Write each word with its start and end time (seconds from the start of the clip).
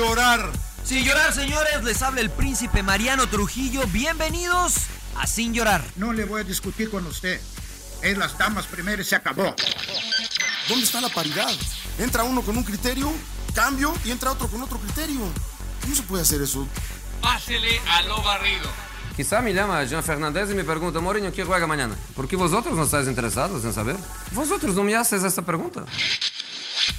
llorar. 0.00 0.50
Sin 0.82 1.04
llorar, 1.04 1.32
señores, 1.34 1.84
les 1.84 2.00
habla 2.00 2.22
el 2.22 2.30
príncipe 2.30 2.82
Mariano 2.82 3.28
Trujillo. 3.28 3.82
Bienvenidos 3.88 4.74
a 5.16 5.26
Sin 5.26 5.52
llorar. 5.52 5.84
No 5.96 6.14
le 6.14 6.24
voy 6.24 6.40
a 6.40 6.44
discutir 6.44 6.90
con 6.90 7.06
usted. 7.06 7.38
Es 8.00 8.16
las 8.16 8.36
damas 8.38 8.66
primero 8.66 9.02
y 9.02 9.04
se 9.04 9.14
acabó. 9.14 9.54
¿Dónde 10.68 10.84
está 10.84 11.02
la 11.02 11.10
paridad? 11.10 11.50
Entra 11.98 12.24
uno 12.24 12.40
con 12.40 12.56
un 12.56 12.64
criterio, 12.64 13.12
cambio, 13.54 13.92
y 14.02 14.10
entra 14.10 14.32
otro 14.32 14.48
con 14.48 14.62
otro 14.62 14.78
criterio. 14.78 15.20
¿Cómo 15.82 15.94
se 15.94 16.02
puede 16.04 16.22
hacer 16.22 16.40
eso? 16.40 16.66
Pásele 17.20 17.78
a 17.86 18.02
lo 18.02 18.22
barrido. 18.22 18.70
Quizá 19.14 19.42
me 19.42 19.52
llama 19.52 19.84
Jean 19.84 20.02
Fernández 20.02 20.50
y 20.50 20.54
me 20.54 20.64
pregunta, 20.64 21.00
Mourinho, 21.00 21.30
¿qué 21.30 21.44
juega 21.44 21.66
mañana? 21.66 21.94
¿Por 22.16 22.26
qué 22.26 22.36
vosotros 22.36 22.74
no 22.74 22.84
estáis 22.84 23.06
interesados 23.06 23.62
en 23.66 23.74
saber? 23.74 23.96
Vosotros 24.32 24.74
no 24.74 24.82
me 24.82 24.96
haces 24.96 25.22
esta 25.24 25.42
pregunta. 25.42 25.84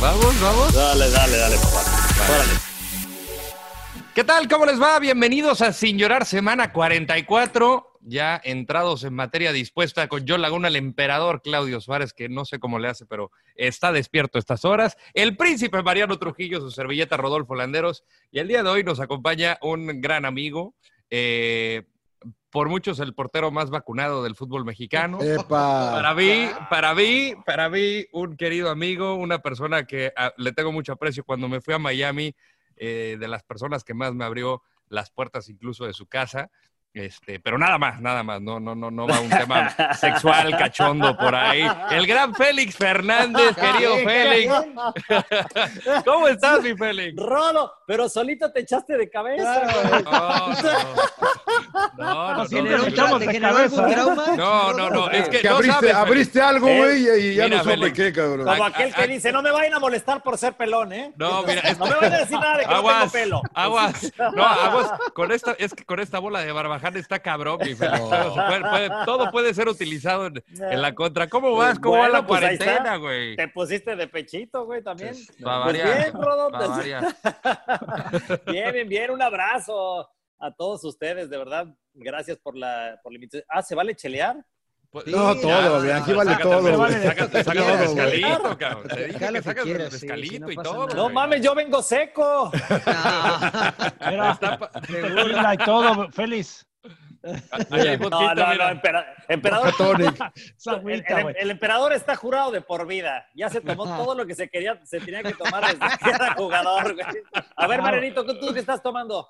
Vamos, 0.00 0.40
vamos. 0.42 0.74
Dale, 0.74 1.10
dale, 1.10 1.36
dale, 1.38 1.56
papá. 1.56 1.82
Órale. 2.28 2.50
¿Qué 4.14 4.24
tal? 4.24 4.46
¿Cómo 4.46 4.66
les 4.66 4.80
va? 4.80 4.98
Bienvenidos 4.98 5.62
a 5.62 5.72
Sin 5.72 5.96
Llorar, 5.96 6.26
semana 6.26 6.70
44. 6.70 7.98
Ya 8.02 8.38
entrados 8.44 9.04
en 9.04 9.14
materia 9.14 9.52
dispuesta 9.52 10.06
con 10.06 10.24
John 10.28 10.42
Laguna, 10.42 10.68
el 10.68 10.76
emperador 10.76 11.40
Claudio 11.40 11.80
Suárez, 11.80 12.12
que 12.12 12.28
no 12.28 12.44
sé 12.44 12.58
cómo 12.58 12.78
le 12.78 12.88
hace, 12.88 13.06
pero 13.06 13.30
está 13.54 13.90
despierto 13.90 14.36
a 14.36 14.40
estas 14.40 14.66
horas. 14.66 14.98
El 15.14 15.34
príncipe 15.36 15.82
Mariano 15.82 16.18
Trujillo, 16.18 16.60
su 16.60 16.70
servilleta 16.70 17.16
Rodolfo 17.16 17.54
Landeros. 17.54 18.04
Y 18.30 18.38
el 18.38 18.48
día 18.48 18.62
de 18.62 18.68
hoy 18.68 18.84
nos 18.84 19.00
acompaña 19.00 19.58
un 19.62 20.02
gran 20.02 20.26
amigo, 20.26 20.74
eh, 21.08 21.84
por 22.56 22.70
muchos 22.70 23.00
el 23.00 23.12
portero 23.12 23.50
más 23.50 23.68
vacunado 23.68 24.22
del 24.22 24.34
fútbol 24.34 24.64
mexicano. 24.64 25.18
Para 25.92 26.14
mí, 26.14 26.48
para 26.70 26.94
mí, 26.94 27.34
para 27.44 27.68
mí, 27.68 28.06
un 28.12 28.34
querido 28.34 28.70
amigo, 28.70 29.14
una 29.14 29.40
persona 29.40 29.86
que 29.86 30.10
ah, 30.16 30.32
le 30.38 30.52
tengo 30.52 30.72
mucho 30.72 30.94
aprecio. 30.94 31.22
Cuando 31.22 31.50
me 31.50 31.60
fui 31.60 31.74
a 31.74 31.78
Miami, 31.78 32.34
eh, 32.76 33.18
de 33.20 33.28
las 33.28 33.42
personas 33.42 33.84
que 33.84 33.92
más 33.92 34.14
me 34.14 34.24
abrió 34.24 34.62
las 34.88 35.10
puertas 35.10 35.50
incluso 35.50 35.84
de 35.84 35.92
su 35.92 36.06
casa. 36.06 36.50
Este, 36.96 37.38
pero 37.40 37.58
nada 37.58 37.76
más, 37.76 38.00
nada 38.00 38.22
más, 38.22 38.40
no, 38.40 38.58
no, 38.58 38.74
no, 38.74 38.90
no 38.90 39.06
va 39.06 39.20
un 39.20 39.28
tema 39.28 39.68
sexual 39.92 40.56
cachondo 40.56 41.14
por 41.14 41.34
ahí. 41.34 41.62
El 41.90 42.06
gran 42.06 42.34
Félix 42.34 42.74
Fernández, 42.74 43.54
querido 43.54 43.96
Félix. 43.98 44.54
¿Cómo 46.06 46.26
estás, 46.28 46.62
mi 46.62 46.74
Félix? 46.74 47.20
Rolo, 47.22 47.70
pero 47.86 48.08
solito 48.08 48.50
te 48.50 48.60
echaste 48.60 48.96
de 48.96 49.10
cabeza. 49.10 49.60
güey. 49.90 50.04
No, 51.98 51.98
no, 51.98 52.34
no, 52.34 52.46
Si 52.46 52.54
no, 52.62 52.62
no, 52.78 52.86
echamos 52.86 53.18
¿Te 53.18 53.26
de 53.26 53.32
generó 53.32 53.56
algún 53.58 53.78
cabeza. 53.78 53.94
trauma? 54.02 54.24
no, 54.36 54.72
no, 54.72 54.90
no, 54.90 55.10
es 55.10 55.28
que 55.28 55.40
Que 55.40 55.48
no 55.50 55.56
abriste, 55.56 55.74
sabes, 55.74 55.94
abriste 55.94 56.40
algo, 56.40 56.66
güey, 56.66 57.02
y 57.20 57.34
ya 57.34 57.44
Mira, 57.44 57.56
no 57.58 57.62
supe 57.64 57.74
Félix. 57.76 57.96
qué, 57.96 58.12
cabrón. 58.12 58.46
Como 58.46 58.64
a- 58.64 58.68
aquel 58.68 58.94
que 58.94 59.06
dice, 59.06 59.32
no 59.32 59.42
me 59.42 59.50
vayan 59.50 59.74
a 59.74 59.78
molestar 59.78 60.22
por 60.22 60.38
ser 60.38 60.54
pelón, 60.56 60.92
¿eh? 60.92 61.12
No, 61.16 61.42
mira, 61.42 61.62
No 61.78 61.86
me 61.86 61.94
vayan 61.94 62.12
a 62.14 62.18
decir 62.18 62.38
nada 62.38 62.56
de 62.56 62.62
que 62.64 62.70
no 62.70 62.76
Aguas, 62.76 62.98
tengo 63.00 63.12
pelo. 63.12 63.42
aguas. 63.54 64.12
No, 64.34 64.44
aguas. 64.46 64.90
Con 65.14 65.32
esta, 65.32 65.54
es 65.58 65.74
que 65.74 65.84
con 65.84 66.00
esta 66.00 66.18
bola 66.18 66.40
de 66.40 66.52
barbaján 66.86 66.96
está 67.00 67.18
cabrón, 67.18 67.58
mi 67.62 67.74
se 67.74 67.88
puede- 67.88 68.60
puede- 68.60 68.90
todo 69.04 69.30
puede 69.30 69.54
ser 69.54 69.68
utilizado 69.68 70.26
en, 70.26 70.42
en 70.48 70.82
la 70.82 70.94
contra. 70.94 71.28
¿Cómo 71.28 71.54
vas? 71.56 71.78
¿Cómo 71.78 71.94
va 71.94 71.98
Bueno, 72.02 72.12
la 72.14 72.26
pues 72.26 72.40
cuarentena, 72.40 72.72
está. 72.76 72.96
güey? 72.96 73.36
Te 73.36 73.48
pusiste 73.48 73.96
de 73.96 74.06
pechito, 74.08 74.64
güey, 74.64 74.82
también. 74.82 75.14
Pues 75.14 75.40
variar, 75.42 75.98
bien, 76.12 76.12
Rodo. 76.22 76.50
variar. 76.50 77.04
bien, 78.46 78.72
bien, 78.72 78.88
bien. 78.88 79.10
Un 79.10 79.22
abrazo 79.22 80.08
a 80.38 80.50
todos 80.52 80.84
ustedes, 80.84 81.28
de 81.30 81.38
verdad. 81.38 81.66
Gracias 81.94 82.38
por 82.38 82.56
la, 82.56 82.98
por 83.02 83.12
la 83.12 83.16
invitación. 83.16 83.44
Ah, 83.48 83.62
¿se 83.62 83.74
vale 83.74 83.94
chelear? 83.94 84.36
Pues- 84.90 85.06
No, 85.08 85.34
todo, 85.34 85.80
güey, 85.80 85.90
aquí 85.90 86.12
vale 86.12 86.30
sácate, 86.30 86.48
todo, 86.48 86.62
sácate, 86.62 86.76
güey. 86.76 87.02
Sácate, 87.02 87.44
sácate 87.44 87.58
el 87.72 87.88
güey. 87.88 87.88
mezcalito, 87.96 88.58
cabrón. 88.58 88.88
Te 88.88 89.04
dije 89.06 89.18
que 89.18 89.42
sacas 89.42 89.56
el 89.56 89.62
quieras, 89.64 89.92
sí, 89.92 90.06
mezcalito 90.06 90.34
sí, 90.34 90.40
no 90.40 90.50
y 90.52 90.56
pasa 90.56 90.70
todo. 90.70 90.86
nada. 90.86 90.94
No 90.96 91.08
mames, 91.10 91.42
yo 91.42 91.54
vengo 91.54 91.82
seco. 91.82 92.50
Mira, 94.10 94.30
Está 94.32 94.58
pa- 94.58 94.70
tequila 94.80 95.54
y 95.54 95.58
todo, 95.58 96.10
Félix. 96.12 96.66
Hay 97.70 97.98
No, 97.98 98.08
no, 98.10 98.34
no, 98.34 98.68
empera- 98.70 99.14
emperador. 99.28 99.72
El, 101.36 101.50
emperador 101.50 101.92
está 101.92 102.16
jurado 102.16 102.50
de 102.50 102.60
por 102.60 102.86
vida. 102.86 103.26
Ya 103.34 103.48
se 103.48 103.60
tomó 103.60 103.84
todo 103.84 104.14
lo 104.14 104.26
que 104.26 104.34
se 104.34 104.48
quería, 104.48 104.80
se 104.84 105.00
tenía 105.00 105.22
que 105.22 105.32
tomar 105.34 105.64
desde 105.64 105.98
que 106.02 106.10
era 106.10 106.34
jugador. 106.36 106.94
güey. 106.94 107.06
A 107.56 107.66
ver, 107.66 107.82
Marenito, 107.82 108.24
¿tú, 108.24 108.38
tú 108.38 108.52
qué 108.52 108.60
estás 108.60 108.82
tomando? 108.82 109.28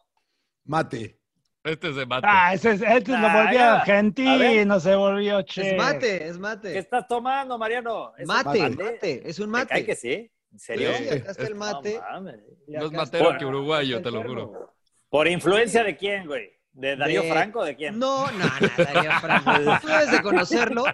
Mate. 0.65 1.19
Este 1.65 1.93
se 1.93 2.07
mata. 2.07 2.29
Ah, 2.31 2.55
ese, 2.55 2.73
es- 2.73 2.83
este 2.83 3.13
Ah, 3.15 3.21
lo 3.21 3.43
volvió 3.43 3.61
argentino, 3.73 4.79
se 4.79 4.95
volvió 4.95 5.43
che. 5.43 5.71
Es 5.73 5.77
mate, 5.77 6.27
es 6.29 6.33
¿Qué 6.35 6.39
mate. 6.39 6.79
estás 6.79 7.09
tomando, 7.09 7.59
Mariano? 7.59 8.13
¿Es 8.17 8.29
un 8.29 8.35
Mate, 8.35 8.71
mate. 8.71 9.29
Es 9.29 9.39
un 9.41 9.47
¿Te 9.53 9.53
cae 9.53 9.65
mate. 9.81 9.85
que 9.87 9.97
sí? 9.97 10.31
¿En 10.53 10.59
serio? 10.61 10.91
Sí, 10.97 11.09
acá 11.09 11.31
está 11.33 11.47
el 11.47 11.55
mate. 11.57 12.01
No. 12.13 12.21
No 12.21 12.87
es 12.87 12.93
matero 12.93 13.37
que 13.37 13.45
uruguayo, 13.45 14.01
te 14.01 14.11
lo 14.13 14.23
juro. 14.23 14.75
¿Por 15.09 15.27
influencia 15.27 15.83
de 15.83 15.97
quién, 15.97 16.27
güey? 16.27 16.56
¿De 16.77 16.95
Darío 16.95 17.23
De- 17.23 17.31
Franco? 17.31 17.65
¿De 17.65 17.75
quién? 17.75 17.99
No, 17.99 18.31
no, 18.33 18.39
no, 18.39 18.85
Darío 18.85 19.11
Franco. 19.21 19.51
Tú 19.81 19.87
debes 19.89 20.11
de 20.13 20.21
conocerlo. 20.23 20.85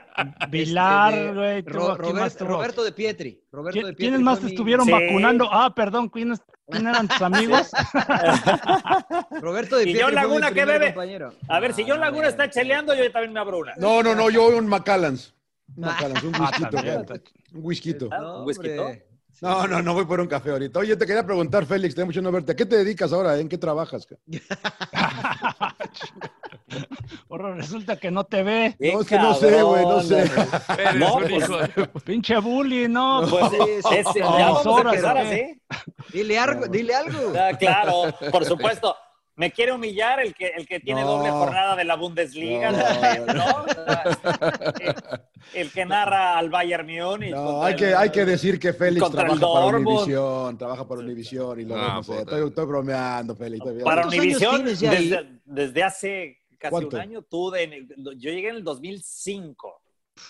Vilar, 0.49 1.13
Este, 1.13 1.25
de 1.27 1.33
güey. 1.35 1.63
tú, 1.65 1.73
Ro- 1.73 1.99
¿quién 1.99 2.17
más 2.17 2.39
Roberto, 2.41 2.85
de 2.85 2.93
Pietri. 2.93 3.43
Roberto 3.51 3.81
¿Qui- 3.81 3.83
de 3.87 3.89
Pietri 3.89 4.05
¿Quiénes 4.05 4.21
más 4.21 4.39
te 4.39 4.45
mi- 4.47 4.51
estuvieron 4.53 4.87
Sí. 4.87 4.93
vacunando? 4.93 5.49
Ah, 5.51 5.75
perdón, 5.75 6.09
¿quiénes, 6.09 6.41
quién 6.69 6.87
eran 6.87 7.09
tus 7.09 7.21
amigos? 7.23 7.71
Roberto 9.41 9.77
de 9.77 9.83
¿Y 9.83 9.87
Pietri 9.87 10.03
John 10.03 10.13
fue 10.13 10.21
mi 10.23 10.29
Laguna 10.29 10.53
qué 10.53 10.65
bebe? 10.65 10.87
compañero. 10.95 11.35
A 11.49 11.59
ver, 11.61 11.75
si 11.75 11.85
John 11.87 11.99
Laguna 12.01 12.29
está 12.29 12.49
cheleando, 12.49 12.95
yo 12.95 13.11
también 13.11 13.33
me 13.33 13.41
abro 13.41 13.59
una. 13.59 13.75
No, 13.77 14.03
no, 14.05 14.15
no, 14.15 14.31
yo 14.31 14.57
un 14.57 14.67
Macallans. 14.69 15.35
Un 15.77 15.85
Macallans, 15.85 16.23
un 16.23 16.35
Ah, 16.37 16.51
whisky. 16.51 16.71
también. 16.71 17.07
Un 17.55 17.61
whisky. 17.65 17.97
No, 18.11 18.39
¿Un 18.41 18.47
whisky? 18.47 18.69
No, 19.43 19.67
no, 19.67 19.83
no 19.83 19.93
voy 19.93 20.05
por 20.05 20.21
un 20.21 20.29
café 20.29 20.51
ahorita. 20.51 20.79
Oye, 20.79 20.95
te 20.95 21.05
quería 21.05 21.27
preguntar, 21.27 21.67
Félix, 21.67 21.97
tengo 21.97 22.07
mucho 22.07 22.23
no 22.23 22.31
verte. 22.31 22.53
¿A 22.53 22.55
qué 22.55 22.65
te 22.65 22.77
dedicas 22.77 23.13
ahora? 23.13 23.37
¿En 23.39 23.49
qué 23.49 23.59
trabajas? 23.59 24.07
Ahora 27.29 27.53
resulta 27.57 27.97
que 27.97 28.13
no 28.13 28.23
te 28.23 28.45
ve. 28.45 28.77
No, 28.79 29.01
es 29.01 29.07
que 29.09 29.19
no 29.19 29.35
sé, 29.35 29.61
güey, 29.65 29.83
no 29.85 30.01
sé. 30.01 30.31
No, 30.95 31.19
pues- 31.19 32.03
Pinche 32.05 32.39
bully, 32.39 32.87
¿no? 32.87 33.27
Pues 33.29 33.51
Sí, 33.51 33.59
sí, 33.83 33.97
sí. 34.13 34.19
ya 34.21 34.51
vamos 34.53 34.67
a 34.79 34.81
empezar 34.83 35.17
¿o 35.17 35.21
así. 35.21 35.61
Dile 36.13 36.39
algo, 36.39 36.69
dile 36.69 36.95
algo. 36.95 37.33
Ah, 37.37 37.51
claro, 37.59 38.15
por 38.31 38.45
supuesto. 38.45 38.95
Me 39.35 39.51
quiere 39.51 39.73
humillar 39.73 40.21
el 40.21 40.35
que, 40.35 40.49
el 40.49 40.67
que 40.67 40.79
tiene 40.81 41.01
No. 41.01 41.17
doble 41.17 41.31
jornada 41.31 41.75
de 41.75 41.85
la 41.85 41.97
Bundesliga, 41.97 42.71
No. 42.71 42.79
¿no? 43.27 43.35
¿no? 43.35 43.65
El, 44.81 44.95
el 45.55 45.73
que 45.73 45.85
narra 45.87 46.37
al 46.39 46.51
Bayern 46.51 46.87
Múnich. 46.87 47.35
Hay 47.35 47.73
el- 47.73 47.79
que, 47.79 47.95
hay 47.95 48.11
que 48.11 48.25
decir 48.27 48.59
que 48.61 48.73
Félix 48.73 49.11
trabaja 49.11 49.41
para. 49.41 49.67
Univisión, 49.77 50.59
trabaja 50.59 50.87
para 50.87 51.01
Univisión 51.01 51.61
y 51.61 51.65
lo 51.65 51.77
Ah, 51.77 51.95
no 51.95 52.03
sé, 52.03 52.13
puta. 52.13 52.23
estoy, 52.37 52.49
estoy 52.49 52.67
bromeando, 52.67 53.35
Félix. 53.35 53.65
estoy 53.67 53.83
Para 53.83 54.03
¿Cuántos 54.03 54.13
años 54.13 54.25
Univisión, 54.25 54.55
tienes 54.57 54.81
ya 54.81 54.91
ahí? 54.91 55.09
desde, 55.09 55.29
desde 55.45 55.83
hace 55.83 56.39
casi 56.59 56.71
¿Cuánto? 56.71 56.97
un 56.97 57.03
año, 57.03 57.23
tú, 57.23 57.51
de- 57.51 57.87
yo 57.97 58.31
llegué 58.31 58.51
en 58.51 58.57
el 58.57 58.65
2005. 58.65 59.79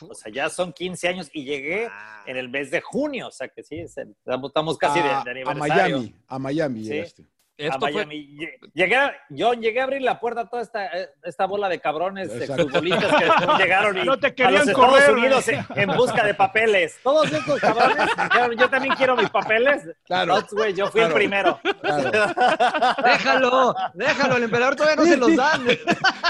O 0.08 0.14
sea, 0.14 0.32
ya 0.32 0.48
son 0.48 0.72
15 0.72 1.08
años 1.08 1.28
y 1.34 1.44
llegué 1.44 1.88
Ah. 1.90 2.22
en 2.26 2.36
el 2.36 2.48
mes 2.48 2.70
de 2.70 2.80
junio. 2.80 3.26
O 3.26 3.30
sea, 3.32 3.48
que 3.48 3.64
sí, 3.64 3.80
es 3.80 3.96
el- 3.98 4.14
estamos 4.24 4.78
casi 4.78 5.00
de, 5.00 5.08
a, 5.08 5.24
de 5.24 5.30
a 5.30 5.32
aniversario. 5.50 5.98
Miami, 5.98 6.14
a 6.28 6.38
Miami 6.38 6.84
Sí. 6.84 6.90
llegaste. 6.90 7.24
A 7.58 7.62
Esto 7.64 7.78
fue, 7.80 7.92
Miami. 7.92 8.28
Lle- 8.38 8.58
Llegué, 8.74 8.96
a- 8.96 9.14
yo 9.28 9.52
llegué 9.52 9.80
a 9.80 9.84
abrir 9.84 10.02
la 10.02 10.18
puerta 10.18 10.40
a 10.42 10.48
toda 10.48 10.62
esta, 10.62 10.86
eh, 10.86 11.10
esta 11.22 11.46
bola 11.46 11.68
de 11.68 11.78
cabrones 11.80 12.32
de 12.32 12.40
Exacto. 12.44 12.62
futbolistas 12.64 13.14
que 13.16 13.24
después 13.26 13.58
llegaron 13.58 13.98
y 13.98 14.04
No 14.04 14.18
te 14.18 14.28
a 14.28 14.34
querían 14.34 14.66
los 14.66 14.74
correr, 14.74 14.98
Estados 15.00 15.18
Unidos 15.18 15.48
en, 15.48 15.66
en 15.76 15.96
busca 15.96 16.24
de 16.24 16.34
papeles. 16.34 16.98
Todos 17.02 17.30
estos 17.30 17.60
cabrones 17.60 18.06
dijeron, 18.16 18.56
yo 18.56 18.68
también 18.70 18.94
quiero 18.96 19.16
mis 19.16 19.28
papeles. 19.30 19.82
Claro. 20.06 20.38
Yo 20.74 20.86
fui 20.90 21.02
el 21.02 21.12
primero. 21.12 21.60
Claro. 21.82 22.10
Déjalo, 23.04 23.74
déjalo, 23.94 24.36
el 24.36 24.42
emperador 24.44 24.76
todavía 24.76 24.96
no 24.96 25.04
se 25.04 25.16
los 25.16 25.36
dan. 25.36 25.66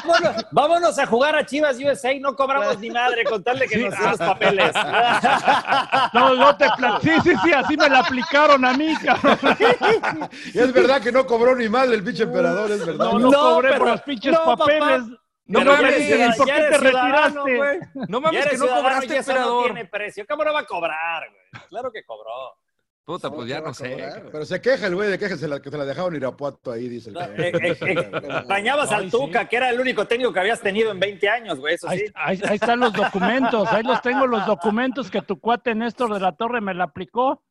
Vámonos, 0.05 0.47
vámonos 0.51 0.99
a 0.99 1.07
jugar 1.07 1.37
a 1.37 1.47
Chivas 1.47 1.79
USA, 1.79 2.13
no 2.19 2.35
cobramos 2.35 2.79
ni 2.81 2.91
madre 2.91 3.25
con 3.25 3.43
tal 3.43 3.59
de 3.59 3.69
que 3.69 3.77
Sí. 3.77 3.85
nos 3.85 3.99
den 3.99 4.11
los 4.11 4.19
papeles. 4.19 4.73
No, 6.13 6.35
no 6.35 6.57
te 6.57 6.67
Sí, 7.03 7.11
sí, 7.23 7.33
sí, 7.45 7.53
así 7.53 7.77
me 7.77 7.89
la 7.89 8.01
aplicaron 8.01 8.65
a 8.65 8.73
mí, 8.75 8.95
cabrón. 9.05 9.39
Y 10.55 10.59
es 10.59 10.73
verdad 10.73 11.01
que 11.01 11.12
no 11.13 11.27
cobró 11.27 11.55
ni 11.55 11.69
mal 11.69 11.93
el 11.93 12.03
pinche 12.03 12.25
emperador, 12.25 12.71
es 12.71 12.85
verdad. 12.85 13.05
No, 13.13 13.19
no, 13.19 13.31
No, 13.31 13.55
cobré 13.55 13.69
pero- 13.71 13.79
por 13.81 13.89
los 13.93 14.03
pinches 14.03 14.33
no, 14.33 14.39
papá. 14.45 14.57
papeles. 14.65 15.03
No 15.45 15.59
Pero 15.59 15.73
mames, 15.73 15.99
ya 16.09 16.17
¿y 16.17 16.21
eres 16.23 16.37
¿por 16.37 16.47
qué 16.47 16.53
te 16.53 16.79
retiraste? 16.79 17.57
güey. 17.57 17.79
no 18.09 18.21
mames 18.21 18.47
que 18.47 18.57
no 18.59 18.67
cobraste, 18.69 19.07
eso 19.19 19.33
no 19.33 19.39
emperador. 19.39 19.65
tiene 19.65 19.85
precio. 19.87 20.25
¿Cómo 20.29 20.45
no 20.45 20.53
va 20.53 20.61
a 20.61 20.65
cobrar, 20.67 21.25
güey? 21.29 21.63
Claro 21.69 21.91
que 21.93 22.05
cobró. 22.05 22.31
Puta, 23.05 23.29
pues 23.33 23.49
ya 23.49 23.61
no 23.61 23.75
sé. 23.75 23.97
Pero 24.31 24.45
se 24.45 24.61
queja 24.61 24.87
el 24.87 24.95
güey 24.95 25.11
de 25.11 25.19
que 25.19 25.29
se 25.37 25.49
la, 25.49 25.61
que 25.61 25.69
se 25.71 25.77
la 25.77 25.85
dejaron 25.85 26.15
Irapuato 26.15 26.71
ahí, 26.71 26.89
dice 26.89 27.11
el 27.11 27.17
cabrón. 27.17 27.41
Eh, 27.41 27.53
eh, 27.61 27.77
eh, 27.81 28.11
Extrañabas 28.39 28.93
al 28.93 29.11
Tuca, 29.11 29.49
que 29.49 29.57
era 29.57 29.71
el 29.71 29.81
único 29.81 30.07
técnico 30.07 30.33
que 30.33 30.39
habías 30.39 30.61
tenido 30.61 30.93
en 30.93 31.01
20 31.01 31.29
años, 31.29 31.59
güey, 31.59 31.75
eso 31.75 31.89
Ahí, 31.89 31.99
sí. 31.99 32.05
ahí- 32.15 32.41
ahí 32.49 32.55
están 32.55 32.79
los 32.79 32.93
documentos, 32.93 33.67
ahí 33.73 33.83
los 33.83 34.01
tengo 34.03 34.29
los 34.29 34.47
documentos 34.47 35.11
que 35.11 35.21
tu 35.21 35.41
cuate 35.41 35.75
Néstor 35.75 36.15
de 36.15 36.21
la 36.21 36.33
Torre 36.37 36.61
me 36.61 36.73
la 36.75 36.85
aplicó. 36.85 37.43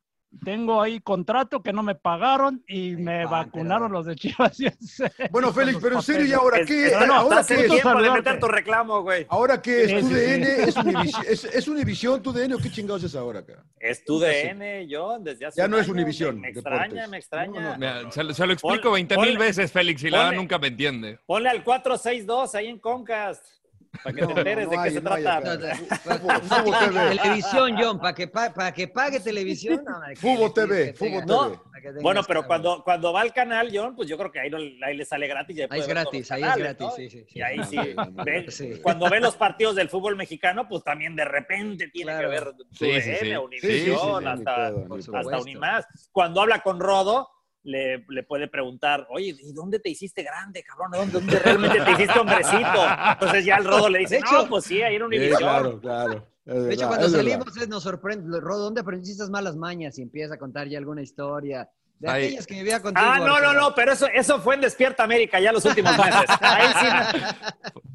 Tengo 0.44 0.80
ahí 0.80 0.98
contrato 1.00 1.62
que 1.62 1.72
no 1.72 1.82
me 1.82 1.94
pagaron 1.94 2.64
y 2.66 2.96
me 2.96 3.26
vacunaron 3.26 3.92
los 3.92 4.06
de 4.06 4.16
Chivas. 4.16 4.56
Bueno, 5.30 5.52
Félix, 5.52 5.78
pero 5.80 5.96
en 5.96 6.02
serio, 6.02 6.26
¿y 6.26 6.32
ahora 6.32 6.64
qué? 6.64 6.86
es- 6.86 6.92
¿Ahora 6.94 7.44
qué 7.46 7.54
es? 7.54 7.70
tiempo 7.70 8.02
de 8.22 8.38
tu 8.38 8.48
reclamo, 8.48 9.02
güey. 9.02 9.26
¿Ahora 9.28 9.60
qué 9.60 9.84
es? 9.84 9.90
Sí, 9.90 9.96
¿Tu 10.00 10.08
sí, 10.08 10.14
DN? 10.14 10.46
sí. 10.46 10.62
¿Es 10.68 10.76
Univisión? 10.84 11.24
¿Es, 11.28 11.44
es 11.44 11.68
Univisión 11.68 12.22
tu 12.22 12.32
DN 12.32 12.54
o 12.54 12.58
qué 12.58 12.70
chingados 12.70 13.04
es 13.04 13.14
ahora, 13.14 13.40
acá? 13.40 13.64
Es 13.78 14.04
tu 14.04 14.18
DN, 14.18 14.86
yo, 14.88 15.18
desde 15.20 15.46
hace 15.46 15.60
Ya 15.60 15.68
no 15.68 15.78
es 15.78 15.88
Univisión, 15.88 16.40
Me, 16.40 16.48
extraña, 16.48 17.06
me 17.06 17.18
extraña. 17.18 17.76
Mira, 17.76 18.10
se, 18.10 18.24
lo- 18.24 18.34
se 18.34 18.46
lo 18.46 18.52
explico 18.54 18.90
20 18.90 19.16
mil 19.18 19.38
veces, 19.38 19.70
Félix, 19.70 20.02
y 20.02 20.10
la 20.10 20.30
ponle- 20.30 20.36
nunca 20.36 20.58
me 20.58 20.68
entiende. 20.68 21.18
Ponle 21.26 21.48
al 21.50 21.62
462 21.62 22.54
ahí 22.54 22.66
en 22.68 22.78
Concast, 22.78 23.44
para 24.02 24.14
que 24.16 24.26
te 24.26 24.32
enteres 24.32 24.64
no 24.68 24.70
de 24.70 24.88
qué 24.88 24.90
se 24.94 25.00
trata. 25.00 25.40
Televisión, 27.10 27.76
John, 27.78 27.98
para 28.00 28.14
que, 28.14 28.28
pa- 28.28 28.52
para 28.52 28.72
que 28.72 28.88
pague 28.88 29.20
televisión. 29.20 29.82
Fútbol 30.16 30.52
TV, 30.54 30.94
Fútbol 30.94 31.60
Bueno, 32.00 32.22
pero 32.26 32.46
cuando, 32.46 32.82
cuando 32.82 33.12
va 33.12 33.20
al 33.20 33.32
canal, 33.32 33.70
John, 33.72 33.94
pues 33.94 34.08
yo 34.08 34.16
creo 34.16 34.30
que 34.32 34.40
ahí, 34.40 34.50
no, 34.50 34.58
ahí 34.86 34.96
le 34.96 35.04
sale 35.04 35.26
gratis. 35.26 35.56
y 35.56 35.62
ahí 35.62 35.80
es 35.80 35.86
gratis, 35.88 36.32
ahí 36.32 36.42
es 36.42 36.56
gratis, 36.56 36.86
¿no? 36.86 36.90
sí, 36.92 37.10
sí, 37.10 37.24
sí. 37.28 37.38
Y 37.38 37.42
ahí 37.42 37.58
Ah, 37.58 38.44
sí, 38.48 38.80
cuando 38.82 39.08
ve 39.10 39.20
los 39.20 39.36
partidos 39.36 39.76
del 39.76 39.88
fútbol 39.88 40.16
mexicano, 40.16 40.68
pues 40.68 40.82
también 40.84 41.14
de 41.16 41.24
repente 41.24 41.88
tiene 41.88 42.12
Claro. 42.12 42.28
que 42.30 42.34
ver 42.34 42.52
sí. 43.20 43.34
Univisión, 43.36 44.26
hasta 44.26 44.72
Unimás. 45.40 45.86
Cuando 46.12 46.40
habla 46.40 46.60
con 46.60 46.80
Rodo, 46.80 47.28
le, 47.64 48.04
le 48.08 48.22
puede 48.24 48.48
preguntar, 48.48 49.06
oye, 49.10 49.36
¿y 49.40 49.52
dónde 49.52 49.78
te 49.78 49.88
hiciste 49.90 50.22
grande, 50.22 50.62
cabrón? 50.64 50.90
¿Dónde, 50.92 51.12
dónde 51.12 51.38
realmente 51.38 51.80
te 51.80 51.90
hiciste 51.92 52.18
hombrecito? 52.18 52.86
Entonces 53.12 53.44
ya 53.44 53.56
el 53.56 53.64
Rodo 53.64 53.88
le 53.88 54.00
dice, 54.00 54.20
no, 54.20 54.48
pues 54.48 54.64
sí, 54.64 54.82
ahí 54.82 54.94
en 54.96 55.00
Sí, 55.00 55.04
Univisión. 55.06 55.38
claro, 55.38 55.80
claro. 55.80 56.26
Es 56.44 56.54
De 56.64 56.74
hecho, 56.74 56.88
verdad, 56.88 56.88
cuando 56.88 57.08
salimos 57.16 57.56
es- 57.56 57.68
nos 57.68 57.82
sorprende. 57.84 58.40
Rodo, 58.40 58.64
¿dónde 58.64 58.80
aprendiste 58.80 59.14
esas 59.14 59.30
malas 59.30 59.54
mañas? 59.56 59.96
Y 59.98 60.02
empieza 60.02 60.34
a 60.34 60.38
contar 60.38 60.66
ya 60.68 60.78
alguna 60.78 61.02
historia. 61.02 61.68
De 62.00 62.10
Ahí. 62.10 62.24
aquellas 62.26 62.46
que 62.48 62.54
vivía 62.54 62.82
contigo. 62.82 63.06
Ah, 63.08 63.20
no, 63.20 63.38
no, 63.40 63.52
no, 63.52 63.72
pero 63.76 63.92
eso, 63.92 64.08
eso 64.12 64.40
fue 64.40 64.56
en 64.56 64.62
Despierta 64.62 65.04
América 65.04 65.38
ya 65.38 65.52
los 65.52 65.64
últimos 65.64 65.96
meses. 65.96 66.24
Ahí 66.40 66.66
sí. 66.80 67.20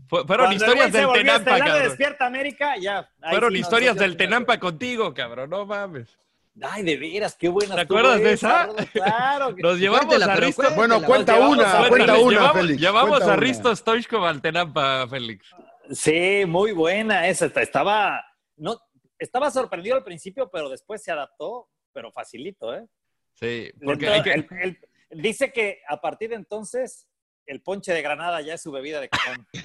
Fue- 0.08 0.26
fueron 0.26 0.46
Cuando 0.46 0.64
historias 0.64 0.94
del 0.94 1.12
Tenampa, 1.12 1.36
estelar 1.36 1.60
de 1.60 1.66
cabrón. 1.68 1.84
Despierta 1.90 2.26
América, 2.26 2.74
ya. 2.80 3.00
ahí 3.22 3.32
Fueron 3.32 3.52
sí, 3.52 3.60
historias 3.60 3.96
no, 3.98 4.02
del 4.02 4.16
Tenampa 4.16 4.58
contigo, 4.62 5.14
cabrón, 5.14 5.50
no 5.50 5.66
mames. 5.66 6.18
Ay, 6.62 6.84
de 6.84 6.98
veras, 6.98 7.36
qué 7.36 7.50
buena. 7.50 7.76
¿Te 7.76 7.82
acuerdas 7.82 8.20
de 8.20 8.34
esa? 8.34 8.70
Claro. 8.94 9.56
que- 9.56 9.62
Nos 9.62 9.78
llevamos 9.80 10.06
Cuéntela, 10.08 10.34
a 10.34 10.36
Risto. 10.38 10.64
Bueno, 10.76 11.02
cuenta 11.04 11.38
Nos 11.40 11.52
una, 11.52 11.86
a- 11.86 11.90
cuenta 11.90 12.18
una, 12.18 12.32
llevamos, 12.32 12.54
Félix. 12.62 12.82
llevamos 12.82 13.22
a. 13.22 13.36
Risto 13.36 13.76
Stoichkov 13.76 14.26
al 14.26 14.42
Tenampa, 14.42 15.08
Félix. 15.08 15.48
Sí, 15.92 16.44
muy 16.48 16.72
buena 16.72 17.28
esa. 17.28 17.46
Estaba, 17.46 18.24
no, 18.56 18.80
estaba 19.20 19.52
sorprendido 19.52 19.96
al 19.96 20.04
principio, 20.04 20.50
pero 20.52 20.70
después 20.70 21.04
se 21.04 21.12
adaptó, 21.12 21.70
pero 21.94 22.12
facilito, 22.12 22.74
¿eh? 22.76 22.86
Sí, 23.34 23.72
porque 23.86 24.08
hay 24.10 24.24
que... 24.24 24.80
dice 25.12 25.52
que 25.54 25.80
a 25.88 26.02
partir 26.02 26.30
de 26.30 26.36
entonces 26.36 27.08
el 27.48 27.62
ponche 27.62 27.92
de 27.94 28.02
granada 28.02 28.42
ya 28.42 28.54
es 28.56 28.62
su 28.62 28.72
bebida 28.72 29.00
de 29.02 29.10
cajón. 29.10 29.48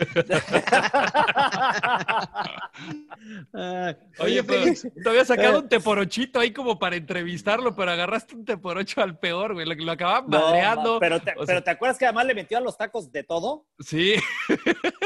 Ah, 3.55 3.95
Oye, 4.19 4.43
pero 4.43 4.65
te 5.03 5.09
había 5.09 5.25
sacado 5.25 5.61
un 5.61 5.69
teporochito 5.69 6.41
ahí 6.41 6.53
como 6.53 6.79
para 6.79 6.97
entrevistarlo, 6.97 7.75
pero 7.77 7.91
agarraste 7.93 8.35
un 8.35 8.45
teporocho 8.45 9.01
al 9.03 9.19
peor, 9.19 9.55
güey. 9.55 9.67
Lo, 9.67 9.75
lo 9.75 9.93
acababan 9.93 10.25
No, 10.29 10.41
madreando. 10.41 10.95
ma- 10.95 11.01
pero, 11.01 11.21
te, 11.21 11.33
O 11.33 11.35
sea, 11.39 11.47
pero 11.47 11.63
te 11.63 11.71
acuerdas 11.71 11.99
que 11.99 12.07
además 12.07 12.27
le 12.27 12.35
metió 12.35 12.59
a 12.59 12.61
los 12.61 12.77
tacos 12.77 13.13
de 13.13 13.23
todo, 13.25 13.67
Sí, 13.79 14.15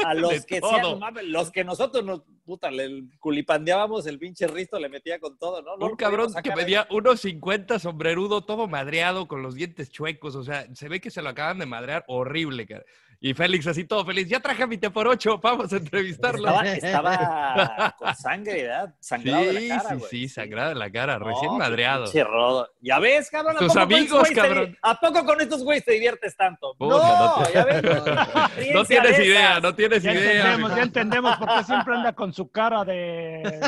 a 0.03 0.13
De 0.15 0.21
los 0.21 0.45
que 0.45 0.61
todo. 0.61 0.71
sean, 0.99 1.31
los 1.31 1.51
que 1.51 1.63
nosotros 1.63 2.03
nos 2.03 2.21
puta, 2.45 2.71
le 2.71 3.03
culipandeábamos, 3.19 4.07
el 4.07 4.17
pinche 4.19 4.47
Risto 4.47 4.79
le 4.79 4.87
metía 4.89 5.19
con 5.19 5.37
todo, 5.37 5.61
¿no? 5.61 5.75
No 5.77 5.87
un 5.87 5.95
cabrón 5.97 6.33
que 6.41 6.55
medía 6.55 6.87
1.50, 6.89 7.77
sombrerudo, 7.79 8.45
todo 8.45 8.67
madreado, 8.67 9.27
con 9.27 9.41
los 9.43 9.55
dientes 9.55 9.89
chuecos. 9.91 10.35
O 10.35 10.43
sea, 10.43 10.65
se 10.73 10.87
ve 10.87 11.01
que 11.01 11.11
se 11.11 11.21
lo 11.21 11.29
acaban 11.29 11.59
de 11.59 11.65
madrear 11.65 12.05
horrible, 12.07 12.65
cara. 12.67 12.83
Y 13.19 13.33
Félix 13.33 13.65
así 13.65 13.83
todo 13.83 14.05
feliz. 14.05 14.27
Ya 14.29 14.39
traje 14.39 14.61
a 14.61 14.67
mi 14.67 14.77
teporocho, 14.77 15.39
vamos 15.39 15.73
a 15.73 15.77
entrevistarlo. 15.77 16.49
Estaba, 16.61 17.15
estaba 17.17 17.95
con 17.97 18.15
sangre, 18.15 18.61
¿verdad? 18.61 18.93
Sangrado 18.99 19.43
de 19.45 19.59
Sí, 19.59 19.67
la 19.69 19.77
cara, 19.77 19.89
sí, 19.89 19.95
güey. 19.95 20.09
sí, 20.11 20.29
sangrado 20.29 20.71
en 20.73 20.77
la 20.79 20.91
cara, 20.91 21.17
No, 21.17 21.25
recién 21.25 21.57
madreado. 21.57 22.05
rodo. 22.25 22.69
Ya 22.79 22.99
ves, 22.99 23.31
cabrón. 23.31 23.55
¿a 23.55 23.59
Tus 23.59 23.69
poco 23.73 23.79
con 23.79 23.91
estos 23.93 23.97
amigos, 23.97 24.19
güeyes 24.19 24.35
te- 24.35 24.41
cabrón. 24.41 24.77
¿A 24.83 24.99
poco 24.99 25.25
con 25.25 25.41
estos 25.41 25.63
güeyes 25.63 25.83
te 25.83 25.91
diviertes 25.93 26.37
tanto? 26.37 26.75
Puta, 26.77 26.95
no, 26.95 27.37
no 27.39 27.43
te- 27.43 27.53
ya 27.53 27.65
ves. 27.65 27.83
No 27.83 28.47
Ríense 28.55 28.85
tienes 28.85 29.17
de 29.17 29.25
idea, 29.25 29.59
no 29.61 29.73
tienes 29.73 30.03
Ya 30.03 30.13
idea. 30.13 30.31
entendemos, 30.53 30.59
mijo. 30.69 30.75
ya 30.77 30.83
entendemos 30.83 31.37
por 31.37 31.47
qué 31.57 31.63
siempre 31.63 31.95
anda 31.95 32.13
con 32.13 32.31
su 32.33 32.51
cara 32.51 32.85
de. 32.85 33.59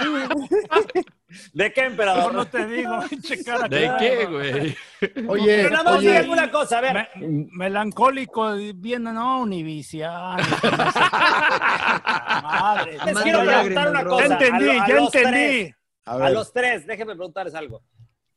¿De 1.52 1.72
qué, 1.72 1.82
emperador? 1.84 2.34
No 2.34 2.44
te 2.46 2.66
digo, 2.66 2.98
cara 3.46 3.68
¿De 3.68 3.90
qué, 3.98 4.26
güey? 4.26 4.76
Oye, 5.28 5.56
Pero 5.56 5.70
nada 5.70 5.84
más 5.84 5.98
oye, 5.98 6.08
díganme 6.10 6.32
una 6.32 6.50
cosa, 6.50 6.78
a 6.78 6.80
ver. 6.80 6.94
Me- 6.94 7.08
melancólico, 7.52 8.54
bien, 8.74 9.04
no, 9.04 9.42
Univision. 9.42 10.10
Madre, 12.42 12.98
Les 13.04 13.18
quiero 13.20 13.44
preguntar 13.44 13.90
una 13.90 14.04
cosa. 14.04 14.26
Ya 14.28 14.34
entendí, 14.34 14.68
a 14.68 14.72
lo- 14.74 14.82
a 14.82 14.88
ya 14.88 14.96
entendí. 14.98 15.30
tres, 15.30 15.74
a 16.06 16.30
los 16.30 16.52
tres, 16.52 16.86
déjenme 16.86 17.14
preguntarles 17.14 17.54
algo. 17.54 17.82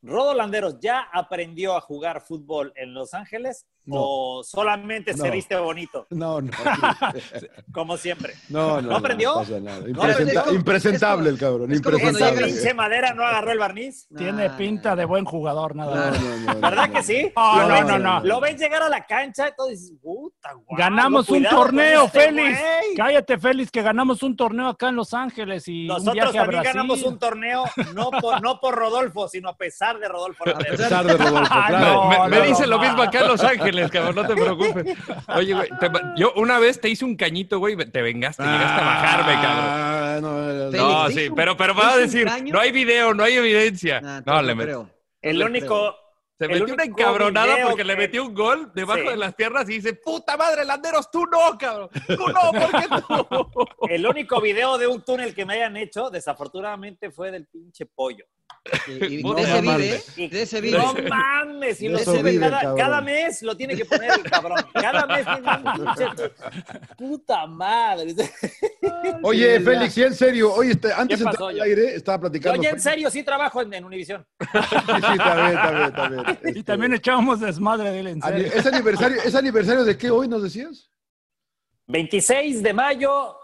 ¿Rodo 0.04 0.34
Landeros 0.34 0.80
ya 0.80 1.08
aprendió 1.12 1.76
a 1.76 1.82
jugar 1.82 2.22
fútbol 2.22 2.72
en 2.76 2.94
Los 2.94 3.14
Ángeles 3.14 3.66
No. 3.86 3.96
o 4.00 4.44
solamente 4.44 5.14
se 5.14 5.30
viste 5.32 5.56
bonito, 5.56 6.08
no, 6.10 6.42
no, 6.42 6.52
como 7.74 7.98
siempre? 7.98 8.34
no, 8.50 8.82
no, 8.82 8.90
¿No 8.92 8.96
aprendió? 8.98 9.36
pasa 9.36 9.60
nada. 9.60 9.80
No, 9.80 9.88
Impresenta- 9.88 10.32
es 10.32 10.40
como- 10.44 10.56
impresentable 10.56 11.30
es 11.30 11.34
el 11.34 11.40
cabrón, 11.40 11.72
es 11.72 11.82
como 11.82 12.00
cuando 12.00 12.18
¿Esa 12.20 12.26
llega- 12.32 12.32
impresentable. 12.42 12.54
pinche 12.62 12.74
madera 12.74 13.14
no 13.14 13.24
agarró 13.24 13.52
el 13.52 13.60
barniz? 13.60 14.08
Tiene 14.16 14.50
pinta 14.52 14.96
de 14.96 15.06
buen 15.06 15.26
jugador, 15.26 15.76
nada 15.76 16.12
más. 16.12 16.22
no, 16.22 16.38
no, 16.38 16.54
no, 16.54 16.60
¿Verdad 16.62 16.88
no. 16.90 16.94
que 16.94 17.04
sí? 17.04 17.32
No, 17.36 17.62
Lo 17.62 17.68
no, 17.68 17.82
no, 17.84 18.00
no. 18.00 18.20
Lo 18.26 18.40
ves 18.42 18.60
llegar 18.60 18.84
a 18.84 18.90
la 18.90 19.06
cancha 19.06 19.50
y 19.50 19.52
todo 19.56 19.68
dices, 19.68 19.94
puta, 20.02 20.54
guau, 20.54 20.78
Ganamos 20.78 21.30
un 21.30 21.44
torneo, 21.44 22.06
este 22.06 22.20
Félix. 22.20 22.60
Cállate, 22.98 23.38
Félix, 23.38 23.72
que 23.72 23.82
ganamos 23.82 24.22
un 24.24 24.36
torneo 24.36 24.68
acá 24.68 24.90
en 24.90 24.96
Los 24.96 25.14
Ángeles 25.14 25.68
y 25.68 25.82
un 25.84 25.88
Nosotros 25.88 26.14
viaje 26.14 26.38
a 26.38 26.42
también 26.42 26.62
Brasil. 26.62 26.74
ganamos 26.78 27.04
un 27.04 27.20
torneo, 27.20 27.64
no 27.96 28.12
por, 28.12 28.42
no 28.42 28.60
por 28.60 28.76
Rodolfo, 28.76 29.28
sino 29.28 29.50
a 29.50 29.58
pesar 29.58 29.93
de 30.00 30.08
Rodolfo. 30.08 30.44
A 30.46 30.50
Landeros. 30.50 30.78
pesar 30.78 31.06
de 31.06 31.14
Rodolfo, 31.18 31.54
Ay, 31.54 31.64
claro. 31.70 31.86
no, 31.86 32.10
me 32.10 32.28
me 32.30 32.38
no, 32.38 32.44
dicen 32.46 32.70
lo 32.70 32.80
mismo 32.80 33.02
acá 33.04 33.20
en 33.22 33.28
Los 33.28 33.44
Ángeles, 33.44 33.92
cabrón, 33.92 34.16
no 34.16 34.28
te 34.28 34.34
preocupes. 34.36 34.98
Oye, 35.36 35.54
güey, 35.54 35.70
te- 35.80 35.90
yo 36.18 36.34
una 36.36 36.60
vez 36.60 36.80
te 36.82 36.90
hice 36.90 37.06
un 37.06 37.16
cañito, 37.16 37.60
güey, 37.60 37.76
te 37.76 38.02
vengaste, 38.02 38.44
llegaste 38.44 38.82
a 38.82 38.86
bajarme, 38.86 39.34
cabrón. 39.42 39.66
Ah, 39.68 40.20
no, 40.22 40.32
no, 40.32 40.72
Félix, 40.72 40.84
No, 40.84 41.08
¿te 41.08 41.14
sí, 41.14 41.30
pero, 41.36 41.58
pero 41.58 41.74
te 41.76 41.80
va 41.82 41.92
a 41.94 41.98
decir, 41.98 42.28
no 42.52 42.60
hay 42.60 42.72
video, 42.72 43.14
no 43.14 43.24
hay 43.24 43.34
evidencia. 43.36 44.02
Nah, 44.02 44.22
no, 44.26 44.42
le 44.42 44.56
creo. 44.56 44.90
El 45.22 45.42
único, 45.42 45.96
se 46.38 46.48
metió 46.50 46.74
una 46.74 46.84
encabronada 46.84 47.56
video 47.56 47.68
porque 47.70 47.84
le 47.86 47.96
metió 47.96 48.26
un 48.26 48.34
gol 48.34 48.72
debajo 48.76 49.00
Sí. 49.04 49.08
de 49.08 49.16
las 49.18 49.34
piernas 49.36 49.70
y 49.70 49.74
dice, 49.76 49.94
puta 49.94 50.36
madre, 50.36 50.66
Landeros, 50.66 51.10
tú 51.10 51.26
no, 51.28 51.58
cabrón. 51.58 51.90
Tú 52.08 52.28
no, 52.28 52.52
¿por 52.52 52.72
qué 52.72 52.88
tú? 53.08 53.48
el 53.90 54.06
único 54.06 54.42
video 54.42 54.78
de 54.78 54.88
un 54.88 55.02
túnel 55.04 55.34
que 55.34 55.46
me 55.46 55.54
hayan 55.54 55.78
hecho, 55.78 56.10
desafortunadamente, 56.10 57.12
fue 57.12 57.32
del 57.32 57.46
pinche 57.48 57.86
pollo. 57.86 58.26
Y, 58.88 59.20
y 59.20 59.24
No 59.24 59.34
de 59.34 59.42
ese 59.44 59.62
mames. 59.62 60.16
vive, 60.16 60.30
de 60.30 60.42
ese 60.42 60.62
vive. 60.62 60.78
No 60.78 60.94
mames, 61.10 61.82
y 61.82 61.90
lo 61.90 62.00
sube 62.00 62.32
vive, 62.32 62.50
cada, 62.50 62.76
cada 62.76 63.02
mes 63.02 63.42
lo 63.44 63.58
tiene 63.58 63.76
que 63.76 63.84
poner 63.86 64.12
el 64.12 64.24
cabrón. 64.24 64.66
Cada 64.74 65.06
mes 65.06 65.26
tiene 65.26 65.52
un. 65.52 66.98
Puta 66.98 67.46
madre. 67.46 68.16
Oye, 69.24 69.60
Félix, 69.60 69.98
y 69.98 70.04
en 70.04 70.14
serio, 70.14 70.54
oye, 70.54 70.72
este, 70.72 70.94
antes 70.94 71.20
de 71.20 71.26
entrar 71.26 71.50
al 71.50 71.62
aire, 71.62 71.96
estaba 71.96 72.22
platicando. 72.22 72.56
Yo 72.58 72.64
ya 72.64 72.70
en 72.70 72.80
serio 72.80 73.10
sí 73.10 73.24
trabajo 73.24 73.62
en, 73.62 73.74
en 73.74 73.84
Univision. 73.86 74.26
Sí, 74.54 74.60
sí, 74.60 75.12
está 75.14 75.36
bien, 75.36 75.58
está 75.88 76.10
bien. 76.10 76.24
Y 76.44 76.48
Este, 76.50 76.64
también 76.64 76.94
echábamos 76.94 77.40
desmadre 77.40 77.92
de 77.92 78.00
él, 78.00 78.08
en 78.08 78.22
serio. 78.22 78.48
¿Es 78.54 78.66
aniversario, 78.66 79.22
¿Es 79.24 79.36
aniversario 79.36 79.84
de 79.84 79.98
qué 79.98 80.10
hoy 80.10 80.28
nos 80.28 80.44
decías? 80.44 80.90
26 81.88 82.64
de 82.64 82.74
mayo, 82.74 83.36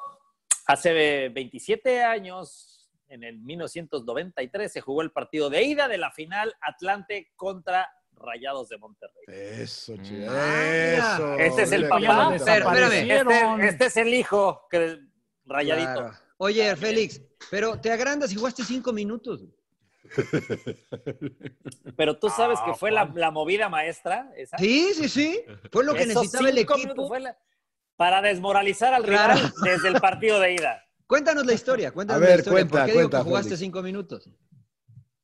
hace 0.66 1.30
27 1.30 2.04
años, 2.04 2.69
en 3.10 3.24
el 3.24 3.40
1993, 3.40 4.72
se 4.72 4.82
jugó 4.82 5.02
el 5.02 5.12
partido 5.12 5.50
de 5.50 5.64
ida 5.64 5.88
de 5.88 5.98
la 5.98 6.12
final 6.12 6.54
Atlante 6.62 7.32
contra 7.36 7.90
Rayados 8.14 8.70
de 8.70 8.78
Monterrey. 8.78 9.24
Eso, 9.28 9.96
chido. 9.98 10.32
Ah, 10.32 10.64
Eso. 10.66 11.34
Este 11.36 11.62
es 11.64 11.72
el 11.72 11.88
papá. 11.88 12.36
Pero, 12.46 12.72
espérame. 12.72 13.12
Este, 13.62 13.68
este 13.68 13.86
es 13.86 13.98
el 13.98 14.14
hijo, 14.14 14.68
que, 14.70 15.00
rayadito. 15.46 15.94
Claro. 15.94 16.12
Oye, 16.38 16.76
Félix, 16.76 17.22
pero 17.52 17.80
te 17.80 17.92
agrandas 17.92 18.32
y 18.32 18.36
jugaste 18.36 18.64
cinco 18.64 18.94
minutos. 18.94 19.42
Pero 21.96 22.18
tú 22.18 22.30
sabes 22.30 22.60
Ah, 22.62 22.66
que 22.66 22.74
fue 22.74 22.92
la, 22.92 23.12
la 23.14 23.32
movida 23.32 23.70
maestra. 23.70 24.32
Esa. 24.36 24.58
Sí, 24.58 24.94
sí, 24.94 25.10
sí. 25.10 25.42
Fue 25.72 25.84
lo 25.84 25.94
que 25.94 26.04
Esos 26.04 26.16
necesitaba 26.16 26.50
el 26.50 26.58
equipo. 26.58 26.78
minutos 26.78 27.08
fue 27.08 27.20
la- 27.20 27.38
para 27.96 28.22
desmoralizar 28.22 28.94
al 28.94 29.04
Claro. 29.04 29.34
rival 29.36 29.54
desde 29.64 29.88
el 29.90 30.00
partido 30.00 30.40
de 30.40 30.54
ida. 30.54 30.84
Cuéntanos 31.10 31.44
la 31.44 31.54
historia, 31.54 31.92
cuéntanos 31.92 32.22
A 32.22 32.24
ver, 32.24 32.36
la 32.36 32.40
historia. 32.42 32.54
cuenta, 32.60 32.78
¿Por 32.78 32.86
qué 32.86 32.92
digo 32.92 33.02
cuenta, 33.02 33.18
que 33.18 33.24
jugaste 33.24 33.50
Félix. 33.50 33.60
cinco 33.62 33.82
minutos? 33.82 34.30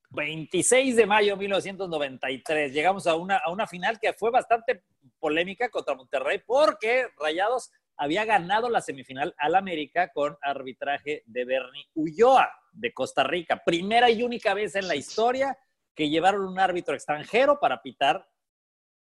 26 0.09 0.95
de 0.95 1.05
mayo 1.05 1.33
de 1.33 1.39
1993. 1.41 2.73
Llegamos 2.73 3.05
a 3.05 3.13
una, 3.13 3.37
a 3.37 3.51
una 3.51 3.67
final 3.67 3.99
que 3.99 4.11
fue 4.13 4.31
bastante 4.31 4.83
polémica 5.19 5.69
contra 5.69 5.93
Monterrey 5.93 6.41
porque 6.43 7.09
Rayados 7.19 7.71
había 7.97 8.25
ganado 8.25 8.67
la 8.67 8.81
semifinal 8.81 9.35
al 9.37 9.53
América 9.53 10.11
con 10.11 10.35
arbitraje 10.41 11.21
de 11.27 11.45
Bernie 11.45 11.85
Ulloa 11.93 12.49
de 12.71 12.91
Costa 12.91 13.23
Rica. 13.23 13.61
Primera 13.63 14.09
y 14.09 14.23
única 14.23 14.55
vez 14.55 14.73
en 14.73 14.87
la 14.87 14.95
historia 14.95 15.55
que 15.93 16.09
llevaron 16.09 16.47
un 16.47 16.59
árbitro 16.59 16.95
extranjero 16.95 17.59
para 17.59 17.83
pitar 17.83 18.27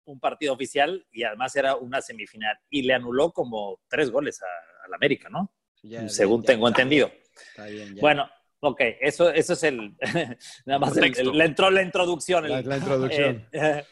un 0.05 0.21
partido 0.21 0.53
oficial 0.53 1.07
y 1.11 1.23
además 1.25 1.57
era 1.57 1.77
una 1.77 2.03
semifinal. 2.03 2.59
Y 2.69 2.83
le 2.83 2.93
anuló 2.93 3.33
como 3.33 3.81
tres 3.89 4.11
goles 4.11 4.39
al 4.85 4.93
América, 4.93 5.31
¿no? 5.31 5.51
Ya, 5.87 6.09
Según 6.09 6.41
ya, 6.43 6.47
ya. 6.47 6.53
tengo 6.55 6.69
entendido. 6.69 7.13
Está 7.51 7.67
bien, 7.67 7.95
ya. 7.95 8.01
Bueno, 8.01 8.29
ok, 8.61 8.81
eso, 9.01 9.29
eso 9.31 9.53
es 9.53 9.63
el, 9.65 9.95
nada 10.67 10.79
más 10.79 10.97
el- 10.97 11.17
el- 11.19 11.37
la, 11.39 11.47
intro- 11.47 11.71
la 11.71 11.83
introducción. 11.83 12.49
La- 12.49 12.61
el- 12.61 12.69
la 12.69 12.77
introducción. 12.79 13.37
eh, 13.53 13.61
eh, 13.79 13.85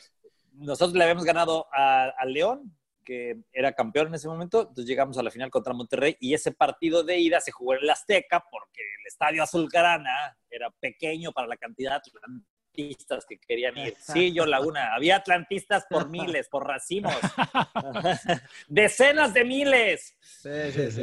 nosotros 0.54 0.94
le 0.94 1.02
habíamos 1.04 1.24
ganado 1.24 1.66
a- 1.72 2.12
al 2.18 2.32
León, 2.32 2.74
que 3.04 3.36
era 3.52 3.72
campeón 3.72 4.06
en 4.08 4.14
ese 4.14 4.28
momento, 4.28 4.60
entonces 4.60 4.86
llegamos 4.86 5.18
a 5.18 5.22
la 5.24 5.30
final 5.30 5.50
contra 5.50 5.74
Monterrey 5.74 6.16
y 6.20 6.34
ese 6.34 6.52
partido 6.52 7.02
de 7.02 7.18
ida 7.18 7.40
se 7.40 7.50
jugó 7.50 7.74
en 7.74 7.80
el 7.82 7.90
Azteca 7.90 8.44
porque 8.48 8.80
el 9.00 9.06
estadio 9.08 9.42
Azulgrana 9.42 10.38
era 10.48 10.70
pequeño 10.70 11.32
para 11.32 11.48
la 11.48 11.56
cantidad 11.56 11.90
de 11.90 11.96
atlantistas 12.72 13.26
que 13.26 13.38
querían 13.38 13.76
ir. 13.76 13.94
Sí, 13.98 14.32
yo 14.32 14.46
Laguna, 14.46 14.94
había 14.94 15.16
atlantistas 15.16 15.84
por 15.88 16.08
miles, 16.08 16.48
por 16.48 16.66
racimos, 16.66 17.14
decenas 18.68 19.34
de 19.34 19.44
miles. 19.44 20.16
Sí, 20.20 20.72
sí, 20.72 20.90
sí. 20.90 21.02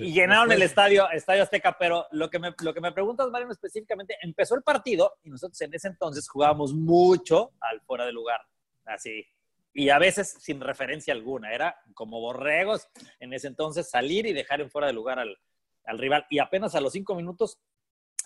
y 0.00 0.12
llenaron 0.12 0.52
el 0.52 0.62
estadio, 0.62 1.10
estadio 1.10 1.42
Azteca, 1.42 1.76
pero 1.78 2.06
lo 2.12 2.30
que, 2.30 2.38
me, 2.38 2.54
lo 2.62 2.72
que 2.72 2.80
me 2.80 2.92
preguntas, 2.92 3.28
Mariano, 3.30 3.52
específicamente, 3.52 4.16
empezó 4.22 4.54
el 4.54 4.62
partido 4.62 5.14
y 5.22 5.30
nosotros 5.30 5.60
en 5.60 5.74
ese 5.74 5.88
entonces 5.88 6.28
jugábamos 6.28 6.72
mucho 6.72 7.52
al 7.60 7.80
fuera 7.82 8.06
de 8.06 8.12
lugar, 8.12 8.40
así, 8.84 9.26
y 9.74 9.90
a 9.90 9.98
veces 9.98 10.36
sin 10.40 10.60
referencia 10.60 11.12
alguna, 11.12 11.52
era 11.52 11.76
como 11.94 12.20
borregos 12.20 12.88
en 13.20 13.32
ese 13.32 13.48
entonces 13.48 13.90
salir 13.90 14.26
y 14.26 14.32
dejar 14.32 14.60
en 14.60 14.70
fuera 14.70 14.86
de 14.86 14.92
lugar 14.92 15.18
al, 15.18 15.36
al 15.84 15.98
rival, 15.98 16.26
y 16.30 16.38
apenas 16.38 16.74
a 16.74 16.80
los 16.80 16.92
cinco 16.92 17.14
minutos 17.14 17.58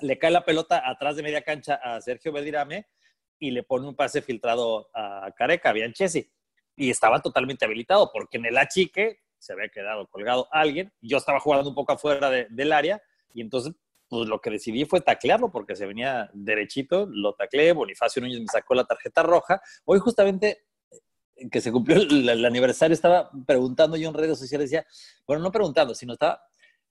le 0.03 0.19
cae 0.19 0.31
la 0.31 0.45
pelota 0.45 0.83
atrás 0.89 1.17
de 1.17 1.23
media 1.23 1.43
cancha 1.43 1.75
a 1.77 2.01
Sergio 2.01 2.33
Bedirame 2.33 2.87
y 3.39 3.51
le 3.51 3.63
pone 3.63 3.89
un 3.89 3.97
pase 3.97 4.23
filtrado 4.23 4.91
a 4.95 5.33
Careca, 5.37 5.71
a 5.71 5.73
Bianchesi, 5.73 6.31
y 6.77 6.91
estaba 6.91 7.21
totalmente 7.21 7.65
habilitado 7.65 8.11
porque 8.13 8.37
en 8.37 8.47
el 8.47 8.59
achique 8.59 9.21
se 9.39 9.53
había 9.53 9.69
quedado 9.69 10.07
colgado 10.09 10.47
alguien. 10.53 10.93
Yo 11.01 11.17
estaba 11.17 11.41
jugando 11.41 11.69
un 11.69 11.75
poco 11.75 11.93
afuera 11.93 12.31
de- 12.31 12.47
del 12.51 12.73
área 12.73 13.03
y 13.35 13.41
entonces 13.41 13.75
pues 14.09 14.29
lo 14.29 14.41
que 14.41 14.51
decidí 14.51 14.85
fue 14.85 15.01
taclearlo 15.01 15.51
porque 15.51 15.75
se 15.75 15.87
venía 15.87 16.31
derechito, 16.35 17.07
lo 17.11 17.35
tacleé, 17.35 17.73
Bonifacio 17.73 18.21
Núñez 18.21 18.41
me 18.41 18.47
sacó 18.47 18.75
la 18.75 18.85
tarjeta 18.85 19.23
roja. 19.23 19.61
Hoy 19.87 19.99
justamente 20.01 20.67
eh, 21.35 21.49
que 21.51 21.61
se 21.63 21.73
cumplió 21.73 21.97
el, 21.97 22.29
el 22.29 22.45
aniversario 22.45 22.93
estaba 22.93 23.31
preguntando 23.47 23.97
yo 23.97 24.09
en 24.11 24.15
redes 24.15 24.39
sociales, 24.39 24.71
decía, 24.71 24.87
bueno, 25.27 25.43
no 25.43 25.51
preguntando, 25.51 25.95
sino 25.95 26.13
estaba 26.13 26.43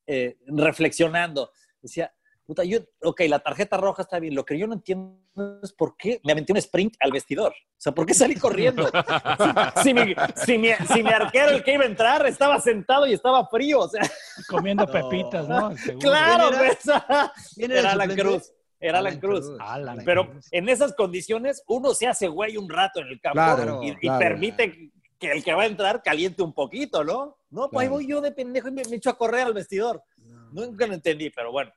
eh, 0.07 0.37
reflexionando. 0.47 1.51
Decía, 1.79 2.11
puta, 2.51 2.65
yo, 2.65 2.79
ok, 3.01 3.21
la 3.29 3.39
tarjeta 3.39 3.77
roja 3.77 4.01
está 4.01 4.19
bien, 4.19 4.35
lo 4.35 4.43
que 4.43 4.59
yo 4.59 4.67
no 4.67 4.73
entiendo 4.73 5.17
es 5.63 5.71
por 5.71 5.95
qué 5.95 6.19
me 6.25 6.33
aventé 6.33 6.51
un 6.51 6.57
sprint 6.57 6.95
al 6.99 7.13
vestidor. 7.13 7.53
O 7.53 7.75
sea, 7.77 7.93
¿por 7.93 8.05
qué 8.05 8.13
salí 8.13 8.35
corriendo? 8.35 8.89
si, 9.83 9.93
mi, 9.93 10.13
si, 10.35 10.57
mi, 10.57 10.69
si 10.93 11.01
mi 11.01 11.09
arquero, 11.11 11.51
el 11.51 11.63
que 11.63 11.73
iba 11.73 11.83
a 11.83 11.87
entrar, 11.87 12.25
estaba 12.27 12.59
sentado 12.59 13.07
y 13.07 13.13
estaba 13.13 13.47
frío, 13.47 13.79
o 13.79 13.87
sea, 13.87 14.01
Comiendo 14.49 14.85
pepitas, 14.85 15.47
¿no? 15.47 15.77
Seguro. 15.77 16.09
claro, 16.09 16.49
¿Quién 16.49 16.61
era? 16.61 16.67
pues, 16.67 17.53
¿Quién 17.55 17.71
era 17.71 17.91
suplente? 17.91 18.21
Cruz. 18.21 18.53
Era 18.79 18.99
Alan 18.99 19.11
Alan 19.13 19.19
Cruz. 19.21 19.45
Cruz. 19.47 19.57
Alan 19.61 19.99
Pero 20.03 20.29
Cruz. 20.29 20.47
en 20.51 20.67
esas 20.67 20.93
condiciones, 20.93 21.63
uno 21.67 21.93
se 21.93 22.07
hace 22.07 22.27
güey 22.27 22.57
un 22.57 22.69
rato 22.69 22.99
en 22.99 23.07
el 23.07 23.21
campo 23.21 23.35
Claro, 23.35 23.79
y, 23.83 23.89
y 23.91 23.95
claro. 23.95 24.19
permite 24.19 24.91
que 25.19 25.31
el 25.31 25.43
que 25.43 25.53
va 25.53 25.63
a 25.63 25.67
entrar 25.67 26.01
caliente 26.03 26.41
un 26.41 26.53
poquito, 26.53 27.03
¿no? 27.03 27.37
No, 27.51 27.69
pues 27.69 27.83
ahí 27.83 27.89
voy 27.89 28.07
yo 28.07 28.19
de 28.21 28.31
pendejo 28.31 28.67
y 28.67 28.71
me, 28.71 28.83
me 28.89 28.95
echo 28.95 29.09
a 29.11 29.17
correr 29.17 29.41
al 29.45 29.53
vestidor. 29.53 30.03
Nunca 30.51 30.85
lo 30.87 30.93
entendí, 30.95 31.29
pero 31.29 31.51
bueno. 31.51 31.71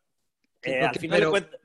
Eh, 0.64 0.80
al 0.84 0.94
final 0.98 1.20
de 1.20 1.30
cuentas, 1.30 1.60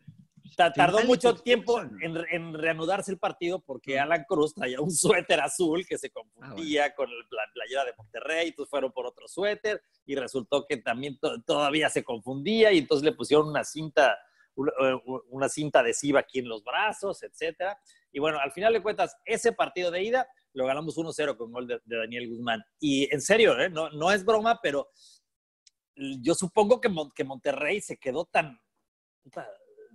ta- 0.57 0.73
tardó 0.73 0.97
mucho 1.07 1.33
tiempo 1.35 1.79
en, 1.81 2.17
en 2.31 2.53
reanudarse 2.53 3.11
el 3.11 3.17
partido 3.17 3.59
porque 3.63 3.99
Alan 3.99 4.25
Cruz 4.27 4.53
traía 4.53 4.81
un 4.81 4.91
suéter 4.91 5.39
azul 5.39 5.85
que 5.87 5.97
se 5.97 6.09
confundía 6.09 6.93
con 6.95 7.09
el- 7.09 7.15
la 7.31 7.43
playera 7.53 7.85
de 7.85 7.93
Monterrey, 7.97 8.49
entonces 8.49 8.69
fueron 8.69 8.91
por 8.91 9.05
otro 9.05 9.27
suéter 9.27 9.81
y 10.05 10.15
resultó 10.15 10.65
que 10.67 10.77
también 10.77 11.17
to- 11.19 11.41
todavía 11.43 11.89
se 11.89 12.03
confundía 12.03 12.71
y 12.71 12.79
entonces 12.79 13.03
le 13.05 13.13
pusieron 13.13 13.47
una 13.47 13.63
cinta, 13.63 14.17
una, 14.55 14.71
una 15.29 15.47
cinta 15.49 15.79
adhesiva 15.79 16.19
aquí 16.21 16.39
en 16.39 16.49
los 16.49 16.63
brazos, 16.63 17.23
etcétera. 17.23 17.79
Y 18.11 18.19
bueno, 18.19 18.39
al 18.39 18.51
final 18.51 18.73
de 18.73 18.81
cuentas, 18.81 19.15
ese 19.25 19.53
partido 19.53 19.91
de 19.91 20.03
ida 20.03 20.27
lo 20.53 20.65
ganamos 20.65 20.97
1-0 20.97 21.37
con 21.37 21.51
gol 21.51 21.67
de, 21.67 21.79
de 21.85 21.97
Daniel 21.97 22.27
Guzmán. 22.27 22.61
Y 22.79 23.07
en 23.13 23.21
serio, 23.21 23.57
¿eh? 23.59 23.69
no, 23.69 23.89
no 23.91 24.11
es 24.11 24.25
broma, 24.25 24.59
pero 24.61 24.89
yo 25.95 26.33
supongo 26.33 26.79
que, 26.81 26.89
Mon- 26.89 27.11
que 27.11 27.23
Monterrey 27.23 27.81
se 27.81 27.97
quedó 27.97 28.25
tan, 28.25 28.59
tan, 29.29 29.45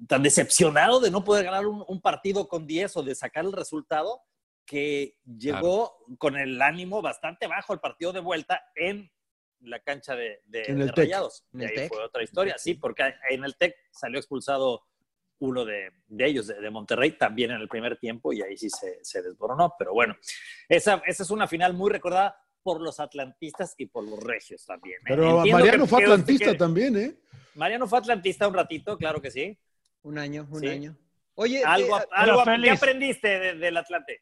tan 0.09 0.23
decepcionado 0.23 1.01
de 1.01 1.11
no 1.11 1.25
poder 1.25 1.45
ganar 1.45 1.67
un, 1.67 1.85
un 1.87 2.01
partido 2.01 2.49
con 2.49 2.67
10 2.67 2.97
o 2.99 3.03
de 3.03 3.15
sacar 3.15 3.45
el 3.45 3.53
resultado 3.53 4.23
que 4.67 5.17
llegó 5.39 5.99
con 6.19 6.37
el 6.37 6.61
ánimo 6.63 7.03
bastante 7.03 7.47
bajo 7.47 7.73
al 7.73 7.81
partido 7.81 8.13
de 8.13 8.21
vuelta 8.21 8.63
en 8.75 9.11
la 9.61 9.81
cancha 9.81 10.15
de, 10.17 10.41
de- 10.47 10.65
En 10.65 10.81
el 10.81 10.87
de 10.89 10.93
Tec. 10.93 11.05
Rayados. 11.05 11.45
En 11.53 11.61
Y 11.61 11.65
el 11.65 11.79
ahí 11.81 11.89
fue 11.89 12.03
otra 12.05 12.23
historia, 12.23 12.57
sí, 12.59 12.75
porque 12.75 13.15
en 13.31 13.45
el 13.45 13.57
TEC 13.57 13.75
salió 13.93 14.19
expulsado 14.19 14.83
uno 15.39 15.65
de, 15.65 15.91
de 16.07 16.27
ellos, 16.27 16.47
de, 16.47 16.61
de 16.61 16.71
Monterrey, 16.71 17.13
también 17.13 17.51
en 17.51 17.61
el 17.61 17.69
primer 17.69 17.99
tiempo, 17.99 18.33
y 18.33 18.41
ahí 18.43 18.57
sí 18.57 18.71
se, 18.71 18.99
se 19.03 19.21
desboronó. 19.23 19.75
Pero 19.79 19.93
bueno, 19.93 20.17
esa, 20.69 21.03
esa 21.07 21.23
es 21.23 21.31
una 21.31 21.47
final 21.47 21.75
muy 21.75 21.91
recordada 21.91 22.37
por 22.63 22.81
los 22.81 23.01
atlantistas 23.01 23.75
y 23.77 23.87
por 23.87 24.05
los 24.09 24.23
regios 24.23 24.65
también. 24.65 24.97
¿eh? 25.01 25.05
Pero 25.09 25.37
Entiendo 25.39 25.59
Mariano 25.59 25.85
que- 25.85 25.91
fue 25.91 26.03
atlantista 26.03 26.53
que- 26.53 26.59
también, 26.59 26.97
¿eh? 26.97 27.19
Mariano 27.55 27.87
fue 27.87 27.99
atlantista 27.99 28.49
un 28.49 28.55
ratito, 28.55 28.97
claro 28.99 29.21
que 29.21 29.31
sí. 29.31 29.57
Un 30.03 30.19
año, 30.19 30.47
un 30.51 30.61
Sí. 30.61 30.69
año. 30.69 30.97
Oye, 31.35 31.63
Algo, 31.65 31.99
eh, 31.99 32.03
algo 32.13 32.45
¿qué 32.63 32.71
aprendiste 32.71 33.29
de- 33.39 33.55
del 33.55 33.77
Atlante? 33.77 34.21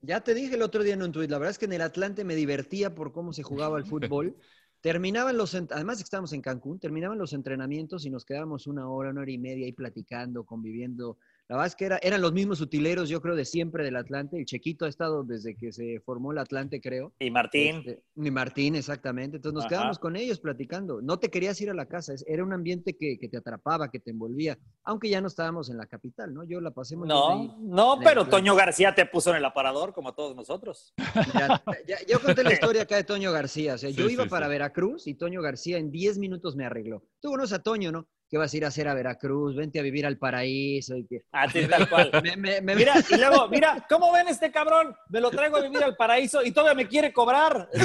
Ya 0.00 0.20
te 0.20 0.34
dije 0.34 0.54
el 0.54 0.62
otro 0.62 0.82
día 0.82 0.94
en 0.94 1.02
un 1.02 1.12
tuit, 1.12 1.30
la 1.30 1.38
verdad 1.38 1.50
es 1.50 1.58
que 1.58 1.64
en 1.66 1.72
el 1.72 1.82
Atlante 1.82 2.24
me 2.24 2.34
divertía 2.34 2.94
por 2.94 3.12
cómo 3.12 3.32
se 3.32 3.42
jugaba 3.42 3.78
el 3.78 3.84
fútbol. 3.84 4.36
Terminaban 4.80 5.36
los, 5.36 5.54
además 5.54 5.98
de 5.98 6.02
que 6.02 6.06
estábamos 6.06 6.32
en 6.32 6.42
Cancún, 6.42 6.78
terminaban 6.78 7.18
los 7.18 7.32
entrenamientos 7.32 8.04
y 8.06 8.10
nos 8.10 8.24
quedábamos 8.24 8.66
una 8.66 8.88
hora, 8.88 9.10
una 9.10 9.22
hora 9.22 9.30
y 9.30 9.38
media 9.38 9.66
ahí 9.66 9.72
platicando, 9.72 10.44
conviviendo. 10.44 11.18
La 11.48 11.54
verdad 11.56 11.66
es 11.68 11.76
que 11.76 11.84
era, 11.84 11.98
eran 12.02 12.20
los 12.20 12.32
mismos 12.32 12.60
utileros, 12.60 13.08
yo 13.08 13.20
creo, 13.22 13.36
de 13.36 13.44
siempre 13.44 13.84
del 13.84 13.94
Atlante. 13.94 14.36
El 14.36 14.46
Chequito 14.46 14.84
ha 14.84 14.88
estado 14.88 15.22
desde 15.22 15.54
que 15.54 15.70
se 15.70 16.00
formó 16.00 16.32
el 16.32 16.38
Atlante, 16.38 16.80
creo. 16.80 17.12
Y 17.20 17.30
Martín. 17.30 17.76
Este, 17.86 18.02
y 18.16 18.30
Martín, 18.32 18.74
exactamente. 18.74 19.36
Entonces 19.36 19.54
nos 19.54 19.62
Ajá. 19.64 19.68
quedábamos 19.68 19.98
con 20.00 20.16
ellos 20.16 20.40
platicando. 20.40 21.00
No 21.02 21.20
te 21.20 21.30
querías 21.30 21.60
ir 21.60 21.70
a 21.70 21.74
la 21.74 21.86
casa, 21.86 22.14
es- 22.14 22.24
era 22.26 22.42
un 22.42 22.52
ambiente 22.52 22.96
que, 22.96 23.16
que 23.16 23.28
te 23.28 23.36
atrapaba, 23.36 23.90
que 23.92 24.00
te 24.00 24.10
envolvía, 24.10 24.58
aunque 24.82 25.08
ya 25.08 25.20
no 25.20 25.28
estábamos 25.28 25.70
en 25.70 25.76
la 25.76 25.86
capital, 25.86 26.34
¿no? 26.34 26.42
Yo 26.42 26.60
la 26.60 26.72
pasé 26.72 26.96
muy 26.96 27.06
bien 27.06 27.16
No, 27.60 27.92
ahí. 27.92 27.98
pero 28.00 28.22
Atlante. 28.22 28.30
Toño 28.30 28.56
García 28.56 28.92
te 28.92 29.06
puso 29.06 29.30
en 29.30 29.36
el 29.36 29.44
aparador 29.44 29.92
como 29.92 30.08
a 30.08 30.16
todos 30.16 30.34
nosotros. 30.34 30.94
Ya, 31.32 31.62
ya- 31.86 31.98
yo 32.08 32.18
conté 32.20 32.42
la 32.42 32.52
historia 32.54 32.82
acá 32.82 32.96
de 32.96 33.04
Toño 33.04 33.30
García. 33.30 33.74
O 33.74 33.78
sea, 33.78 33.90
yo 33.90 34.08
iba 34.10 34.24
sí, 34.24 34.28
para 34.30 34.46
sí. 34.46 34.50
Veracruz 34.50 35.06
y 35.06 35.14
Toño 35.14 35.42
García 35.42 35.78
en 35.78 35.92
10 35.92 36.18
minutos 36.18 36.56
me 36.56 36.64
arregló. 36.64 37.04
Tú 37.20 37.30
conoces 37.30 37.52
a 37.56 37.62
Toño, 37.62 37.92
¿no? 37.92 38.08
¿Qué 38.28 38.38
vas 38.38 38.52
a 38.52 38.56
ir 38.56 38.64
a 38.64 38.68
hacer 38.68 38.88
a 38.88 38.94
Veracruz? 38.94 39.54
Vente 39.54 39.78
a 39.78 39.82
vivir 39.82 40.04
al 40.04 40.18
paraíso. 40.18 40.96
y 40.96 41.06
que- 41.06 41.22
Así 41.30 41.66
tal 41.68 41.88
cual. 41.88 42.10
Me- 42.22 42.36
me- 42.36 42.60
me- 42.60 42.74
Mira, 42.74 42.94
y 43.10 43.16
luego, 43.16 43.48
mira, 43.48 43.86
¿cómo 43.88 44.12
ven 44.12 44.26
este 44.28 44.50
cabrón? 44.50 44.94
Me 45.10 45.20
lo 45.20 45.30
traigo 45.30 45.56
a 45.58 45.60
vivir 45.62 45.82
al 45.84 45.94
paraíso 45.96 46.42
y 46.44 46.50
todavía 46.50 46.74
me 46.74 46.88
quiere 46.88 47.12
cobrar. 47.12 47.68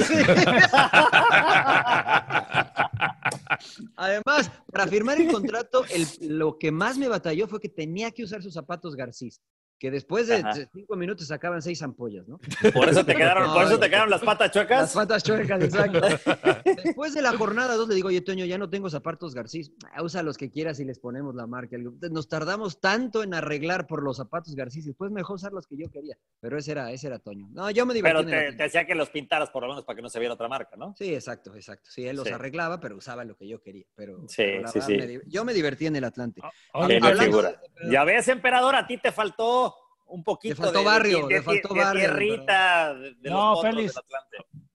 Además, 3.95 4.51
para 4.71 4.87
firmar 4.87 5.19
el 5.19 5.31
contrato, 5.31 5.83
el- 5.89 6.37
lo 6.37 6.57
que 6.57 6.71
más 6.71 6.97
me 6.97 7.07
batalló 7.07 7.47
fue 7.47 7.59
que 7.59 7.69
tenía 7.69 8.11
que 8.11 8.23
usar 8.23 8.41
sus 8.41 8.53
zapatos 8.53 8.95
Garcís, 8.95 9.39
que 9.81 9.89
después 9.89 10.27
de 10.27 10.35
Ajá. 10.35 10.53
cinco 10.71 10.95
minutos 10.95 11.25
sacaban 11.25 11.59
seis 11.59 11.81
ampollas, 11.81 12.27
¿no? 12.27 12.39
Por 12.71 12.87
eso 12.87 13.03
te 13.03 13.15
quedaron, 13.15 13.47
No, 13.47 13.53
por 13.55 13.63
eso 13.63 13.79
te 13.79 13.89
quedaron 13.89 14.11
las 14.11 14.21
patas 14.21 14.49
Las 14.49 14.53
chuecas. 14.53 14.93
patas 14.93 15.23
chuecas, 15.23 15.63
exacto. 15.63 15.99
Después 16.83 17.15
de 17.15 17.23
la 17.23 17.35
jornada 17.35 17.73
dos 17.75 17.89
le 17.89 17.95
digo, 17.95 18.09
oye, 18.09 18.21
Toño, 18.21 18.45
ya 18.45 18.59
no 18.59 18.69
tengo 18.69 18.91
zapatos 18.91 19.33
Garcís. 19.33 19.71
Ah, 19.91 20.03
Usa 20.03 20.21
los 20.21 20.37
que 20.37 20.51
quieras 20.51 20.79
y 20.79 20.85
les 20.85 20.99
ponemos 20.99 21.33
la 21.33 21.47
marca. 21.47 21.77
Nos 22.11 22.29
tardamos 22.29 22.79
tanto 22.79 23.23
en 23.23 23.33
arreglar 23.33 23.87
por 23.87 24.03
los 24.03 24.17
zapatos 24.17 24.53
Garcís 24.53 24.85
y 24.85 24.89
después 24.89 25.09
me 25.09 25.21
dejó 25.21 25.33
usar 25.33 25.51
los 25.51 25.65
que 25.65 25.77
yo 25.77 25.89
quería. 25.89 26.15
Pero 26.39 26.59
ese 26.59 26.73
era, 26.73 26.91
ese 26.91 27.07
era 27.07 27.17
Toño. 27.17 27.47
No, 27.51 27.71
yo 27.71 27.83
me 27.87 27.95
divertí. 27.95 28.23
Pero 28.25 28.49
te, 28.51 28.55
te 28.57 28.63
hacía 28.65 28.85
que 28.85 28.93
los 28.93 29.09
pintaras 29.09 29.49
por 29.49 29.63
lo 29.63 29.69
menos 29.69 29.83
para 29.83 29.95
que 29.95 30.03
no 30.03 30.09
se 30.09 30.19
viera 30.19 30.35
otra 30.35 30.47
marca, 30.47 30.75
¿no? 30.77 30.93
Sí, 30.95 31.11
exacto, 31.15 31.55
exacto. 31.55 31.89
Sí, 31.91 32.05
él 32.05 32.17
los 32.17 32.27
Sí. 32.27 32.33
arreglaba, 32.33 32.79
pero 32.79 32.97
usaba 32.97 33.25
lo 33.25 33.35
que 33.35 33.47
yo 33.47 33.59
quería. 33.63 33.85
Pero, 33.95 34.19
Sí, 34.27 34.35
pero 34.43 34.61
la 34.61 34.67
sí, 34.67 34.79
verdad 34.79 35.07
sí. 35.07 35.17
me 35.17 35.21
yo 35.27 35.43
me 35.43 35.53
divertí 35.55 35.87
en 35.87 35.95
el 35.95 36.03
Atlante. 36.03 36.39
Hablando 36.71 37.15
figura. 37.23 37.49
de- 37.83 37.91
Ya 37.91 38.03
ves, 38.03 38.27
emperador, 38.27 38.75
a 38.75 38.85
ti 38.85 38.99
te 38.99 39.11
faltó 39.11 39.70
un 40.11 40.23
poquito 40.23 40.55
faltó 40.61 40.79
de, 40.79 40.85
barrio, 40.85 41.27
de, 41.27 41.35
le 41.35 41.41
faltó 41.41 41.73
de 41.73 41.79
barrio, 41.79 41.99
tierrita, 42.01 42.93
de, 42.93 43.15
de 43.15 43.29
No, 43.29 43.51
los 43.53 43.61
Félix. 43.61 43.93
del. 43.95 44.03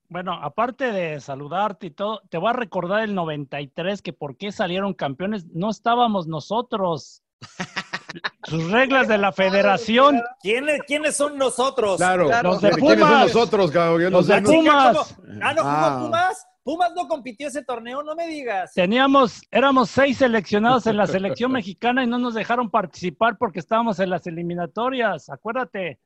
Bueno, 0.08 0.34
aparte 0.40 0.92
de 0.92 1.20
saludarte 1.20 1.86
y 1.88 1.90
todo, 1.90 2.22
te 2.28 2.38
voy 2.38 2.50
a 2.50 2.52
recordar 2.52 3.02
el 3.02 3.14
93 3.14 4.02
que 4.02 4.12
por 4.12 4.36
qué 4.36 4.52
salieron 4.52 4.94
campeones. 4.94 5.46
No 5.52 5.70
estábamos 5.70 6.26
nosotros. 6.26 7.22
sus 8.44 8.70
reglas 8.70 9.08
de 9.08 9.18
la 9.18 9.32
federación. 9.32 10.22
¿Quiénes, 10.40 10.80
¿Quiénes 10.86 11.16
son 11.16 11.36
nosotros? 11.36 11.96
Claro, 11.96 12.28
Los 12.42 12.60
de 12.62 12.70
¿quiénes 12.70 12.98
son 13.00 13.08
Pumas. 13.08 13.34
nosotros, 13.34 13.70
cabrón? 13.70 14.12
Los 14.12 14.26
sé, 14.26 14.34
de 14.34 14.42
Pumas. 14.42 15.16
Ah, 15.42 15.52
no 15.54 15.62
jugó 15.62 15.74
Ah. 15.74 15.98
Pumas. 16.02 16.46
Pumas 16.66 16.90
no 16.96 17.06
compitió 17.06 17.46
ese 17.46 17.62
torneo, 17.62 18.02
no 18.02 18.16
me 18.16 18.26
digas. 18.26 18.72
Teníamos, 18.74 19.40
éramos 19.52 19.88
seis 19.88 20.18
seleccionados 20.18 20.88
en 20.88 20.96
la 20.96 21.06
selección 21.46 21.52
mexicana 21.52 22.02
y 22.02 22.08
no 22.08 22.18
nos 22.18 22.34
dejaron 22.34 22.70
participar 22.72 23.38
porque 23.38 23.60
estábamos 23.60 24.00
en 24.00 24.10
las 24.10 24.26
eliminatorias, 24.26 25.28
acuérdate. 25.30 26.00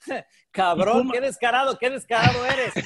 Cabrón, 0.50 1.10
qué 1.10 1.22
descarado, 1.22 1.78
qué 1.78 1.88
descarado 1.88 2.44
eres. 2.44 2.74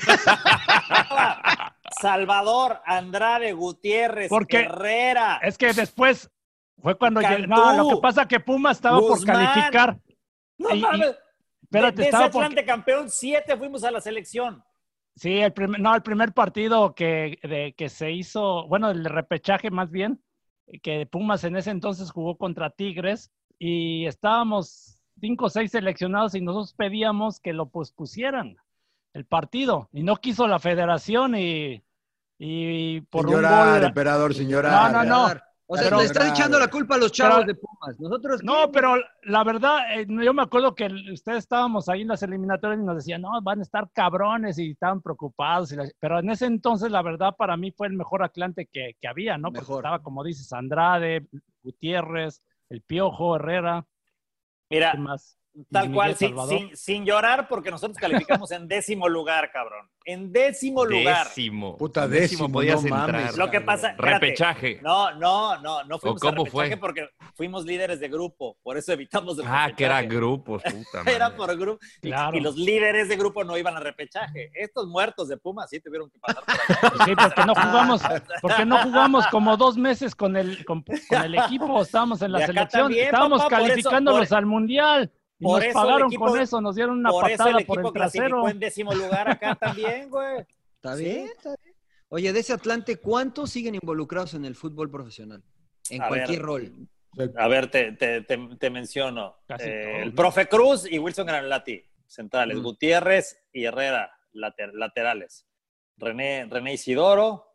Salvador, 2.00 2.80
Andrade, 2.86 3.52
Gutiérrez, 3.54 4.28
Porque- 4.28 4.60
Herrera. 4.60 5.40
Es 5.42 5.58
que 5.58 5.72
después 5.72 6.30
fue 6.80 6.96
cuando 6.96 7.20
Cantú. 7.20 7.48
no, 7.48 7.72
lo 7.76 7.88
que 7.96 8.00
pasa 8.00 8.26
que 8.28 8.38
Puma 8.40 8.70
estaba 8.70 8.98
por 9.00 9.22
calificar. 9.24 9.98
No 10.58 10.72
y- 10.74 10.78
y- 10.78 10.82
mames. 10.82 11.16
espérate, 11.62 11.96
de, 11.96 11.96
de 11.96 12.02
ese 12.02 12.08
estaba 12.10 12.30
por- 12.30 12.44
Atlante 12.44 12.64
campeón, 12.64 13.10
siete 13.10 13.56
fuimos 13.56 13.82
a 13.82 13.90
la 13.90 14.00
selección. 14.00 14.62
Sí, 15.16 15.38
el 15.38 15.52
primer, 15.52 15.80
no, 15.80 15.94
el 15.94 16.02
primer 16.02 16.32
partido 16.32 16.94
que, 16.94 17.38
de, 17.42 17.74
que 17.76 17.88
se 17.88 18.12
hizo, 18.12 18.66
bueno, 18.68 18.90
el 18.90 19.04
repechaje 19.04 19.70
más 19.70 19.90
bien, 19.90 20.22
que 20.82 21.06
Pumas 21.06 21.44
en 21.44 21.56
ese 21.56 21.70
entonces 21.70 22.10
jugó 22.10 22.36
contra 22.36 22.70
Tigres 22.70 23.30
y 23.58 24.06
estábamos 24.06 25.02
cinco 25.20 25.46
o 25.46 25.50
seis 25.50 25.72
seleccionados 25.72 26.34
y 26.34 26.40
nosotros 26.40 26.74
pedíamos 26.74 27.40
que 27.40 27.52
lo 27.52 27.68
pospusieran 27.68 28.56
el 29.12 29.24
partido 29.26 29.88
y 29.92 30.02
no 30.02 30.16
quiso 30.16 30.46
la 30.46 30.58
federación 30.58 31.34
y, 31.36 31.82
y 32.38 33.00
por 33.02 33.26
Sin 33.26 33.34
un 33.34 33.42
gol. 33.42 33.84
emperador, 33.84 34.32
llorar. 34.32 34.92
No, 34.92 35.04
no, 35.04 35.28
no. 35.28 35.40
O 35.72 35.76
sea, 35.76 35.84
Pero- 35.84 35.98
le 35.98 36.04
estás 36.06 36.30
echando 36.32 36.58
la 36.58 36.66
culpa 36.66 36.96
a 36.96 36.98
los 36.98 37.12
chavos 37.12 37.44
Pero- 37.44 37.46
de 37.46 37.54
Pumas. 37.54 38.00
Nosotros. 38.00 38.42
No, 38.42 38.72
pero 38.72 38.96
la 39.22 39.44
verdad, 39.44 39.78
eh, 40.00 40.04
yo 40.08 40.34
me 40.34 40.42
acuerdo 40.42 40.74
que 40.74 40.86
ustedes 41.12 41.38
estábamos 41.38 41.88
ahí 41.88 42.00
en 42.02 42.08
las 42.08 42.24
eliminatorias 42.24 42.80
y 42.80 42.84
nos 42.84 42.96
decían, 42.96 43.22
no, 43.22 43.40
van 43.40 43.60
a 43.60 43.62
estar 43.62 43.88
cabrones 43.92 44.58
y 44.58 44.72
estaban 44.72 45.00
preocupados. 45.00 45.70
y 45.70 45.76
la- 45.76 45.88
pero 46.00 46.18
en 46.18 46.28
ese 46.30 46.46
entonces, 46.46 46.90
la 46.90 47.02
verdad, 47.02 47.36
para 47.38 47.56
mí 47.56 47.70
fue 47.70 47.86
el 47.86 47.92
mejor 47.92 48.24
Atlante 48.24 48.66
que, 48.66 48.96
que 49.00 49.06
había, 49.06 49.38
¿no? 49.38 49.52
Porque 49.52 49.72
estaba, 49.72 50.00
como 50.02 50.24
dices, 50.24 50.52
Andrade, 50.52 51.28
Gutiérrez, 51.62 52.42
El 52.68 52.82
Piojo, 52.82 53.36
Herrera. 53.36 53.86
Mira. 54.70 54.92
Tal 55.70 55.92
cual, 55.92 56.14
sin, 56.16 56.34
sin, 56.48 56.76
sin 56.76 57.04
llorar, 57.04 57.48
porque 57.48 57.70
nosotros 57.70 57.96
calificamos 57.98 58.50
en 58.52 58.68
décimo 58.68 59.08
lugar, 59.08 59.50
cabrón. 59.52 59.88
En 60.04 60.32
décimo 60.32 60.84
lugar. 60.84 61.26
Décimo. 61.28 61.76
Puta, 61.76 62.08
décimo, 62.08 62.50
podías 62.50 62.82
no 62.82 62.88
entrar. 62.96 63.12
mames. 63.12 63.36
Lo 63.36 63.50
que 63.50 63.60
pasa, 63.60 63.90
espérate. 63.90 64.26
Repechaje. 64.26 64.80
No, 64.82 65.12
no, 65.14 65.58
no, 65.60 65.84
no 65.84 65.98
fuimos 65.98 66.22
¿O 66.22 66.26
cómo 66.26 66.42
a 66.42 66.44
repechaje 66.44 66.68
fue? 66.70 66.76
porque 66.78 67.08
fuimos 67.34 67.64
líderes 67.64 68.00
de 68.00 68.08
grupo, 68.08 68.56
por 68.62 68.76
eso 68.76 68.92
evitamos 68.92 69.38
el 69.38 69.44
Ah, 69.46 69.70
que 69.76 69.84
era 69.84 70.02
grupos, 70.02 70.62
puta 70.64 70.98
madre. 70.98 71.14
Era 71.14 71.36
por 71.36 71.56
grupo. 71.56 71.78
Y, 72.02 72.08
Claro. 72.08 72.36
y 72.36 72.40
los 72.40 72.56
líderes 72.56 73.08
de 73.08 73.16
grupo 73.16 73.44
no 73.44 73.56
iban 73.56 73.76
a 73.76 73.80
repechaje. 73.80 74.50
Estos 74.54 74.86
muertos 74.88 75.28
de 75.28 75.36
Pumas 75.36 75.68
sí 75.70 75.80
tuvieron 75.80 76.10
que 76.10 76.18
pasar 76.18 76.42
por 76.44 76.54
allá. 76.54 77.04
Sí, 77.04 77.14
porque 77.16 77.44
no 77.46 77.54
jugamos, 77.54 78.02
porque 78.42 78.64
no 78.64 78.78
jugamos 78.82 79.26
como 79.28 79.56
dos 79.56 79.76
meses 79.76 80.14
con 80.14 80.36
el, 80.36 80.64
con, 80.64 80.82
con 80.82 81.22
el 81.22 81.34
equipo, 81.36 81.82
estábamos 81.82 82.22
en 82.22 82.32
la 82.32 82.46
selección, 82.46 82.82
también, 82.84 83.04
estábamos 83.06 83.38
papá, 83.42 83.50
por 83.50 83.58
eso- 83.66 83.68
calificándolos 83.70 84.28
por- 84.28 84.38
al 84.38 84.46
mundial 84.46 85.12
y 85.40 85.44
por 85.44 85.58
nos 85.58 85.64
eso 85.64 85.74
pagaron 85.74 86.08
equipo- 86.12 86.26
con 86.26 86.40
eso, 86.40 86.60
nos 86.60 86.74
dieron 86.76 86.98
una 86.98 87.10
por 87.10 87.28
eso 87.28 87.38
patada 87.38 87.58
el 87.58 87.66
por 87.66 87.78
equipo 87.78 87.88
el 87.88 87.94
trasero. 87.94 88.24
clasificó 88.28 88.48
en 88.50 88.58
décimo 88.60 88.94
lugar 88.94 89.28
acá 89.30 89.54
también, 89.60 90.08
güey. 90.10 90.46
Está 90.76 90.96
Sí. 90.96 91.04
bien, 91.04 91.26
está 91.36 91.56
bien. 91.62 91.76
Oye, 92.10 92.32
de 92.32 92.40
ese 92.40 92.52
Atlante, 92.52 92.96
¿cuántos 92.96 93.50
siguen 93.50 93.74
involucrados 93.74 94.34
en 94.34 94.44
el 94.44 94.54
fútbol 94.54 94.90
profesional? 94.90 95.42
En 95.90 96.02
A 96.02 96.08
cualquier 96.08 96.38
ver. 96.38 96.46
rol. 96.46 96.88
A 97.36 97.48
ver, 97.48 97.70
te, 97.70 97.92
te, 97.92 98.20
te, 98.22 98.38
te 98.58 98.70
menciono. 98.70 99.36
Casi 99.46 99.68
Eh, 99.68 100.02
el 100.02 100.08
¿no? 100.10 100.14
profe 100.14 100.46
Cruz 100.48 100.86
y 100.90 100.98
Wilson 100.98 101.26
Granolati, 101.26 101.84
centrales. 102.06 102.58
Mm. 102.58 102.62
Gutiérrez 102.62 103.42
y 103.52 103.64
Herrera, 103.64 104.10
later- 104.32 104.74
laterales. 104.74 105.46
René, 105.96 106.46
René 106.48 106.74
Isidoro, 106.74 107.46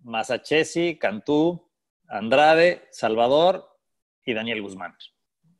Masachesi, 0.00 0.98
Cantú, 0.98 1.70
Andrade, 2.08 2.88
Salvador 2.90 3.68
y 4.24 4.32
Daniel 4.34 4.62
Guzmán. 4.62 4.96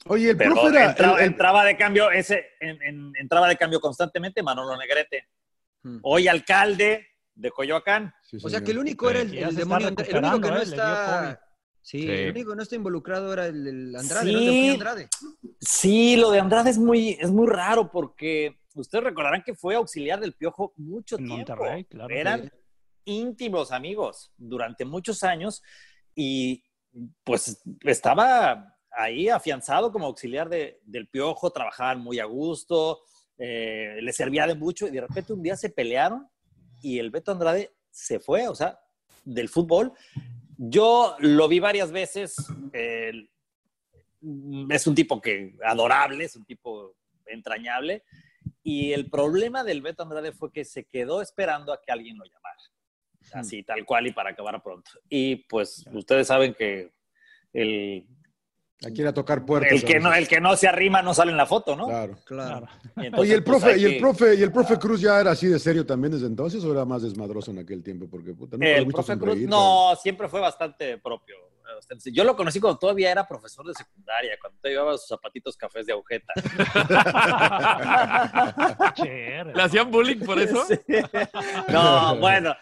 Oye, 0.09 0.31
el 0.31 0.37
Pero 0.37 0.53
profe 0.55 0.68
era. 0.68 0.90
entraba, 0.90 1.16
el- 1.16 1.21
el- 1.25 1.27
entraba 1.31 1.64
de 1.64 1.77
cambio 1.77 2.11
ese, 2.11 2.47
en- 2.61 2.83
en- 2.83 3.12
entraba 3.18 3.49
de 3.49 3.57
cambio 3.57 3.81
constantemente 3.81 4.42
Manolo 4.42 4.77
Negrete. 4.77 5.29
Mm. 5.83 5.99
Hoy 6.03 6.29
alcalde 6.29 7.07
de 7.35 7.51
Coyoacán. 7.51 8.12
Sí, 8.23 8.38
O 8.42 8.49
sea 8.49 8.61
que 8.62 8.73
el 8.73 8.79
único 8.79 9.09
era 9.11 9.21
el, 9.21 9.37
el 9.37 9.55
demonio. 9.55 9.88
El 9.88 9.94
único 10.18 10.40
que 10.40 10.51
no 10.51 10.59
¿eh? 10.59 10.62
Está. 10.64 11.40
Sí, 11.81 12.03
Sí. 12.03 12.11
el 12.11 12.31
único 12.33 12.51
que 12.51 12.57
no 12.57 12.62
está 12.62 12.75
involucrado 12.77 13.33
era 13.33 13.47
el, 13.47 13.66
el 13.66 13.97
Andrade, 13.97 14.31
Sí. 14.31 14.68
Andrade. 14.71 15.09
Sí, 15.61 16.16
lo 16.16 16.31
de 16.31 16.40
Andrade 16.40 16.71
es 16.71 16.79
muy, 16.79 17.11
es 17.21 17.31
muy 17.31 17.47
raro 17.47 17.90
porque 17.90 18.59
ustedes 18.75 19.05
recordarán 19.05 19.42
que 19.42 19.55
fue 19.55 19.75
auxiliar 19.77 20.21
del 20.21 20.35
Piojo 20.35 20.75
mucho 20.77 21.16
En 21.16 21.27
tiempo. 21.27 21.55
Monterrey, 21.57 21.85
claro. 21.85 22.14
Eran 22.14 22.53
íntimos 23.05 23.73
amigos 23.73 24.33
durante 24.37 24.85
muchos 24.85 25.23
años 25.23 25.62
y 26.14 26.62
pues 27.25 27.59
estaba 27.85 28.77
ahí 28.99 29.29
afianzado 29.29 29.93
como 29.93 30.07
auxiliar 30.07 30.49
de- 30.49 30.81
del 30.85 31.07
Piojo, 31.09 31.51
trabajaban 31.51 32.01
muy 32.01 32.19
a 32.19 32.25
gusto, 32.25 33.01
eh, 33.39 33.99
le 34.03 34.13
servía 34.13 34.47
de 34.47 34.55
mucho 34.57 34.87
y 34.87 34.91
de 34.91 35.01
repente 35.01 35.33
un 35.33 35.43
día 35.43 35.57
se 35.57 35.71
pelearon 35.71 36.29
y 36.83 36.99
el 36.99 37.11
Beto 37.11 37.31
Andrade 37.33 37.71
se 37.91 38.19
fue, 38.19 38.49
o 38.49 38.55
sea, 38.55 38.81
del 39.25 39.49
fútbol. 39.49 39.93
Yo 40.57 41.17
lo 41.21 41.47
vi 41.47 41.61
varias 41.61 41.93
veces, 41.93 42.35
eh, 42.73 43.29
es 44.71 44.87
un 44.87 44.95
tipo 44.95 45.21
que 45.21 45.55
adorable, 45.65 46.25
es 46.25 46.35
un 46.35 46.45
tipo 46.45 46.97
entrañable. 47.27 48.03
Y 48.65 48.93
el 48.93 49.09
problema 49.09 49.63
del 49.63 49.81
Beto 49.83 50.03
Andrade 50.03 50.33
fue 50.33 50.51
que 50.53 50.65
se 50.65 50.85
quedó 50.85 51.23
esperando 51.23 51.73
a 51.73 51.81
que 51.81 51.93
alguien 51.93 52.19
lo 52.19 52.25
llamara. 52.25 52.59
Así, 53.33 53.63
tal 53.63 53.85
cual 53.85 54.07
y 54.07 54.13
para 54.13 54.31
acabar 54.31 54.61
pronto. 54.63 54.91
Y 55.09 55.37
pues 55.37 55.85
ustedes 55.93 56.27
saben 56.27 56.55
que 56.55 56.93
el, 57.53 58.07
Aquí 58.87 59.01
ir 59.01 59.09
a 59.09 59.12
tocar 59.12 59.45
puertas. 59.45 59.73
el, 59.73 59.85
que 59.85 59.99
no, 59.99 60.14
el 60.14 60.29
que 60.29 60.41
no 60.41 60.57
se 60.57 60.69
arrima 60.69 61.03
no 61.03 61.12
sale 61.12 61.33
en 61.33 61.37
la 61.37 61.47
foto, 61.47 61.75
¿no? 61.75 61.87
Claro. 61.88 62.17
Claro. 62.25 62.69
Y 62.97 63.07
entonces, 63.07 63.19
Oye, 63.19 63.35
el 63.35 63.43
pues, 63.43 63.61
profe, 63.62 63.79
¿y 63.79 63.85
el 63.85 63.93
que- 63.95 64.01
profe, 64.01 64.35
y 64.37 64.43
el 64.43 64.53
profe 64.53 64.79
Cruz 64.79 65.01
ya 65.01 65.21
era 65.21 65.33
así 65.33 65.49
de 65.49 65.59
serio 65.59 65.85
también 65.85 66.12
desde 66.12 66.27
entonces 66.27 66.62
o 66.64 66.73
era 66.73 66.85
más 66.85 67.03
desmadroso 67.03 67.51
en 67.51 67.59
aquel 67.59 67.83
tiempo? 67.83 68.07
Porque 68.09 68.35
puta, 68.35 68.57
he 68.61 68.77
El 68.79 68.85
visto 68.85 69.03
profe 69.03 69.19
Cruz, 69.19 69.38
no, 69.41 69.97
siempre 70.01 70.29
fue 70.29 70.41
bastante 70.41 70.97
propio. 70.99 71.35
Yo 72.12 72.25
lo 72.25 72.35
conocí 72.35 72.61
cuando 72.61 72.79
todavía 72.79 73.11
era 73.12 73.27
profesor 73.29 73.67
de 73.67 73.75
secundaria, 73.75 74.33
cuando 74.41 74.59
te 74.61 74.71
llevaba 74.71 74.97
sus 74.97 75.09
zapatitos 75.09 75.57
cafés 75.57 75.87
de 75.87 75.93
agujeta. 75.93 76.33
Chévere. 78.95 79.55
¿Le 79.55 79.62
hacían 79.62 79.91
bullying 79.91 80.21
por 80.25 80.38
eso? 80.38 80.64
Sí. 80.88 80.97
No, 81.69 82.17
bueno, 82.17 82.55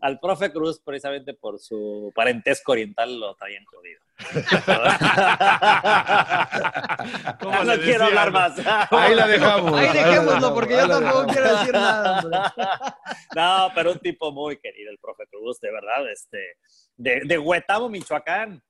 al 0.00 0.20
profe 0.20 0.52
Cruz, 0.52 0.80
precisamente 0.84 1.34
por 1.34 1.58
su 1.58 2.12
parentesco 2.14 2.72
oriental, 2.72 3.18
lo 3.18 3.34
traían 3.34 3.64
jodido. 3.64 4.00
¿Cómo 7.40 7.64
no 7.64 7.74
quiero 7.74 7.76
decían? 7.76 8.02
hablar 8.02 8.32
más. 8.32 8.58
Ahí 8.90 9.14
la 9.14 9.26
dejamos. 9.26 9.78
Ahí 9.78 9.92
dejémoslo, 9.92 10.54
porque 10.54 10.74
yo 10.74 10.88
tampoco 10.88 11.26
dejamos. 11.26 11.32
quiero 11.32 11.56
decir 11.58 11.72
nada. 11.72 12.20
hombre. 12.20 12.38
No, 13.34 13.70
pero 13.74 13.92
un 13.92 13.98
tipo 13.98 14.32
muy 14.32 14.58
querido, 14.58 14.90
el 14.90 14.98
profe 14.98 15.24
Cruz, 15.30 15.60
de 15.60 15.70
verdad, 15.70 16.10
este, 16.10 16.56
de, 16.96 17.20
de 17.24 17.38
Huetamo, 17.38 17.88
Michoacán. 17.88 18.62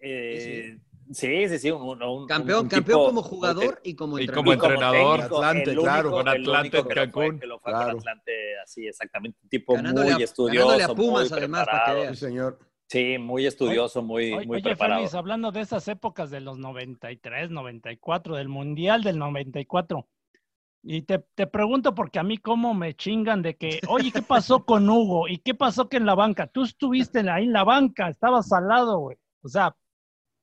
Eh, 0.00 0.38
sí, 0.38 0.72
sí, 0.72 0.80
sí, 1.12 1.70
un, 1.70 2.02
un- 2.02 2.26
Campeón, 2.26 2.60
un 2.64 2.68
campeón 2.68 2.84
tipo 2.84 3.06
como 3.06 3.22
jugador 3.22 3.80
y 3.84 3.94
como 3.94 4.18
entrenador. 4.18 4.54
y 4.54 4.58
como 4.58 4.70
entrenador. 4.74 5.16
técnico, 5.20 5.36
Atlante, 5.36 5.70
el 5.70 5.78
claro, 5.78 6.00
único- 6.08 6.16
con 6.16 6.28
Atlante 6.28 6.76
único 6.78 6.90
en 6.90 6.94
Cancún. 6.96 7.40
que 7.40 7.46
lo 7.46 7.58
fue 7.60 7.72
Claro. 7.72 7.88
con 7.90 7.98
Atlante, 7.98 8.32
así 8.62 8.86
exactamente, 8.86 9.38
un 9.42 9.48
tipo 9.48 9.74
Ganándole 9.74 10.12
muy 10.12 10.22
a- 10.22 10.24
estudioso, 10.24 10.68
ganándole 10.68 10.84
a 10.92 10.94
Pumas, 10.96 11.30
muy 11.30 11.38
además, 11.38 11.66
para 11.66 11.94
que. 11.94 12.08
Sí, 12.10 12.16
señor. 12.16 12.58
Sí, 12.88 13.18
muy 13.18 13.46
estudioso, 13.46 14.00
muy, 14.02 14.32
Oye, 14.32 14.46
muy 14.46 14.56
oye, 14.58 14.62
preparado. 14.62 15.00
Félix, 15.00 15.14
hablando 15.14 15.50
de 15.50 15.60
esas 15.60 15.88
épocas 15.88 16.30
de 16.30 16.40
los 16.40 16.56
93, 16.58 17.50
94, 17.50 18.36
del 18.36 18.48
Mundial 18.48 19.02
del 19.02 19.18
94. 19.18 20.06
Y 20.88 21.02
te, 21.02 21.18
te 21.34 21.48
pregunto 21.48 21.96
porque 21.96 22.20
a 22.20 22.22
mí 22.22 22.38
cómo 22.38 22.72
me 22.74 22.94
chingan 22.94 23.42
de 23.42 23.56
que, 23.56 23.80
oye, 23.88 24.12
¿qué 24.12 24.22
pasó 24.22 24.64
con 24.66 24.88
Hugo? 24.88 25.26
¿Y 25.26 25.38
qué 25.38 25.52
pasó 25.52 25.88
que 25.88 25.96
en 25.96 26.06
la 26.06 26.14
banca? 26.14 26.46
Tú 26.46 26.62
estuviste 26.62 27.28
ahí 27.28 27.44
en 27.46 27.52
la 27.52 27.64
banca, 27.64 28.08
estabas 28.08 28.46
salado, 28.48 28.98
güey. 29.00 29.16
O 29.42 29.48
sea, 29.48 29.74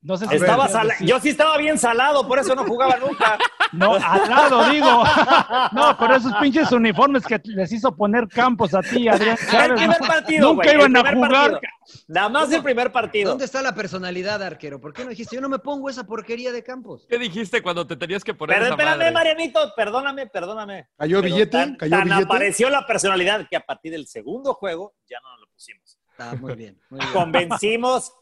no 0.04 0.16
sé 0.16 0.26
si... 0.28 0.36
Estaba 0.36 0.64
me 0.64 0.70
quieres 0.70 0.72
sala- 0.72 0.92
decir. 0.92 1.08
Yo 1.08 1.18
sí 1.20 1.28
estaba 1.30 1.56
bien 1.58 1.78
salado, 1.78 2.28
por 2.28 2.38
eso 2.38 2.54
no 2.54 2.64
jugaba 2.64 2.96
nunca. 2.98 3.36
No, 3.72 3.94
al 3.96 4.28
lado, 4.30 4.70
digo. 4.70 5.02
No, 5.72 5.96
pero 5.98 6.14
esos 6.14 6.32
pinches 6.36 6.70
uniformes 6.70 7.24
que 7.26 7.40
les 7.44 7.72
hizo 7.72 7.96
poner 7.96 8.28
Campos 8.28 8.72
a 8.72 8.80
ti, 8.82 9.08
Adrián 9.08 9.36
el 9.40 9.48
Chávez. 9.48 9.72
primer 9.80 9.98
partido, 9.98 10.48
Nunca 10.54 10.70
el 10.70 10.78
iban 10.78 10.96
a 10.96 11.12
jugar. 11.12 11.30
partido. 11.32 11.60
Nada 12.06 12.28
más 12.28 12.52
el 12.52 12.62
primer 12.62 12.92
partido. 12.92 13.30
¿Dónde 13.30 13.46
está 13.46 13.62
la 13.62 13.74
personalidad, 13.74 14.40
arquero? 14.44 14.80
¿Por 14.80 14.92
qué 14.92 15.02
no 15.02 15.10
dijiste, 15.10 15.34
yo 15.34 15.40
no 15.42 15.48
me 15.48 15.58
pongo 15.58 15.90
esa 15.90 16.04
porquería 16.04 16.52
de 16.52 16.62
Campos? 16.62 17.04
¿Qué 17.08 17.18
dijiste 17.18 17.62
cuando 17.62 17.84
te 17.84 17.96
tenías 17.96 18.22
que 18.22 18.32
poner 18.32 18.54
Pero 18.54 18.66
esa 18.66 18.74
espérame, 18.74 18.98
madre? 18.98 19.10
Marianito, 19.12 19.72
perdóname, 19.74 20.28
perdóname. 20.28 20.88
¿Cayó 20.96 21.20
Pero 21.20 21.34
billete? 21.34 21.50
Tan, 21.50 21.74
¿Cayó 21.76 21.90
tan 21.90 22.04
billete? 22.04 22.24
apareció 22.24 22.70
la 22.70 22.86
personalidad 22.86 23.48
que 23.50 23.56
a 23.56 23.60
partir 23.66 23.90
del 23.90 24.06
segundo 24.06 24.54
juego 24.54 24.94
ya 25.10 25.18
no 25.20 25.30
nos 25.32 25.40
lo 25.40 25.46
pusimos. 25.48 25.98
Está 26.12 26.34
muy 26.36 26.54
bien. 26.54 26.80
Muy 26.90 27.00
bien. 27.00 27.12
Convencimos 27.12 28.12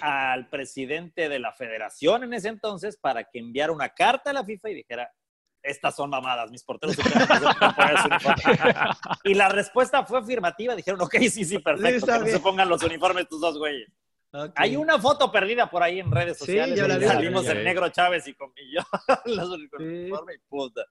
al 0.00 0.48
presidente 0.48 1.28
de 1.28 1.38
la 1.38 1.52
federación 1.52 2.24
en 2.24 2.34
ese 2.34 2.48
entonces 2.48 2.96
para 2.96 3.24
que 3.24 3.38
enviara 3.38 3.72
una 3.72 3.88
carta 3.90 4.30
a 4.30 4.32
la 4.32 4.44
FIFA 4.44 4.70
y 4.70 4.74
dijera, 4.74 5.10
estas 5.62 5.96
son 5.96 6.10
mamadas, 6.10 6.50
mis 6.50 6.62
porteros 6.62 6.94
suplentes 6.96 7.40
no 7.40 7.52
se 7.52 7.58
pueden 7.58 7.74
poner 7.74 7.98
su 7.98 8.06
uniforme". 8.08 8.42
Y 9.24 9.34
la 9.34 9.48
respuesta 9.48 10.04
fue 10.04 10.18
afirmativa, 10.18 10.74
dijeron, 10.76 11.00
ok, 11.00 11.14
sí, 11.30 11.44
sí, 11.44 11.58
perfecto, 11.58 11.96
está 11.96 12.18
que 12.18 12.26
no 12.26 12.36
se 12.36 12.40
pongan 12.40 12.68
los 12.68 12.82
uniformes 12.82 13.22
estos 13.24 13.40
dos 13.40 13.58
güeyes. 13.58 13.88
Ok. 14.36 14.52
Hay 14.56 14.74
una 14.76 14.98
foto 14.98 15.30
perdida 15.30 15.70
por 15.70 15.82
ahí 15.84 16.00
en 16.00 16.10
redes 16.10 16.36
Sí, 16.38 16.46
sociales. 16.46 16.76
yo 16.78 16.88
la 16.88 16.94
donde 16.94 17.06
vi. 17.06 17.12
salimos 17.12 17.44
Sí. 17.46 17.52
el 17.52 17.62
negro 17.64 17.88
Chávez 17.90 18.26
y 18.26 18.34
con 18.34 18.52
y 18.56 18.74
yo 18.74 18.82
los 19.26 19.48
uni- 19.48 19.68
con 19.68 19.80
Sí. 19.80 20.08
y 20.34 20.38
puta. 20.48 20.82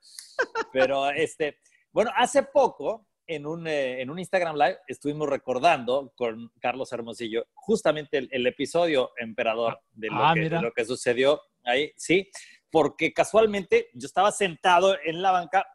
Pero 0.71 1.09
este, 1.09 1.59
bueno, 1.91 2.11
hace 2.15 2.43
poco 2.43 3.05
en 3.27 3.45
un, 3.45 3.67
eh, 3.67 4.01
en 4.01 4.09
un 4.09 4.19
Instagram 4.19 4.55
Live 4.55 4.79
estuvimos 4.87 5.29
recordando 5.29 6.11
con 6.15 6.51
Carlos 6.59 6.91
Hermosillo 6.91 7.45
justamente 7.53 8.17
el, 8.17 8.29
el 8.31 8.47
episodio 8.47 9.11
emperador 9.17 9.79
de 9.91 10.07
lo, 10.07 10.25
Ah, 10.25 10.33
que, 10.33 10.49
de 10.49 10.61
lo 10.61 10.71
que 10.71 10.85
sucedió 10.85 11.41
ahí, 11.63 11.91
sí, 11.95 12.29
porque 12.69 13.13
casualmente 13.13 13.89
yo 13.93 14.05
estaba 14.05 14.31
sentado 14.31 14.95
en 15.03 15.21
la 15.21 15.31
banca 15.31 15.65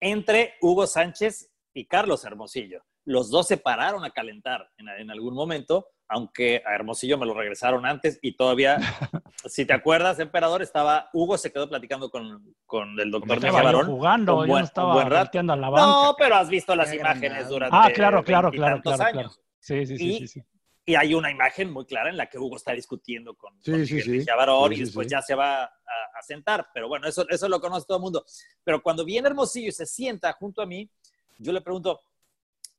entre 0.00 0.54
Hugo 0.60 0.86
Sánchez 0.86 1.50
y 1.74 1.86
Carlos 1.86 2.24
Hermosillo. 2.24 2.84
Los 3.04 3.30
dos 3.30 3.46
se 3.46 3.56
pararon 3.56 4.04
a 4.04 4.10
calentar 4.10 4.70
en, 4.76 4.88
en 4.88 5.10
algún 5.10 5.34
momento, 5.34 5.88
aunque 6.08 6.62
a 6.66 6.74
Hermosillo 6.74 7.18
me 7.18 7.26
lo 7.26 7.34
regresaron 7.34 7.84
antes 7.86 8.18
y 8.22 8.32
todavía, 8.36 8.78
si 9.44 9.64
te 9.66 9.72
acuerdas, 9.74 10.18
emperador, 10.18 10.62
estaba, 10.62 11.10
Hugo 11.12 11.36
se 11.38 11.52
quedó 11.52 11.68
platicando 11.68 12.10
con, 12.10 12.54
con 12.66 12.98
el 12.98 13.10
doctor 13.10 13.40
Mejía 13.40 13.52
Barón. 13.62 13.86
jugando, 13.86 14.32
yo 14.32 14.36
buen- 14.48 14.48
no 14.62 14.64
estaba 14.64 14.94
buen 14.94 15.10
rato. 15.10 15.38
a 15.38 15.42
la 15.56 15.68
banca. 15.70 15.86
No, 15.86 16.14
pero 16.18 16.34
has 16.36 16.48
visto 16.48 16.74
las 16.74 16.90
Qué 16.90 16.96
imágenes 16.96 17.48
durante 17.48 17.76
ah, 17.76 17.90
claro, 17.94 18.24
claro, 18.24 18.50
claro, 18.50 18.80
claro, 18.80 18.96
claro. 18.98 19.18
años. 19.20 19.40
Sí, 19.60 19.84
sí, 19.86 19.98
sí, 19.98 20.06
Y- 20.14 20.18
sí, 20.20 20.28
sí. 20.28 20.42
Y 20.86 20.94
hay 20.94 21.12
una 21.12 21.30
imagen 21.30 21.70
muy 21.70 21.84
clara 21.84 22.08
en 22.08 22.16
la 22.16 22.30
que 22.30 22.38
Hugo 22.38 22.56
está 22.56 22.72
discutiendo 22.72 23.34
con, 23.36 23.52
Sí, 23.62 23.72
con 23.72 23.86
sí. 23.86 24.08
Mejía 24.10 24.34
Barón 24.36 24.72
y 24.72 24.76
sí, 24.76 24.84
después 24.84 25.06
sí. 25.06 25.10
ya 25.10 25.20
se 25.20 25.34
va 25.34 25.64
a, 25.64 25.66
a 25.66 26.22
sentar. 26.22 26.68
Pero 26.72 26.88
bueno, 26.88 27.06
eso, 27.06 27.28
eso 27.28 27.46
lo 27.46 27.60
conoce 27.60 27.84
todo 27.86 27.98
el 27.98 28.02
mundo. 28.04 28.24
Pero 28.64 28.82
cuando 28.82 29.04
viene 29.04 29.28
Hermosillo 29.28 29.68
y 29.68 29.72
se 29.72 29.84
sienta 29.84 30.32
junto 30.32 30.62
a 30.62 30.66
mí, 30.66 30.88
yo 31.36 31.52
le 31.52 31.60
pregunto, 31.60 32.00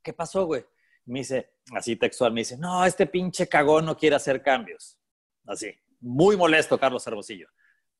¿qué 0.01 0.11
pasó, 0.11 0.43
güey? 0.47 0.65
Me 1.09 1.19
dice, 1.19 1.53
así 1.73 1.95
textual, 1.95 2.31
me 2.33 2.41
dice, 2.41 2.57
no, 2.57 2.85
este 2.85 3.07
pinche 3.07 3.47
cagón 3.47 3.85
no 3.85 3.97
quiere 3.97 4.15
hacer 4.15 4.41
cambios. 4.43 4.97
Así, 5.47 5.73
muy 5.99 6.37
molesto 6.37 6.79
Carlos 6.79 7.05
Hermosillo. 7.07 7.47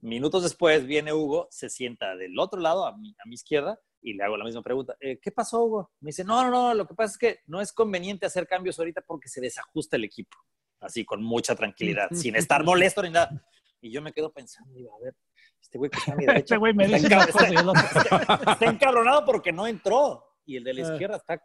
Minutos 0.01 0.43
después 0.43 0.85
viene 0.85 1.11
Hugo, 1.11 1.47
se 1.49 1.69
sienta 1.69 2.15
del 2.15 2.37
otro 2.39 2.59
lado, 2.59 2.85
a 2.85 2.95
mi, 2.95 3.09
a 3.11 3.27
mi 3.27 3.33
izquierda, 3.35 3.79
y 4.01 4.13
le 4.13 4.23
hago 4.23 4.37
la 4.37 4.45
misma 4.45 4.61
pregunta. 4.61 4.95
"Eh, 4.99 5.19
¿Qué 5.21 5.31
pasó, 5.31 5.63
Hugo? 5.63 5.91
Me 5.99 6.09
dice, 6.09 6.23
no, 6.23 6.41
no, 6.43 6.49
no, 6.51 6.73
lo 6.73 6.87
que 6.87 6.93
pasa 6.93 7.11
es 7.13 7.17
que 7.17 7.39
no 7.47 7.59
es 7.59 7.73
conveniente 7.73 8.25
hacer 8.25 8.47
cambios 8.47 8.77
ahorita 8.79 9.01
porque 9.01 9.27
se 9.27 9.41
desajusta 9.41 9.97
el 9.97 10.03
equipo. 10.03 10.37
Así, 10.79 11.03
con 11.03 11.21
mucha 11.23 11.55
tranquilidad, 11.55 12.09
sin 12.11 12.35
estar 12.35 12.63
molesto 12.63 13.01
ni 13.01 13.09
nada. 13.09 13.29
Y 13.81 13.91
yo 13.91 14.01
me 14.01 14.13
quedo 14.13 14.31
pensando, 14.31 14.73
digo, 14.73 14.95
a 14.95 15.03
ver, 15.03 15.15
este 15.61 15.77
güey 15.77 15.89
que 15.89 15.97
está 15.97 16.13
a 16.13 16.15
mi 16.15 16.25
derecha 16.27 16.39
Este 16.55 16.57
güey 16.57 16.73
me 16.73 16.85
está 16.85 16.97
dice 16.97 17.09
encab- 17.09 17.31
cosa 17.31 17.47
está- 17.47 18.51
está 18.53 18.65
encabronado 18.65 19.25
porque 19.25 19.51
no 19.51 19.65
entró. 19.67 20.23
Y 20.45 20.57
el 20.57 20.63
de 20.63 20.73
la 20.75 20.87
Ah. 20.87 20.91
izquierda 20.93 21.17
está, 21.17 21.43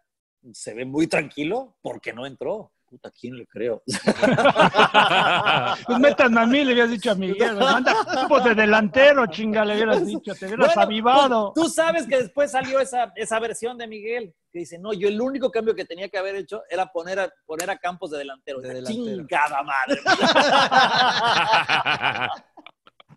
se 0.53 0.75
ve 0.75 0.85
muy 0.85 1.07
tranquilo 1.07 1.77
porque 1.81 2.13
no 2.13 2.27
entró. 2.27 2.73
Puta, 2.87 3.09
¿a 3.09 3.13
quién 3.13 3.37
le 3.37 3.47
creo? 3.47 3.83
Pues 5.87 5.99
métanme 5.99 6.41
a 6.41 6.47
mí, 6.47 6.65
le 6.65 6.73
habías 6.73 6.91
dicho 6.91 7.11
a 7.11 7.15
Miguel. 7.15 7.57
Manda 7.57 7.95
pues 8.29 8.45
de 8.45 8.55
delantero, 8.55 9.27
chinga, 9.27 9.65
le 9.65 9.75
hubieras 9.75 10.07
dicho, 10.07 10.35
te 10.35 10.47
hubieras 10.47 10.69
Bueno, 10.69 10.83
avivado. 10.83 11.53
Tú, 11.55 11.63
tú 11.63 11.69
sabes 11.69 12.07
que 12.07 12.19
después 12.19 12.53
salió 12.53 12.79
esa, 12.81 13.13
esa 13.17 13.41
versión 13.41 13.77
de 13.79 13.89
Miguel 13.89 14.35
que 14.53 14.61
dice, 14.61 14.79
no, 14.79 14.93
yo 14.93 15.09
el 15.09 15.21
único 15.21 15.51
cambio 15.51 15.75
que 15.75 15.85
tenía 15.85 16.09
que 16.09 16.19
haber 16.19 16.37
hecho 16.37 16.63
era 16.71 16.87
poner 16.87 17.19
a, 17.19 17.29
poner 17.47 17.69
a 17.71 17.79
Campos 17.79 18.13
de 18.13 18.19
delantero. 18.19 18.61
De 18.61 18.69
delantero. 18.69 19.05
Chingada 19.05 19.63
madre. 19.63 20.01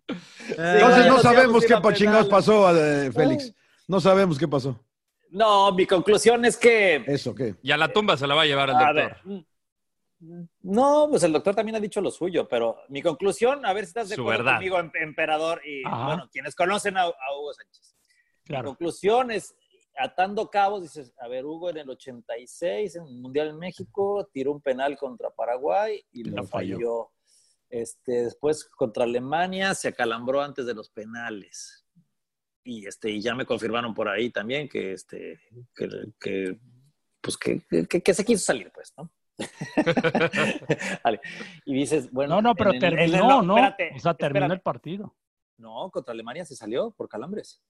Entonces 0.49 1.07
no 1.07 1.19
sabemos 1.19 1.65
qué 1.65 1.75
chingados 1.93 2.27
pasó, 2.27 2.75
eh, 2.75 3.11
Félix. 3.11 3.53
No 3.87 4.01
sabemos 4.01 4.39
qué 4.39 4.47
pasó. 4.47 4.79
No, 5.29 5.71
mi 5.73 5.85
conclusión 5.85 6.45
es 6.45 6.57
que... 6.57 7.03
¿Eso 7.07 7.35
qué? 7.35 7.55
Y 7.61 7.71
a 7.71 7.77
la 7.77 7.91
tumba 7.91 8.15
se 8.17 8.25
la 8.27 8.35
va 8.35 8.43
a 8.43 8.45
llevar 8.45 8.69
el 8.69 8.75
A 8.75 8.79
doctor. 8.93 8.95
ver, 8.95 9.45
no, 10.63 11.07
pues 11.09 11.21
el 11.23 11.31
doctor 11.33 11.53
también 11.53 11.75
ha 11.75 11.79
dicho 11.79 12.01
lo 12.01 12.09
suyo, 12.09 12.47
pero 12.47 12.77
mi 12.89 13.01
conclusión, 13.03 13.63
a 13.65 13.73
ver 13.73 13.83
si 13.85 13.89
estás 13.89 14.09
de 14.09 14.15
Su 14.15 14.21
acuerdo 14.21 14.45
verdad. 14.45 14.55
conmigo, 14.57 14.79
em- 14.79 14.91
emperador, 15.01 15.61
y 15.65 15.85
Ajá. 15.85 16.05
bueno, 16.07 16.29
quienes 16.31 16.55
conocen 16.55 16.97
a, 16.97 17.03
a 17.03 17.37
Hugo 17.37 17.53
Sánchez. 17.53 17.95
Mi 18.49 18.61
conclusión 18.63 19.29
es, 19.29 19.55
atando 19.95 20.49
cabos, 20.49 20.81
dices, 20.81 21.13
a 21.19 21.27
ver, 21.27 21.45
Hugo 21.45 21.69
en 21.69 21.77
el 21.77 21.89
86, 21.89 22.95
en 22.95 23.03
el 23.05 23.15
Mundial 23.15 23.49
en 23.49 23.59
México, 23.59 24.27
tiró 24.33 24.53
un 24.53 24.61
penal 24.61 24.97
contra 24.97 25.29
Paraguay 25.29 26.03
y 26.11 26.23
Lo 26.23 26.37
lo 26.37 26.43
falló. 26.45 26.75
falló. 26.77 27.11
Este, 27.69 28.23
después 28.23 28.63
contra 28.65 29.03
Alemania 29.03 29.75
se 29.75 29.89
acalambró 29.89 30.41
antes 30.41 30.65
de 30.65 30.73
los 30.73 30.89
penales. 30.89 31.85
Y, 32.69 32.86
este, 32.86 33.10
y 33.10 33.21
ya 33.21 33.34
me 33.34 33.45
confirmaron 33.45 33.93
por 33.93 34.10
ahí 34.10 34.30
también 34.30 34.67
que, 34.67 34.91
este, 34.91 35.39
que, 35.73 35.88
que, 36.19 36.60
pues 37.21 37.38
que, 37.38 37.62
que- 37.88 38.01
que 38.01 38.13
se 38.13 38.25
quiso 38.25 38.43
salir, 38.43 38.69
pues, 38.73 38.93
¿no? 38.97 39.10
Vale. 41.03 41.21
Y 41.65 41.73
dices, 41.73 42.12
bueno. 42.12 42.36
No, 42.36 42.41
no, 42.41 42.56
pero 42.56 42.71
en 42.71 42.84
el- 42.84 42.95
terminó, 42.95 43.41
¿no? 43.41 43.56
espérate, 43.58 43.91
O 43.95 43.99
sea, 43.99 44.13
terminó 44.15 44.45
espérate. 44.47 44.53
el 44.56 44.62
partido. 44.62 45.15
No, 45.58 45.89
contra 45.91 46.12
Alemania 46.13 46.43
se 46.45 46.56
salió 46.56 46.91
por 46.91 47.08
calambres. 47.08 47.62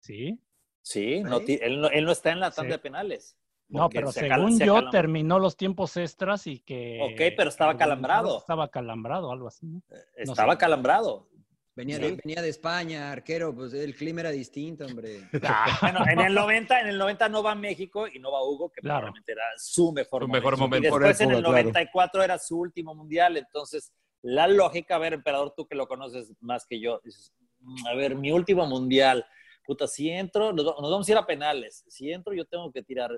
Sí. 0.00 0.40
Sí, 0.82 1.20
no 1.20 1.40
él, 1.46 1.80
no, 1.80 1.88
él 1.88 2.04
no 2.04 2.12
está 2.12 2.30
en 2.32 2.40
la 2.40 2.50
tanda 2.50 2.70
Sí. 2.70 2.72
de 2.72 2.78
penales. 2.78 3.36
No, 3.68 3.88
pero 3.88 4.12
se 4.12 4.20
según 4.20 4.56
se 4.58 4.66
yo, 4.66 4.90
terminó 4.90 5.38
los 5.38 5.56
tiempos 5.56 5.96
extras 5.96 6.46
y 6.46 6.58
que. 6.60 6.98
Ok, 7.02 7.34
pero 7.36 7.48
estaba 7.48 7.76
calambrado. 7.76 8.38
Estaba 8.38 8.68
calambrado, 8.68 9.32
algo 9.32 9.48
así. 9.48 9.66
¿no? 9.66 9.82
Estaba 10.16 10.52
sé. 10.52 10.58
calambrado. 10.58 11.28
Venía, 11.74 11.96
Sí. 11.96 12.02
de, 12.02 12.16
venía 12.22 12.42
de 12.42 12.48
España, 12.50 13.10
arquero, 13.12 13.54
pues 13.54 13.72
el 13.72 13.94
clima 13.96 14.20
era 14.20 14.30
distinto, 14.30 14.84
hombre. 14.84 15.20
Bueno, 15.82 16.00
en 16.06 16.20
el 16.20 16.34
90, 16.34 16.80
en 16.82 16.88
el 16.88 16.98
90 16.98 17.28
no 17.30 17.42
va 17.42 17.54
México 17.54 18.06
y 18.06 18.18
no 18.18 18.30
va 18.30 18.42
Hugo, 18.44 18.70
que 18.70 18.82
Claro. 18.82 18.98
probablemente 19.00 19.32
era 19.32 19.42
su 19.56 19.90
mejor 19.92 20.22
Su 20.22 20.28
momento. 20.28 20.44
mejor 20.46 20.58
momento. 20.58 20.76
Y 20.76 20.90
después 20.90 21.16
Por 21.18 21.24
en 21.24 21.30
el 21.30 21.38
época, 21.38 21.48
claro. 21.50 21.62
94 21.64 22.22
era 22.22 22.38
su 22.38 22.58
último 22.58 22.94
mundial, 22.94 23.36
entonces 23.38 23.90
la 24.20 24.46
lógica, 24.48 24.96
a 24.96 24.98
ver, 24.98 25.14
emperador, 25.14 25.54
tú 25.56 25.66
que 25.66 25.74
lo 25.74 25.88
conoces 25.88 26.32
más 26.40 26.66
que 26.66 26.78
yo, 26.78 27.00
dices, 27.04 27.32
"Mm, 27.60 27.86
a 27.86 27.94
ver, 27.94 28.16
mi 28.16 28.30
último 28.32 28.66
mundial, 28.66 29.24
puta, 29.64 29.86
si 29.88 30.10
entro, 30.10 30.52
nos, 30.52 30.64
nos 30.66 30.90
vamos 30.90 31.08
a 31.08 31.12
ir 31.12 31.16
a 31.18 31.26
penales, 31.26 31.84
si 31.88 32.12
entro 32.12 32.34
yo 32.34 32.44
tengo 32.44 32.70
que 32.70 32.82
tirar, 32.82 33.10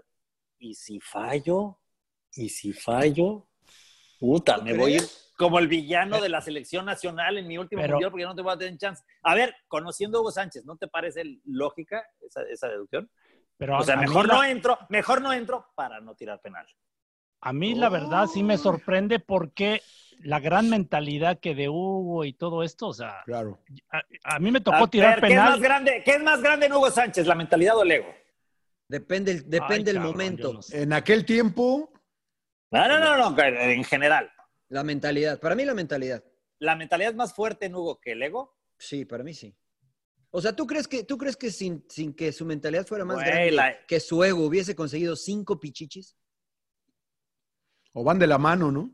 y 0.58 0.74
si 0.74 1.00
fallo, 1.00 1.78
y 2.34 2.48
si 2.48 2.72
fallo, 2.72 3.48
puta, 4.20 4.56
¿Tú 4.56 4.62
me 4.62 4.74
voy 4.74 4.92
a 4.92 4.96
ir? 4.98 5.02
Como 5.36 5.58
el 5.58 5.68
villano 5.68 6.20
de 6.20 6.28
la 6.28 6.40
selección 6.40 6.84
nacional 6.86 7.38
en 7.38 7.46
mi 7.46 7.58
último 7.58 7.82
Pero- 7.82 7.94
mundial 7.94 8.10
porque 8.10 8.24
no 8.24 8.34
te 8.34 8.42
voy 8.42 8.52
a 8.54 8.58
tener 8.58 8.78
chance. 8.78 9.02
A 9.22 9.34
ver, 9.34 9.54
conociendo 9.68 10.18
a 10.18 10.20
Hugo 10.20 10.30
Sánchez, 10.30 10.64
¿no 10.64 10.76
te 10.76 10.88
parece 10.88 11.22
lógica 11.44 12.04
esa, 12.20 12.42
esa 12.42 12.68
deducción? 12.68 13.10
Pero 13.56 13.78
O 13.78 13.82
sea, 13.82 13.96
mejor 13.96 14.26
la- 14.26 14.34
no 14.34 14.44
entro, 14.44 14.78
mejor 14.88 15.20
no 15.22 15.32
entro 15.32 15.66
para 15.74 16.00
no 16.00 16.14
tirar 16.14 16.40
penal. 16.40 16.66
A 17.40 17.52
mí 17.52 17.74
la 17.74 17.88
verdad 17.90 18.26
sí 18.26 18.42
me 18.42 18.56
sorprende 18.56 19.18
porque 19.18 19.82
la 20.20 20.40
gran 20.40 20.70
mentalidad 20.70 21.38
que 21.40 21.54
de 21.54 21.68
Hugo 21.68 22.24
y 22.24 22.32
todo 22.32 22.62
esto, 22.62 22.88
o 22.88 22.94
sea, 22.94 23.22
Claro. 23.26 23.60
a, 23.90 24.02
a 24.24 24.38
mí 24.38 24.50
me 24.50 24.60
tocó 24.60 24.84
A 24.84 24.88
tirar 24.90 25.20
ver, 25.20 25.28
¿qué 25.28 25.34
es, 25.34 25.40
más 25.40 25.46
penal. 25.54 25.60
grande, 25.60 26.02
¿Qué 26.04 26.10
es 26.12 26.22
más 26.22 26.40
grande 26.40 26.66
en 26.66 26.72
Hugo 26.72 26.90
Sánchez, 26.90 27.26
la 27.26 27.34
mentalidad 27.34 27.76
o 27.76 27.82
el 27.82 27.90
ego? 27.92 28.14
Depende, 28.88 29.32
el- 29.32 29.50
depende 29.50 29.74
Ay, 29.74 29.84
del 29.84 29.94
cabrón, 29.96 30.12
momento. 30.12 30.48
yo 30.48 30.54
no 30.54 30.62
sé. 30.62 30.82
En 30.82 30.92
aquel 30.92 31.24
tiempo, 31.26 31.90
No, 32.70 32.88
no, 32.88 32.98
no, 32.98 33.30
no, 33.30 33.42
en 33.42 33.84
general. 33.84 34.30
La 34.68 34.82
mentalidad. 34.84 35.38
Para 35.40 35.54
mí 35.54 35.64
la 35.64 35.74
mentalidad. 35.74 36.24
¿La 36.58 36.76
mentalidad 36.76 37.10
es 37.10 37.16
más 37.16 37.34
fuerte 37.34 37.66
en 37.66 37.74
Hugo 37.74 38.00
que 38.00 38.12
el 38.12 38.22
ego? 38.22 38.56
Sí, 38.78 39.04
para 39.04 39.22
mí 39.24 39.34
sí. 39.34 39.56
O 40.30 40.40
sea, 40.40 40.54
¿tú 40.54 40.66
crees 40.66 40.88
que, 40.88 41.04
tú 41.04 41.16
crees 41.16 41.36
que 41.36 41.50
sin, 41.50 41.84
sin 41.88 42.12
que 42.14 42.32
su 42.32 42.44
mentalidad 42.44 42.86
fuera 42.86 43.04
más 43.04 43.16
Güey, 43.16 43.26
grande, 43.26 43.50
la- 43.52 43.86
que 43.86 44.00
su 44.00 44.22
ego 44.24 44.44
hubiese 44.46 44.74
conseguido 44.74 45.14
cinco 45.16 45.60
pichichis? 45.60 46.16
o 47.96 48.02
van 48.02 48.18
de 48.18 48.26
la 48.26 48.38
mano, 48.38 48.72
¿no? 48.72 48.90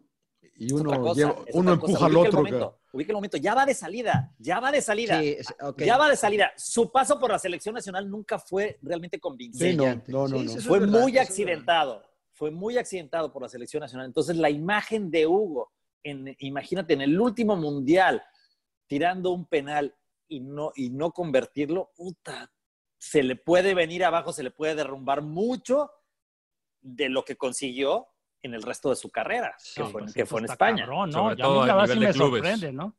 Y 0.57 0.67
Es 0.67 0.73
otra 0.75 0.91
uno, 0.91 1.01
cosa, 1.01 1.19
lleva- 1.21 1.45
es 1.47 1.55
uno 1.55 1.73
otra 1.73 1.81
cosa. 1.81 1.93
empuja 1.93 2.05
al 2.07 2.13
Ubica 2.13 2.21
el 2.21 2.27
otro. 2.29 2.39
momento, 2.43 2.81
ubica 2.93 3.11
el 3.13 3.15
momento. 3.15 3.37
Ya 3.39 3.55
va 3.55 3.65
de 3.65 3.73
salida, 3.75 4.35
ya 4.39 4.61
va 4.61 4.71
de 4.71 4.83
salida. 4.83 5.19
Sí, 5.21 5.29
es- 5.39 5.47
ok. 5.59 5.83
Ya 5.85 5.97
va 5.97 6.11
de 6.11 6.17
salida. 6.17 6.53
Su 6.59 6.93
paso 6.93 7.19
por 7.19 7.31
la 7.31 7.39
selección 7.39 7.75
nacional 7.75 8.11
nunca 8.11 8.39
fue 8.39 8.79
realmente 8.83 9.17
Sí, 9.17 9.21
convincente. 9.21 9.75
no, 10.13 10.27
no, 10.27 10.29
no, 10.29 10.39
Sí, 10.51 10.57
no. 10.57 10.61
fue 10.63 10.81
verdad, 10.81 11.01
muy 11.01 11.13
eso 11.13 11.23
es 11.23 11.29
accidentado. 11.31 12.05
Fue 12.41 12.51
muy 12.51 12.79
accidentado 12.79 13.31
por 13.31 13.43
la 13.43 13.51
selección 13.51 13.83
nacional. 13.83 14.07
Entonces, 14.07 14.35
la 14.39 14.49
imagen 14.49 15.11
de 15.11 15.27
Hugo, 15.27 15.71
en, 16.03 16.35
imagínate, 16.39 16.95
en 16.95 17.03
el 17.03 17.21
último 17.21 17.55
mundial, 17.55 18.23
tirando 18.87 19.31
un 19.33 19.45
penal 19.45 19.95
y 20.27 20.41
no, 20.41 20.73
y 20.75 20.89
no 20.89 21.13
convertirlo, 21.13 21.91
puta, 21.95 22.51
se 22.97 23.23
le 23.23 23.37
puede 23.37 23.75
venir 23.75 24.07
abajo, 24.07 24.33
se 24.33 24.43
le 24.43 24.51
puede 24.51 24.75
derrumbar 24.75 25.21
mucho 25.21 25.91
de 26.81 27.11
lo 27.11 27.27
que 27.27 27.37
consiguió 27.37 28.07
en 28.41 28.55
el 28.55 28.63
resto 28.63 28.89
de 28.89 28.97
su 28.97 29.11
carrera, 29.11 29.55
que 29.75 29.83
No, 29.83 29.91
fue, 29.91 30.01
pues 30.01 30.15
que 30.15 30.23
eso 30.23 30.31
fue 30.31 30.39
en 30.41 30.45
está 30.47 30.55
España. 30.55 30.85
cabrón, 30.87 31.11
¿no? 31.11 31.19
Sobre 31.19 31.35
Y 31.37 31.41
a 31.43 31.45
todo 31.45 31.61
mí 31.61 31.67
la 31.67 31.75
verdad 31.75 31.93
sí 31.95 32.01
me 32.01 32.13
clubes. 32.15 32.41
sorprende, 32.43 32.73
¿no? 32.73 32.97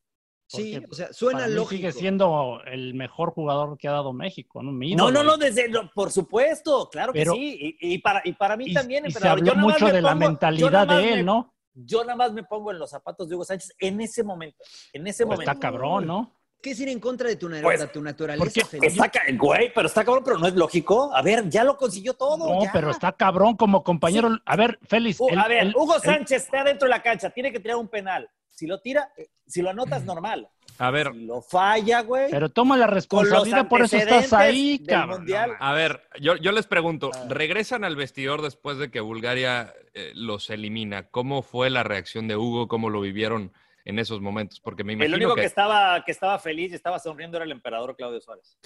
Sí, 0.58 0.74
Porque 0.80 0.92
o 0.92 0.96
sea, 0.96 1.14
suena 1.14 1.40
Para 1.40 1.50
mí 1.50 1.56
lógico. 1.56 1.70
sigue 1.78 1.92
siendo 1.94 2.62
el 2.66 2.94
mejor 2.94 3.32
jugador 3.32 3.78
que 3.78 3.88
ha 3.88 3.92
dado 3.92 4.12
México, 4.12 4.62
¿no? 4.62 4.72
Mi 4.72 4.96
No, 4.96 5.10
no, 5.12 5.24
no, 5.24 5.38
desde, 5.38 5.70
no, 5.70 5.90
por 5.94 6.12
supuesto, 6.12 6.90
claro 6.90 7.14
Pero- 7.14 7.34
que 7.34 7.40
sí. 7.40 7.78
Y, 7.80 7.94
y 7.94 7.98
para, 8.00 8.22
y 8.26 8.34
para 8.34 8.58
mí 8.58 8.66
Y, 8.68 8.74
también, 8.74 9.06
y 9.06 9.12
se 9.12 9.28
habló 9.28 9.46
yo 9.46 9.56
mucho 9.56 9.86
me 9.86 9.92
de 9.94 10.02
la 10.02 10.10
pongo- 10.14 10.28
mentalidad 10.28 10.72
nada 10.72 10.86
más 10.86 10.98
de 10.98 11.10
él, 11.14 11.18
me- 11.20 11.24
¿no? 11.24 11.54
Yo 11.74 12.02
nada 12.04 12.16
más 12.18 12.34
me 12.34 12.44
pongo 12.44 12.72
en 12.72 12.80
los 12.80 12.90
zapatos 12.90 13.30
de 13.30 13.36
Hugo 13.36 13.46
Sánchez 13.46 13.74
en 13.80 14.02
ese 14.02 14.24
momento. 14.24 14.58
En 14.92 15.08
ese 15.08 15.26
Pues 15.26 15.38
momento. 15.38 15.52
está 15.54 15.60
cabrón, 15.62 16.06
¿no? 16.06 16.36
¿Qué 16.62 16.72
es 16.72 16.80
ir 16.80 16.90
en 16.90 17.00
contra 17.00 17.28
de 17.28 17.38
tu, 17.38 17.50
Pues, 17.64 17.92
tu 17.92 18.04
naturaleza? 18.04 18.44
porque 18.44 18.64
Felipe? 18.66 18.88
Está 18.88 19.10
güey, 19.40 19.72
pero 19.74 19.88
está 19.88 20.04
cabrón, 20.04 20.24
pero 20.24 20.38
no 20.38 20.46
es 20.48 20.54
lógico. 20.54 21.10
A 21.16 21.22
ver, 21.24 21.50
ya 21.50 21.64
lo 21.64 21.76
consiguió 21.78 22.14
todo. 22.14 22.38
No, 22.38 22.64
ya. 22.64 22.72
pero 22.72 22.92
está 22.92 23.14
cabrón 23.14 23.56
como 23.56 23.84
compañero. 23.84 24.38
A 24.46 24.56
ver, 24.58 24.78
Félix. 24.88 25.20
Uh, 25.22 25.30
el- 25.30 25.40
a 25.40 25.48
ver, 25.48 25.58
el- 25.68 25.76
Hugo 25.76 25.96
el- 25.96 26.02
Sánchez 26.02 26.44
está 26.44 26.64
dentro 26.64 26.88
de 26.88 26.90
la 26.92 27.02
cancha, 27.02 27.30
tiene 27.32 27.52
que 27.52 27.60
tirar 27.60 27.78
un 27.78 27.88
penal. 27.88 28.30
Si 28.62 28.68
lo 28.68 28.80
tira, 28.80 29.12
eh, 29.18 29.32
si 29.48 29.64
lo 29.64 29.72
anotas, 29.72 30.06
normal. 30.06 30.48
A 30.78 30.92
ver, 30.92 31.10
Si 31.14 31.26
lo 31.26 31.42
falla, 31.42 32.02
güey. 32.04 32.30
Pero 32.30 32.50
toma 32.50 32.78
la 32.78 32.86
responsabilidad, 32.86 33.68
por 33.68 33.82
eso 33.82 33.98
estás 33.98 34.32
ahí, 34.34 34.78
cabrón. 34.86 35.22
Mundial. 35.22 35.54
a 35.60 35.74
ver, 35.74 36.04
yo, 36.20 36.36
yo 36.36 36.52
les 36.52 36.68
pregunto, 36.68 37.10
Ah. 37.12 37.26
¿regresan 37.28 37.84
al 37.84 37.96
vestidor 37.96 38.44
después 38.44 38.78
de 38.78 38.92
que 38.92 39.00
Bulgaria 39.00 39.74
eh, 39.96 40.12
los 40.14 40.52
elimina? 40.52 41.10
¿Cómo 41.10 41.42
fue 41.42 41.72
la 41.72 41.82
reacción 41.82 42.28
de 42.28 42.36
Hugo? 42.38 42.68
¿Cómo 42.68 42.92
lo 42.92 43.02
vivieron 43.02 43.52
en 43.84 43.98
esos 43.98 44.22
momentos? 44.22 44.60
Porque 44.60 44.84
me 44.84 44.94
El 44.94 45.00
imagino 45.00 45.16
único 45.18 45.34
que... 45.34 45.42
que... 45.42 45.48
estaba, 45.48 46.04
que 46.06 46.12
estaba 46.12 46.38
feliz 46.38 46.72
y 46.72 46.76
estaba 46.76 47.00
sonriendo 47.00 47.38
era 47.38 47.46
el 47.46 47.52
emperador 47.52 47.96
Claudio 47.96 48.22
Suárez. 48.22 48.60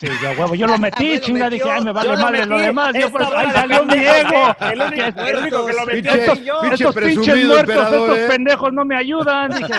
Sí, 0.00 0.06
ya 0.22 0.30
huevo, 0.30 0.54
yo 0.54 0.66
lo 0.68 0.78
metí, 0.78 1.04
Me 1.08 1.14
lo 1.16 1.20
chinga, 1.20 1.50
metió. 1.50 1.64
dije, 1.66 1.70
ay, 1.76 1.84
me 1.84 1.92
vale 1.92 2.08
Yo 2.08 2.14
lo 2.14 2.20
madre 2.22 2.46
lo 2.46 2.54
metí. 2.54 2.66
demás. 2.66 2.94
Yo, 3.00 3.10
pues, 3.10 3.28
ahí 3.34 3.50
salió 3.50 3.84
mi 3.84 3.94
ego. 3.94 4.56
El 4.70 4.80
único, 4.80 5.20
el 5.20 5.36
único 5.38 5.66
que 5.66 5.72
lo 5.72 5.86
metió 5.86 6.12
Pinche- 6.12 6.26
fui 6.36 6.44
yo. 6.44 6.60
pinche 6.60 6.74
Estos 6.84 6.94
pinches 6.94 7.44
muertos, 7.46 7.60
emperador, 7.60 8.00
estos 8.10 8.18
¿eh? 8.18 8.26
pendejos 8.28 8.72
no 8.72 8.84
me 8.84 8.96
ayudan. 8.96 9.50
Dije, 9.50 9.74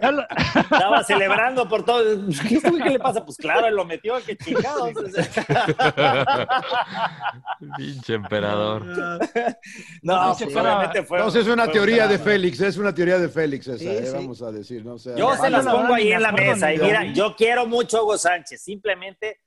no, 0.00 0.10
lo- 0.12 0.26
Estaba 0.56 1.04
celebrando 1.04 1.68
por 1.68 1.84
todo. 1.84 2.02
¿Qué, 2.48 2.56
este 2.56 2.70
güey 2.70 2.82
qué 2.82 2.90
le 2.90 2.98
pasa? 2.98 3.24
Pues 3.24 3.36
claro, 3.36 3.66
él 3.68 3.74
lo 3.76 3.84
metió, 3.84 4.14
qué 4.26 4.36
chingados. 4.36 4.90
Pinche 7.76 8.14
emperador. 8.14 8.84
No, 10.02 10.34
pues, 10.38 10.56
obviamente 10.56 11.02
fue. 11.04 11.18
No, 11.18 11.28
es 11.28 11.46
una 11.46 11.64
fue 11.64 11.72
teoría 11.72 12.08
de. 12.08 12.18
Félix, 12.18 12.60
es 12.60 12.76
una 12.78 12.92
teoría 12.94 13.18
de 13.18 13.28
Félix 13.28 13.68
esa, 13.68 13.78
Sí, 13.78 13.88
eh, 13.88 14.06
sí. 14.06 14.12
vamos 14.14 14.42
a 14.42 14.50
decir, 14.50 14.84
¿no? 14.84 14.94
O 14.94 14.98
sea, 14.98 15.14
Yo 15.14 15.34
se 15.36 15.50
las 15.50 15.64
la 15.64 15.70
pongo 15.72 15.94
ahí 15.94 16.10
en 16.12 16.22
la 16.22 16.32
mesa. 16.32 16.72
Y 16.72 16.78
mira, 16.78 17.04
yo 17.12 17.36
quiero 17.36 17.66
mucho 17.66 17.98
a 17.98 18.02
Hugo 18.02 18.18
Sánchez. 18.18 18.55
Simplemente 18.56 19.40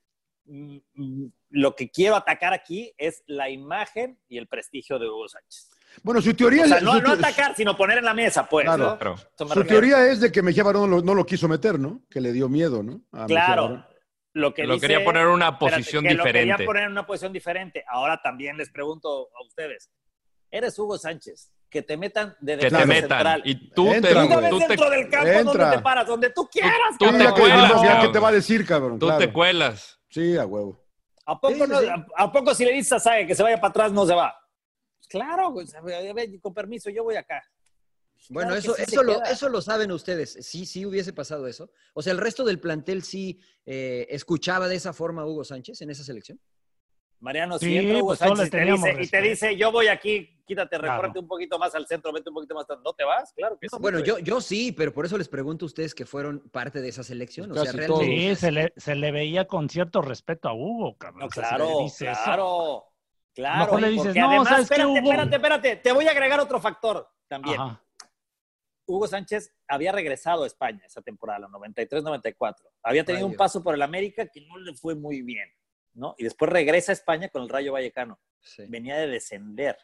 mm, 0.46 0.78
mm, 0.94 1.26
lo 1.52 1.76
que 1.76 1.90
quiero 1.90 2.16
atacar 2.16 2.54
aquí 2.54 2.94
es 2.98 3.24
la 3.28 3.50
imagen 3.50 4.20
y 4.28 4.38
el 4.38 4.48
prestigio 4.48 4.98
de 5.00 5.08
Hugo 5.10 5.28
Sánchez. 5.28 5.70
Bueno, 6.04 6.22
su 6.22 6.34
teoría 6.36 6.66
O 6.66 6.68
sea, 6.68 6.78
es- 6.78 6.84
no, 6.84 6.92
atacar, 6.94 7.56
sino 7.56 7.76
poner 7.76 7.98
en 8.00 8.06
la 8.06 8.14
mesa, 8.14 8.48
pues. 8.48 8.66
Claro. 8.66 8.98
¿no? 9.02 9.18
Su 9.18 9.46
refiero. 9.46 9.66
teoría 9.68 10.08
es 10.12 10.20
de 10.22 10.32
que 10.32 10.42
Mejía 10.42 10.64
Barón 10.64 10.90
no 10.90 10.98
lo, 10.98 11.02
no 11.04 11.16
lo 11.16 11.26
quiso 11.26 11.48
meter, 11.48 11.80
¿no? 11.80 12.04
Que 12.10 12.22
le 12.22 12.32
dio 12.32 12.48
miedo, 12.50 12.84
¿no? 12.84 13.02
A 13.12 13.26
Claro. 13.26 13.86
Lo 14.34 14.54
que 14.54 14.64
Lo 14.66 14.76
dice- 14.76 14.88
quería 14.88 15.04
poner 15.04 15.24
en 15.24 15.30
una 15.30 15.50
espérate, 15.50 15.78
posición 15.78 16.04
que 16.04 16.14
Lo 16.14 16.24
diferente. 16.24 16.52
quería 16.54 16.66
poner 16.66 16.84
en 16.84 16.92
una 16.92 17.06
posición 17.08 17.34
diferente. 17.34 17.84
Ahora 17.88 18.22
también 18.22 18.56
les 18.58 18.70
pregunto 18.70 19.30
a 19.36 19.44
ustedes. 19.44 19.90
Eres 20.52 20.78
Hugo 20.78 20.98
Sánchez. 21.00 21.52
Que 21.70 21.84
te 21.84 21.98
metan 21.98 22.36
de 22.40 22.58
Que 22.58 22.70
te 22.70 22.86
metan. 22.86 23.10
central. 23.10 23.42
Y 23.46 23.70
tú 23.72 23.94
Entra, 23.94 24.10
te... 24.28 24.50
Tú 24.50 24.60
te, 24.60 24.68
dentro 24.68 24.90
del 24.90 25.10
campo 25.10 25.28
Entra. 25.28 25.44
donde 25.66 25.78
te 25.78 25.84
paras, 25.84 26.08
donde 26.08 26.30
tú 26.32 26.48
quieras, 26.52 26.74
tú 26.98 27.06
te 27.06 27.18
que, 27.18 27.32
cuelas, 27.32 27.82
ya 27.84 28.02
que 28.02 28.08
te 28.08 28.20
va 28.20 28.30
a 28.30 28.32
decir, 28.32 28.66
cabrón. 28.66 28.98
tú 28.98 29.06
claro. 29.06 29.20
te 29.20 29.32
cuelas. 29.32 30.00
Sí, 30.10 30.36
a 30.38 30.46
huevo. 30.46 30.84
¿A 31.26 31.40
poco, 31.40 31.54
Sí, 31.54 31.62
sí, 31.62 31.68
no- 31.70 31.80
sí. 31.82 31.88
a- 31.88 32.06
¿A 32.24 32.32
poco 32.32 32.56
si 32.56 32.66
le 32.66 32.74
dices 32.74 32.92
a 32.94 33.00
Sague 33.00 33.28
que 33.28 33.36
se 33.36 33.44
vaya 33.44 33.58
para 33.58 33.70
atrás, 33.70 33.92
no 33.92 34.06
se 34.08 34.16
va? 34.16 34.34
Pues 34.98 35.08
claro, 35.08 35.52
güey, 35.52 35.68
a 35.78 35.82
ver, 35.82 36.10
a 36.10 36.14
ver, 36.14 36.28
con 36.42 36.54
permiso, 36.56 36.90
yo 36.90 37.04
voy 37.04 37.16
acá. 37.18 37.44
Bueno, 38.30 38.50
Claro 38.50 38.60
eso, 38.60 38.74
sí 38.76 38.82
eso, 38.88 39.04
lo, 39.04 39.24
eso 39.24 39.48
lo 39.50 39.62
saben 39.62 39.92
ustedes. 39.92 40.38
Sí, 40.42 40.66
sí 40.66 40.86
hubiese 40.86 41.14
pasado 41.14 41.48
eso. 41.48 41.72
O 41.94 42.02
sea, 42.02 42.12
el 42.14 42.18
resto 42.18 42.44
del 42.44 42.60
plantel 42.60 43.04
sí 43.04 43.40
eh, 43.66 44.08
escuchaba 44.10 44.68
de 44.68 44.76
esa 44.76 44.92
forma 44.92 45.22
a 45.22 45.26
Hugo 45.26 45.44
Sánchez 45.44 45.82
en 45.84 45.90
esa 45.92 46.04
selección. 46.04 46.40
Mariano, 47.22 47.60
si 47.60 47.66
Sí, 47.66 47.78
entra 47.78 47.98
Hugo 47.98 48.08
pues 48.08 48.20
todos 48.20 48.38
Sánchez 48.40 48.48
y 48.48 48.52
te, 48.52 48.72
dice, 48.72 48.90
y 48.90 48.94
te 48.94 48.98
respeto. 48.98 49.24
dice, 49.30 49.56
yo 49.58 49.72
voy 49.72 49.88
aquí, 49.88 50.42
quítate, 50.46 50.78
Claro. 50.78 50.94
recórrete 50.94 51.20
un 51.20 51.28
poquito 51.28 51.60
más 51.60 51.76
al 51.76 51.86
centro, 51.86 52.14
vete 52.14 52.30
un 52.30 52.36
poquito 52.36 52.56
más 52.56 52.64
atrás. 52.64 52.80
¿No 52.84 52.94
te 52.94 53.04
vas? 53.04 53.34
Claro 53.34 53.58
que 53.60 53.68
sí. 53.68 53.76
Bueno, 53.80 54.00
yo, 54.00 54.20
yo 54.20 54.40
sí, 54.40 54.72
pero 54.72 54.94
por 54.94 55.06
eso 55.06 55.18
les 55.18 55.28
pregunto 55.28 55.66
a 55.66 55.68
ustedes 55.68 55.94
que 55.94 56.06
fueron 56.06 56.40
parte 56.50 56.80
de 56.82 56.88
esa 56.90 57.04
selección. 57.04 57.52
O 57.52 57.56
sea, 57.56 57.72
realmente. 57.74 58.06
Sí, 58.06 58.36
se 58.36 58.52
le, 58.52 58.74
se 58.78 58.96
le 58.96 59.12
veía 59.12 59.46
con 59.48 59.68
cierto 59.70 60.02
respeto 60.02 60.48
a 60.48 60.54
Hugo, 60.54 60.98
cabrón. 60.98 61.20
No, 61.20 61.26
O 61.28 61.32
sea, 61.32 61.44
si 61.44 61.50
claro, 61.56 61.66
le 61.78 61.84
dice 61.84 62.10
eso. 62.12 62.22
claro. 62.24 62.86
Claro. 63.36 63.60
mejor 63.66 63.82
le 63.82 63.90
dices, 63.90 64.06
porque 64.08 64.20
"No, 64.20 64.28
además, 64.30 64.48
¿sabes 64.50 64.64
espérate, 64.64 64.90
Hugo?" 64.90 64.98
espérate, 64.98 65.36
espérate. 65.36 65.76
Te 65.78 65.92
voy 65.94 66.08
a 66.08 66.12
agregar 66.12 66.40
otro 66.40 66.60
factor 66.60 67.08
también. 67.28 67.60
Ajá. 67.60 67.84
Hugo 68.86 69.08
Sánchez 69.08 69.54
había 69.68 69.92
regresado 69.92 70.44
a 70.44 70.48
España 70.48 70.82
esa 70.86 71.02
temporada, 71.02 71.40
la 71.40 71.48
93-94. 71.50 72.56
Había 72.82 73.04
tenido 73.06 73.28
un 73.28 73.36
paso 73.36 73.62
por 73.64 73.76
el 73.76 73.82
América 73.84 74.26
que 74.28 74.42
no 74.48 74.58
le 74.58 74.74
fue 74.74 74.96
muy 74.96 75.22
bien, 75.22 75.48
¿no? 75.94 76.16
Y 76.18 76.24
después 76.24 76.52
regresa 76.52 76.92
a 76.92 76.94
España 76.94 77.30
con 77.30 77.44
el 77.44 77.50
Rayo 77.50 77.74
Vallecano. 77.74 78.20
Sí. 78.42 78.64
Venía 78.68 78.98
de 78.98 79.08
descender. 79.08 79.78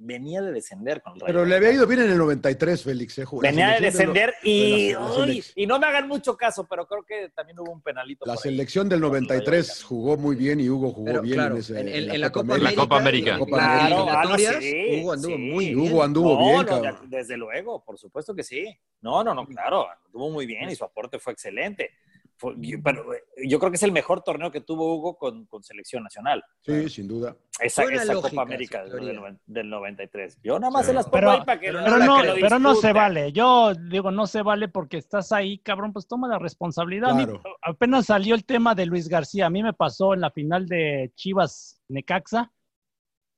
Venía 0.00 0.40
de 0.40 0.52
descender 0.52 1.02
con 1.02 1.14
el 1.14 1.20
Rayo. 1.20 1.26
Pero 1.26 1.44
le 1.44 1.56
había 1.56 1.72
ido 1.72 1.84
bien 1.84 2.00
en 2.02 2.10
el 2.12 2.18
93, 2.18 2.84
Félix. 2.84 3.18
Eh, 3.18 3.24
la 3.32 3.38
Venía 3.50 3.68
de 3.70 3.80
descender 3.80 4.28
lo- 4.44 4.48
y, 4.48 4.86
de 4.88 4.92
la- 4.94 5.00
la 5.00 5.16
uy, 5.24 5.44
y 5.56 5.66
no 5.66 5.80
me 5.80 5.86
hagan 5.88 6.06
mucho 6.06 6.36
caso, 6.36 6.68
pero 6.70 6.86
creo 6.86 7.02
que 7.02 7.30
también 7.34 7.58
hubo 7.58 7.72
un 7.72 7.82
penalito. 7.82 8.24
La 8.24 8.36
selección 8.36 8.88
del 8.88 9.00
Con 9.00 9.08
el 9.08 9.12
Rayo 9.14 9.26
93 9.26 9.66
Vallecano. 9.68 9.88
jugó 9.88 10.16
muy 10.16 10.36
bien 10.36 10.60
y 10.60 10.68
Hugo 10.68 10.92
jugó 10.92 11.04
Pero 11.06 11.22
bien 11.22 11.34
claro, 11.34 11.54
en, 11.56 11.60
ese- 11.60 11.80
en, 11.80 11.88
en- 11.88 11.94
en 12.04 12.10
en 12.14 12.20
la 12.20 12.30
Copa 12.30 12.54
América. 12.54 12.70
La 12.70 12.76
Copa 12.76 12.96
América. 12.98 13.38
Claro, 13.44 14.36
sí, 14.60 15.00
Hugo 15.02 15.12
anduvo 15.14 15.32
sí. 15.36 15.38
muy 15.42 15.64
bien. 15.74 15.78
Hugo 15.80 16.02
anduvo 16.04 16.32
No, 16.34 16.38
bien, 16.46 16.56
no, 16.58 16.66
cabrón. 16.66 17.10
desde 17.10 17.36
luego, 17.36 17.84
por 17.84 17.98
supuesto 17.98 18.34
que 18.36 18.44
sí. 18.44 18.78
No, 19.00 19.24
no, 19.24 19.34
no, 19.34 19.46
claro, 19.48 19.88
anduvo 20.06 20.30
muy 20.30 20.46
bien 20.46 20.70
y 20.70 20.76
su 20.76 20.84
aporte 20.84 21.18
fue 21.18 21.32
excelente. 21.32 21.90
Fue- 22.38 22.54
yo- 22.58 22.78
pero 22.82 23.12
eh, 23.14 23.22
yo 23.48 23.58
creo 23.58 23.70
que 23.70 23.76
es 23.76 23.82
el 23.82 23.90
mejor 23.92 24.22
torneo 24.22 24.50
que 24.52 24.60
tuvo 24.60 24.94
Hugo 24.94 25.18
con, 25.18 25.44
con 25.46 25.62
selección 25.64 26.04
nacional. 26.04 26.42
Sí, 26.60 26.88
sin 26.88 27.08
duda. 27.08 27.36
Esa, 27.60 27.82
esa 27.82 28.12
lógica, 28.12 28.30
Copa 28.30 28.42
América 28.42 28.84
del, 28.84 29.36
del 29.46 29.68
93. 29.68 30.38
Yo 30.44 30.60
nada 30.60 30.70
más 30.70 30.82
Sí. 30.82 30.90
se 30.90 30.94
las 30.94 31.06
pongo 31.06 31.16
Pero- 31.18 31.30
ahí 31.32 31.40
para 31.44 31.58
que 31.58 31.66
pero 31.66 31.80
Pero 31.84 31.96
la 31.98 32.06
no, 32.06 32.18
creo. 32.20 32.34
pero 32.40 32.58
no 32.60 32.74
se 32.76 32.92
vale. 32.92 33.32
Yo 33.32 33.72
digo, 33.74 34.10
no 34.12 34.26
se 34.28 34.42
vale 34.42 34.68
porque 34.68 34.98
estás 34.98 35.32
ahí, 35.32 35.58
cabrón, 35.58 35.92
pues 35.92 36.06
toma 36.06 36.28
la 36.28 36.38
responsabilidad. 36.38 37.10
A 37.10 37.14
mí 37.14 37.24
Claro. 37.24 37.42
apenas 37.62 38.06
salió 38.06 38.36
el 38.36 38.44
tema 38.44 38.74
de 38.76 38.86
Luis 38.86 39.08
García. 39.08 39.46
A 39.46 39.50
mí 39.50 39.62
me 39.64 39.72
pasó 39.72 40.14
en 40.14 40.20
la 40.20 40.30
final 40.30 40.66
de 40.68 41.10
Chivas 41.16 41.82
Necaxa 41.88 42.52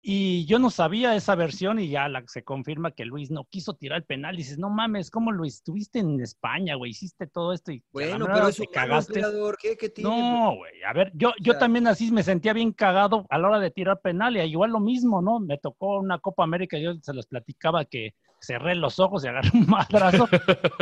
y 0.03 0.47
yo 0.47 0.59
no 0.59 0.71
sabía 0.71 1.15
esa 1.15 1.35
versión 1.35 1.79
y 1.79 1.89
ya 1.89 2.09
la, 2.09 2.25
se 2.27 2.43
confirma 2.43 2.93
que 2.93 3.05
Luis 3.05 3.31
no 3.31 3.45
quiso 3.45 3.75
tirar 3.75 3.99
el 3.99 4.05
penal. 4.05 4.37
dices, 4.37 4.59
no 4.59 4.71
mames, 4.71 5.11
¿cómo 5.11 5.31
Luis? 5.31 5.57
Estuviste 5.57 5.99
en 5.99 6.21
España, 6.21 6.75
güey, 6.75 6.93
hiciste 6.93 7.27
todo 7.27 7.53
esto 7.53 7.71
y 7.73 7.83
Bueno, 7.93 8.27
pero 8.27 8.49
es 8.49 8.57
te 8.57 8.67
cagaste. 8.67 9.23
¿Qué, 9.61 9.77
qué 9.77 9.89
tiene? 9.91 10.09
No, 10.11 10.57
güey. 10.57 10.83
A 10.85 10.93
ver, 10.95 11.13
yo, 11.15 11.33
yo 11.41 11.53
sea- 11.53 11.61
también 11.61 11.87
así 11.87 12.11
me 12.11 12.23
sentía 12.23 12.53
bien 12.55 12.73
cagado 12.73 13.27
a 13.29 13.39
la 13.39 13.49
hora 13.49 13.59
de 13.61 13.71
tirar 13.71 14.01
penal 14.01 14.37
y 14.37 14.41
igual 14.41 14.71
lo 14.71 14.81
mismo, 14.81 15.21
¿no? 15.21 15.39
Me 15.39 15.59
tocó 15.59 15.99
una 15.99 16.19
Copa 16.19 16.45
América, 16.45 16.79
yo 16.79 16.95
se 17.03 17.13
los 17.13 17.27
platicaba 17.27 17.85
que 17.85 18.15
cerré 18.40 18.74
los 18.74 18.98
ojos 18.98 19.24
y 19.24 19.29
agarré 19.29 19.50
un 19.55 19.66
madrazo. 19.68 20.29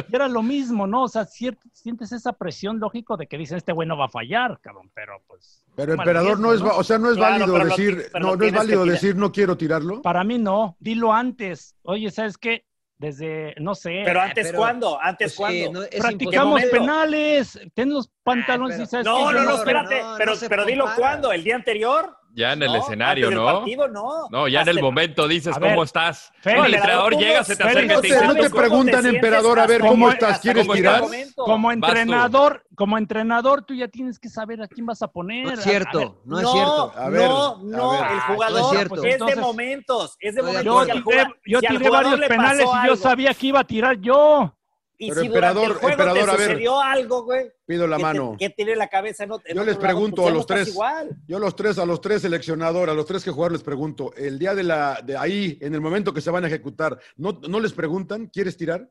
y 0.09 0.15
era 0.15 0.29
lo 0.29 0.43
mismo, 0.43 0.87
¿no? 0.87 1.03
O 1.03 1.09
sea, 1.09 1.25
sientes 1.25 2.13
esa 2.13 2.33
presión 2.33 2.79
lógico 2.81 3.17
de 3.17 3.27
que 3.27 3.37
dicen, 3.37 3.57
este 3.59 3.73
güey 3.73 3.87
no 3.89 3.97
va 3.97 4.07
a 4.07 4.09
fallar, 4.11 4.61
cabrón, 4.61 4.91
pero 4.95 5.23
pues... 5.27 5.65
Pero 5.77 5.93
emperador 5.95 6.39
no 6.41 6.53
es, 6.53 6.63
va- 6.65 6.77
o 6.77 6.85
sea, 6.85 6.99
no 6.99 7.11
es 7.11 7.17
Claro, 7.17 7.33
válido 7.47 7.59
lo 7.59 7.65
decir, 7.65 8.07
no, 8.21 8.37
no 8.37 8.45
es 8.45 8.53
válido 8.53 8.85
decir 8.85 9.17
no 9.17 9.31
quiero 9.33 9.57
tirarlo. 9.57 10.03
Para 10.03 10.25
mí 10.25 10.39
no, 10.39 10.77
dilo 10.81 11.13
antes. 11.13 11.77
Oye, 11.83 12.11
¿sabes 12.11 12.37
qué? 12.39 12.65
Desde, 13.01 13.55
no 13.61 13.77
sé, 13.77 14.03
Pero 14.05 14.21
antes, 14.21 14.49
pero- 14.49 14.59
¿cuándo? 14.59 15.01
¿Antes 15.01 15.37
Pues, 15.37 15.63
cuándo? 15.63 15.83
no, 15.83 15.87
practicamos 16.01 16.61
penales, 16.65 17.61
ten 17.73 17.91
los 17.91 18.11
pantalones 18.25 18.77
pero- 18.77 18.85
y 18.85 18.87
sabes 18.89 19.07
No, 19.07 19.17
qué? 19.19 19.23
no, 19.23 19.33
no, 19.33 19.43
no- 19.45 19.55
espérate, 19.57 20.01
no, 20.03 20.11
no 20.13 20.17
pero, 20.19 20.33
pero 20.49 20.65
dilo 20.65 20.87
cuándo, 20.97 21.31
el 21.33 21.45
día 21.45 21.55
anterior. 21.55 22.17
Ya 22.35 22.53
en 22.53 22.63
el 22.63 22.69
No, 22.73 22.77
escenario, 22.79 23.31
¿no? 23.31 23.45
partido, 23.45 23.89
no. 23.89 24.29
No, 24.31 24.47
ya 24.49 24.61
en 24.63 24.69
el 24.69 24.81
momento 24.81 25.27
dices 25.27 25.57
A 25.57 25.59
ver, 25.59 25.71
cómo 25.71 25.83
estás. 25.83 26.33
Félix, 26.41 26.61
No, 26.61 26.67
el 26.67 26.75
entrenador 26.75 27.13
¿cómo- 27.15 27.25
llega, 27.25 27.43
se 27.45 27.57
te 27.57 27.63
acerca 27.65 27.83
y 27.83 27.89
No 27.97 28.01
te 28.01 28.07
dice, 28.07 28.21
no 28.27 28.35
te 28.35 28.39
"¿Cómo 28.39 28.43
te 28.51 28.57
preguntan, 28.61 29.07
emperador, 29.07 29.59
a 29.59 29.67
ver, 29.67 29.81
¿cómo 29.81 30.11
estás? 30.11 30.39
¿Quieres 30.41 30.67
el 30.69 30.73
tirar? 30.73 31.03
Como 31.35 31.73
entrenador, 31.73 32.65
como 32.77 32.97
entrenador, 32.99 33.63
tú 33.65 33.75
ya 33.75 33.89
tienes 33.89 34.19
que 34.21 34.29
saber 34.29 34.63
a 34.63 34.69
quién 34.69 34.87
vas 34.87 35.03
a 35.03 35.09
poner. 35.09 35.47
No 35.47 35.53
es 35.53 35.59
A- 35.59 35.63
a 35.63 35.65
cierto, 35.65 35.99
ver, 35.99 36.11
no 36.27 36.41
es 36.41 36.51
cierto. 36.53 36.93
A 36.97 37.09
ver, 37.09 37.29
no, 37.29 37.47
a 37.57 37.59
no, 37.63 37.91
ver. 37.91 38.01
el 38.03 38.07
no 38.09 38.17
es 38.19 38.23
jugador 38.25 38.71
cierto. 38.71 38.95
es 38.97 39.03
de 39.03 39.11
Entonces- 39.13 39.39
momentos, 39.39 40.17
es 40.21 40.35
de 40.35 40.43
momentos. 40.43 40.65
Yo 40.65 40.85
Si 40.85 40.91
al 40.91 41.05
tiré, 41.05 41.27
si 41.45 41.67
al 41.67 41.79
jugador 41.79 42.05
varios 42.11 42.29
penales 42.29 42.67
y 42.85 42.87
yo 42.87 42.97
sabía 42.97 43.35
que 43.35 43.47
iba 43.49 43.61
a 43.61 43.65
tirar 43.65 43.97
yo. 43.99 44.55
Y 45.01 45.11
Pero 45.11 45.21
si 45.21 45.27
emperador, 45.29 45.65
el 45.67 45.73
juego 45.75 45.91
emperador, 45.91 46.25
te 46.25 46.31
a 46.31 46.35
ver. 46.37 46.47
sucedió 46.51 46.81
algo, 46.81 47.23
güey, 47.23 47.53
Pido 47.67 47.87
la 47.87 47.99
que, 47.99 48.03
mano. 48.03 48.35
te- 48.37 48.49
que 48.49 48.51
tiene 48.55 48.75
la 48.75 48.89
cabeza 48.89 49.23
en 49.23 49.31
otro 49.31 49.49
en 49.49 49.57
Yo 49.57 49.65
les 49.65 49.77
pregunto 49.77 50.23
pues 50.23 50.33
a 50.33 50.37
los 50.37 50.45
tres. 50.47 50.69
Igual. 50.69 51.17
Yo 51.29 51.39
los 51.39 51.55
tres, 51.55 51.79
a 51.79 51.87
los 51.87 52.01
tres 52.01 52.23
seleccionadores, 52.23 52.93
a 52.93 52.97
los 52.97 53.07
tres 53.07 53.23
que 53.23 53.31
jugar 53.31 53.53
les 53.53 53.63
pregunto, 53.63 54.13
el 54.17 54.41
día 54.41 54.57
de 54.57 54.65
la, 54.65 55.01
de 55.05 55.17
ahí, 55.17 55.57
en 55.61 55.73
el 55.75 55.81
momento 55.81 56.13
que 56.13 56.21
se 56.21 56.31
van 56.33 56.43
a 56.45 56.49
ejecutar, 56.49 56.99
¿no, 57.17 57.41
no 57.49 57.61
les 57.61 57.73
preguntan, 57.73 58.27
¿quieres 58.27 58.57
tirar? 58.57 58.91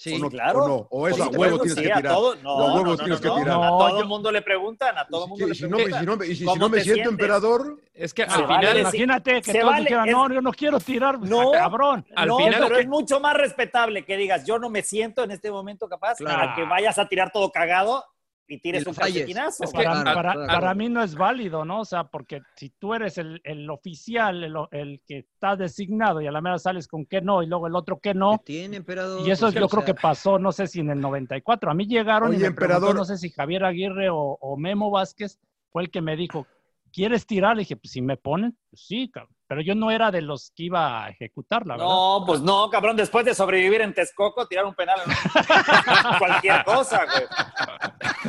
Sí, 0.00 0.14
¿O 0.14 0.18
no? 0.18 0.30
claro. 0.30 0.64
¿O 0.64 0.68
no? 0.68 0.86
¿O 0.88 1.08
es 1.08 1.16
Por 1.18 1.26
a 1.26 1.28
huevo 1.38 1.58
tienes 1.58 1.74
sí, 1.74 1.82
que 1.84 1.92
a 1.92 1.96
tirar? 1.96 2.14
todo- 2.14 2.34
no, 2.36 2.54
¿O 2.54 2.62
a 2.62 2.72
huevo 2.72 2.84
no, 2.86 2.90
no, 2.92 2.96
tienes 2.96 3.20
no, 3.22 3.34
que 3.34 3.40
tirar? 3.42 3.54
A 3.54 3.60
No, 3.68 3.78
todo 3.78 4.00
el 4.00 4.06
mundo 4.06 4.32
le 4.32 4.40
preguntan, 4.40 4.96
a 4.96 5.06
todo 5.06 5.24
el 5.24 5.28
mundo 5.28 5.46
le 5.46 5.54
preguntan. 5.54 5.90
y 5.90 5.92
si 6.00 6.06
no, 6.06 6.24
y 6.24 6.26
si- 6.28 6.36
si 6.36 6.44
¿Cómo 6.46 6.56
no 6.56 6.68
me 6.70 6.80
siento 6.80 6.94
sientes? 6.94 7.12
emperador, 7.12 7.80
Es 7.92 8.14
que 8.14 8.22
al 8.22 8.28
vale 8.46 8.46
final, 8.46 8.76
decir- 8.78 8.80
Imagínate 8.80 9.42
que 9.42 9.52
todos 9.52 9.64
vale, 9.72 9.80
dijeran, 9.82 10.08
es- 10.08 10.14
no, 10.14 10.32
yo 10.32 10.40
no 10.40 10.52
quiero 10.52 10.80
tirar, 10.80 11.18
pues, 11.18 11.30
No. 11.30 11.52
cabrón. 11.52 12.06
Al 12.16 12.28
no, 12.28 12.38
final- 12.38 12.62
pero 12.66 12.78
es 12.78 12.88
mucho 12.88 13.20
más 13.20 13.34
respetable 13.36 14.02
que 14.06 14.16
digas, 14.16 14.46
yo 14.46 14.58
no 14.58 14.70
me 14.70 14.80
siento 14.80 15.22
en 15.22 15.32
este 15.32 15.50
momento 15.50 15.86
capaz, 15.86 16.16
Claro. 16.16 16.50
a 16.50 16.54
que 16.54 16.64
vayas 16.64 16.98
a 16.98 17.06
tirar 17.06 17.30
todo 17.30 17.52
cagado 17.52 18.02
y 18.50 18.58
tires 18.58 18.84
Y 18.84 18.88
un 18.88 18.94
calcetinazo. 18.94 19.64
Es 19.64 19.70
que- 19.72 19.76
güey. 19.76 19.86
Para, 19.86 20.02
Claro, 20.02 20.14
para- 20.16 20.32
claro. 20.32 20.48
para 20.60 20.74
mí 20.74 20.88
no 20.88 21.02
es 21.02 21.14
válido, 21.14 21.64
¿no? 21.64 21.80
O 21.80 21.84
sea, 21.84 22.04
porque 22.04 22.42
si 22.56 22.70
tú 22.70 22.92
eres 22.94 23.16
el, 23.18 23.40
el 23.44 23.70
oficial, 23.70 24.42
el, 24.44 24.54
el 24.72 25.00
que 25.06 25.18
está 25.18 25.56
designado 25.56 26.20
y 26.20 26.26
a 26.26 26.32
la 26.32 26.40
mera 26.40 26.58
sales 26.58 26.86
con 26.88 27.06
que 27.06 27.20
no 27.20 27.42
y 27.42 27.46
luego 27.46 27.66
el 27.66 27.76
otro 27.76 27.98
que 28.00 28.12
no, 28.12 28.38
Tiene, 28.44 28.76
emperador. 28.78 29.26
y 29.26 29.30
eso 29.30 29.46
pues, 29.46 29.54
yo 29.54 29.64
o 29.66 29.68
creo 29.68 29.84
que 29.84 29.94
pasó, 29.94 30.38
no 30.38 30.52
sé 30.52 30.66
si 30.66 30.80
en 30.80 30.90
el 30.90 31.00
94. 31.00 31.70
A 31.70 31.74
mí 31.74 31.86
llegaron 31.86 32.32
y 32.32 32.36
Oye, 32.36 32.48
me 32.50 32.54
preguntó, 32.54 32.74
emperador. 32.76 32.96
no 32.96 33.04
sé 33.04 33.16
si 33.18 33.30
Javier 33.30 33.64
Aguirre 33.64 34.10
o, 34.10 34.36
o 34.40 34.56
Memo 34.56 34.90
Vázquez 34.90 35.38
fue 35.70 35.82
el 35.84 35.90
que 35.90 36.00
me 36.02 36.16
dijo, 36.16 36.46
¿quieres 36.92 37.26
tirar? 37.26 37.54
Le 37.56 37.60
dije, 37.60 37.76
pues 37.76 37.92
si 37.92 38.02
me 38.02 38.16
ponen, 38.16 38.56
pues 38.68 38.82
sí, 38.86 39.08
cabrón. 39.10 39.34
Pero 39.46 39.62
yo 39.62 39.74
no 39.74 39.90
era 39.90 40.12
de 40.12 40.22
los 40.22 40.52
que 40.54 40.62
iba 40.64 41.04
a 41.04 41.08
ejecutar, 41.10 41.66
la 41.66 41.74
verdad. 41.74 41.88
No, 41.88 42.22
pues 42.24 42.40
no, 42.40 42.70
cabrón, 42.70 42.96
después 42.96 43.24
de 43.24 43.34
sobrevivir 43.34 43.80
en 43.80 43.92
Texcoco, 43.92 44.46
tirar 44.46 44.64
un 44.64 44.74
penal 44.76 45.00
en 45.04 45.12
cualquier 46.20 46.62
cosa, 46.64 47.04
güey. 47.04 47.24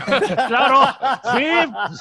Claro, 0.48 0.82
sí, 1.36 1.46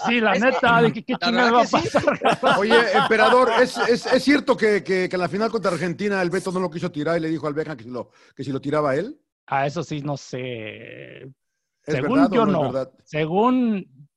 sí, 0.07 0.21
la 0.21 0.33
Es 0.35 0.41
neta, 0.43 0.83
de 0.83 0.93
que 0.93 1.03
qué 1.05 1.17
verdad 1.21 1.53
va 1.53 1.63
a 1.63 1.67
sí. 1.67 1.77
pasar. 1.77 2.59
Oye, 2.59 2.93
emperador, 2.95 3.51
¿es, 3.61 3.77
es, 3.79 4.07
es 4.07 4.23
cierto 4.25 4.57
que, 4.57 4.83
que, 4.83 5.09
que 5.09 5.17
en 5.17 5.21
la 5.21 5.29
final 5.29 5.51
contra 5.51 5.73
Argentina 5.73 6.21
el 6.23 6.31
Beto 6.31 6.53
no 6.53 6.61
lo 6.61 6.71
quiso 6.71 6.91
tirar 6.91 7.17
y 7.19 7.21
le 7.21 7.29
dijo 7.29 7.47
al 7.47 7.55
Beja 7.55 7.77
que 7.77 7.85
si 7.85 7.91
lo, 7.91 8.11
que 8.35 8.45
si 8.45 8.53
lo 8.53 8.61
tiraba 8.61 8.95
él? 8.97 9.21
A 9.47 9.67
eso 9.67 9.83
sí, 9.83 10.01
no 10.01 10.17
sé. 10.17 11.23
¿Es 11.23 11.95
Según 11.95 12.15
verdad 12.21 12.33
o 12.33 12.35
yo 12.35 12.47
no 12.47 12.51
es 12.51 12.53
no. 12.53 12.63
verdad? 12.73 12.93
Según 13.05 14.09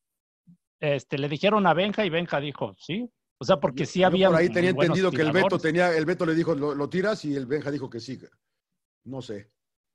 este, 0.79 1.17
le 1.17 1.29
dijeron 1.29 1.65
a 1.65 1.73
Benja 1.73 2.05
y 2.05 2.09
Benja 2.09 2.39
dijo, 2.39 2.75
sí. 2.77 3.09
O 3.37 3.45
sea, 3.45 3.57
porque 3.57 3.85
sí 3.85 4.03
había. 4.03 4.29
por 4.29 4.37
ahí 4.37 4.49
tenía 4.49 4.69
entendido 4.69 5.11
que 5.11 5.21
el 5.21 5.31
Beto 5.31 5.57
tenía, 5.57 5.95
el 5.95 6.05
Beto 6.05 6.25
le 6.25 6.35
dijo, 6.35 6.55
lo, 6.55 6.75
lo 6.75 6.89
tiras 6.89 7.25
y 7.25 7.35
el 7.35 7.45
Benja 7.45 7.71
dijo 7.71 7.89
que 7.89 7.99
sí. 7.99 8.19
No 9.05 9.21
sé. 9.21 9.49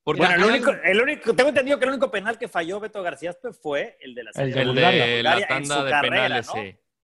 Porque 0.08 0.22
Bueno, 0.22 0.36
el 0.36 0.44
único, 0.50 0.70
el 0.70 1.02
único, 1.02 1.34
tengo 1.34 1.50
entendido 1.50 1.78
que 1.78 1.84
el 1.84 1.90
único 1.90 2.10
penal 2.10 2.38
que 2.38 2.48
falló 2.48 2.80
Beto 2.80 3.02
García 3.02 3.36
fue 3.60 3.98
el 4.00 4.14
de 4.14 4.24
la 4.24 4.30
El 4.36 4.52
de 4.54 4.64
Bulgaria. 4.64 5.04
de 5.06 5.22
la 5.22 5.46
tanda 5.46 5.84
de 5.84 5.90
carrera, 5.90 6.14
penales, 6.24 6.46
¿no? 6.46 6.52
sí. 6.54 6.76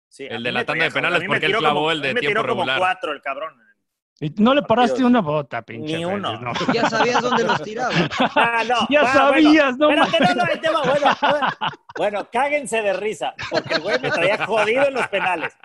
Sí, 0.08 0.26
El 0.28 0.42
de 0.42 0.50
la 0.50 0.64
tanda 0.64 0.84
de 0.86 0.90
penales 0.90 1.22
porque 1.24 1.46
él 1.46 1.54
clavó 1.56 1.74
como- 1.82 1.92
el 1.92 2.02
de 2.02 2.14
me 2.14 2.20
tiempo 2.20 2.42
tiró 2.42 2.56
como 2.56 2.64
cuatro 2.78 3.12
el 3.12 3.22
cabrón. 3.22 3.54
Y 4.18 4.30
no 4.42 4.54
le 4.54 4.62
paraste 4.62 5.04
una 5.04 5.20
bota, 5.20 5.62
pinche. 5.62 5.98
Ni 5.98 6.04
uno. 6.04 6.36
no. 6.40 6.52
Ya 6.74 6.90
sabías 6.90 7.22
dónde 7.22 7.44
los 7.44 7.62
tiraba. 7.62 7.94
Ah, 8.34 8.64
no. 8.68 8.74
Ya 8.90 9.02
Ah, 9.02 9.12
sabías, 9.12 9.78
no 9.78 9.86
bueno, 9.86 10.02
espérate, 10.02 10.34
no, 10.34 10.40
no, 10.40 10.42
mames. 10.42 10.54
el 10.56 10.60
tema, 10.60 10.82
bueno, 10.82 11.06
bueno, 11.30 11.48
bueno, 11.96 12.28
cáguense 12.32 12.82
de 12.82 12.92
risa, 12.94 13.34
porque 13.50 13.74
el 13.74 13.82
güey 13.82 14.00
me 14.00 14.10
traía 14.10 14.44
jodido 14.44 14.88
en 14.88 14.94
los 14.94 15.06
penales. 15.06 15.56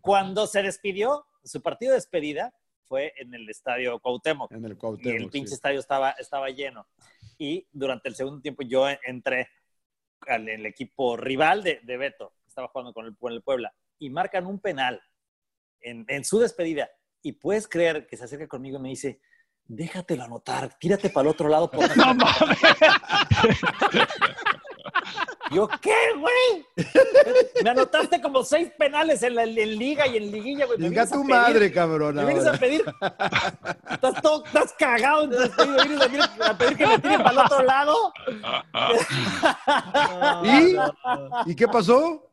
Cuando 0.00 0.48
se 0.48 0.60
despidió, 0.64 1.24
su 1.44 1.62
partido 1.62 1.92
de 1.92 1.98
despedida 1.98 2.52
fue 2.88 3.12
en 3.16 3.34
el 3.34 3.48
estadio 3.48 3.98
Cuauhtémoc. 3.98 4.52
En 4.52 4.64
el 4.64 4.72
y 4.72 4.76
Cuauhtémoc, 4.76 5.20
el 5.20 5.30
pinche 5.30 5.48
sí. 5.48 5.54
estadio 5.54 5.80
estaba, 5.80 6.10
estaba 6.12 6.48
lleno. 6.50 6.86
Y 7.38 7.66
durante 7.72 8.08
el 8.08 8.14
segundo 8.14 8.40
tiempo 8.40 8.62
yo 8.62 8.86
entré 9.04 9.48
al 10.20 10.48
el 10.48 10.66
equipo 10.66 11.16
rival 11.16 11.62
de, 11.62 11.80
de 11.82 11.96
Beto, 11.96 12.34
estaba 12.46 12.68
jugando 12.68 12.92
con 12.92 13.06
el, 13.06 13.16
con 13.16 13.32
el 13.32 13.42
Puebla, 13.42 13.74
y 13.98 14.10
marcan 14.10 14.46
un 14.46 14.60
penal 14.60 15.00
en, 15.80 16.04
en 16.08 16.24
su 16.24 16.38
despedida. 16.38 16.88
Y 17.22 17.32
puedes 17.32 17.68
creer 17.68 18.06
que 18.06 18.16
se 18.16 18.24
acerca 18.24 18.48
conmigo 18.48 18.78
y 18.78 18.82
me 18.82 18.88
dice, 18.90 19.20
déjatelo 19.64 20.24
anotar, 20.24 20.78
tírate 20.78 21.10
para 21.10 21.28
el 21.28 21.34
otro 21.34 21.48
lado. 21.48 21.70
Por 21.70 21.96
No 21.96 22.14
mames. 22.14 22.58
Yo, 25.52 25.68
¿qué, 25.80 25.94
güey? 26.18 26.66
Me 27.62 27.70
anotaste 27.70 28.20
como 28.20 28.42
seis 28.44 28.70
penales 28.78 29.22
en, 29.22 29.34
la, 29.34 29.44
en 29.44 29.78
liga 29.78 30.06
y 30.06 30.16
en 30.16 30.30
liguilla, 30.30 30.66
güey. 30.66 30.78
¿Me 30.78 30.88
Diga 30.88 31.02
vienes 31.04 31.12
a 31.12 31.14
tu 31.16 31.22
pedir? 31.22 31.34
madre, 31.34 31.72
cabrón. 31.72 32.14
¿Me 32.16 32.24
vienes 32.24 32.46
a 32.46 32.52
pedir? 32.54 32.84
Estás, 33.90 34.22
todo, 34.22 34.44
estás 34.44 34.72
cagado 34.78 35.24
en 35.24 35.30
tu 35.30 35.36
despedida. 35.38 35.84
¿Vienes 35.84 36.00
a 36.00 36.08
pedir, 36.08 36.22
a 36.42 36.58
pedir 36.58 36.76
que 36.76 36.86
me 36.86 36.98
tiren 36.98 37.18
para 37.22 37.30
el 37.32 37.38
otro 37.38 37.62
lado? 37.62 38.12
¿Y? 40.44 41.50
¿Y 41.50 41.54
qué 41.56 41.68
pasó? 41.68 42.28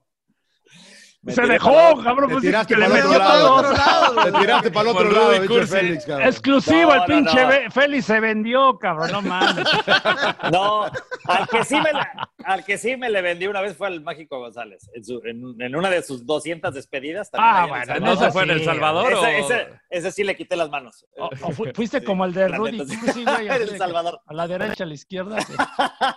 Me 1.29 1.35
Se 1.35 1.41
dejó, 1.53 2.03
cabrón. 2.03 2.27
Te 2.29 2.33
Pues, 2.33 2.41
tiraste 2.43 2.73
que 2.75 2.79
le 2.81 2.87
para 2.89 2.99
el 3.39 3.45
otro 3.45 3.71
lado. 3.73 4.23
Te 4.23 4.31
tiraste 4.39 4.71
para 4.71 4.89
el 4.89 4.95
otro 4.95 5.11
lado. 5.11 5.67
Félix, 5.67 6.05
cabrón. 6.05 6.27
Exclusivo, 6.27 6.95
No, 6.95 6.95
el 6.95 7.01
pinche 7.05 7.69
Félix 7.71 8.05
se 8.05 8.19
vendió, 8.19 8.77
cabrón, 8.79 9.11
no 9.11 9.21
mames. 9.21 9.65
No, 10.51 10.85
al 11.25 11.47
que, 11.49 11.63
sí 11.63 11.75
me 11.79 11.91
la- 11.93 12.29
al 12.43 12.63
que 12.65 12.77
sí 12.77 12.97
me 12.97 13.09
le 13.09 13.21
vendí 13.21 13.45
una 13.47 13.61
vez 13.61 13.75
fue 13.77 13.87
al 13.87 14.01
Mágico 14.01 14.39
González. 14.39 14.89
En, 14.93 15.03
su- 15.05 15.21
en- 15.25 15.55
en 15.61 15.75
una 15.75 15.89
de 15.89 16.01
sus 16.01 16.25
200 16.25 16.73
despedidas. 16.73 17.29
también 17.29 17.53
Ah, 17.55 17.63
en 17.63 17.69
bueno. 17.99 18.05
¿No 18.15 18.19
se 18.19 18.31
fue 18.31 18.43
en 18.43 18.49
sí. 18.49 18.53
El 18.55 18.65
Salvador 18.65 19.13
o...? 19.13 19.25
Ese, 19.25 19.39
ese- 19.39 19.67
ese 19.89 20.11
sí 20.11 20.23
le 20.23 20.35
quité 20.35 20.55
las 20.55 20.69
manos. 20.69 21.05
O- 21.17 21.29
o 21.43 21.51
fu- 21.51 21.65
fuiste 21.75 22.03
como 22.03 22.25
el 22.25 22.33
de 22.33 22.49
La 22.49 22.57
Rudy 22.57 22.83
sí. 22.87 23.23
Güey, 23.23 23.47
El 23.49 23.77
Salvador. 23.77 24.21
A 24.25 24.33
la 24.33 24.47
derecha, 24.47 24.83
a 24.83 24.87
la 24.87 24.93
izquierda. 24.93 25.39
sí. 25.41 25.53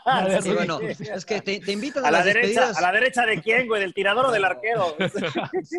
La 0.07 0.25
de 0.27 0.43
Sí, 0.43 0.49
Rudy 0.49 0.57
bueno, 0.57 0.81
es 0.81 1.27
que 1.27 1.41
te, 1.43 1.61
te 1.61 1.73
invitan 1.73 2.05
a, 2.05 2.09
A 2.09 2.11
la 2.11 2.19
las 2.19 2.27
derecha, 2.27 2.47
despedidas. 2.49 2.77
¿a 2.79 2.81
la 2.81 2.93
derecha 2.93 3.27
de 3.27 3.41
quién, 3.43 3.67
güey? 3.67 3.81
¿Del 3.81 3.93
tirador 3.95 4.27
o 4.27 4.31
del 4.31 4.45
arquero? 4.45 4.95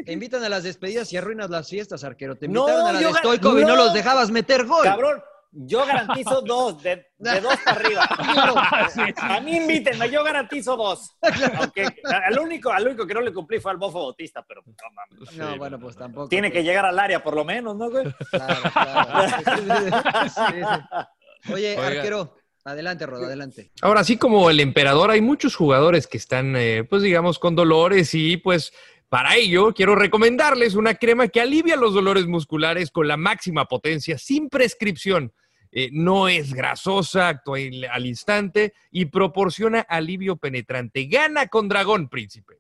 Te 0.06 0.12
invitan 0.14 0.44
a 0.44 0.50
las 0.50 0.64
despedidas 0.64 1.12
y 1.14 1.18
arruinas 1.18 1.50
las 1.50 1.70
fiestas, 1.70 2.04
arquero. 2.04 2.36
Te 2.36 2.48
No, 2.48 2.62
invitaron 2.62 2.88
a 2.88 2.94
la 2.94 3.00
de 3.00 3.14
Stoikov 3.14 3.58
y 3.60 3.62
no 3.62 3.70
no. 3.70 3.76
los 3.76 3.94
dejabas 3.94 4.32
meter 4.32 4.66
gol. 4.66 4.84
Cabrón, 4.84 5.22
yo 5.52 5.86
garantizo 5.86 6.42
dos, 6.46 6.82
de, 6.82 7.06
de 7.18 7.42
dos 7.42 7.56
para 7.64 7.80
arriba. 7.80 8.08
A 9.18 9.40
mí 9.42 9.58
invítenme, 9.58 10.10
yo 10.10 10.24
garantizo 10.24 10.76
dos. 10.76 11.16
Aunque 11.58 11.88
al 12.04 12.40
único, 12.40 12.72
al 12.72 12.88
único 12.88 13.06
que 13.06 13.14
no 13.14 13.22
le 13.22 13.32
cumplí 13.34 13.60
fue 13.60 13.72
al 13.72 13.78
Bofo 13.78 14.00
Bautista, 14.02 14.44
pero 14.48 14.62
no 14.66 14.74
mames. 14.94 15.38
No, 15.38 15.58
bueno, 15.58 15.80
pues 15.80 15.96
tampoco. 15.96 16.28
Tiene 16.28 16.50
que 16.52 16.60
pues. 16.60 16.66
llegar 16.66 16.86
al 16.86 16.98
área 16.98 17.24
por 17.24 17.36
lo 17.36 17.46
menos, 17.46 17.76
¿no, 17.76 17.90
güey? 17.90 18.06
Claro, 18.32 18.62
claro. 18.74 20.28
Sí, 20.28 20.32
sí. 20.36 21.54
Oye, 21.54 21.78
Oiga. 21.78 21.88
arquero, 21.88 22.36
adelante, 22.64 23.06
Rodo, 23.06 23.26
adelante. 23.26 23.72
Ahora, 23.82 24.00
así 24.02 24.18
como 24.18 24.50
el 24.50 24.60
emperador, 24.60 25.12
hay 25.12 25.22
muchos 25.22 25.56
jugadores 25.56 26.08
que 26.08 26.18
están, 26.18 26.56
eh, 26.56 26.84
pues 26.90 27.02
digamos, 27.02 27.38
con 27.38 27.56
dolores 27.56 28.14
y 28.14 28.38
pues 28.38 28.74
para 29.14 29.36
ello 29.36 29.76
quiero 29.76 29.94
recomendarles 29.94 30.74
una 30.74 30.96
crema 30.96 31.28
que 31.28 31.40
alivia 31.40 31.76
los 31.76 31.94
dolores 31.94 32.26
musculares 32.26 32.90
con 32.90 33.08
la 33.08 33.16
máxima 33.16 33.66
potencia, 33.66 34.18
sin 34.18 34.50
prescripción. 34.50 35.32
Eh, 35.72 35.92
no 35.92 36.28
es 36.28 36.52
grasosa, 36.52 37.28
actúa 37.28 37.60
al 37.92 38.08
instante 38.08 38.74
y 38.90 39.06
proporciona 39.06 39.82
alivio 39.82 40.38
penetrante. 40.38 41.06
Gana 41.06 41.46
con 41.46 41.70
Dragón, 41.70 42.10
príncipe. 42.10 42.56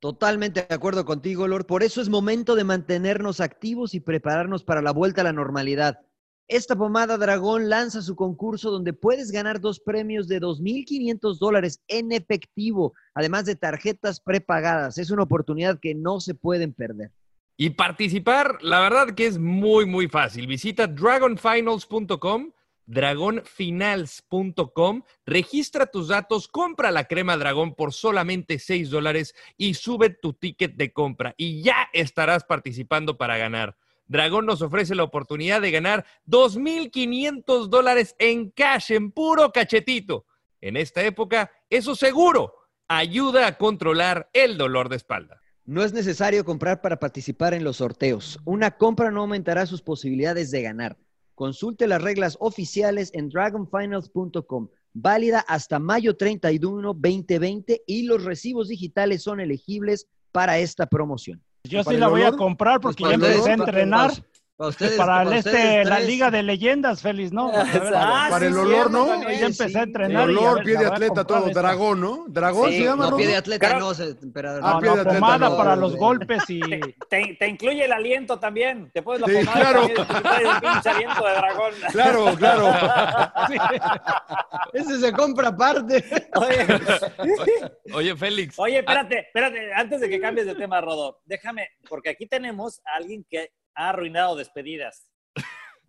Totalmente 0.00 0.66
de 0.68 0.74
acuerdo 0.74 1.04
contigo, 1.04 1.46
Lord. 1.46 1.66
Por 1.66 1.84
eso 1.84 2.00
es 2.00 2.08
momento 2.08 2.56
de 2.56 2.64
mantenernos 2.64 3.38
activos 3.38 3.94
y 3.94 4.00
prepararnos 4.00 4.64
para 4.64 4.82
la 4.82 4.90
vuelta 4.90 5.20
a 5.20 5.24
la 5.24 5.32
normalidad. 5.32 6.00
Esta 6.48 6.76
pomada 6.76 7.18
Dragón 7.18 7.68
lanza 7.68 8.02
su 8.02 8.14
concurso 8.14 8.70
donde 8.70 8.92
puedes 8.92 9.32
ganar 9.32 9.60
dos 9.60 9.80
premios 9.80 10.28
de 10.28 10.40
2.500 10.40 11.38
dólares 11.38 11.82
en 11.88 12.12
efectivo, 12.12 12.92
además 13.14 13.46
de 13.46 13.56
tarjetas 13.56 14.20
prepagadas. 14.20 14.96
Es 14.98 15.10
una 15.10 15.24
oportunidad 15.24 15.80
que 15.80 15.96
no 15.96 16.20
se 16.20 16.36
pueden 16.36 16.72
perder. 16.72 17.10
Y 17.56 17.70
participar, 17.70 18.62
la 18.62 18.78
verdad 18.78 19.16
que 19.16 19.26
es 19.26 19.38
muy, 19.38 19.86
muy 19.86 20.06
fácil. 20.06 20.46
Visita 20.46 20.86
dragonfinals.com, 20.86 22.52
dragonfinals.com, 22.84 25.02
registra 25.24 25.86
tus 25.86 26.06
datos, 26.06 26.46
compra 26.46 26.92
la 26.92 27.06
crema 27.06 27.36
dragón 27.36 27.74
por 27.74 27.92
solamente 27.92 28.60
6 28.60 28.90
dólares 28.90 29.34
y 29.56 29.74
sube 29.74 30.10
tu 30.10 30.34
ticket 30.34 30.76
de 30.76 30.92
compra 30.92 31.34
y 31.36 31.62
ya 31.62 31.88
estarás 31.92 32.44
participando 32.44 33.18
para 33.18 33.36
ganar. 33.36 33.76
Dragón 34.06 34.46
nos 34.46 34.62
ofrece 34.62 34.94
la 34.94 35.02
oportunidad 35.02 35.60
de 35.60 35.70
ganar 35.70 36.06
2.500 36.26 37.68
dólares 37.68 38.14
en 38.18 38.50
cash, 38.50 38.92
en 38.92 39.10
puro 39.10 39.50
cachetito. 39.52 40.26
En 40.60 40.76
esta 40.76 41.02
época, 41.02 41.50
eso 41.70 41.94
seguro 41.94 42.54
ayuda 42.88 43.46
a 43.46 43.58
controlar 43.58 44.30
el 44.32 44.56
dolor 44.56 44.88
de 44.88 44.96
espalda. 44.96 45.40
No 45.64 45.82
es 45.82 45.92
necesario 45.92 46.44
comprar 46.44 46.80
para 46.80 47.00
participar 47.00 47.52
en 47.52 47.64
los 47.64 47.78
sorteos. 47.78 48.38
Una 48.44 48.76
compra 48.76 49.10
no 49.10 49.22
aumentará 49.22 49.66
sus 49.66 49.82
posibilidades 49.82 50.52
de 50.52 50.62
ganar. 50.62 50.96
Consulte 51.34 51.88
las 51.88 52.00
reglas 52.00 52.36
oficiales 52.38 53.10
en 53.12 53.28
dragonfinals.com. 53.28 54.68
Válida 54.94 55.40
hasta 55.40 55.78
mayo 55.78 56.16
31, 56.16 56.94
2020 56.94 57.82
y 57.86 58.04
los 58.04 58.24
recibos 58.24 58.68
digitales 58.68 59.22
son 59.22 59.40
elegibles 59.40 60.06
para 60.30 60.58
esta 60.58 60.86
promoción. 60.86 61.42
Yo 61.68 61.84
¿Para 61.84 61.94
sí 61.94 62.00
la 62.00 62.08
voy 62.08 62.22
a 62.22 62.32
comprar 62.32 62.80
porque 62.80 63.04
ya 63.04 63.14
empecé 63.14 63.50
a 63.50 63.54
entrenar 63.54 64.12
para- 64.58 64.68
para 64.68 64.68
ustedes, 64.70 64.96
para 64.96 65.22
el 65.22 65.26
para 65.28 65.38
este, 65.38 65.50
ustedes 65.50 65.86
la 65.88 65.96
tres. 65.96 66.06
Liga 66.08 66.30
de 66.30 66.42
Leyendas, 66.42 67.02
Félix, 67.02 67.32
¿no? 67.32 67.48
A 67.54 67.64
ver, 67.64 67.82
Ah, 67.94 68.26
para 68.30 68.46
sí, 68.46 68.52
el 68.52 68.58
olor, 68.58 68.90
¿no? 68.90 69.22
ya 69.22 69.38
empecé 69.46 69.64
a 69.64 69.68
sí. 69.68 69.78
entrenar. 69.78 70.30
y 70.30 70.34
a 70.34 70.38
Olor, 70.40 70.54
ver, 70.56 70.64
pie 70.64 70.74
la 70.74 70.80
de 70.80 70.86
a 70.86 70.88
atleta, 70.90 71.24
todo. 71.24 71.46
esta. 71.48 71.60
Dragón, 71.60 72.00
¿no? 72.00 72.24
¿Dragón 72.28 72.70
Sí, 72.70 72.78
se 72.78 72.84
llama, 72.84 73.10
No, 73.10 73.16
pie 73.16 73.26
de 73.26 73.36
atleta 73.36 73.66
Claro. 73.68 73.80
no, 73.86 73.94
se- 73.94 74.04
emperador. 74.22 74.60
Ah, 74.64 74.72
No, 74.74 74.80
pie 74.80 74.90
de 74.90 75.00
atleta, 75.00 75.18
pomada 75.18 75.48
no, 75.50 75.56
para 75.56 75.74
no, 75.76 75.80
los 75.82 75.96
golpes 75.96 76.42
y 76.48 76.60
Te, 76.60 77.36
te 77.38 77.48
incluye 77.48 77.84
el 77.84 77.92
aliento 77.92 78.38
también. 78.38 78.90
Te 78.92 79.02
pones 79.02 79.20
la 79.20 79.26
Sí, 79.28 79.34
pomada 79.46 79.60
claro. 79.60 79.88
también, 79.88 80.46
el 80.54 80.60
pinche 80.60 80.88
aliento 80.88 81.26
de 81.26 81.32
dragón. 81.34 81.72
Claro, 81.92 82.34
claro. 82.36 82.72
Ese 84.72 85.00
se 85.00 85.12
compra 85.12 85.48
aparte. 85.48 86.04
Oye, 86.34 86.66
Oye, 87.94 88.16
Félix. 88.16 88.58
Oye, 88.58 88.78
espérate, 88.78 89.18
espérate, 89.20 89.72
antes 89.74 90.00
de 90.00 90.08
que 90.08 90.20
cambies 90.20 90.46
de 90.46 90.54
tema, 90.54 90.80
Rodo, 90.80 91.20
déjame, 91.24 91.68
porque 91.88 92.10
aquí 92.10 92.26
tenemos 92.26 92.80
a 92.84 92.96
alguien 92.96 93.24
que 93.28 93.50
ha 93.76 93.90
arruinado 93.90 94.34
despedidas. 94.36 95.06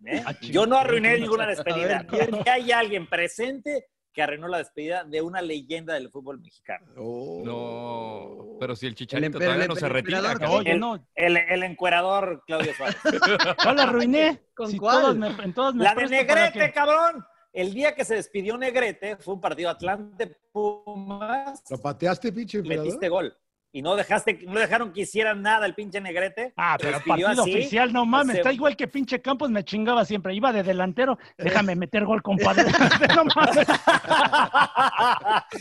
¿eh? 0.06 0.22
Yo 0.42 0.66
no 0.66 0.76
arruiné 0.76 1.18
ninguna 1.18 1.46
despedida. 1.46 2.06
Hay 2.52 2.70
alguien 2.70 3.08
presente 3.08 3.86
que 4.12 4.22
arruinó 4.22 4.48
la 4.48 4.58
despedida 4.58 5.04
de 5.04 5.22
una 5.22 5.40
leyenda 5.42 5.94
del 5.94 6.10
fútbol 6.10 6.40
mexicano. 6.40 6.86
Oh. 6.96 7.42
No, 7.44 8.58
pero 8.58 8.74
si 8.74 8.86
el 8.86 8.94
chicharito 8.94 9.38
emper- 9.38 9.44
todavía 9.44 9.62
el 9.64 9.68
no 9.68 9.76
se 9.76 9.88
retira. 9.88 10.18
el, 10.64 10.80
no. 10.80 11.06
el, 11.14 11.36
el 11.36 11.62
encuerador 11.62 12.42
Claudio 12.46 12.74
Suárez. 12.74 12.96
Yo 13.64 13.72
la 13.74 13.82
arruiné. 13.84 14.42
¿Con 14.54 14.70
Si 14.70 14.78
cuál? 14.78 15.00
todos 15.02 15.16
me, 15.16 15.28
en 15.28 15.52
todos 15.54 15.74
me 15.74 15.84
La 15.84 15.94
de 15.94 16.06
Negrete, 16.08 16.58
que- 16.58 16.72
cabrón. 16.72 17.24
El 17.52 17.72
día 17.72 17.94
que 17.94 18.04
se 18.04 18.14
despidió 18.14 18.56
Negrete 18.58 19.16
fue 19.16 19.34
un 19.34 19.40
partido 19.40 19.70
Atlante 19.70 20.36
Pumas. 20.52 21.62
¿Lo 21.70 21.78
pateaste, 21.78 22.30
pinche? 22.32 22.62
Metiste 22.62 23.08
gol. 23.08 23.36
Y 23.70 23.82
no 23.82 23.96
dejaste, 23.96 24.40
no 24.48 24.58
dejaron 24.58 24.92
que 24.94 25.02
hicieran 25.02 25.42
nada 25.42 25.66
el 25.66 25.74
pinche 25.74 26.00
Negrete. 26.00 26.54
Ah, 26.56 26.78
pero 26.80 26.98
partido 27.06 27.28
así. 27.28 27.40
oficial, 27.52 27.92
no 27.92 28.06
mames, 28.06 28.36
Se- 28.36 28.40
está 28.40 28.50
igual 28.52 28.76
que 28.76 28.88
pinche 28.88 29.20
Campos, 29.20 29.50
me 29.50 29.62
chingaba 29.62 30.06
siempre. 30.06 30.34
Iba 30.34 30.52
de 30.54 30.62
delantero, 30.62 31.18
déjame 31.38 31.76
meter 31.76 32.06
gol, 32.06 32.22
compadre. 32.22 32.64
no 33.14 33.24
mames. 33.26 33.66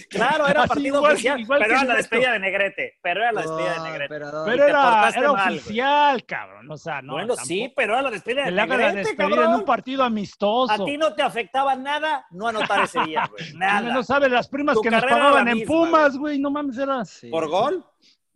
claro, 0.09 0.47
era 0.47 0.61
Así 0.61 0.69
partido 0.69 0.97
igual- 0.97 1.13
oficial, 1.13 1.39
igual 1.39 1.59
pero 1.61 1.73
era 1.73 1.83
la 1.83 1.95
despedida 1.95 2.31
de 2.31 2.39
Negrete. 2.39 2.97
Pero 3.01 3.21
era 3.21 3.31
la 3.31 3.41
despedida 3.41 3.73
de 3.73 3.79
Negrete. 3.89 4.07
Pero 4.15 4.45
era, 4.63 5.09
era 5.09 5.33
mal, 5.33 5.45
güey. 5.45 5.57
oficial, 5.59 6.25
cabrón. 6.25 6.71
O 6.71 6.77
sea, 6.77 7.01
no. 7.01 7.13
bueno, 7.13 7.27
tampoco. 7.29 7.47
sí, 7.47 7.73
pero 7.75 7.93
era 7.93 8.01
la 8.03 8.11
despedida 8.11 8.45
de 8.45 8.51
le 8.51 8.61
haga 8.61 8.77
la 8.77 8.85
Negrete, 8.87 9.07
despedida 9.09 9.35
en 9.35 9.41
cabrón. 9.41 9.59
un 9.59 9.65
partido 9.65 10.03
amistoso. 10.03 10.73
A 10.73 10.85
ti 10.85 10.97
no 10.97 11.13
te 11.13 11.23
afectaba 11.23 11.75
nada 11.75 12.25
no 12.31 12.47
anotar 12.47 12.83
ese 12.83 13.01
día, 13.03 13.27
güey. 13.29 13.49
Uno 13.51 13.59
Nada. 13.59 13.93
No 13.93 14.03
sabe 14.03 14.29
las 14.29 14.47
primas 14.47 14.75
Tu 14.75 14.81
que 14.81 14.91
nos 14.91 15.03
pagaban 15.03 15.47
en 15.47 15.57
misma, 15.57 15.73
Pumas, 15.75 16.17
güey. 16.17 16.39
No 16.39 16.51
mames, 16.51 16.77
era. 16.77 17.03
Sí. 17.05 17.29
¿Por 17.29 17.47
gol? 17.49 17.85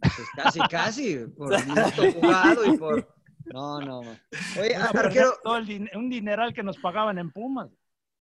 Pues 0.02 0.28
casi, 0.36 0.60
casi. 0.70 1.18
Por 1.38 1.52
minuto 1.66 2.12
jugado 2.20 2.66
y 2.66 2.78
por. 2.78 3.08
No, 3.54 3.82
no. 3.82 4.02
no. 4.04 4.12
Oye, 4.60 4.76
Era 4.76 4.92
perder 4.92 5.06
arquero, 5.08 5.34
todo 5.44 5.58
el 5.58 5.66
din- 5.68 5.90
un 5.98 6.10
dineral 6.10 6.54
que 6.54 6.64
nos 6.64 6.78
pagaban 6.78 7.18
en 7.18 7.32
Pumas. 7.32 7.70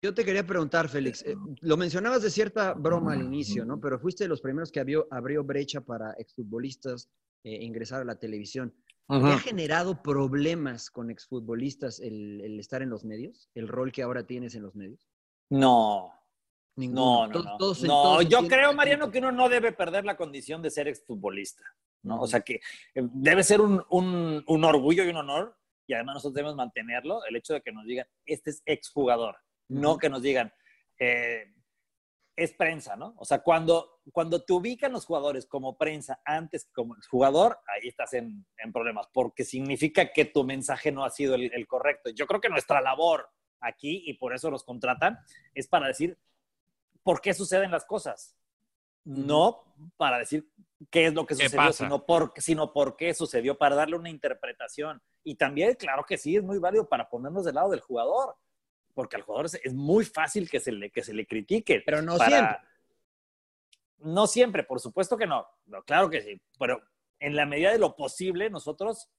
yo 0.03 0.12
te 0.12 0.24
quería 0.24 0.45
preguntar, 0.45 0.89
Félix. 0.89 1.22
eh, 1.24 1.37
lo 1.61 1.76
mencionabas 1.76 2.22
de 2.22 2.31
cierta 2.31 2.72
broma 2.72 3.12
al 3.12 3.22
inicio, 3.22 3.64
¿no? 3.64 3.78
Pero 3.78 4.01
fuiste 4.01 4.24
de 4.24 4.28
los 4.28 4.41
primeros 4.41 4.72
que 4.72 4.81
abrió, 4.81 5.07
abrió 5.11 5.45
brecha 5.45 5.83
para 5.83 6.14
exfutbolistas 6.14 7.11
eh, 7.45 7.62
ingresar 7.62 8.01
a 8.01 8.05
la 8.05 8.16
televisión. 8.18 8.74
¿Te 9.09 9.14
ha 9.14 9.39
generado 9.39 10.03
problemas 10.03 10.91
con 10.91 11.11
exfutbolistas 11.11 12.01
el, 12.01 12.41
el 12.41 12.59
estar 12.59 12.81
en 12.83 12.91
los 12.91 13.05
medios? 13.05 13.51
¿El 13.55 13.68
rol 13.68 13.93
que 13.93 14.03
ahora 14.03 14.24
tienes 14.26 14.55
en 14.57 14.62
los 14.62 14.74
medios? 14.74 15.07
No. 15.51 16.12
Ninguno. 16.81 17.26
No, 17.28 17.28
no, 17.28 17.43
no. 17.45 17.57
todos- 17.59 17.83
No, 17.83 18.03
todos 18.03 18.28
yo 18.28 18.39
creo, 18.49 18.72
Mariano, 18.72 19.11
que 19.11 19.18
uno 19.18 19.31
no 19.33 19.49
debe 19.49 19.72
perder 19.72 20.05
la 20.05 20.16
condición 20.16 20.62
de 20.62 20.70
ser 20.70 20.89
exfutbolista. 20.89 21.62
¿no? 22.03 22.20
O 22.22 22.26
sea 22.26 22.41
que 22.41 22.55
eh, 22.95 23.03
debe 23.12 23.43
ser 23.45 23.61
un, 23.61 23.85
un- 23.91 24.43
un 24.47 24.64
orgullo 24.64 25.05
y 25.05 25.09
un 25.11 25.16
honor, 25.16 25.57
y 25.87 25.93
además 25.93 26.14
nosotros 26.14 26.35
debemos 26.35 26.57
mantenerlo, 26.57 27.24
el 27.26 27.37
hecho 27.37 27.53
de 27.53 27.61
que 27.61 27.72
nos 27.72 27.85
digan, 27.85 28.07
este 28.24 28.51
es 28.51 28.62
exjugador, 28.64 29.37
no 29.68 29.99
que 29.99 30.09
nos 30.09 30.22
digan, 30.22 30.51
eh, 30.99 31.45
es 32.37 32.55
prensa, 32.55 32.97
¿no? 32.97 33.12
O 33.18 33.24
sea, 33.26 33.41
cuando, 33.43 34.01
cuando 34.12 34.43
te 34.43 34.53
ubican 34.55 34.93
los 34.93 35.05
jugadores 35.05 35.47
como 35.47 35.76
prensa 35.76 36.20
antes 36.24 36.64
que 36.64 36.72
como 36.72 36.97
jugador, 37.11 37.59
ahí 37.66 37.89
estás 37.89 38.14
en, 38.14 38.47
en 38.57 38.72
problemas, 38.72 39.09
porque 39.12 39.45
significa 39.45 40.11
que 40.11 40.24
tu 40.24 40.43
mensaje 40.43 40.91
no 40.91 41.05
ha 41.05 41.11
sido 41.11 41.35
el, 41.35 41.53
el 41.53 41.66
correcto. 41.66 42.09
Yo 42.11 42.26
creo 42.26 42.41
que 42.41 42.49
nuestra 42.49 42.81
labor 42.81 43.28
aquí, 43.61 44.05
y 44.07 44.14
por 44.14 44.35
eso 44.35 44.51
los 44.51 44.64
contratan, 44.64 45.18
es 45.55 45.68
para 45.68 45.89
decir 45.89 46.16
por 47.03 47.21
qué 47.21 47.35
suceden 47.35 47.71
las 47.71 47.85
cosas. 47.85 48.37
No 49.05 49.65
para 49.97 50.19
decir 50.19 50.49
qué 50.91 51.07
es 51.07 51.15
lo 51.15 51.27
que 51.27 51.35
¿Qué 51.35 51.45
sucedió, 51.45 51.73
sino 51.73 52.05
por, 52.07 52.33
sino 52.37 52.73
por 52.73 52.97
qué 52.97 53.15
sucedió, 53.15 53.57
para 53.57 53.77
darle 53.77 53.97
una 53.97 54.11
interpretación. 54.11 55.03
Y 55.25 55.35
también, 55.37 55.75
claro 55.75 56.05
que 56.05 56.19
sí, 56.19 56.37
es 56.37 56.43
muy 56.43 56.59
válido 56.59 56.89
para 56.89 57.09
ponernos 57.09 57.45
del 57.45 57.55
lado 57.55 57.71
del 57.71 57.81
jugador, 57.81 58.37
porque 58.95 59.17
al 59.17 59.23
jugador 59.23 59.47
es, 59.47 59.55
es 59.63 59.75
muy 59.75 60.05
fácil 60.05 60.49
que 60.51 60.61
se 60.61 60.73
le, 60.73 60.91
que 60.91 61.03
se 61.03 61.15
le 61.15 61.27
critique. 61.27 61.83
Pero 61.85 62.03
no 62.03 62.17
para- 62.17 62.29
siempre. 62.29 62.59
No 64.03 64.27
siempre, 64.27 64.65
por 64.65 64.81
supuesto 64.81 65.17
que 65.17 65.27
no. 65.27 65.47
no. 65.67 65.83
Claro 65.83 66.09
que 66.09 66.23
sí, 66.23 66.41
pero 66.59 66.83
en 67.19 67.37
la 67.37 67.45
medida 67.45 67.71
de 67.71 67.79
lo 67.79 67.97
posible, 67.97 68.49
nosotros, 68.49 69.11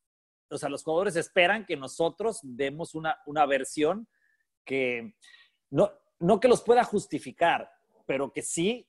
o 0.50 0.58
sea, 0.58 0.70
los 0.70 0.84
jugadores 0.84 1.16
esperan 1.16 1.66
que 1.66 1.78
nosotros 1.78 2.40
demos 2.42 2.96
una, 2.96 3.22
una 3.28 3.46
versión 3.46 4.08
que 4.66 5.16
no, 5.70 5.92
no 6.22 6.40
que 6.40 6.48
los 6.48 6.62
pueda 6.64 6.84
justificar, 6.84 7.70
pero 8.06 8.32
que 8.32 8.42
sí 8.42 8.88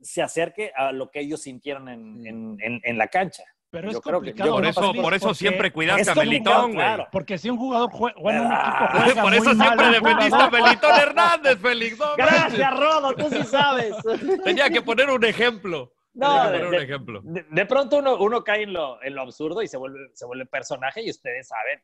se 0.00 0.22
acerque 0.22 0.72
a 0.76 0.92
lo 0.92 1.10
que 1.10 1.20
ellos 1.20 1.42
sintieron 1.42 1.88
en, 1.88 2.26
en- 2.26 2.56
en- 2.60 2.80
en 2.84 2.98
la 2.98 3.08
cancha. 3.08 3.42
Pero 3.70 3.90
Yo 3.90 3.98
es 3.98 4.02
creo 4.02 4.20
que- 4.22 4.30
complicado. 4.30 4.52
Por 4.52 4.62
¿no, 4.62 4.68
eso, 4.70 4.92
por 4.94 5.12
eso 5.14 5.34
siempre 5.34 5.70
cuidaste 5.70 6.10
a 6.10 6.14
Melitón, 6.14 6.62
güey. 6.72 6.74
claro. 6.76 7.06
Porque 7.12 7.36
si 7.36 7.50
un 7.50 7.58
jugador 7.58 7.90
juega, 7.90 8.18
bueno, 8.18 8.42
un 8.44 8.48
Ah, 8.50 8.88
equipo 8.88 9.04
juega 9.04 9.22
Por 9.22 9.34
eso 9.34 9.44
muy 9.44 9.54
mal, 9.56 9.66
siempre 9.68 9.86
un 9.86 9.92
defendiste 10.04 10.42
a 10.42 10.50
Melitón 10.50 10.94
Hernández, 11.00 11.58
Félix. 11.60 11.98
No, 11.98 12.06
Gracias, 12.16 12.76
Rodo, 12.80 13.14
tú 13.14 13.28
sí 13.28 13.42
sabes. 13.44 13.94
Tenía 14.44 14.70
que 14.70 14.80
poner 14.80 15.10
un 15.10 15.22
ejemplo. 15.24 15.92
No, 16.14 16.50
de- 16.50 16.64
un 16.64 16.70
de- 16.70 16.82
ejemplo. 16.82 17.20
De, 17.22 17.44
de 17.50 17.66
pronto 17.66 17.98
uno, 17.98 18.16
uno 18.16 18.42
cae 18.42 18.62
en 18.62 18.72
lo, 18.72 19.02
en 19.02 19.14
lo 19.14 19.20
absurdo 19.22 19.62
y 19.62 19.68
se 19.68 19.76
vuelve, 19.76 19.98
se 20.14 20.24
vuelve 20.24 20.46
personaje 20.46 21.02
y 21.02 21.10
ustedes 21.10 21.48
saben 21.48 21.82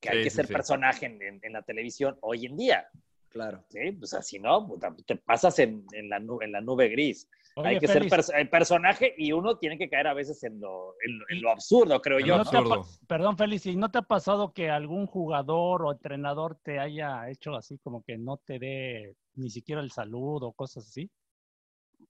que 0.00 0.08
hay 0.08 0.18
Sí, 0.18 0.24
que 0.24 0.30
sí, 0.30 0.36
ser 0.36 0.46
sí. 0.46 0.52
personaje 0.52 1.06
en, 1.06 1.20
en- 1.20 1.40
en 1.42 1.52
la 1.52 1.62
televisión 1.62 2.16
hoy 2.20 2.46
en 2.46 2.56
día. 2.56 2.86
Claro. 3.32 3.64
¿sí? 3.68 3.92
Pues 3.92 4.12
así 4.14 4.38
no, 4.38 4.68
te 5.06 5.16
pasas 5.16 5.58
en, 5.58 5.84
en 5.92 6.08
la, 6.08 6.18
nube, 6.18 6.44
en 6.44 6.52
la 6.52 6.60
nube 6.60 6.88
gris. 6.88 7.28
Oye, 7.54 7.68
hay 7.68 7.78
que 7.78 7.88
Félix, 7.88 8.10
ser 8.10 8.20
pers- 8.24 8.40
eh, 8.40 8.46
personaje 8.46 9.14
y 9.18 9.32
uno 9.32 9.58
tiene 9.58 9.76
que 9.76 9.88
caer 9.90 10.06
a 10.06 10.14
veces 10.14 10.42
en 10.44 10.58
lo, 10.60 10.94
en 11.06 11.18
lo, 11.18 11.24
en 11.28 11.42
lo 11.42 11.50
absurdo, 11.50 12.00
creo 12.00 12.18
En 12.18 12.26
yo. 12.26 12.36
¿no 12.38 12.44
te 12.44 12.56
absurdo. 12.56 12.86
perdón, 13.06 13.36
Félix, 13.36 13.66
¿y 13.66 13.76
no 13.76 13.90
te 13.90 13.98
ha 13.98 14.02
pasado 14.02 14.52
que 14.52 14.70
algún 14.70 15.06
jugador 15.06 15.82
o 15.84 15.92
entrenador 15.92 16.58
te 16.62 16.78
haya 16.78 17.28
hecho 17.28 17.54
así 17.54 17.76
como 17.78 18.02
que 18.04 18.16
no 18.16 18.38
te 18.38 18.58
dé 18.58 19.16
ni 19.34 19.50
siquiera 19.50 19.82
el 19.82 19.90
saludo 19.90 20.48
o 20.48 20.52
cosas 20.52 20.86
así? 20.88 21.10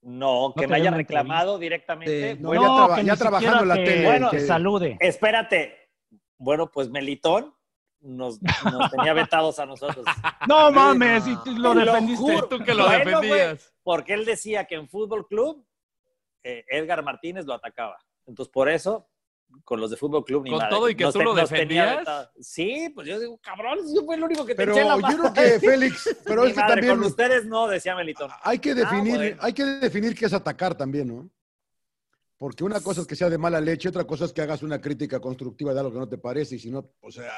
No, 0.02 0.52
que 0.56 0.62
te 0.62 0.66
me 0.68 0.74
dé 0.76 0.80
haya 0.82 0.90
una 0.90 0.96
reclamado 0.98 1.58
directamente. 1.58 2.34
Sí. 2.34 2.40
No, 2.40 2.48
bueno, 2.48 2.62
ya, 2.62 2.74
traba- 2.76 2.96
que 2.96 3.04
ya 3.04 3.12
ni 3.12 3.18
trabajando 3.18 3.62
en 3.62 3.68
la 3.68 3.74
te- 3.76 3.84
tele. 3.84 4.04
Bueno, 4.06 4.30
que- 4.30 4.36
te 4.38 4.46
salude. 4.46 4.96
espérate. 5.00 5.74
Bueno, 6.38 6.70
pues 6.72 6.90
Melitón 6.90 7.54
nos, 8.02 8.40
nos 8.42 8.90
tenía 8.90 9.12
vetados 9.14 9.58
a 9.58 9.66
nosotros. 9.66 10.04
No 10.48 10.70
mames, 10.72 11.26
y 11.28 11.36
tú 11.44 11.52
lo 11.56 11.70
Te 11.72 11.84
lo 11.84 11.92
defendiste. 11.92 12.42
Tú 12.50 12.58
que 12.64 12.74
lo 12.74 12.84
Bueno, 12.86 13.20
defendías. 13.20 13.72
Porque 13.82 14.12
él 14.14 14.24
decía 14.24 14.64
que 14.64 14.74
en 14.74 14.88
Fútbol 14.88 15.26
Club 15.28 15.64
eh, 16.42 16.64
Edgar 16.68 17.02
Martínez 17.04 17.44
lo 17.46 17.54
atacaba. 17.54 17.96
Entonces, 18.26 18.52
por 18.52 18.68
eso, 18.68 19.08
con 19.64 19.80
los 19.80 19.90
de 19.90 19.96
Fútbol 19.96 20.24
Club 20.24 20.42
ni 20.44 20.50
¿Con 20.50 20.58
madre. 20.58 20.70
todo 20.74 20.88
y 20.90 20.94
que 20.96 21.04
Nos 21.04 21.12
tú 21.12 21.20
te- 21.20 21.24
lo 21.24 21.34
defendías? 21.34 22.04
Sí, 22.40 22.90
pues 22.94 23.06
yo 23.06 23.20
digo, 23.20 23.38
cabrón, 23.40 23.78
yo 23.94 24.02
fui 24.04 24.16
el 24.16 24.24
único 24.24 24.44
que 24.44 24.54
te 24.54 24.56
Pero 24.56 24.72
eché 24.72 24.84
la 24.84 24.94
yo 24.96 25.00
mano. 25.00 25.32
creo 25.32 25.32
que 25.34 25.60
Félix, 25.60 26.16
pero 26.26 26.44
es 26.44 26.54
que 26.54 26.60
madre, 26.60 26.74
también 26.74 26.96
Con 26.96 27.04
ustedes 27.06 27.44
no, 27.46 27.68
decía 27.68 27.94
Melitón. 27.94 28.30
hay 28.42 28.58
que 28.58 28.74
definir, 28.74 29.14
Ah, 29.14 29.18
bueno. 29.18 29.36
hay 29.42 29.52
que 29.52 29.64
definir 29.64 30.14
qué 30.16 30.26
es 30.26 30.32
atacar 30.32 30.74
también, 30.76 31.06
¿no? 31.08 31.30
Porque 32.36 32.64
una 32.64 32.80
cosa 32.80 33.02
es 33.02 33.06
que 33.06 33.14
sea 33.14 33.30
de 33.30 33.38
mala 33.38 33.60
leche, 33.60 33.88
otra 33.88 34.04
cosa 34.04 34.24
es 34.24 34.32
que 34.32 34.42
hagas 34.42 34.64
una 34.64 34.80
crítica 34.80 35.20
constructiva 35.20 35.72
de 35.72 35.78
algo 35.78 35.92
que 35.92 35.98
no 36.00 36.08
te 36.08 36.18
parece, 36.18 36.56
y 36.56 36.58
si 36.58 36.70
no, 36.70 36.90
o 37.00 37.10
sea, 37.12 37.30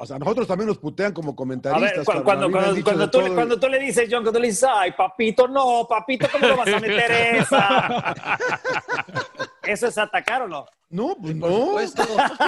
o 0.00 0.06
sea, 0.06 0.18
nosotros 0.18 0.48
también 0.48 0.66
nos 0.68 0.78
putean 0.78 1.12
como 1.12 1.32
A 1.32 1.36
comentaristas. 1.36 2.06
ver, 2.06 2.22
cuando, 2.24 2.48
tú, 2.48 3.10
todo 3.10 3.26
y- 3.28 3.34
cuando 3.34 3.60
tú 3.60 3.68
le 3.68 3.78
dices, 3.78 4.08
John, 4.10 4.22
cuando 4.22 4.40
le 4.40 4.48
dices, 4.48 4.66
ay, 4.72 4.92
papito, 4.92 5.46
no, 5.46 5.86
papito, 5.88 6.26
¿cómo 6.32 6.46
lo 6.48 6.56
vas 6.56 6.68
a 6.72 6.80
meter 6.80 7.10
esa? 7.36 8.14
¿Eso 9.62 9.86
es 9.88 9.98
atacar 9.98 10.42
o 10.42 10.48
no? 10.48 10.66
No, 10.88 11.16
pues 11.20 11.36
Por 11.36 11.50
no. 11.50 11.56
supuesto. 11.66 12.02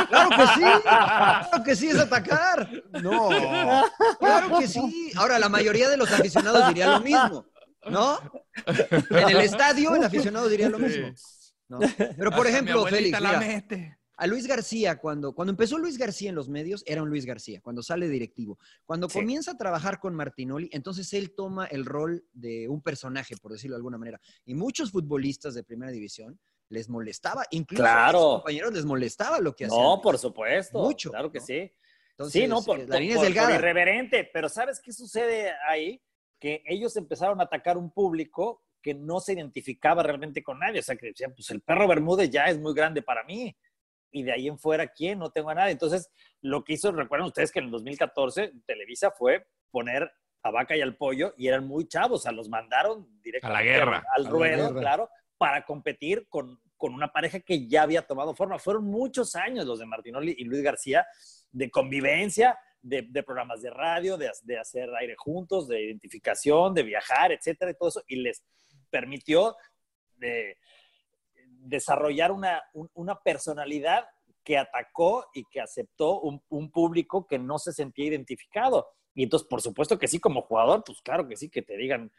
Claro 0.09 0.31
que 0.31 0.47
sí. 0.47 0.61
Claro 0.83 1.65
que 1.65 1.77
sí 1.77 1.89
es 1.89 1.99
atacar. 1.99 2.69
No. 3.03 3.29
Claro 4.19 4.59
que 4.59 4.67
sí. 4.67 5.13
Ahora, 5.17 5.39
la 5.39 5.49
mayoría 5.49 5.89
de 5.89 5.97
los 5.97 6.11
aficionados 6.11 6.67
diría 6.69 6.89
lo 6.89 7.01
mismo, 7.01 7.47
¿no? 7.89 8.19
En 8.67 9.29
el 9.29 9.41
estadio, 9.43 9.95
el 9.95 10.05
aficionado 10.05 10.49
diría 10.49 10.69
lo 10.69 10.79
mismo. 10.79 11.13
¿no? 11.69 11.79
Pero, 12.19 12.31
por 12.33 12.47
ejemplo, 12.47 12.85
Félix, 12.87 13.21
la 13.21 13.29
mira, 13.29 13.39
mete. 13.41 13.99
A 14.23 14.27
Luis 14.27 14.47
García, 14.47 14.99
cuando, 14.99 15.35
cuando 15.35 15.51
empezó 15.51 15.79
Luis 15.79 15.99
García 15.99 16.29
en 16.29 16.35
los 16.37 16.49
medios, 16.49 16.83
era 16.87 17.03
un 17.03 17.09
Luis 17.09 17.27
García, 17.27 17.61
cuando 17.61 17.83
sale 17.83 18.09
directivo. 18.09 18.59
Cuando 18.85 19.09
Sí. 19.09 19.18
comienza 19.18 19.53
a 19.53 19.57
trabajar 19.57 19.99
con 19.99 20.14
Martinoli, 20.14 20.68
entonces 20.73 21.12
él 21.12 21.35
toma 21.35 21.66
el 21.66 21.85
rol 21.85 22.25
de 22.33 22.68
un 22.68 22.83
personaje, 22.83 23.37
por 23.37 23.53
decirlo 23.53 23.75
de 23.75 23.79
alguna 23.79 23.99
manera. 23.99 24.20
Y 24.45 24.55
muchos 24.55 24.91
futbolistas 24.93 25.55
de 25.55 25.64
primera 25.64 25.91
división 25.91 26.39
les 26.68 26.89
molestaba, 26.89 27.45
incluso 27.51 27.83
a 27.85 27.87
Claro. 27.87 28.18
sus 28.18 28.29
compañeros 28.37 28.73
les 28.73 28.85
molestaba 28.85 29.41
lo 29.41 29.55
que 29.57 29.66
hacían. 29.66 29.81
No, 29.83 30.01
por 30.01 30.16
supuesto. 30.18 30.79
Mucho, 30.79 31.11
Claro 31.11 31.31
que 31.33 31.41
¿no? 31.41 31.45
sí. 31.45 31.73
Entonces, 32.12 32.43
sí, 32.43 32.47
no, 32.49 32.62
por, 32.62 32.79
eh, 32.79 32.83
la 32.87 32.89
por- 32.93 33.01
línea 33.01 33.16
es 33.16 33.35
por- 33.35 33.45
por 33.47 33.55
irreverente. 33.55 34.31
Pero 34.33 34.49
¿sabes 34.49 34.81
qué 34.81 34.93
sucede 34.93 35.51
ahí? 35.68 36.01
Que 36.39 36.62
ellos 36.66 36.97
empezaron 36.97 37.41
a 37.41 37.45
atacar 37.45 37.77
un 37.77 37.91
público 37.91 38.62
que 38.81 38.95
no 38.95 39.18
se 39.20 39.33
identificaba 39.33 40.03
realmente 40.03 40.43
con 40.43 40.59
nadie. 40.59 40.81
O 40.81 40.83
sea, 40.83 40.97
que 40.97 41.07
decían, 41.07 41.33
pues 41.35 41.51
el 41.51 41.61
perro 41.61 41.89
Bermúdez 41.89 42.31
ya 42.31 42.47
es 42.47 42.59
muy 42.59 42.75
grande 42.75 43.03
para 43.03 43.25
mí. 43.25 43.57
Y 44.13 44.23
de 44.23 44.33
ahí 44.33 44.47
en 44.47 44.59
fuera, 44.59 44.87
¿quién? 44.87 45.19
No 45.19 45.31
tengo 45.31 45.51
a 45.51 45.55
nadie. 45.55 45.73
Entonces, 45.73 46.11
lo 46.41 46.63
que 46.63 46.75
hizo, 46.75 46.93
recuerdan 46.93 47.27
ustedes 47.27 47.51
que 47.51 47.59
en 47.59 47.65
el 47.67 47.71
2014 47.73 48.53
Televisa 48.67 49.11
fue 49.11 49.47
poner 49.71 50.13
a 50.45 50.51
Vaca 50.51 50.77
y 50.77 50.81
al 50.83 50.97
Pollo 50.97 51.35
y 51.37 51.49
eran 51.49 51.67
muy 51.67 51.89
chavos. 51.89 52.21
O 52.21 52.23
sea, 52.23 52.33
los 52.33 52.49
mandaron 52.49 53.09
directamente 53.23 53.65
guerra. 53.65 53.99
al, 53.99 54.05
al 54.17 54.21
A 54.21 54.25
la 54.25 54.31
ruedo, 54.31 54.69
guerra. 54.69 54.81
claro, 54.81 55.11
para 55.39 55.65
competir 55.65 56.27
con, 56.29 56.61
con 56.77 56.95
una 56.95 57.09
pareja 57.13 57.41
que 57.41 57.67
ya 57.67 57.83
había 57.83 58.03
tomado 58.03 58.35
forma. 58.35 58.59
Fueron 58.59 58.85
muchos 58.85 59.35
años 59.35 59.65
los 59.67 59.79
de 59.79 59.87
Martinoli 59.87 60.35
y 60.39 60.45
Luis 60.45 60.63
García 60.63 61.07
de 61.51 61.71
convivencia, 61.71 62.59
de, 62.81 63.03
de 63.03 63.23
programas 63.23 63.63
de 63.63 63.71
radio, 63.71 64.17
de, 64.17 64.31
de 64.43 64.59
hacer 64.59 64.91
aire 64.97 65.15
juntos, 65.17 65.69
de 65.69 65.81
identificación, 65.83 66.75
de 66.75 66.83
viajar, 66.83 67.31
etcétera, 67.31 67.71
y 67.71 67.75
todo 67.75 67.89
eso, 67.91 68.03
y 68.09 68.17
les 68.17 68.45
permitió 68.91 69.55
de 70.17 70.59
desarrollar 71.63 72.33
una, 72.33 72.63
un- 72.73 72.91
una 72.95 73.19
personalidad 73.21 74.05
que 74.45 74.59
atacó 74.59 75.27
y 75.35 75.45
que 75.45 75.61
aceptó 75.61 76.21
un, 76.21 76.43
un 76.49 76.71
público 76.71 77.27
que 77.27 77.39
no 77.39 77.59
se 77.59 77.73
sentía 77.73 78.07
identificado. 78.07 78.89
Y 79.15 79.23
entonces, 79.25 79.47
por 79.49 79.61
supuesto 79.63 79.99
que 79.99 80.09
sí, 80.09 80.19
como 80.19 80.43
jugador, 80.43 80.83
pues 80.85 81.01
claro 81.03 81.29
que 81.29 81.37
sí, 81.37 81.49
que 81.49 81.63
te 81.63 81.77
digan, 81.77 82.11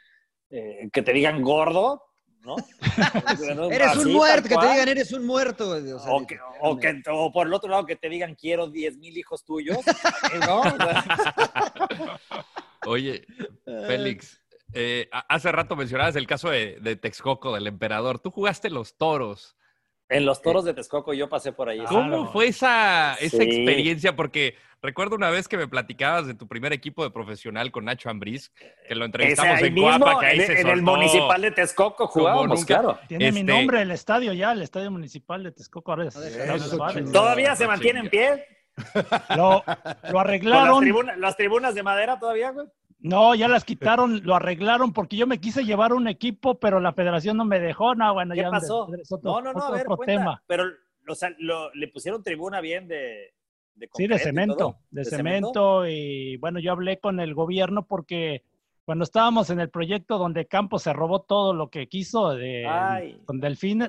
eh, 0.50 0.90
que 0.94 1.02
te 1.02 1.12
digan 1.12 1.42
gordo, 1.42 2.04
¿no? 2.42 2.56
Eres 3.72 3.88
Así, 3.88 4.00
un 4.00 4.14
muerto, 4.14 4.48
que 4.50 4.56
te 4.56 4.68
digan 4.68 4.88
eres 4.90 5.12
un 5.14 5.26
muerto. 5.26 5.70
o 5.72 6.00
sea, 6.00 6.12
O, 6.14 6.26
que- 6.28 6.38
o 6.62 6.78
que- 6.78 7.02
o 7.10 7.32
por 7.32 7.48
el 7.48 7.54
otro 7.54 7.70
lado 7.70 7.86
que 7.86 7.96
te 7.96 8.10
digan 8.10 8.36
quiero 8.36 8.68
10 8.68 8.98
mil 8.98 9.18
hijos 9.18 9.44
tuyos, 9.44 9.80
¿no? 10.46 10.62
O 10.62 10.64
sea, 10.78 12.20
Oye, 12.86 13.26
Félix, 13.88 14.42
eh, 14.74 15.10
hace 15.30 15.52
rato 15.52 15.76
mencionabas 15.76 16.16
el 16.16 16.28
caso 16.28 16.50
de, 16.50 16.78
de 16.82 16.96
Texcoco, 16.96 17.54
del 17.54 17.68
emperador. 17.68 18.20
Tú 18.20 18.32
jugaste 18.32 18.70
los 18.70 18.98
toros. 18.98 19.56
En 20.10 20.26
los 20.26 20.42
toros 20.42 20.66
de 20.66 20.74
Texcoco 20.74 21.14
yo 21.14 21.30
pasé 21.30 21.54
por 21.54 21.70
ahí. 21.70 21.80
¿Cómo 21.88 22.32
fue 22.32 22.48
esa, 22.48 23.16
esa 23.16 23.38
Sí. 23.38 23.44
experiencia? 23.44 24.16
Porque 24.16 24.56
recuerdo 24.82 25.16
una 25.16 25.30
vez 25.32 25.48
que 25.48 25.58
me 25.58 25.68
platicabas 25.68 26.28
de 26.28 26.36
tu 26.36 26.48
primer 26.48 26.72
equipo 26.74 27.04
de 27.04 27.10
profesional 27.10 27.72
con 27.72 27.86
Nacho 27.86 28.10
Ambriz, 28.10 28.52
que 28.88 28.94
lo 28.96 29.06
entrevistamos 29.06 29.56
ahí 29.58 29.68
en 29.70 29.74
mismo, 29.74 29.90
Coapa, 30.00 30.20
que 30.20 30.26
ahí 30.28 30.40
en, 30.42 30.46
se 30.46 30.62
en 30.62 30.68
el 30.68 30.82
municipal 30.84 31.42
de 31.42 31.52
Texcoco 31.52 32.06
jugábamos, 32.08 32.60
nunca. 32.60 32.66
claro. 32.80 33.00
Tiene 33.08 33.32
mi 33.32 33.40
Este, 33.40 33.52
nombre 33.54 33.82
el 33.82 33.92
estadio 33.92 34.34
ya, 34.34 34.52
el 34.52 34.62
estadio 34.62 34.92
municipal 34.92 35.42
de 35.44 35.52
Texcoco. 35.54 35.92
Ahora 35.92 36.06
es-. 36.10 37.12
¿Todavía 37.12 37.56
se 37.56 37.66
mantiene 37.66 38.02
en 38.02 38.10
pie? 38.10 38.46
Lo, 39.36 39.36
lo 39.58 39.64
¿Con 39.64 39.76
las, 39.76 40.16
arreglaron. 40.16 40.80
tribunas, 40.82 41.18
las 41.18 41.38
tribunas 41.38 41.76
de 41.76 41.84
madera 41.84 42.20
todavía, 42.20 42.52
güey? 42.52 42.68
No, 43.04 43.36
ya 43.36 43.48
las 43.48 43.64
quitaron, 43.66 44.22
lo 44.24 44.36
arreglaron 44.36 44.94
porque 44.94 45.18
yo 45.18 45.28
me 45.28 45.40
quise 45.40 45.66
llevar 45.66 45.94
un 45.94 46.08
equipo, 46.08 46.60
pero 46.60 46.80
la 46.80 46.94
federación 46.94 47.38
no 47.38 47.46
me 47.46 47.60
dejó. 47.60 47.94
No, 47.94 48.14
bueno, 48.14 48.34
¿Qué 48.34 48.42
ya 48.42 48.50
pasó? 48.50 48.88
otro, 49.10 49.20
No, 49.22 49.42
no, 49.42 49.54
no, 49.54 49.68
a 49.68 49.72
ver, 49.72 49.82
otro 49.82 49.98
cuenta. 49.98 50.14
tema. 50.14 50.44
Pero 50.48 50.64
o 51.08 51.16
sea, 51.16 51.30
lo- 51.38 51.72
le 51.76 51.88
pusieron 51.90 52.24
tribuna 52.24 52.62
bien 52.62 52.88
de, 52.88 53.34
de 53.76 53.90
Sí, 53.94 54.08
de 54.08 54.18
cemento, 54.18 54.78
de, 54.90 55.06
cemento, 55.06 55.88
y 55.88 56.38
bueno, 56.38 56.60
yo 56.60 56.72
hablé 56.72 57.00
con 57.00 57.20
el 57.20 57.34
gobierno 57.34 57.86
porque 57.86 58.44
cuando 58.86 59.04
estábamos 59.04 59.50
en 59.50 59.60
el 59.60 59.70
proyecto 59.70 60.18
donde 60.18 60.46
Campos 60.46 60.84
se 60.84 60.94
robó 60.94 61.22
todo 61.22 61.54
lo 61.54 61.70
que 61.70 61.88
quiso 61.88 62.32
de, 62.32 62.66
Ay. 62.68 63.20
con 63.26 63.40
Delfín. 63.40 63.82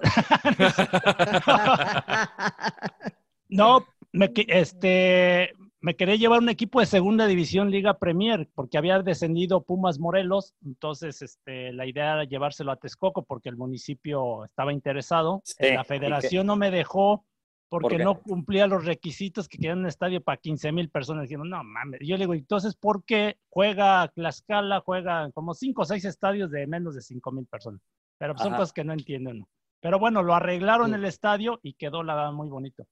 no, 3.48 3.86
me, 4.12 4.32
este, 4.48 5.52
me 5.84 5.96
quería 5.96 6.16
llevar 6.16 6.40
un 6.40 6.48
equipo 6.48 6.80
de 6.80 6.86
segunda 6.86 7.26
división 7.26 7.70
Liga 7.70 7.98
Premier 7.98 8.48
porque 8.54 8.78
había 8.78 9.02
descendido 9.02 9.64
Pumas 9.64 9.98
Morelos, 9.98 10.54
entonces 10.64 11.20
este, 11.20 11.74
la 11.74 11.84
idea 11.84 12.14
era 12.14 12.24
llevárselo 12.24 12.72
a 12.72 12.76
Texcoco 12.76 13.22
porque 13.22 13.50
el 13.50 13.58
municipio 13.58 14.46
estaba 14.46 14.72
interesado. 14.72 15.42
Sí, 15.44 15.74
la 15.74 15.84
federación 15.84 16.46
no 16.46 16.56
me 16.56 16.70
dejó 16.70 17.26
porque 17.68 17.98
no 17.98 18.22
cumplía 18.22 18.66
los 18.66 18.86
requisitos 18.86 19.46
que 19.46 19.58
querían 19.58 19.80
un 19.80 19.86
estadio 19.86 20.22
para 20.22 20.38
15 20.38 20.72
mil 20.72 20.88
personas. 20.88 21.24
Dijeron, 21.24 21.50
no 21.50 21.62
mames. 21.62 22.00
Yo 22.02 22.16
le 22.16 22.22
digo, 22.22 22.32
entonces, 22.32 22.76
¿por 22.76 23.04
qué 23.04 23.36
juega 23.50 24.08
Tlaxcala? 24.08 24.80
Juega 24.80 25.30
como 25.32 25.52
5 25.52 25.82
o 25.82 25.84
6 25.84 26.02
estadios 26.06 26.50
de 26.50 26.66
menos 26.66 26.94
de 26.94 27.02
5 27.02 27.30
mil 27.30 27.44
personas. 27.44 27.82
Pero 28.16 28.32
pues, 28.32 28.42
son 28.42 28.52
cosas 28.52 28.72
que 28.72 28.84
no 28.84 28.94
entienden. 28.94 29.44
Pero 29.80 29.98
bueno, 29.98 30.22
lo 30.22 30.34
arreglaron 30.34 30.94
el 30.94 31.04
estadio 31.04 31.60
y 31.62 31.74
quedó 31.74 32.02
la 32.02 32.32
muy 32.32 32.48
bonito. 32.48 32.86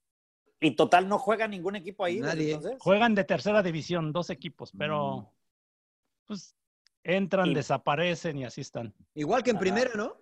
Y 0.63 0.71
total, 0.75 1.09
no 1.09 1.19
juega 1.19 1.47
ningún 1.47 1.75
equipo 1.75 2.05
ahí. 2.05 2.19
Nadie. 2.19 2.53
Entonces? 2.53 2.77
Juegan 2.79 3.13
de 3.15 3.23
tercera 3.25 3.61
división, 3.61 4.11
dos 4.13 4.29
equipos, 4.29 4.71
pero 4.77 5.29
pues 6.25 6.55
entran, 7.03 7.47
Y- 7.51 7.53
desaparecen 7.53 8.37
y 8.37 8.45
así 8.45 8.61
están. 8.61 8.93
Igual 9.13 9.43
que 9.43 9.51
en 9.51 9.59
primera, 9.59 9.91
¿no? 9.95 10.15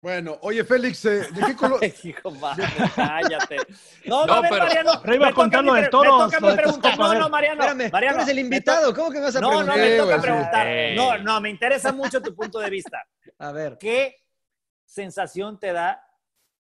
Bueno, 0.00 0.36
oye, 0.42 0.62
Félix, 0.62 1.04
eh, 1.06 1.26
¿de 1.32 1.40
qué 1.46 1.56
color? 1.56 1.80
Hijo, 2.04 2.30
madre, 2.32 2.64
cállate. 2.94 3.56
No, 4.04 4.26
No, 4.26 4.34
a 4.34 4.40
ver, 4.42 4.50
pero- 4.50 4.64
Mariano. 4.64 4.92
Pero 5.02 5.14
iba 5.16 5.26
a 5.26 5.30
me 5.30 5.34
contar 5.34 5.64
lo 5.64 5.72
mi 5.72 5.80
de 5.80 5.88
pre- 5.88 5.98
me 5.98 6.04
toros, 6.04 6.24
toca 6.30 6.40
lo 6.40 6.46
mi 6.46 6.52
de 6.52 6.62
pregunta. 6.62 6.88
Texcoco, 6.88 7.10
a 7.10 7.14
No, 7.14 7.20
no, 7.20 7.28
Mariano. 7.30 7.62
Espérame, 7.64 7.90
Mariano, 7.92 8.16
tú 8.18 8.22
eres 8.22 8.32
el 8.32 8.38
invitado. 8.38 8.94
¿Cómo 8.94 9.10
que 9.10 9.18
me 9.18 9.24
vas 9.24 9.36
a 9.36 9.40
No, 9.40 9.50
no, 9.50 9.72
preguntar? 9.72 9.78
me 9.78 9.96
toca 9.96 10.14
sí. 10.16 10.22
preguntar. 10.22 10.66
No, 10.94 11.18
no, 11.18 11.40
me 11.40 11.50
interesa 11.50 11.92
mucho 11.92 12.22
tu 12.22 12.34
punto 12.34 12.60
de 12.60 12.70
vista. 12.70 13.02
A 13.38 13.50
ver. 13.52 13.76
¿Qué 13.78 14.14
sensación 14.84 15.58
te 15.58 15.72
da 15.72 16.04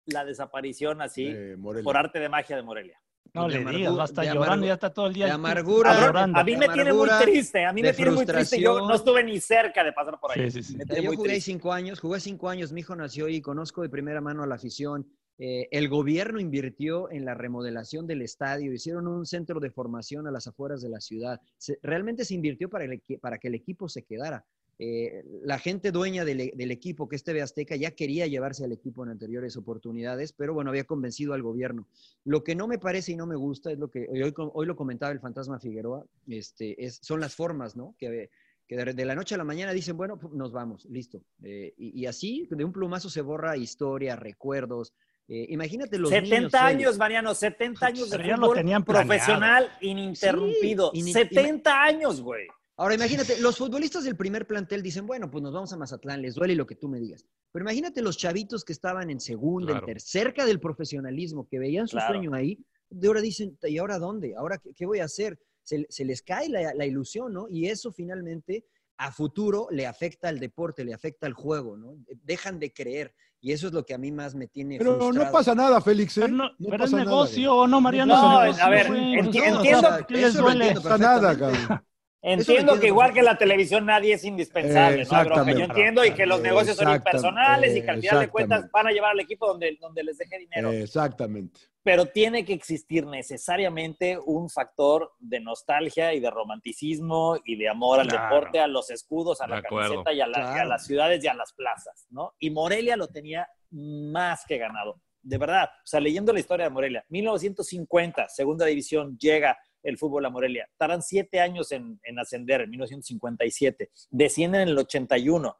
la 0.06 0.24
desaparición 0.24 1.02
así 1.02 1.26
Eh, 1.28 1.56
por 1.84 1.96
arte 1.96 2.20
de 2.20 2.28
magia 2.30 2.54
de 2.56 2.62
Morelia? 2.62 3.02
No 3.34 3.48
le 3.48 3.64
digas, 3.64 3.96
va 3.98 4.02
a 4.02 4.04
estar 4.06 4.24
llorando, 4.24 4.64
amargu- 4.64 4.68
ya 4.68 4.74
está 4.74 4.92
todo 4.92 5.06
el 5.06 5.12
día. 5.14 5.26
de 5.26 5.32
amargura, 5.32 6.00
llorando. 6.06 6.38
a 6.38 6.44
mí 6.44 6.56
me 6.56 6.68
tiene 6.68 6.92
muy 6.92 7.08
triste, 7.22 7.64
a 7.64 7.72
mí 7.72 7.82
me 7.82 7.92
tiene 7.92 8.10
muy 8.12 8.26
triste. 8.26 8.60
Yo 8.60 8.78
no 8.86 8.94
estuve 8.94 9.22
ni 9.24 9.40
cerca 9.40 9.84
de 9.84 9.92
pasar 9.92 10.18
por 10.20 10.32
ahí. 10.32 10.50
Sí, 10.50 10.62
sí, 10.62 10.72
sí. 10.72 10.76
Me 10.76 11.02
yo 11.02 11.12
jugué 11.12 11.30
triste. 11.30 11.52
cinco 11.52 11.72
años, 11.72 12.00
jugué 12.00 12.20
cinco 12.20 12.48
años, 12.48 12.72
mi 12.72 12.80
hijo 12.80 12.96
nació 12.96 13.28
y 13.28 13.40
conozco 13.40 13.82
de 13.82 13.88
primera 13.88 14.20
mano 14.20 14.42
a 14.42 14.46
la 14.46 14.54
afición. 14.54 15.06
Eh, 15.38 15.68
el 15.70 15.88
gobierno 15.90 16.40
invirtió 16.40 17.10
en 17.10 17.26
la 17.26 17.34
remodelación 17.34 18.06
del 18.06 18.22
estadio, 18.22 18.72
hicieron 18.72 19.06
un 19.06 19.26
centro 19.26 19.60
de 19.60 19.70
formación 19.70 20.26
a 20.26 20.30
las 20.30 20.46
afueras 20.46 20.80
de 20.80 20.88
la 20.88 21.00
ciudad. 21.00 21.40
Se- 21.58 21.78
realmente 21.82 22.24
se 22.24 22.34
invirtió 22.34 22.70
para, 22.70 22.84
el 22.86 23.02
para 23.20 23.36
que 23.38 23.48
el 23.48 23.54
equipo 23.54 23.86
se 23.88 24.02
quedara. 24.02 24.46
Eh, 24.78 25.24
la 25.42 25.58
gente 25.58 25.90
dueña 25.90 26.24
del, 26.24 26.40
e- 26.40 26.52
del 26.54 26.70
equipo, 26.70 27.08
que 27.08 27.16
es 27.16 27.24
TV 27.24 27.40
Azteca, 27.40 27.76
ya 27.76 27.92
quería 27.92 28.26
llevarse 28.26 28.64
al 28.64 28.72
equipo 28.72 29.02
en 29.04 29.10
anteriores 29.10 29.56
oportunidades, 29.56 30.32
pero 30.32 30.52
bueno, 30.52 30.68
había 30.70 30.84
convencido 30.84 31.32
al 31.32 31.42
gobierno. 31.42 31.88
Lo 32.24 32.44
que 32.44 32.54
no 32.54 32.68
me 32.68 32.78
parece 32.78 33.12
y 33.12 33.16
no 33.16 33.26
me 33.26 33.36
gusta 33.36 33.72
es 33.72 33.78
lo 33.78 33.90
que 33.90 34.06
hoy, 34.10 34.34
hoy 34.36 34.66
lo 34.66 34.76
comentaba 34.76 35.12
el 35.12 35.20
fantasma 35.20 35.58
Figueroa, 35.58 36.04
este, 36.28 36.84
es, 36.84 36.98
son 37.02 37.20
las 37.20 37.34
formas, 37.34 37.74
¿no? 37.74 37.94
Que, 37.98 38.28
que 38.68 38.76
de, 38.76 38.92
de 38.92 39.04
la 39.06 39.14
noche 39.14 39.34
a 39.34 39.38
la 39.38 39.44
mañana 39.44 39.72
dicen, 39.72 39.96
bueno, 39.96 40.18
pues, 40.18 40.34
nos 40.34 40.52
vamos, 40.52 40.84
listo. 40.90 41.22
Eh, 41.42 41.72
y, 41.78 42.02
y 42.02 42.06
así, 42.06 42.46
de 42.50 42.64
un 42.64 42.72
plumazo 42.72 43.08
se 43.08 43.22
borra 43.22 43.56
historia, 43.56 44.14
recuerdos. 44.16 44.92
Eh, 45.28 45.46
imagínate 45.48 45.98
los 45.98 46.10
70 46.10 46.36
niños, 46.38 46.54
años, 46.54 46.98
Mariano, 46.98 47.34
70 47.34 47.86
años 47.86 48.10
de 48.10 48.18
lo 48.18 48.36
fútbol 48.36 48.56
tenían 48.58 48.84
planeado. 48.84 49.08
profesional 49.08 49.68
ininterrumpido. 49.80 50.90
Sí, 50.92 51.00
ini- 51.00 51.12
70 51.12 51.82
años, 51.82 52.20
güey. 52.20 52.46
Ahora 52.78 52.94
imagínate, 52.94 53.40
los 53.40 53.56
futbolistas 53.56 54.04
del 54.04 54.16
primer 54.16 54.46
plantel 54.46 54.82
dicen, 54.82 55.06
bueno, 55.06 55.30
pues 55.30 55.42
nos 55.42 55.52
vamos 55.54 55.72
a 55.72 55.76
Mazatlán, 55.78 56.20
les 56.20 56.34
duele 56.34 56.54
lo 56.54 56.66
que 56.66 56.74
tú 56.74 56.88
me 56.88 57.00
digas. 57.00 57.24
Pero 57.50 57.64
imagínate 57.64 58.02
los 58.02 58.18
chavitos 58.18 58.64
que 58.64 58.72
estaban 58.74 59.08
en 59.10 59.18
segunda, 59.18 59.72
Claro. 59.72 59.86
en 59.88 59.94
ter- 59.94 60.00
cerca 60.02 60.44
del 60.44 60.60
profesionalismo, 60.60 61.48
que 61.48 61.58
veían 61.58 61.88
su 61.88 61.96
Claro. 61.96 62.14
sueño 62.14 62.34
ahí, 62.34 62.58
de 62.90 63.06
ahora 63.08 63.22
dicen, 63.22 63.58
¿y 63.62 63.78
ahora 63.78 63.98
dónde? 63.98 64.34
¿Ahora 64.36 64.58
qué, 64.58 64.74
qué 64.74 64.84
voy 64.84 64.98
a 65.00 65.04
hacer? 65.04 65.38
Se, 65.62 65.86
se 65.88 66.04
les 66.04 66.20
cae 66.22 66.50
la, 66.50 66.74
la 66.74 66.84
ilusión, 66.84 67.32
¿no? 67.32 67.48
Y 67.48 67.66
eso 67.66 67.92
finalmente 67.92 68.66
a 68.98 69.10
futuro 69.10 69.68
le 69.70 69.86
afecta 69.86 70.28
al 70.28 70.38
deporte, 70.38 70.84
le 70.84 70.92
afecta 70.94 71.26
al 71.26 71.32
juego, 71.32 71.76
¿no? 71.78 71.96
Dejan 72.24 72.58
de 72.58 72.72
creer. 72.74 73.14
Y 73.40 73.52
eso 73.52 73.68
es 73.68 73.72
lo 73.72 73.84
que 73.86 73.94
a 73.94 73.98
mí 73.98 74.12
más 74.12 74.34
me 74.34 74.48
tiene 74.48 74.78
Pero 74.78 74.92
no 74.96 75.04
frustrado. 75.06 75.32
pasa 75.32 75.54
nada, 75.54 75.80
Félix, 75.80 76.18
¿eh? 76.18 76.20
Pero, 76.22 76.34
no, 76.34 76.44
No 76.50 76.54
pero 76.70 76.74
es 76.76 76.80
pasa 76.82 76.96
nada, 76.98 77.04
negocio, 77.10 77.66
¿no, 77.66 77.80
Mariano? 77.80 78.14
No, 78.16 78.42
negocio, 78.42 78.64
a 78.64 78.68
ver, 78.70 78.90
no, 78.90 78.96
entiendo- 78.96 79.60
o 79.60 79.64
sea, 79.64 80.04
¿qué 80.06 80.14
les 80.14 80.24
eso 80.26 80.38
lo 80.38 80.44
duele? 80.44 80.64
entiendo 80.68 80.80
No 80.80 80.88
pasa 80.90 81.02
nada, 81.02 81.38
cabrón. 81.38 81.82
Entiendo 82.28 82.80
que 82.80 82.88
igual 82.88 83.12
que 83.14 83.22
la 83.22 83.38
televisión 83.38 83.86
nadie 83.86 84.14
es 84.14 84.24
indispensable, 84.24 85.02
Eh, 85.02 85.06
no. 85.10 85.52
Yo 85.52 85.64
entiendo 85.64 86.04
y 86.04 86.12
que 86.12 86.26
los 86.26 86.40
negocios 86.40 86.76
son 86.76 86.92
impersonales 86.92 87.76
y 87.76 87.82
que 87.82 87.90
al 87.90 88.00
final 88.00 88.18
de 88.20 88.28
cuentas 88.28 88.68
van 88.72 88.88
a 88.88 88.90
llevar 88.90 89.12
al 89.12 89.20
equipo 89.20 89.46
donde, 89.46 89.76
donde 89.80 90.02
les 90.02 90.18
deje 90.18 90.38
dinero. 90.38 90.72
Exactamente. 90.72 91.60
Pero 91.84 92.06
tiene 92.06 92.44
que 92.44 92.52
existir 92.52 93.06
necesariamente 93.06 94.18
un 94.26 94.50
factor 94.50 95.12
de 95.20 95.38
nostalgia 95.38 96.12
y 96.14 96.18
de 96.20 96.28
romanticismo 96.30 97.36
y 97.44 97.54
de 97.56 97.68
amor 97.68 98.00
al 98.00 98.08
Claro. 98.08 98.24
deporte, 98.34 98.58
a 98.58 98.66
los 98.66 98.90
escudos, 98.90 99.40
a 99.40 99.44
De 99.44 99.50
la 99.50 99.58
acuerdo. 99.58 99.90
camiseta 100.02 100.12
y 100.12 100.20
a, 100.20 100.26
la- 100.26 100.38
y 100.38 100.42
a 100.42 100.52
Claro. 100.52 100.68
las 100.70 100.84
ciudades 100.84 101.22
y 101.22 101.28
a 101.28 101.34
las 101.34 101.52
plazas, 101.52 102.06
¿no? 102.10 102.34
Y 102.40 102.50
Morelia 102.50 102.96
lo 102.96 103.06
tenía 103.06 103.48
más 103.70 104.44
que 104.46 104.58
ganado. 104.58 105.00
De 105.22 105.38
verdad, 105.38 105.68
o 105.72 105.86
sea, 105.86 106.00
leyendo 106.00 106.32
la 106.32 106.40
historia 106.40 106.64
de 106.66 106.70
Morelia, 106.70 107.04
1950, 107.08 108.28
segunda 108.28 108.66
división, 108.66 109.16
llega 109.18 109.56
el 109.88 109.98
fútbol 109.98 110.24
a 110.26 110.30
Morelia. 110.30 110.68
Tardan 110.76 111.02
siete 111.02 111.40
años 111.40 111.70
en, 111.72 112.00
en 112.02 112.18
ascender, 112.18 112.62
en 112.62 112.70
1957. 112.70 113.90
Descienden 114.10 114.62
en 114.62 114.68
el 114.68 114.78
81. 114.78 115.56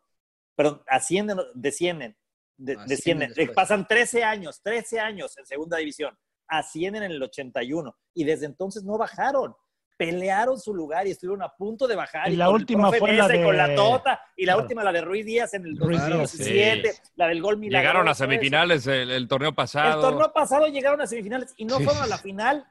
Perdón, 0.54 0.82
ascienden, 0.88 1.38
descienden. 1.54 2.16
de- 2.56 2.72
Ascienden 2.72 2.88
descienden. 2.88 3.28
después. 3.34 3.54
Pasan 3.54 3.86
13 3.86 4.24
años, 4.24 4.60
13 4.62 5.00
años 5.00 5.36
en 5.38 5.46
segunda 5.46 5.76
división. 5.78 6.16
Ascienden 6.48 7.02
en 7.02 7.12
el 7.12 7.22
81. 7.22 7.96
Y 8.14 8.24
desde 8.24 8.46
entonces 8.46 8.82
no 8.84 8.96
bajaron. 8.98 9.54
Pelearon 9.98 10.58
su 10.60 10.74
lugar 10.74 11.06
y 11.06 11.10
estuvieron 11.12 11.42
a 11.42 11.48
punto 11.56 11.86
de 11.86 11.96
bajar. 11.96 12.30
Y 12.30 12.36
la 12.36 12.46
con 12.46 12.54
el 12.56 12.60
última 12.60 12.92
fue 12.92 13.12
la 13.14 13.34
y 13.34 13.42
con 13.42 13.56
la 13.56 13.68
de- 13.68 13.76
Tota. 13.76 14.20
Y 14.36 14.44
la 14.44 14.52
Claro. 14.52 14.62
última, 14.62 14.84
la 14.84 14.92
de 14.92 15.00
Ruiz 15.00 15.24
Díaz 15.24 15.54
en 15.54 15.64
el 15.66 15.76
Ruiz 15.78 15.98
Díaz, 16.04 16.10
2017. 16.18 16.92
sí. 16.92 17.00
La 17.16 17.28
del 17.28 17.40
gol 17.40 17.56
milagroso. 17.56 17.82
Llegaron 17.82 18.08
a 18.08 18.14
semifinales 18.14 18.86
el, 18.86 19.10
el 19.10 19.26
torneo 19.28 19.50
El 19.50 19.54
pasado. 19.54 20.02
torneo 20.02 20.32
pasado 20.34 20.66
llegaron 20.66 21.00
a 21.00 21.06
semifinales 21.06 21.54
y 21.56 21.64
no 21.64 21.78
Sí. 21.78 21.84
fueron 21.84 22.02
a 22.02 22.06
la 22.08 22.18
final 22.18 22.66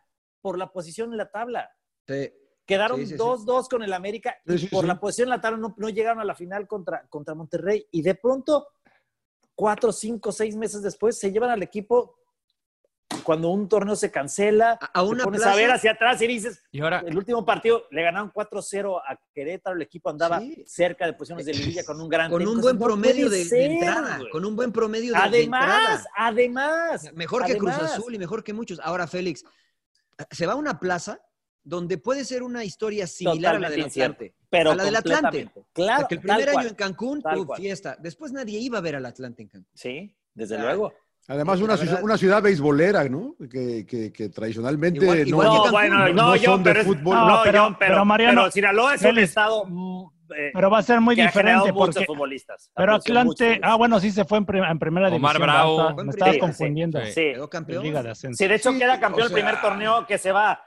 por 0.46 0.60
la 0.60 0.72
posición 0.72 1.12
en 1.12 1.18
la 1.18 1.32
tabla. 1.32 1.72
Sí. 2.08 2.32
Quedaron 2.68 3.00
Sí, 3.00 3.08
sí, 3.08 3.12
sí. 3.14 3.18
2-2 3.18 3.68
con 3.68 3.82
el 3.82 3.92
América 3.94 4.38
y 4.46 4.52
Sí, 4.52 4.58
sí, 4.60 4.68
por 4.68 4.82
sí. 4.84 4.88
la 4.88 5.00
posición 5.00 5.26
en 5.26 5.30
la 5.32 5.42
tabla 5.42 5.58
no, 5.58 5.74
no 5.76 5.90
llegaron 5.90 6.20
a 6.20 6.24
la 6.24 6.36
final 6.36 6.68
contra, 6.68 7.04
contra 7.10 7.34
Monterrey. 7.34 7.88
Y 7.90 8.04
de 8.04 8.14
pronto, 8.14 8.68
cuatro, 9.56 9.92
cinco, 9.92 10.32
seis 10.32 10.56
meses 10.56 10.84
después, 10.84 11.18
se 11.18 11.32
llevan 11.32 11.50
al 11.50 11.64
equipo 11.64 12.20
cuando 13.24 13.50
un 13.50 13.68
torneo 13.68 13.96
se 13.96 14.12
cancela, 14.12 14.78
a 14.94 15.02
una 15.02 15.20
te 15.20 15.24
pones 15.24 15.42
plaza- 15.42 15.54
a 15.54 15.56
ver 15.56 15.72
hacia 15.72 15.92
atrás 15.94 16.22
y 16.22 16.28
dices, 16.28 16.62
Y 16.72 16.80
ahora, 16.82 17.04
el 17.08 17.18
último 17.18 17.44
partido 17.44 17.86
le 17.90 18.04
ganaron 18.04 18.30
4-0 18.32 19.00
a 19.04 19.20
Querétaro, 19.34 19.76
el 19.76 19.82
equipo 19.82 20.12
andaba 20.12 20.40
Sí. 20.42 20.64
cerca 20.68 21.08
de 21.08 21.14
posiciones 21.14 21.46
de 21.48 21.54
liguilla 21.54 21.84
con 21.84 22.00
un 22.00 22.08
gran 22.08 22.30
Con 22.30 22.48
un 22.48 22.62
buen 22.62 22.78
No 22.78 22.86
promedio 22.86 23.28
de, 23.32 23.42
entrada. 23.66 24.20
Con 24.32 24.46
un 24.46 24.56
buen 24.56 24.72
promedio 24.72 25.12
de, 25.14 25.20
de 25.20 25.26
Además, 25.26 25.64
entrada. 25.64 26.06
además. 26.18 27.14
Mejor 27.16 27.46
que 27.46 27.58
Cruz 27.58 27.72
además. 27.74 27.94
Azul 27.94 28.14
y 28.14 28.20
mejor 28.20 28.44
que 28.44 28.54
muchos. 28.54 28.80
Ahora, 28.84 29.08
Félix, 29.08 29.44
se 30.32 30.46
va 30.46 30.54
a 30.54 30.56
una 30.56 30.80
plaza 30.80 31.20
donde 31.64 31.98
puede 31.98 32.24
ser 32.26 32.44
una 32.44 32.64
historia 32.64 33.08
similar 33.08 33.56
a 33.56 33.60
la 33.60 33.70
del 33.70 33.80
incierto, 33.82 34.14
Atlante. 34.24 34.36
pero 34.50 34.72
a 34.72 34.76
la 34.76 34.84
del 34.84 34.96
Atlante. 34.96 35.50
Claro, 35.74 36.02
Porque 36.02 36.16
el 36.16 36.22
primer 36.22 36.50
año 36.50 36.54
cual, 36.54 36.68
en 36.68 36.76
Cancún, 36.76 37.22
cual. 37.22 37.46
fiesta. 37.60 37.98
Después 38.00 38.32
nadie 38.32 38.60
iba 38.60 38.78
a 38.78 38.82
ver 38.82 38.96
al 38.98 39.06
Atlante 39.06 39.42
en 39.42 39.50
Cancún. 39.50 39.72
Sí, 39.74 40.16
desde 40.34 40.60
luego. 40.60 40.94
Además, 41.28 41.60
una, 41.60 41.76
verdad. 41.76 42.04
una 42.04 42.18
ciudad 42.20 42.40
beisbolera, 42.44 43.10
¿no? 43.10 43.36
Que, 43.52 43.84
que, 43.88 44.14
que 44.14 44.30
tradicionalmente 44.30 45.00
Igual- 45.26 45.48
no, 45.48 45.52
que 45.54 45.58
Cancún. 45.58 45.72
bueno, 45.72 45.98
no 46.10 46.14
no, 46.14 46.36
son 46.38 46.46
John, 46.46 46.64
de 46.64 46.70
pero 46.70 46.80
es- 46.82 46.86
fútbol. 46.88 47.16
No, 47.16 47.30
No, 47.38 47.44
pero- 47.44 47.64
John, 47.64 47.76
pero, 47.80 47.92
pero 47.94 48.06
Mariano, 48.06 48.42
pero 48.42 48.52
Sinaloa 48.52 48.94
es 48.94 49.02
un 49.02 49.18
estado 49.18 49.66
eh, 50.38 50.52
Pero 50.54 50.70
va 50.70 50.80
a 50.80 50.84
ser 50.84 51.02
muy 51.02 51.16
que 51.16 51.24
ha 51.24 51.30
generado 51.32 51.66
diferente 51.66 51.80
muchos 51.80 51.96
porque. 51.96 52.06
futbolistas. 52.06 52.72
Pero 52.76 52.96
Atlante, 52.96 53.60
ah, 53.62 53.76
bueno, 53.76 54.00
sí 54.00 54.12
se 54.12 54.26
fue 54.26 54.38
en, 54.40 54.46
prim- 54.46 54.64
en 54.64 54.80
primera 54.80 55.08
Omar 55.08 55.38
división. 55.38 55.42
Bravo. 55.42 56.04
Me 56.04 56.10
estaba 56.10 56.38
confundiendo. 56.40 57.00
sí. 57.06 57.12
Sí. 57.12 57.22
Quedó 57.34 57.50
campeón. 57.50 57.84
Liga 57.84 58.02
de 58.04 58.12
Ascenso. 58.12 58.38
Sí, 58.38 58.48
de 58.48 58.56
hecho 58.56 58.72
Sí, 58.72 58.80
queda 58.80 59.00
campeón 59.00 59.24
o 59.24 59.28
el 59.28 59.34
primer 59.34 59.62
torneo 59.62 60.06
que 60.08 60.18
se 60.18 60.32
va 60.32 60.62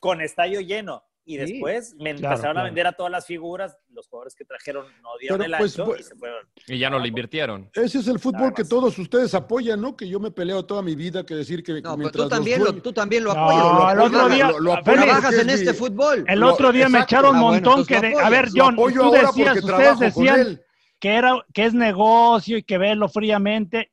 con 0.00 0.20
estadio 0.20 0.60
lleno. 0.60 1.04
Y 1.26 1.38
Sí. 1.38 1.52
después 1.52 1.94
me 1.94 2.14
Claro, 2.14 2.34
empezaron 2.34 2.50
a 2.50 2.52
claro. 2.60 2.64
vender 2.66 2.86
a 2.86 2.92
todas 2.92 3.10
las 3.10 3.24
figuras. 3.26 3.78
Los 3.88 4.06
jugadores 4.08 4.34
que 4.34 4.44
trajeron 4.44 4.86
no 5.02 5.08
dieron 5.18 5.38
Pero, 5.38 5.52
el 5.54 5.58
pues, 5.58 5.78
ancho 5.78 5.90
bu- 5.92 5.98
y 5.98 6.02
se 6.02 6.14
fueron. 6.16 6.46
y 6.66 6.78
ya 6.78 6.90
no 6.90 6.98
le 6.98 7.08
invirtieron. 7.08 7.70
Ese 7.72 7.98
es 8.00 8.08
el 8.08 8.18
fútbol 8.18 8.52
que 8.52 8.64
todos 8.64 8.98
ustedes 8.98 9.32
apoyan, 9.34 9.80
¿no? 9.80 9.96
Que 9.96 10.06
yo 10.06 10.20
me 10.20 10.30
peleo 10.30 10.64
toda 10.66 10.82
mi 10.82 10.94
vida 10.94 11.24
que 11.24 11.34
decir 11.34 11.62
que 11.62 11.80
No, 11.80 11.96
mientras 11.96 12.12
tú 12.12 12.18
los 12.18 12.28
también, 12.28 12.62
lo, 12.62 12.74
tú 12.74 12.92
también 12.92 13.24
lo 13.24 13.32
No, 13.34 13.40
apoyas. 13.40 13.64
lo 13.64 13.90
el 13.90 14.00
otro 14.14 14.28
día- 14.28 14.50
lo- 14.50 14.60
lo 14.60 14.70
Félix, 14.72 14.80
apoyas. 14.88 15.04
trabajas 15.04 15.24
porque 15.30 15.40
en 15.42 15.48
es 15.50 15.54
este 15.60 15.72
mi- 15.72 15.78
fútbol. 15.78 16.24
El 16.28 16.40
Lo- 16.40 16.52
otro 16.52 16.72
día 16.72 16.88
me 16.90 16.98
echaron 17.00 17.30
un 17.30 17.36
Ah, 17.36 17.40
bueno, 17.42 17.52
montón 17.70 17.86
que 17.86 17.94
lo 17.94 18.00
de, 18.02 18.14
a 18.22 18.28
ver. 18.30 18.48
Lo 18.52 18.64
John, 18.64 18.76
tú 18.76 19.10
decías, 19.12 19.64
ustedes 19.64 19.98
decían 19.98 20.60
que 21.00 21.08
era 21.14 21.42
que 21.54 21.64
es 21.64 21.72
negocio 21.72 22.58
y 22.58 22.62
que 22.62 22.76
verlo 22.76 23.08
fríamente. 23.08 23.90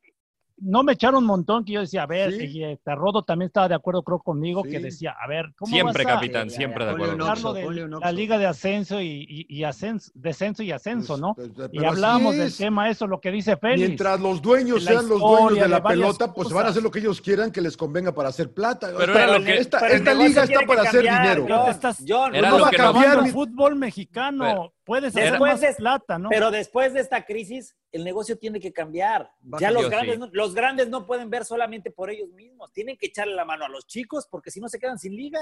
No 0.64 0.84
me 0.84 0.94
echaron 0.94 1.24
un 1.24 1.26
montón 1.26 1.66
que 1.66 1.74
yo 1.74 1.82
decía, 1.82 2.04
a 2.04 2.06
ver, 2.06 2.32
Sí. 2.34 2.46
y 2.46 2.64
este 2.64 2.94
Rodo 2.96 3.24
también 3.24 3.48
estaba 3.48 3.68
de 3.68 3.76
acuerdo, 3.76 4.04
creo 4.04 4.20
conmigo, 4.20 4.62
que 4.64 4.80
decía, 4.80 5.16
a 5.20 5.28
ver, 5.28 5.48
¿cómo 5.58 5.72
Siempre, 5.72 6.04
vas 6.04 6.14
a 6.14 6.16
capitán, 6.16 6.50
siempre 6.50 6.86
de 6.86 6.92
acuerdo. 6.92 7.26
Oxxo, 7.26 7.54
de 7.54 7.88
la 8.00 8.12
liga 8.12 8.38
de 8.38 8.46
ascenso 8.46 9.02
y, 9.02 9.26
y- 9.28 9.46
y 9.50 9.64
ascenso, 9.64 10.12
descenso 10.14 10.62
y 10.64 10.72
ascenso, 10.72 11.18
¿no? 11.18 11.34
Pues, 11.34 11.50
Y 11.72 11.84
hablábamos 11.84 12.36
del 12.38 12.48
es. 12.48 12.58
tema, 12.58 12.90
eso, 12.90 13.08
lo 13.08 13.20
que 13.20 13.32
dice 13.32 13.58
Félix. 13.58 13.88
Mientras 13.88 14.20
los 14.20 14.42
dueños 14.42 14.84
sean 14.84 15.10
los 15.10 15.20
dueños 15.20 15.56
de 15.56 15.68
la 15.68 15.78
de 15.78 15.82
pelota, 15.82 16.34
pues 16.34 16.50
van 16.50 16.68
a 16.68 16.70
hacer 16.70 16.84
lo 16.84 16.92
que 16.92 17.00
ellos 17.00 17.20
quieran 17.22 17.52
que 17.52 17.62
les 17.62 17.76
convenga 17.76 18.14
para 18.14 18.30
hacer 18.30 18.54
plata. 18.54 18.90
Pero 18.96 19.14
era 19.18 19.38
lo 19.40 19.44
que- 19.44 19.58
esta, 19.58 19.80
pero 19.80 19.94
esta 19.96 20.14
liga 20.14 20.44
está 20.44 20.60
para 20.68 20.82
hacer 20.84 21.02
dinero. 21.02 21.46
John. 21.50 21.70
Estás- 21.72 22.04
John, 22.08 22.36
Era 22.36 22.50
no 22.52 22.58
lo 22.60 22.64
va 22.66 22.70
a 22.70 22.72
cambiar 22.72 23.26
el 23.26 23.32
fútbol 23.32 23.76
mexicano, 23.76 24.74
puedes 24.84 25.16
hacer 25.16 25.32
Después 25.32 25.52
más 25.54 25.62
de- 25.62 25.74
plata, 25.76 26.18
¿no? 26.18 26.30
Pero 26.30 26.52
después 26.52 26.94
de 26.94 27.00
esta 27.02 27.26
crisis, 27.26 27.76
el 27.92 28.04
negocio 28.04 28.38
tiene 28.38 28.60
que 28.60 28.74
cambiar. 28.74 29.32
Ya 29.60 29.72
los 29.72 29.90
grandes, 29.90 30.16
sí. 30.16 30.20
no, 30.20 30.30
los 30.32 30.54
grandes 30.56 30.90
no 30.90 31.06
pueden 31.06 31.30
ver 31.30 31.46
solamente 31.46 31.92
por 31.92 32.10
ellos 32.10 32.30
mismos. 32.30 32.72
Tienen 32.74 32.98
que 32.98 33.08
echarle 33.08 33.36
la 33.36 33.46
mano 33.46 33.66
a 33.66 33.70
los 33.70 33.86
chicos 33.88 34.28
porque 34.30 34.52
si 34.52 34.60
no 34.60 34.68
se 34.70 34.80
quedan 34.80 34.98
sin 35.00 35.16
liga. 35.16 35.40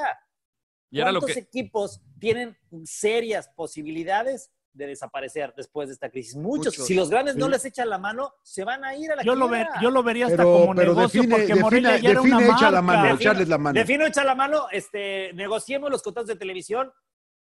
Y 0.92 1.00
era 1.02 1.12
lo 1.12 1.20
¿Cuántos 1.20 1.36
que, 1.36 1.42
equipos 1.42 2.02
tienen 2.20 2.58
serias 2.84 3.48
posibilidades 3.56 4.52
de 4.74 4.88
desaparecer 4.88 5.54
después 5.56 5.88
de 5.90 5.94
esta 5.94 6.10
crisis? 6.10 6.36
Muchos. 6.36 6.74
Muchos. 6.74 6.86
Si 6.88 6.96
los 6.96 7.10
grandes 7.10 7.36
no 7.36 7.46
Sí. 7.46 7.52
les 7.52 7.66
echan 7.66 7.90
la 7.90 7.98
mano, 7.98 8.34
se 8.44 8.64
van 8.64 8.84
a 8.84 8.96
ir 8.96 9.12
a 9.12 9.16
la 9.18 9.24
yo, 9.24 9.36
lo 9.36 9.48
ver- 9.48 9.68
yo 9.82 9.92
lo 9.92 10.04
vería 10.04 10.26
hasta 10.26 10.38
Pero, 10.38 10.52
como 10.52 10.76
pero 10.76 10.94
negocio 10.96 11.22
define, 11.22 11.38
porque 11.38 11.56
Morelia 11.62 11.90
define, 11.92 12.04
ya 12.08 12.12
era 12.12 12.22
una 12.22 12.38
define 12.38 12.56
echa 12.58 12.72
la 12.72 12.82
marca. 12.82 13.02
mano, 13.02 13.14
Define- 13.16 13.22
echarles 13.22 13.48
la 13.50 13.58
mano. 13.58 13.80
Defino 13.80 14.06
echa 14.06 14.24
la 14.24 14.36
mano, 14.36 14.68
este, 14.72 15.34
negociemos 15.34 15.90
los 15.92 16.02
contratos 16.02 16.28
de 16.28 16.36
televisión 16.36 16.92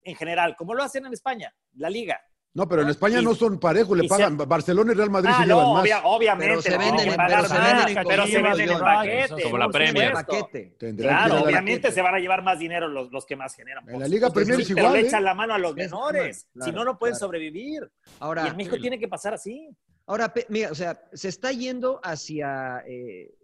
en 0.04 0.14
general, 0.16 0.54
como 0.56 0.74
lo 0.74 0.82
hacen 0.82 1.06
en 1.06 1.12
España, 1.12 1.52
la 1.74 1.90
liga. 1.90 2.20
No, 2.56 2.68
pero 2.68 2.82
en 2.82 2.88
España 2.88 3.20
Y- 3.20 3.24
no 3.24 3.34
son 3.34 3.58
parejos, 3.58 3.98
le 3.98 4.06
pagan. 4.06 4.38
se- 4.38 4.44
Barcelona 4.46 4.92
y 4.92 4.94
Real 4.94 5.10
Madrid 5.10 5.30
Ah, 5.34 5.40
se 5.40 5.46
llevan 5.48 5.64
no, 5.64 5.72
más. 5.74 5.82
obvia- 5.82 6.00
obviamente. 6.04 6.46
Pero 6.50 6.62
se 6.62 6.70
no, 6.70 6.78
venden 6.78 6.96
que 6.98 7.04
pero 7.04 7.16
pagar 7.16 7.42
se 7.48 7.48
más, 7.54 7.62
venden 7.74 7.98
en 7.98 8.04
pero 8.06 8.26
se 8.28 8.42
venden 8.42 8.70
en 8.70 8.78
paquete. 8.78 9.42
Como 9.42 9.58
la 9.58 9.68
Premier. 9.70 10.12
Paquete. 10.12 10.76
Claro, 10.96 11.42
obviamente 11.42 11.90
se 11.90 12.00
van 12.00 12.14
a 12.14 12.18
llevar 12.20 12.42
más 12.44 12.58
dinero 12.60 12.86
los, 12.86 13.10
los 13.10 13.26
que 13.26 13.34
más 13.34 13.56
generan. 13.56 13.88
En 13.90 13.98
la 13.98 14.06
Liga 14.06 14.30
Premier 14.30 14.60
es 14.60 14.68
pero 14.68 14.78
igual, 14.78 14.92
le 14.92 15.00
¿eh? 15.00 15.06
echan 15.08 15.24
la 15.24 15.34
mano 15.34 15.54
a 15.54 15.58
los 15.58 15.72
Es 15.72 15.76
menores. 15.90 16.46
si 16.64 16.70
no, 16.70 16.84
no 16.84 16.96
pueden 16.96 17.14
claro. 17.14 17.26
sobrevivir. 17.26 17.90
Ahora, 18.20 18.44
y 18.44 18.50
en 18.50 18.56
México 18.56 18.76
tiene 18.80 19.00
que 19.00 19.08
pasar 19.08 19.34
así. 19.34 19.68
Ahora, 20.06 20.32
mira, 20.48 20.70
o 20.70 20.74
sea, 20.76 21.00
se 21.12 21.28
está 21.30 21.50
yendo 21.50 21.98
hacia 22.04 22.84
eh, 22.86 23.34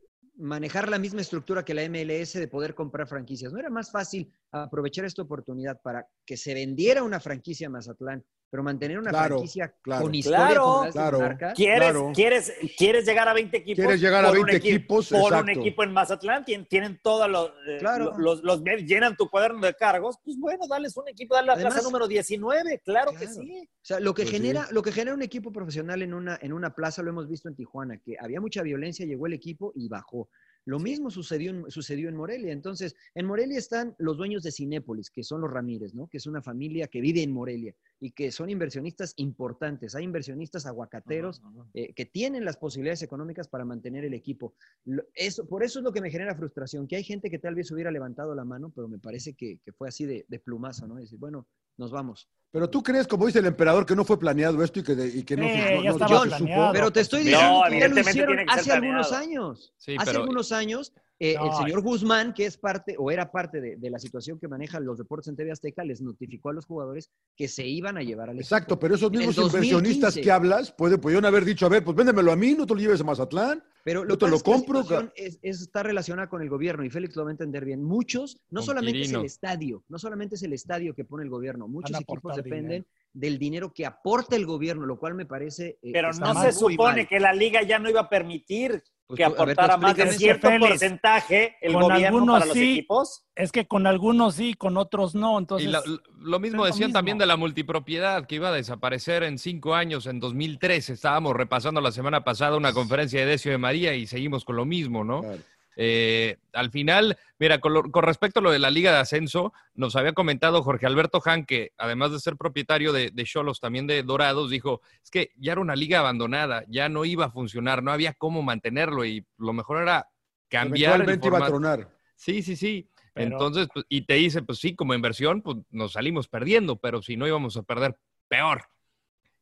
manejar 0.40 0.88
la 0.88 0.98
misma 0.98 1.20
estructura 1.20 1.64
que 1.64 1.74
la 1.74 1.88
MLS 1.88 2.32
de 2.32 2.48
poder 2.48 2.74
comprar 2.74 3.06
franquicias. 3.06 3.52
¿No 3.52 3.58
era 3.58 3.70
más 3.70 3.90
fácil 3.90 4.32
aprovechar 4.50 5.04
esta 5.04 5.22
oportunidad 5.22 5.80
para 5.82 6.06
que 6.24 6.36
se 6.36 6.54
vendiera 6.54 7.02
una 7.02 7.20
franquicia 7.20 7.70
Mazatlán, 7.70 8.24
pero 8.50 8.62
mantener 8.64 8.98
una 8.98 9.10
Claro, 9.10 9.36
franquicia 9.36 9.72
claro. 9.80 10.02
con 10.02 10.14
historia 10.14 10.38
Claro, 10.48 10.84
claro. 10.92 11.54
¿Quieres, 11.54 11.78
Claro. 11.90 12.12
quieres, 12.14 12.52
quieres 12.76 13.06
llegar 13.06 13.28
a 13.28 13.32
20 13.32 13.56
equipos? 13.58 13.76
Quieres 13.84 14.00
llegar 14.00 14.24
a 14.24 14.28
Pon 14.28 14.38
un 14.38 14.44
20 14.46 14.62
equi- 14.66 14.74
equipos, 14.74 15.08
Pon 15.08 15.34
un 15.34 15.50
equipo 15.50 15.84
en 15.84 15.92
Mazatlán, 15.92 16.44
tienen, 16.44 16.66
tienen 16.66 17.00
todos 17.02 17.30
los, 17.30 17.50
eh, 17.68 17.76
Claro. 17.78 18.12
los, 18.18 18.42
los- 18.42 18.62
llenan 18.84 19.16
tu 19.16 19.28
cuaderno 19.30 19.60
de 19.64 19.74
cargos. 19.74 20.16
Pues 20.24 20.36
bueno, 20.36 20.66
dales 20.68 20.96
un 20.96 21.08
equipo, 21.08 21.34
dale 21.36 21.46
la 21.46 21.52
Además- 21.54 21.74
plaza 21.74 21.86
número 21.86 22.08
19. 22.08 22.80
Claro, 22.84 23.12
que 23.12 23.28
sí. 23.28 23.62
O 23.62 23.78
sea, 23.82 24.00
lo 24.00 24.14
que, 24.14 24.22
Pues 24.22 24.30
sí. 24.30 24.36
genera, 24.36 24.66
lo 24.72 24.82
que 24.82 24.90
genera 24.92 25.14
un 25.14 25.22
equipo 25.22 25.52
profesional 25.52 26.02
en 26.02 26.12
una, 26.12 26.36
en 26.42 26.52
una 26.52 26.74
plaza 26.74 27.02
lo 27.02 27.10
hemos 27.10 27.28
visto 27.28 27.48
en 27.48 27.54
Tijuana, 27.54 27.98
que 27.98 28.16
había 28.20 28.40
mucha 28.40 28.62
violencia, 28.62 29.06
llegó 29.06 29.26
el 29.28 29.32
equipo 29.32 29.72
y 29.76 29.88
bajó. 29.88 30.28
Lo 30.66 30.78
mismo 30.78 31.10
sucedió 31.10 31.50
en, 31.52 31.70
sucedió 31.70 32.08
en 32.08 32.16
Morelia. 32.16 32.52
Entonces, 32.52 32.94
en 33.14 33.24
Morelia 33.26 33.56
están 33.58 33.94
los 33.98 34.18
dueños 34.18 34.42
de 34.42 34.52
Cinépolis, 34.52 35.08
que 35.10 35.22
son 35.24 35.40
los 35.40 35.50
Ramírez, 35.50 35.94
¿no? 35.94 36.06
Que 36.08 36.18
es 36.18 36.26
una 36.26 36.42
familia 36.42 36.86
que 36.88 37.00
vive 37.00 37.22
en 37.22 37.32
Morelia 37.32 37.74
y 38.02 38.12
que 38.12 38.32
son 38.32 38.48
inversionistas 38.48 39.12
importantes. 39.16 39.94
Hay 39.94 40.04
inversionistas 40.04 40.64
aguacateros 40.64 41.42
eh, 41.74 41.92
que 41.92 42.06
tienen 42.06 42.44
las 42.46 42.56
posibilidades 42.56 43.02
económicas 43.02 43.46
para 43.46 43.64
mantener 43.66 44.04
el 44.06 44.14
equipo. 44.14 44.54
Lo- 44.86 45.04
eso, 45.14 45.46
por 45.46 45.62
eso 45.62 45.80
es 45.80 45.84
lo 45.84 45.92
que 45.92 46.00
me 46.00 46.10
genera 46.10 46.34
frustración, 46.34 46.88
que 46.88 46.96
hay 46.96 47.04
gente 47.04 47.30
que 47.30 47.38
tal 47.38 47.54
vez 47.54 47.70
hubiera 47.70 47.90
levantado 47.90 48.34
la 48.34 48.44
mano, 48.44 48.72
pero 48.74 48.88
me 48.88 48.98
parece 48.98 49.34
que, 49.34 49.58
que 49.62 49.72
fue 49.72 49.88
así 49.88 50.06
de, 50.06 50.24
de 50.28 50.38
plumazo, 50.38 50.86
¿no? 50.86 50.94
Decir, 50.96 51.18
bueno, 51.18 51.46
nos 51.76 51.90
vamos. 51.90 52.28
Pero 52.50 52.68
tú 52.70 52.82
crees, 52.82 53.06
como 53.06 53.26
dice 53.26 53.38
el 53.38 53.46
emperador, 53.46 53.84
que 53.86 53.94
no 53.94 54.04
fue 54.04 54.18
planeado 54.18 54.64
esto 54.64 54.80
y 54.80 54.82
que, 54.82 54.94
de- 54.94 55.08
y 55.18 55.22
que 55.22 55.36
no, 55.36 55.44
se- 55.46 55.74
no- 55.76 55.82
no- 55.82 55.98
no 55.98 56.24
se 56.24 56.38
supo. 56.38 56.70
Pero 56.72 56.90
te 56.90 57.00
estoy 57.00 57.24
No, 57.24 57.28
diciendo 57.28 57.68
que 57.68 57.78
ya 57.80 57.88
lo 57.88 58.00
hicieron 58.00 58.38
hace 58.48 58.72
algunos 58.72 59.08
planeado. 59.08 59.30
años. 59.50 59.74
Sí, 59.76 59.94
hace 59.98 60.06
pero- 60.06 60.20
algunos 60.20 60.52
años, 60.52 60.92
eh, 61.20 61.36
el 61.40 61.52
señor 61.52 61.82
Guzmán, 61.82 62.32
que 62.32 62.46
es 62.46 62.56
parte 62.56 62.96
o 62.98 63.10
era 63.10 63.30
parte 63.30 63.60
de, 63.60 63.76
de 63.76 63.90
la 63.90 63.98
situación 63.98 64.38
que 64.40 64.48
manejan 64.48 64.84
los 64.86 64.96
deportes 64.98 65.28
en 65.28 65.36
TV 65.36 65.52
Azteca, 65.52 65.84
les 65.84 66.00
notificó 66.00 66.48
a 66.48 66.54
los 66.54 66.64
jugadores 66.64 67.10
que 67.36 67.46
se 67.46 67.66
iban 67.66 67.98
a 67.98 68.02
llevar 68.02 68.30
al 68.30 68.38
Exacto, 68.38 68.74
equipo. 68.74 68.80
pero 68.80 68.94
esos 68.94 69.10
mismos 69.10 69.36
2015. 69.36 69.56
inversionistas 69.76 70.14
que 70.16 70.30
hablas 70.32 70.72
puede, 70.72 70.96
pudieron 70.98 71.26
haber 71.26 71.44
dicho, 71.44 71.66
a 71.66 71.68
ver, 71.68 71.84
pues 71.84 71.94
véndemelo 71.96 72.32
a 72.32 72.36
mí, 72.36 72.54
no 72.54 72.66
te 72.66 72.74
lo 72.74 72.80
lleves 72.80 73.00
a 73.02 73.04
Mazatlán. 73.04 73.62
Pero 73.84 74.00
Yo 74.02 74.08
lo 74.08 74.18
te 74.18 74.24
que 74.26 74.30
lo 74.30 74.36
es 74.36 74.42
compro, 74.42 74.80
es, 75.14 75.38
es- 75.42 75.60
está 75.62 75.82
relacionada 75.82 76.28
con 76.28 76.42
el 76.42 76.48
gobierno 76.48 76.84
y 76.84 76.90
Félix 76.90 77.14
lo 77.16 77.24
va 77.24 77.30
a 77.30 77.32
entender 77.32 77.64
bien. 77.64 77.82
Muchos, 77.82 78.40
no 78.50 78.60
Con 78.60 78.66
solamente 78.66 79.02
es 79.02 79.12
el 79.12 79.24
estadio, 79.24 79.84
no 79.88 79.98
solamente 79.98 80.34
es 80.36 80.42
el 80.42 80.52
estadio 80.54 80.94
que 80.94 81.04
pone 81.04 81.24
el 81.24 81.30
gobierno, 81.30 81.68
muchos 81.68 81.98
equipos 82.00 82.34
dependen 82.36 82.86
del 83.12 83.38
dinero 83.38 83.72
que 83.72 83.84
aporta 83.86 84.36
el 84.36 84.46
gobierno, 84.46 84.86
lo 84.86 84.98
cual 84.98 85.14
me 85.14 85.26
parece. 85.26 85.78
eh, 85.82 85.90
Pero 85.92 86.10
está 86.10 86.32
no 86.34 86.40
se 86.42 86.52
supone 86.52 87.02
mal. 87.02 87.08
que 87.08 87.20
la 87.20 87.32
liga 87.32 87.62
ya 87.62 87.78
no 87.78 87.90
iba 87.90 88.02
a 88.02 88.08
permitir 88.08 88.82
Pues 89.06 89.18
que 89.18 89.24
tú- 89.24 89.30
ver, 89.32 89.40
aportara 89.40 89.76
más 89.76 89.96
de 89.96 90.12
cierto 90.12 90.46
Félix, 90.48 90.68
porcentaje 90.70 91.56
el 91.60 91.72
con 91.72 91.82
gobierno 91.82 92.06
algunos 92.18 92.34
para 92.34 92.46
los 92.46 92.54
sí, 92.54 92.72
equipos. 92.72 93.24
Es 93.34 93.50
que 93.50 93.66
con 93.66 93.86
algunos 93.88 94.36
sí, 94.36 94.54
con 94.54 94.76
otros 94.76 95.14
no. 95.16 95.38
Entonces, 95.38 95.68
y 95.68 95.72
la- 95.72 95.82
lo 96.20 96.38
mismo 96.38 96.58
lo 96.58 96.66
decían 96.66 96.88
mismo. 96.90 96.98
también 96.98 97.18
de 97.18 97.26
la 97.26 97.36
multipropiedad, 97.36 98.26
que 98.26 98.36
iba 98.36 98.48
a 98.50 98.52
desaparecer 98.52 99.24
en 99.24 99.38
cinco 99.38 99.74
años, 99.74 100.06
en 100.06 100.20
2013. 100.20 100.92
Estábamos 100.92 101.34
repasando 101.34 101.80
la 101.80 101.90
semana 101.90 102.22
pasada 102.22 102.56
una 102.56 102.72
conferencia 102.72 103.18
de 103.20 103.26
Decio 103.26 103.50
de 103.50 103.58
María 103.58 103.94
y 103.94 104.06
seguimos 104.06 104.44
con 104.44 104.54
lo 104.56 104.64
mismo, 104.64 105.02
¿no? 105.02 105.22
Claro. 105.22 105.42
Eh, 105.82 106.36
al 106.52 106.70
final, 106.70 107.16
mira, 107.38 107.58
con, 107.58 107.72
lo- 107.72 107.90
con 107.90 108.02
respecto 108.04 108.40
a 108.40 108.42
lo 108.42 108.50
de 108.50 108.58
la 108.58 108.68
Liga 108.70 108.92
de 108.92 108.98
Ascenso, 108.98 109.54
nos 109.72 109.96
había 109.96 110.12
comentado 110.12 110.62
Jorge 110.62 110.84
Alberto 110.84 111.22
Han 111.24 111.46
que 111.46 111.72
además 111.78 112.12
de 112.12 112.20
ser 112.20 112.36
propietario 112.36 112.92
de 112.92 113.10
de 113.10 113.24
Cholos, 113.24 113.60
también 113.60 113.86
de 113.86 114.02
Dorados, 114.02 114.50
dijo, 114.50 114.82
es 115.02 115.10
que 115.10 115.30
ya 115.36 115.52
era 115.52 115.60
una 115.62 115.74
liga 115.76 116.00
abandonada, 116.00 116.64
ya 116.68 116.90
no 116.90 117.06
iba 117.06 117.24
a 117.24 117.30
funcionar, 117.30 117.82
no 117.82 117.92
había 117.92 118.12
cómo 118.12 118.42
mantenerlo 118.42 119.06
y 119.06 119.24
lo 119.38 119.54
mejor 119.54 119.80
era 119.80 120.06
cambiar 120.50 121.00
el 121.00 121.06
iba 121.28 121.38
a 121.38 121.40
tronar. 121.48 121.88
Sí, 122.14 122.42
sí, 122.42 122.56
sí. 122.56 122.86
Pero- 123.14 123.30
Entonces, 123.32 123.68
pues, 123.72 123.86
y 123.88 124.02
te 124.02 124.14
dice, 124.14 124.42
pues 124.42 124.58
sí, 124.58 124.76
como 124.76 124.92
inversión, 124.92 125.40
pues 125.40 125.56
nos 125.70 125.92
salimos 125.92 126.28
perdiendo, 126.28 126.76
pero 126.76 127.00
si 127.00 127.16
no 127.16 127.26
íbamos 127.26 127.56
a 127.56 127.62
perder, 127.62 127.96
peor. 128.28 128.64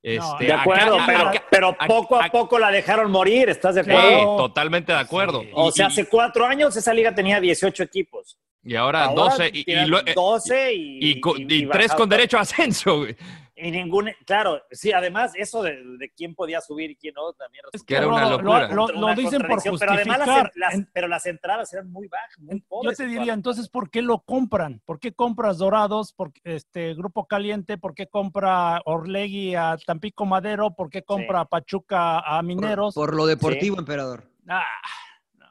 Este, 0.03 0.45
De 0.45 0.53
acuerdo, 0.53 0.95
acá- 0.95 1.05
pero, 1.07 1.29
acá- 1.29 1.45
pero 1.51 1.69
acá- 1.71 1.87
poco 1.87 2.17
a 2.17 2.21
acá- 2.27 2.31
poco 2.33 2.59
la 2.59 2.71
dejaron 2.71 3.11
morir, 3.11 3.49
¿estás 3.49 3.75
de 3.75 3.83
Sí, 3.85 3.91
acuerdo? 3.91 4.37
totalmente 4.37 4.93
de 4.93 4.99
acuerdo. 4.99 5.41
Sí. 5.43 5.51
O 5.55 5.73
sea, 5.73 5.87
y- 5.87 5.89
hace 5.89 6.09
cuatro 6.09 6.47
años 6.47 6.77
esa 6.77 6.95
liga 6.95 7.15
tenía 7.15 7.41
18 7.41 7.83
equipos. 7.83 8.39
Y 8.65 8.75
ahora, 8.75 9.05
Ahora 9.05 9.23
12 9.31 9.51
y, 9.55 9.59
y 9.61 9.65
tienen 9.65 9.91
lo- 9.91 10.01
eh, 10.01 10.13
12 10.15 10.75
y, 10.75 11.11
y 11.11 11.21
co- 11.21 11.37
y- 11.37 11.43
y 11.43 11.55
y 11.65 11.69
tres 11.69 11.87
bajado. 11.89 11.99
con 12.01 12.09
derecho 12.09 12.37
a 12.39 12.41
ascenso, 12.41 12.99
güey. 12.99 13.17
Y 13.61 13.73
ningún, 13.73 14.09
claro, 14.25 14.63
sí, 14.71 14.93
además 14.93 15.33
eso 15.35 15.63
de, 15.65 15.83
de 15.99 16.11
quién 16.11 16.33
podía 16.37 16.61
subir 16.61 16.93
y 16.93 16.97
quién 16.97 17.13
no, 17.15 17.33
también 17.33 17.65
que 17.85 17.97
era 17.97 18.07
una 18.07 18.25
Lo- 18.25 18.31
locura. 18.37 18.69
Lo, 18.69 18.75
lo- 18.87 18.93
lo 18.93 19.07
una 19.07 19.15
dicen 19.17 19.41
por 19.43 19.61
contradicción, 19.63 19.79
pero 19.81 19.93
además 19.93 20.19
las, 20.19 20.29
justificar. 20.29 20.53
las- 20.57 20.75
En- 20.75 20.91
pero 20.93 21.09
las 21.09 21.27
entradas 21.27 21.73
eran 21.73 21.91
muy 21.91 22.07
bajas, 22.07 22.39
muy 22.39 22.61
Yo 22.61 22.65
pobres. 22.69 22.97
te 22.99 23.03
en 23.05 23.11
diría, 23.11 23.33
entonces, 23.33 23.69
¿por 23.69 23.91
qué 23.91 24.01
lo 24.03 24.21
compran? 24.21 24.81
¿Por 24.85 25.01
qué 25.01 25.13
compras 25.13 25.59
Dorados? 25.59 26.13
¿Por 26.13 26.33
este 26.45 26.95
Grupo 26.95 27.27
Caliente? 27.27 27.79
¿Por 27.79 27.95
qué 27.95 28.07
compra 28.07 28.81
Orlegui 28.85 29.57
a 29.57 29.77
Tampico 29.85 30.25
Madero? 30.25 30.77
¿Por 30.77 30.89
qué 30.89 31.03
compra 31.03 31.45
Pachuca 31.45 32.21
a 32.21 32.41
Mineros? 32.43 32.95
Por 32.95 33.15
lo 33.17 33.27
deportivo, 33.27 33.77
emperador. 33.79 34.31
Ah, 34.47 34.63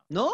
¿No? 0.07 0.31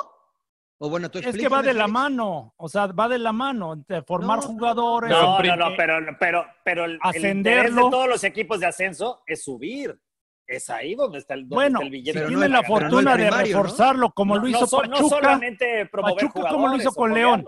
O 0.79 0.89
bueno, 0.89 1.09
tú 1.09 1.19
es 1.19 1.37
que 1.37 1.47
va 1.47 1.61
de 1.61 1.73
la 1.73 1.87
mano, 1.87 2.53
o 2.57 2.67
sea, 2.67 2.87
va 2.87 3.07
de 3.07 3.17
la 3.19 3.31
mano, 3.31 3.75
de 3.87 4.01
formar 4.01 4.39
No, 4.39 4.43
no, 4.43 4.47
jugadores. 4.49 5.09
No, 5.11 5.39
no, 5.39 5.55
no, 5.55 5.75
pero, 5.77 5.95
pero, 6.19 6.45
pero 6.65 6.85
el, 6.85 6.91
el 6.91 6.97
interés 6.97 7.13
de 7.13 7.17
Ascenderlo. 7.19 7.89
todos 7.89 8.09
los 8.09 8.23
equipos 8.23 8.59
de 8.59 8.65
ascenso 8.65 9.21
es 9.25 9.43
subir. 9.43 9.97
Es 10.45 10.69
ahí 10.69 10.93
donde 10.95 11.19
está 11.19 11.35
el, 11.35 11.41
donde 11.43 11.55
Bueno, 11.55 11.79
está 11.79 11.85
el 11.85 11.91
billete. 11.91 12.19
si 12.19 12.25
tiene 12.25 12.41
van 12.41 12.51
la 12.51 12.59
a 12.59 12.63
fortuna 12.63 13.15
de 13.15 13.31
reforzarlo 13.31 14.11
como 14.11 14.35
No- 14.35 14.41
lo 14.41 14.47
no 14.49 14.57
hizo 14.57 14.67
so- 14.67 14.83
no 14.83 14.89
Pachuca. 14.91 15.15
solamente 15.15 15.85
promover 15.85 16.15
Pachuca, 16.27 16.49
¿cómo 16.49 16.67
lo 16.67 16.75
hizo 16.75 16.91
con 16.91 17.13
León? 17.13 17.45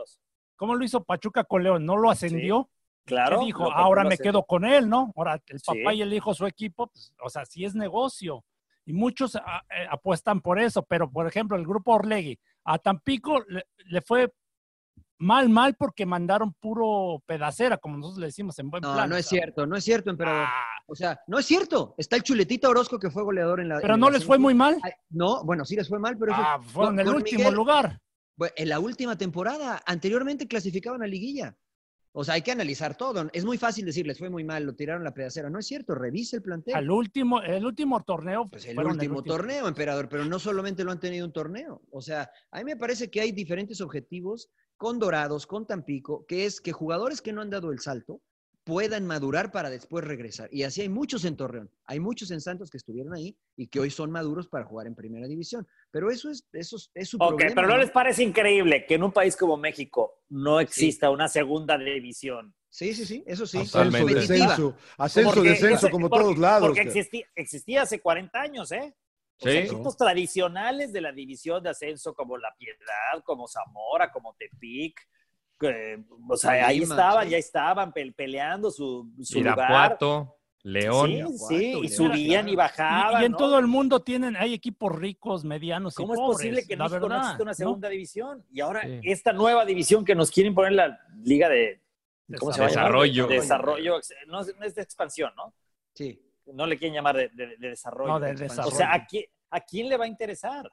¿Cómo 0.56 0.76
lo 0.76 0.86
hizo 0.86 1.04
Pachuca 1.04 1.44
con 1.44 1.62
León? 1.64 1.86
¿No 1.86 1.98
lo 1.98 2.10
ascendió? 2.10 2.70
claro, 3.06 3.40
¿Qué 3.42 3.46
dijo? 3.48 3.70
Ahora 3.72 4.02
lo 4.04 4.10
me 4.10 4.14
ascendió. 4.14 4.32
quedo 4.32 4.44
con 4.46 4.64
él, 4.66 4.90
¿no? 4.90 5.12
Ahora 5.18 5.34
el 5.48 5.60
papá 5.60 5.92
Sí. 5.92 5.98
y 5.98 6.02
el 6.02 6.14
hijo, 6.14 6.34
su 6.34 6.48
equipo, 6.48 6.88
pues, 6.88 7.14
o 7.22 7.30
sea, 7.30 7.46
sí 7.46 7.66
es 7.66 7.76
negocio. 7.76 8.46
Y 8.86 8.94
muchos 8.94 9.36
ah, 9.36 9.62
eh, 9.70 9.86
apuestan 9.92 10.40
por 10.42 10.58
eso, 10.60 10.82
pero 10.84 11.12
por 11.12 11.28
ejemplo, 11.28 11.58
el 11.58 11.66
grupo 11.68 11.92
Orlegui 11.94 12.40
a 12.66 12.78
Tampico 12.80 13.42
le, 13.48 13.66
le 13.86 14.02
fue 14.02 14.34
mal, 15.20 15.48
mal 15.50 15.76
porque 15.76 16.06
mandaron 16.06 16.54
puro 16.54 17.22
pedacera, 17.26 17.78
como 17.78 17.98
nosotros 17.98 18.20
le 18.20 18.26
decimos 18.28 18.58
en 18.60 18.70
buen 18.70 18.82
No, 18.82 18.94
plan. 18.94 19.10
no 19.10 19.16
o 19.16 19.18
es 19.18 19.28
cierto, 19.28 19.66
no 19.66 19.76
es 19.76 19.84
cierto, 19.84 20.10
emperador. 20.10 20.48
O 20.88 20.96
sea, 20.96 21.20
no 21.28 21.40
es 21.40 21.46
cierto. 21.46 21.96
Está 21.98 22.16
el 22.18 22.24
Chuletita 22.24 22.70
Orozco 22.70 23.00
que 23.00 23.10
fue 23.10 23.24
goleador 23.24 23.60
en 23.62 23.70
la. 23.70 23.80
Pero 23.80 23.94
en 23.96 24.00
no 24.00 24.10
les 24.10 24.26
fue 24.26 24.38
muy 24.38 24.54
mal. 24.54 24.78
Ay, 24.84 24.92
No, 25.10 25.44
bueno, 25.44 25.64
sí 25.66 25.76
les 25.76 25.88
fue 25.88 26.00
mal, 26.00 26.18
pero 26.18 26.34
Ah, 26.36 26.60
fueron 26.62 26.96
con- 26.98 27.08
el 27.08 27.14
último 27.16 27.40
Miguel- 27.40 27.56
lugar. 27.56 28.00
En 28.58 28.70
la 28.70 28.80
última 28.80 29.18
temporada. 29.18 29.82
Anteriormente 29.86 30.48
clasificaban 30.48 31.02
a 31.02 31.08
liguilla. 31.08 31.56
O 32.18 32.24
sea, 32.24 32.36
hay 32.36 32.42
que 32.42 32.52
analizar 32.52 32.96
todo. 32.96 33.30
Es 33.34 33.44
muy 33.44 33.58
fácil 33.58 33.86
decirles, 33.86 34.18
fue 34.18 34.30
muy 34.30 34.46
mal, 34.46 34.64
lo 34.64 34.74
tiraron 34.74 35.04
la 35.04 35.14
pedacera. 35.14 35.50
No 35.50 35.60
es 35.60 35.68
cierto, 35.68 35.96
revise 35.96 36.38
el 36.38 36.42
plantel. 36.42 36.74
Al 36.74 36.90
último, 36.90 37.42
el 37.42 37.66
último 37.66 38.02
torneo. 38.04 38.48
Pues 38.50 38.66
el 38.66 38.80
último 38.80 39.22
torneo, 39.22 39.68
emperador, 39.68 40.08
pero 40.08 40.24
no 40.24 40.40
solamente 40.40 40.86
lo 40.86 40.94
han 40.94 41.00
tenido 41.02 41.26
un 41.26 41.34
torneo. 41.34 41.82
O 41.92 42.02
sea, 42.02 42.32
a 42.52 42.60
mí 42.60 42.64
me 42.64 42.78
parece 42.78 43.12
que 43.12 43.20
hay 43.20 43.34
diferentes 43.34 43.82
objetivos 43.82 44.50
con 44.78 44.98
Dorados, 44.98 45.46
con 45.46 45.68
Tampico, 45.68 46.26
que 46.26 46.46
es 46.46 46.62
que 46.62 46.72
jugadores 46.72 47.22
que 47.22 47.34
no 47.34 47.42
han 47.42 47.50
dado 47.50 47.74
el 47.74 47.80
salto 47.80 48.22
puedan 48.66 49.06
madurar 49.06 49.52
para 49.52 49.70
después 49.70 50.04
regresar. 50.04 50.50
Y 50.52 50.64
así 50.64 50.82
hay 50.82 50.90
muchos 50.90 51.24
en 51.24 51.38
Torreón, 51.38 51.70
hay 51.86 52.00
muchos 52.00 52.32
en 52.32 52.42
Santos 52.42 52.70
que 52.72 52.78
estuvieron 52.78 53.14
ahí 53.14 53.38
y 53.56 53.68
que 53.68 53.80
hoy 53.80 53.92
son 53.92 54.10
maduros 54.12 54.48
para 54.48 54.66
jugar 54.66 54.88
en 54.88 54.96
primera 54.96 55.28
división. 55.28 55.68
Pero 55.92 56.10
eso 56.10 56.32
es, 56.32 56.48
eso 56.52 56.76
es, 56.78 56.90
es 56.96 57.10
su 57.10 57.18
Ok, 57.18 57.30
problema. 57.30 57.56
pero 57.56 57.68
¿no 57.68 57.78
les 57.78 57.92
parece 57.92 58.24
increíble 58.24 58.86
que 58.88 58.96
en 58.96 59.04
un 59.04 59.12
país 59.12 59.38
como 59.38 59.56
México 59.56 60.24
no 60.30 60.60
exista 60.60 61.12
una 61.12 61.28
segunda 61.28 61.78
división? 61.78 62.56
Sí, 62.70 62.94
sí, 62.96 63.06
sí, 63.06 63.24
eso 63.28 63.46
sí. 63.46 63.60
Ascenso, 63.60 64.06
descenso, 64.06 64.76
ascenso, 64.98 65.32
Porque 65.34 65.50
descenso, 65.52 65.90
como 65.92 66.10
porque- 66.10 66.24
todos 66.24 66.38
lados. 66.40 66.68
Porque 66.68 66.82
que- 66.82 66.88
existía, 66.90 67.26
existía 67.36 67.82
hace 67.84 68.02
40 68.02 68.42
años, 68.42 68.72
¿eh? 68.72 68.96
O 69.38 69.44
sea, 69.44 69.52
Sí. 69.52 69.58
equipos 69.60 69.96
tradicionales 69.96 70.92
de 70.92 71.02
la 71.02 71.12
división 71.12 71.62
de 71.62 71.70
ascenso 71.70 72.16
como 72.16 72.36
La 72.38 72.50
Piedad, 72.58 73.24
como 73.24 73.48
Zamora, 73.48 74.12
como 74.12 74.34
Tepic. 74.40 75.00
O 76.30 76.38
sea, 76.38 76.68
ahí 76.68 76.80
estaban, 76.84 77.26
sí. 77.26 77.32
ya 77.32 77.38
estaban 77.38 77.94
pe- 77.94 78.12
peleando 78.12 78.70
su, 78.72 79.12
su 79.22 79.40
lugar. 79.40 79.58
Irapuato, 79.58 80.38
León. 80.64 81.08
Sí, 81.08 81.14
Irapuato, 81.16 81.48
sí, 81.48 81.56
y 81.56 81.74
León, 81.74 81.90
subían 81.90 82.50
y 82.50 82.52
Y, 82.52 82.56
bajaban. 82.56 83.22
y 83.22 83.26
en 83.26 83.32
¿no? 83.32 83.38
todo 83.38 83.60
el 83.60 83.68
mundo 83.68 84.02
tienen, 84.02 84.36
hay 84.36 84.54
equipos 84.54 84.94
ricos, 84.96 85.44
medianos 85.46 85.94
y 85.94 85.98
¿Cómo 85.98 86.14
es 86.14 86.20
posible 86.20 86.66
que 86.66 86.74
en 86.74 86.80
la 86.80 86.86
México 86.86 87.00
no 87.02 87.08
verdad, 87.08 87.22
exista 87.24 87.44
una 87.44 87.52
¿no? 87.52 87.56
segunda 87.56 87.90
división? 87.90 88.46
Y 88.52 88.62
ahora 88.62 88.82
Sí. 88.82 89.00
esta 89.04 89.34
nueva 89.34 89.66
división 89.66 90.04
que 90.04 90.16
nos 90.16 90.32
quieren 90.32 90.54
poner 90.56 90.74
la 90.74 91.00
liga 91.24 91.50
de 91.50 91.82
¿cómo 92.40 92.52
se? 92.52 92.64
Desarrollo. 92.64 93.28
De 93.28 93.36
desarrollo, 93.36 94.00
no, 94.28 94.42
es- 94.42 94.56
no 94.58 94.66
es 94.66 94.76
de 94.76 94.82
expansión, 94.82 95.32
¿no? 95.38 95.54
Sí. 95.94 96.22
No 96.48 96.66
le 96.68 96.78
quieren 96.78 96.94
llamar 96.96 97.16
de, 97.16 97.30
de- 97.30 97.58
de 97.58 97.70
desarrollo. 97.70 98.12
No, 98.14 98.20
de 98.20 98.32
expansión. 98.32 98.50
desarrollo. 98.66 98.76
O 98.76 98.78
sea, 98.78 98.94
¿a 98.94 99.06
quién, 99.06 99.26
¿a 99.52 99.62
quién 99.62 99.90
le 99.90 99.98
va 99.98 100.06
a 100.06 100.08
interesar? 100.08 100.70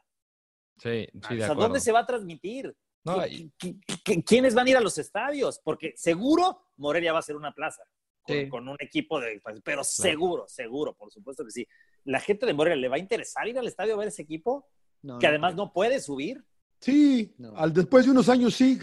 Sí, 0.78 1.06
sí, 1.12 1.12
de 1.12 1.18
o 1.18 1.20
sea, 1.36 1.46
acuerdo. 1.46 1.62
¿dónde 1.62 1.80
se 1.80 1.92
va 1.92 2.00
a 2.00 2.06
transmitir? 2.06 2.74
No, 3.04 3.16
¿Qui- 3.22 3.50
qui- 3.58 3.80
qui- 4.04 4.24
¿Quiénes 4.24 4.54
van 4.54 4.66
a 4.66 4.70
ir 4.70 4.76
a 4.76 4.80
los 4.80 4.96
estadios? 4.98 5.60
Porque 5.64 5.92
seguro 5.96 6.68
Morelia 6.76 7.12
va 7.12 7.18
a 7.18 7.22
ser 7.22 7.34
una 7.36 7.52
plaza 7.52 7.82
con, 8.22 8.36
Sí. 8.36 8.48
con 8.48 8.68
un 8.68 8.76
equipo 8.78 9.18
de... 9.20 9.40
pues, 9.42 9.60
Pero 9.64 9.82
seguro, 9.82 10.44
seguro, 10.48 10.94
por 10.94 11.10
supuesto 11.10 11.44
que 11.44 11.50
sí. 11.50 11.66
¿La 12.04 12.20
gente 12.20 12.46
de 12.46 12.54
Morelia 12.54 12.76
le 12.80 12.88
va 12.88 12.96
a 12.96 13.00
interesar 13.00 13.48
ir 13.48 13.58
al 13.58 13.66
estadio 13.66 13.94
a 13.94 13.96
ver 13.98 14.08
ese 14.08 14.22
equipo? 14.22 14.68
No, 15.02 15.18
que 15.18 15.26
no 15.26 15.30
además 15.30 15.54
no 15.56 15.72
puede 15.72 16.00
subir. 16.00 16.44
Sí, 16.80 17.34
No. 17.38 17.56
al, 17.56 17.72
después 17.72 18.04
de 18.04 18.12
unos 18.12 18.28
años 18.28 18.54
sí. 18.54 18.78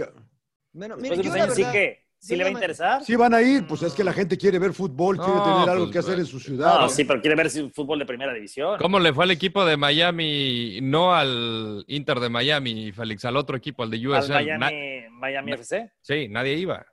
Bueno, 0.73 0.97
Después 0.97 1.17
mire, 1.17 1.23
de 1.23 1.29
unos 1.29 1.41
años 1.41 1.55
sí 1.55 1.63
que... 1.71 2.08
¿Sí 2.19 2.35
le 2.35 2.43
va 2.43 2.49
a 2.49 2.51
interesar? 2.53 3.03
Sí 3.03 3.15
van 3.15 3.33
a 3.33 3.41
ir, 3.41 3.65
pues 3.65 3.81
es 3.81 3.93
que 3.93 4.03
la 4.03 4.11
gente 4.11 4.37
quiere 4.37 4.59
ver 4.59 4.73
fútbol, 4.73 5.17
quiere 5.17 5.39
tener 5.39 5.69
algo 5.69 5.85
pues, 5.85 5.93
que 5.93 5.99
hacer 5.99 6.15
güey. 6.15 6.21
en 6.21 6.25
su 6.25 6.39
ciudad. 6.39 6.73
No, 6.73 6.81
¿no? 6.81 6.89
sí, 6.89 7.05
pero 7.05 7.21
quiere 7.21 7.35
ver 7.35 7.49
fútbol 7.73 7.97
de 7.97 8.05
primera 8.05 8.33
división. 8.33 8.77
¿Cómo 8.77 8.99
le 8.99 9.13
fue 9.13 9.23
al 9.23 9.31
equipo 9.31 9.63
de 9.63 9.77
Miami? 9.77 10.79
No 10.81 11.15
al 11.15 11.85
Inter 11.87 12.19
de 12.19 12.29
Miami, 12.29 12.91
Félix, 12.91 13.23
al 13.23 13.37
otro 13.37 13.55
equipo, 13.55 13.83
al 13.83 13.89
de 13.89 13.97
Al 13.97 14.07
USL. 14.07 14.33
Miami, 14.33 15.09
Miami 15.11 15.53
FC. 15.53 15.91
sí, 16.01 16.27
nadie 16.27 16.55
iba. 16.55 16.85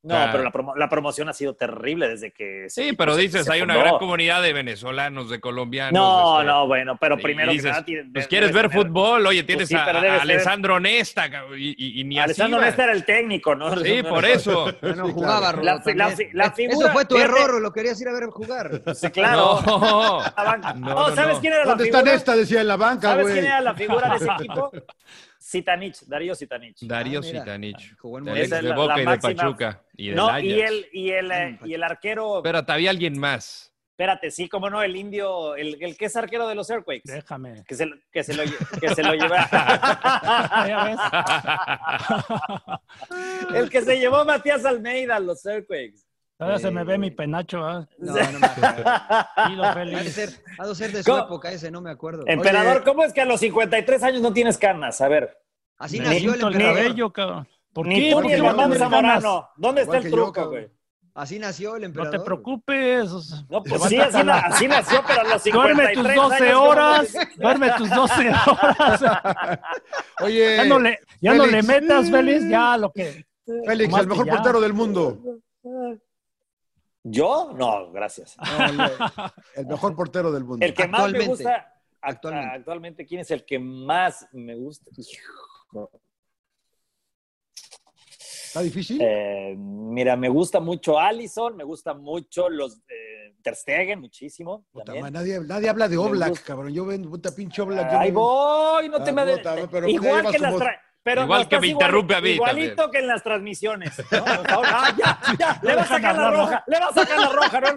No, 0.00 0.14
Ah. 0.14 0.28
pero 0.30 0.44
la, 0.44 0.52
promo- 0.52 0.76
la 0.76 0.88
promoción 0.88 1.28
ha 1.28 1.32
sido 1.32 1.54
terrible 1.54 2.08
desde 2.08 2.30
que... 2.30 2.66
Sí, 2.68 2.92
pero 2.92 3.16
dices, 3.16 3.44
se 3.44 3.52
hay 3.52 3.62
una 3.62 3.76
gran 3.76 3.98
comunidad 3.98 4.40
de 4.42 4.52
venezolanos, 4.52 5.28
de 5.28 5.40
colombianos. 5.40 5.92
No, 5.92 6.38
este, 6.40 6.46
no, 6.52 6.66
bueno, 6.68 6.96
pero 7.00 7.18
primero 7.18 7.50
que 7.50 7.60
nada 7.62 7.84
Pues 8.12 8.28
quieres 8.28 8.52
ver 8.52 8.68
tener- 8.70 8.86
fútbol, 8.86 9.26
oye, 9.26 9.42
tienes 9.42 9.68
sí, 9.68 9.74
a, 9.74 9.84
a 9.84 10.22
Alessandro 10.22 10.78
Nesta 10.78 11.26
y, 11.56 11.70
y- 11.76 12.00
y 12.00 12.04
ni 12.04 12.16
Alessandro. 12.18 12.60
Nesta 12.60 12.84
era 12.84 12.92
el 12.92 13.04
técnico, 13.04 13.56
¿no? 13.56 13.76
Sí, 13.76 14.02
por 14.04 14.24
eso. 14.24 14.70
Ya 14.80 14.92
no 14.94 15.08
jugaba, 15.08 15.52
La 15.54 15.74
Eso 15.74 15.82
figura- 15.82 16.92
fue 16.92 17.04
tu 17.04 17.16
fíjate. 17.16 17.32
error, 17.34 17.54
o 17.56 17.60
lo 17.60 17.72
querías 17.72 18.00
ir 18.00 18.08
a 18.08 18.12
ver 18.12 18.26
jugar. 18.30 18.70
Sí, 18.94 19.10
claro. 19.10 19.60
No, 19.66 20.20
La 20.36 20.44
banca. 20.44 20.72
No, 20.74 20.94
Oh, 20.96 21.08
no, 21.10 21.14
¿Sabes 21.16 21.38
quién 21.40 21.52
era 21.54 21.64
la 21.64 21.70
¿Dónde 21.70 21.84
figura? 21.84 22.00
está 22.00 22.12
Nesta? 22.12 22.36
Decía 22.36 22.60
en 22.60 22.68
la 22.68 22.76
banca, 22.76 23.08
¿Sabes 23.08 23.22
güey. 23.24 23.34
quién 23.34 23.46
era 23.46 23.60
la 23.60 23.74
figura 23.74 24.08
de 24.10 24.16
ese 24.16 24.28
equipo? 24.38 24.70
Sitanich, 25.48 26.02
Darío 26.06 26.34
Sitanich. 26.34 26.76
Darío 26.82 27.20
Ah, 27.20 27.22
ex 27.22 27.30
Esa 28.46 28.56
es 28.58 28.62
de 28.64 28.68
la- 28.68 28.76
Boca 28.76 28.96
la 28.96 28.96
y 28.96 29.00
de 29.00 29.04
máxima- 29.06 29.34
Pachuca 29.34 29.82
y 29.96 30.06
del 30.08 30.16
No, 30.16 30.28
Ajax. 30.28 30.44
y 30.44 30.60
el, 30.60 30.86
y, 30.92 31.10
el, 31.10 31.32
eh, 31.32 31.58
y 31.64 31.72
el 31.72 31.82
arquero, 31.82 32.36
Espérate, 32.38 32.70
había 32.72 32.90
alguien 32.90 33.18
más. 33.18 33.72
espérate, 33.92 34.30
sí, 34.30 34.46
cómo 34.46 34.68
no, 34.68 34.82
el 34.82 34.94
indio, 34.94 35.56
el, 35.56 35.82
el 35.82 35.96
que 35.96 36.04
es 36.04 36.16
arquero 36.16 36.46
de 36.48 36.54
los 36.54 36.68
Earthquakes. 36.68 37.10
Déjame. 37.10 37.64
Que 37.66 37.74
se, 37.74 37.86
lo- 37.86 37.96
que 38.12 38.22
se 38.22 38.34
lo, 38.34 38.42
que 38.78 38.94
se 38.94 39.02
lo 39.02 39.14
lleva. 39.14 39.48
El 43.54 43.70
que 43.70 43.80
se 43.82 43.98
llevó 43.98 44.24
Matías 44.26 44.66
Almeida 44.66 45.16
a 45.16 45.20
los 45.20 45.44
Earthquakes. 45.46 46.00
Todavía 46.38 46.58
se 46.60 46.70
me 46.70 46.84
ve 46.84 46.98
mi 46.98 47.10
penacho, 47.10 47.64
¿ah? 47.64 47.86
No, 47.98 48.12
no 48.32 48.38
me 48.38 48.46
acuerdo. 48.46 48.84
Pido 49.48 49.64
Ha 49.64 49.74
de 49.84 50.10
ser, 50.10 50.30
ha 50.58 50.66
de 50.68 50.74
ser 50.74 50.92
de 50.92 51.02
su 51.02 51.10
¿Cómo? 51.10 51.24
época 51.24 51.50
ese, 51.50 51.70
no 51.70 51.80
me 51.80 51.90
acuerdo. 51.90 52.22
Emperador, 52.26 52.76
Oye. 52.76 52.84
¿cómo 52.84 53.02
es 53.02 53.12
que 53.12 53.20
a 53.20 53.24
los 53.24 53.40
53 53.40 54.02
años 54.04 54.22
no 54.22 54.32
tienes 54.32 54.56
canas? 54.56 55.00
A 55.00 55.08
ver. 55.08 55.36
Así 55.78 55.98
Me 55.98 56.04
nació 56.06 56.34
el 56.34 56.40
emperador. 56.42 56.76
cabello, 56.76 57.12
cabrón. 57.12 57.48
¿Por 57.72 57.86
Ni 57.86 57.96
qué? 58.00 58.10
tú 58.10 58.16
¿Por 58.16 58.24
ni 58.26 58.32
el 58.34 58.42
no 58.42 58.74
Zamorano. 58.74 59.48
¿Dónde 59.56 59.82
está 59.82 59.96
Igual 59.98 60.06
el 60.06 60.10
yo, 60.12 60.16
truco, 60.32 60.48
güey? 60.50 60.70
Así 61.14 61.38
nació 61.40 61.74
el 61.74 61.80
No 61.82 61.86
emperador. 61.86 62.12
te 62.20 62.24
preocupes. 62.24 63.10
o 63.10 63.20
sea, 63.20 63.38
No, 63.48 63.62
pues 63.64 63.82
sí, 63.84 63.98
así, 63.98 64.22
la- 64.22 64.38
así 64.38 64.68
nació, 64.68 65.02
pero 65.06 65.20
a 65.22 65.24
los 65.24 65.42
53 65.42 66.04
Duerme 66.04 66.14
tus 66.14 66.14
12 66.14 66.44
años, 66.44 66.54
¿cómo 66.58 66.70
horas. 66.70 67.14
no? 67.14 67.20
Duerme 67.42 67.70
tus 67.76 67.90
12 67.90 68.28
horas. 68.28 69.02
Oye, 70.20 70.56
Ya 70.56 70.64
no 70.64 70.78
le, 70.78 70.98
ya 71.20 71.34
no 71.34 71.46
le 71.46 71.62
Félix. 71.62 71.66
metas, 71.68 72.10
Félix, 72.10 72.48
ya 72.48 72.76
lo 72.76 72.92
que. 72.92 73.26
Félix, 73.66 73.96
el 73.98 74.06
mejor 74.06 74.28
portero 74.28 74.60
del 74.60 74.72
mundo. 74.72 75.18
¿Yo? 77.10 77.52
No, 77.56 77.90
gracias. 77.92 78.36
No, 78.38 78.64
el, 78.66 78.80
el 79.56 79.66
mejor 79.66 79.94
portero 79.96 80.30
del 80.32 80.44
mundo. 80.44 80.64
El 80.64 80.74
que 80.74 80.86
más 80.88 81.10
me 81.12 81.26
gusta 81.26 81.74
actualmente. 82.00 82.56
Actualmente. 82.56 83.06
¿quién 83.06 83.20
es 83.20 83.30
el 83.30 83.44
que 83.44 83.58
más 83.58 84.26
me 84.32 84.54
gusta? 84.54 84.90
Hijo. 84.96 85.90
¿Está 88.48 88.60
difícil? 88.62 88.98
Eh, 89.02 89.54
mira, 89.58 90.16
me 90.16 90.28
gusta 90.28 90.58
mucho 90.58 90.98
Allison, 90.98 91.54
me 91.56 91.64
gusta 91.64 91.92
mucho 91.94 92.48
los 92.48 92.78
eh, 92.88 93.34
Ter 93.42 93.54
Stegen, 93.54 94.00
muchísimo. 94.00 94.64
Puta 94.72 94.86
también. 94.86 95.12
nadie, 95.12 95.40
nadie 95.40 95.68
habla 95.68 95.86
de 95.88 95.96
Me 95.96 96.02
Oblak, 96.02 96.42
cabrón. 96.44 96.72
Yo 96.72 96.86
ven, 96.86 97.02
puta 97.10 97.30
pinche 97.34 97.60
Oblak. 97.60 97.92
yo 97.92 97.98
Ahí 97.98 98.10
voy, 98.10 98.88
no 98.88 99.02
te 99.04 99.10
Ah, 99.10 99.12
me 99.12 99.36
puta, 99.36 99.54
pero 99.70 99.86
ya 99.86 99.92
Igual 99.92 100.30
que 100.32 100.38
las 100.38 100.52
como- 100.54 100.64
tra- 100.64 100.80
Pero 101.08 101.22
Igual 101.22 101.44
no, 101.44 101.48
que 101.48 101.60
me 101.60 101.66
interrumpe 101.68 102.14
a 102.16 102.20
mí 102.20 102.30
Igualito 102.32 102.74
también. 102.74 102.90
que 102.90 102.98
en 102.98 103.06
las 103.06 103.22
transmisiones. 103.22 103.98
ah, 104.12 104.92
ya, 104.94 105.18
ya, 105.38 105.58
le 105.62 105.74
va 105.74 105.80
a 105.80 105.86
sacar 105.86 106.18
la 106.18 106.30
roja, 106.30 106.62
le 106.66 106.78
va 106.78 106.88
a 106.88 106.92
sacar 106.92 107.18
la 107.18 107.30
roja. 107.30 107.60
¿no? 107.60 107.68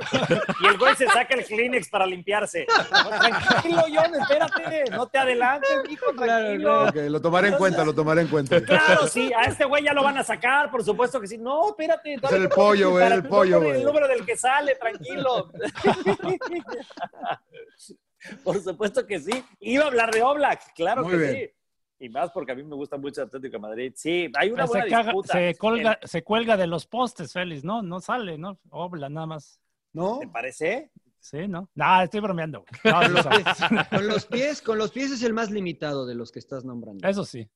Y 0.59 0.67
el 0.67 0.77
güey 0.77 0.95
se 0.97 1.07
saca 1.07 1.35
el 1.35 1.45
Kleenex 1.45 1.87
para 1.87 2.05
limpiarse. 2.05 2.67
Tranquilo, 2.89 3.83
John, 3.87 4.15
espérate, 4.19 4.83
no 4.91 5.07
te 5.07 5.17
adelantes, 5.17 5.69
hijo, 5.89 6.13
tranquilo. 6.13 6.89
Ok, 6.89 6.95
lo 7.07 7.21
tomaré 7.21 7.47
en 7.47 7.55
cuenta, 7.55 7.85
lo 7.85 7.95
tomaré 7.95 8.23
en 8.23 8.27
cuenta. 8.27 8.61
Claro, 8.61 9.07
sí, 9.07 9.31
a 9.33 9.43
este 9.43 9.63
güey 9.63 9.85
ya 9.85 9.93
lo 9.93 10.03
van 10.03 10.17
a 10.17 10.25
sacar, 10.25 10.69
por 10.69 10.83
supuesto 10.83 11.21
que 11.21 11.27
sí. 11.27 11.37
No, 11.37 11.69
espérate. 11.69 12.15
Es 12.15 12.31
el 12.33 12.49
pollo, 12.49 12.89
güey, 12.89 13.13
el 13.13 13.23
pollo, 13.23 13.61
güey. 13.61 13.79
El 13.79 13.85
número 13.85 14.09
del 14.09 14.25
que 14.25 14.35
sale, 14.35 14.75
tranquilo. 14.75 15.53
por 18.43 18.61
supuesto 18.61 19.07
que 19.07 19.21
sí. 19.21 19.41
Iba 19.61 19.85
a 19.85 19.87
hablar 19.87 20.11
de 20.11 20.21
Oblak, 20.21 20.73
claro 20.73 21.03
Muy 21.03 21.11
que 21.11 21.17
bien. 21.17 21.33
sí. 21.33 21.60
Y 22.03 22.09
más 22.09 22.31
porque 22.31 22.51
a 22.51 22.55
mí 22.55 22.63
me 22.63 22.75
gusta 22.75 22.97
mucho 22.97 23.21
Atlético 23.21 23.53
de 23.53 23.59
Madrid. 23.59 23.93
Sí, 23.95 24.27
hay 24.35 24.49
una 24.49 24.65
se, 24.65 24.69
buena 24.69 24.85
caga- 24.87 25.03
disputa. 25.11 25.33
se, 25.33 25.55
colga, 25.55 25.99
se 26.03 26.23
cuelga 26.23 26.57
de 26.57 26.65
los 26.65 26.87
postes, 26.87 27.31
Félix, 27.31 27.63
¿no? 27.63 27.83
No 27.83 27.99
sale, 28.01 28.37
¿no? 28.39 28.59
Obla, 28.71 29.07
nada 29.07 29.27
más. 29.27 29.59
¿No? 29.93 30.17
¿Te 30.19 30.27
parece? 30.27 30.89
Sí, 31.19 31.47
¿no? 31.47 31.69
No, 31.75 32.01
estoy 32.01 32.19
bromeando. 32.21 32.65
No, 32.83 32.91
Con 32.91 33.01
no 33.01 33.09
los, 33.09 33.27
pies, 33.27 33.87
con 33.91 34.07
los 34.07 34.25
pies, 34.25 34.61
con 34.63 34.77
los 34.79 34.91
pies 34.91 35.11
es 35.11 35.21
el 35.21 35.33
más 35.33 35.51
limitado 35.51 36.07
de 36.07 36.15
los 36.15 36.31
que 36.31 36.39
estás 36.39 36.65
nombrando. 36.65 37.07
Eso 37.07 37.23
sí. 37.23 37.47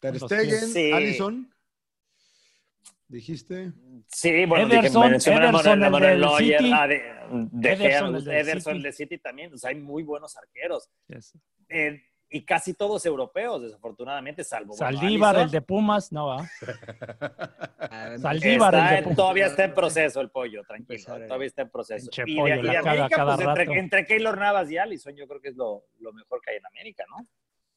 Ter 0.00 0.18
Stegen. 0.18 0.68
Sí. 0.68 0.90
Allison. 0.90 1.50
Dijiste. 3.06 3.72
Sí, 4.08 4.46
bueno, 4.46 4.66
Ederson- 4.66 5.12
dije, 5.18 5.34
Ederson, 5.34 5.78
Manuel- 5.80 6.04
el 6.04 6.20
del 6.20 6.30
City. 6.38 6.72
ah, 6.74 6.86
de, 6.88 7.02
de 7.52 7.76
Gea, 7.76 7.88
Ederson, 7.98 8.16
el 8.16 8.24
del 8.24 8.34
Ederson, 8.34 8.60
City. 8.62 8.76
el 8.76 8.82
de 8.82 8.92
City 8.92 9.18
también. 9.18 9.52
O 9.52 9.58
sea, 9.58 9.70
hay 9.70 9.76
muy 9.76 10.02
buenos 10.02 10.34
arqueros. 10.36 10.88
Eh, 11.68 12.00
y 12.34 12.44
casi 12.44 12.74
todos 12.74 13.06
europeos, 13.06 13.62
desafortunadamente, 13.62 14.42
salvo. 14.42 14.74
Saldívar, 14.74 15.36
el 15.36 15.52
de 15.52 15.62
Pumas, 15.62 16.10
no 16.10 16.26
va. 16.26 16.50
Saldívar, 18.18 18.74
Está 18.74 18.98
el 18.98 19.04
de 19.04 19.14
todavía 19.14 19.46
está 19.46 19.64
en 19.66 19.72
proceso 19.72 20.20
el 20.20 20.30
pollo, 20.30 20.64
tranquilo. 20.64 21.04
Todavía 21.28 21.46
está 21.46 21.62
en 21.62 21.70
proceso. 21.70 22.10
Y 22.26 22.34
de, 22.34 22.40
pollo, 22.40 22.54
y 22.56 22.62
la 22.62 22.72
de 22.72 22.78
caga 22.78 22.90
América, 22.90 23.16
cada 23.16 23.36
pues 23.36 23.46
entre, 23.46 23.78
entre 23.78 24.04
Keylor 24.04 24.36
Navas 24.36 24.68
y 24.68 24.78
Allison, 24.78 25.14
yo 25.14 25.28
creo 25.28 25.40
que 25.40 25.50
es 25.50 25.54
lo, 25.54 25.84
lo 26.00 26.12
mejor 26.12 26.40
que 26.40 26.50
hay 26.50 26.56
en 26.56 26.66
América, 26.66 27.04
¿no? 27.08 27.24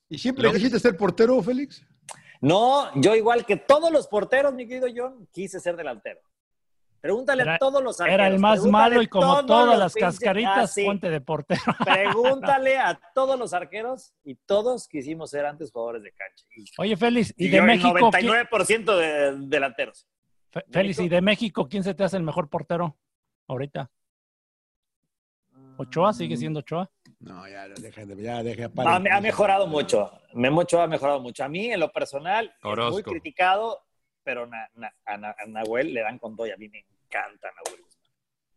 ¿Y 0.09 0.17
siempre 0.17 0.51
quisiste 0.51 0.79
ser 0.79 0.97
portero, 0.97 1.39
Félix? 1.43 1.85
No, 2.41 2.89
yo 2.99 3.13
igual 3.13 3.45
que 3.45 3.57
todos 3.57 3.91
los 3.91 4.07
porteros, 4.07 4.55
mi 4.55 4.67
querido 4.67 4.87
John, 4.95 5.27
quise 5.31 5.59
ser 5.59 5.75
delantero. 5.75 6.19
Pregúntale 6.99 7.43
Era- 7.43 7.55
a 7.55 7.57
todos 7.59 7.81
los 7.83 7.99
arqueros. 8.01 8.13
Era 8.19 8.27
el 8.27 8.39
más 8.39 8.63
malo 8.65 9.01
y 9.01 9.07
como 9.07 9.45
todas 9.45 9.77
las 9.77 9.93
pinches- 9.93 9.99
cascaritas, 10.19 10.57
Ah, 10.57 10.67
sí. 10.67 10.83
ponte 10.85 11.09
de 11.09 11.21
portero. 11.21 11.61
Pregúntale 12.59 12.77
a 12.77 12.99
todos 13.13 13.37
los 13.39 13.53
arqueros 13.53 14.13
y 14.23 14.35
todos 14.35 14.87
quisimos 14.87 15.29
ser 15.29 15.45
antes 15.45 15.71
jugadores 15.71 16.03
de 16.03 16.11
cancha. 16.11 16.45
Y, 16.55 16.65
Oye, 16.79 16.97
Félix, 16.97 17.33
¿y 17.37 17.45
y 17.45 17.49
de 17.49 17.57
yo 17.57 17.61
el 17.63 17.67
México? 17.67 17.93
quién- 18.11 18.25
99% 18.27 18.97
de 18.97 19.35
delanteros. 19.47 20.07
Félix, 20.71 20.99
¿y 20.99 21.07
de 21.09 21.21
México 21.21 21.67
quién 21.69 21.83
se 21.83 21.93
te 21.93 22.03
hace 22.03 22.17
el 22.17 22.23
mejor 22.23 22.49
portero 22.49 22.97
ahorita? 23.47 23.91
¿Ochoa 25.77 26.13
sigue 26.13 26.35
Mm. 26.35 26.39
siendo 26.39 26.59
Ochoa? 26.61 26.89
No, 27.19 27.47
ya, 27.47 27.67
deja, 27.67 28.05
de- 28.05 28.21
ya, 28.23 28.41
deja. 28.43 28.71
Ha, 28.77 28.95
ha 28.95 29.21
mejorado 29.21 29.67
mucho. 29.67 30.11
Memo 30.33 30.61
Ochoa 30.61 30.83
ha 30.83 30.87
mejorado 30.87 31.19
mucho. 31.19 31.43
A 31.43 31.49
mí, 31.49 31.71
en 31.71 31.79
lo 31.79 31.91
personal, 31.91 32.51
es 32.63 32.91
muy 32.91 33.03
criticado, 33.03 33.85
pero 34.27 34.45
na- 34.45 34.69
na- 34.75 34.93
a, 35.05 35.15
Na- 35.17 35.35
a 35.39 35.45
Nahuel 35.45 35.93
le 35.93 36.01
dan 36.01 36.19
con 36.19 36.35
todo 36.35 36.45
y 36.47 36.51
a 36.51 36.57
mí 36.57 36.67
me 36.67 36.79
encanta 36.79 37.49
Nahuel. 37.55 37.81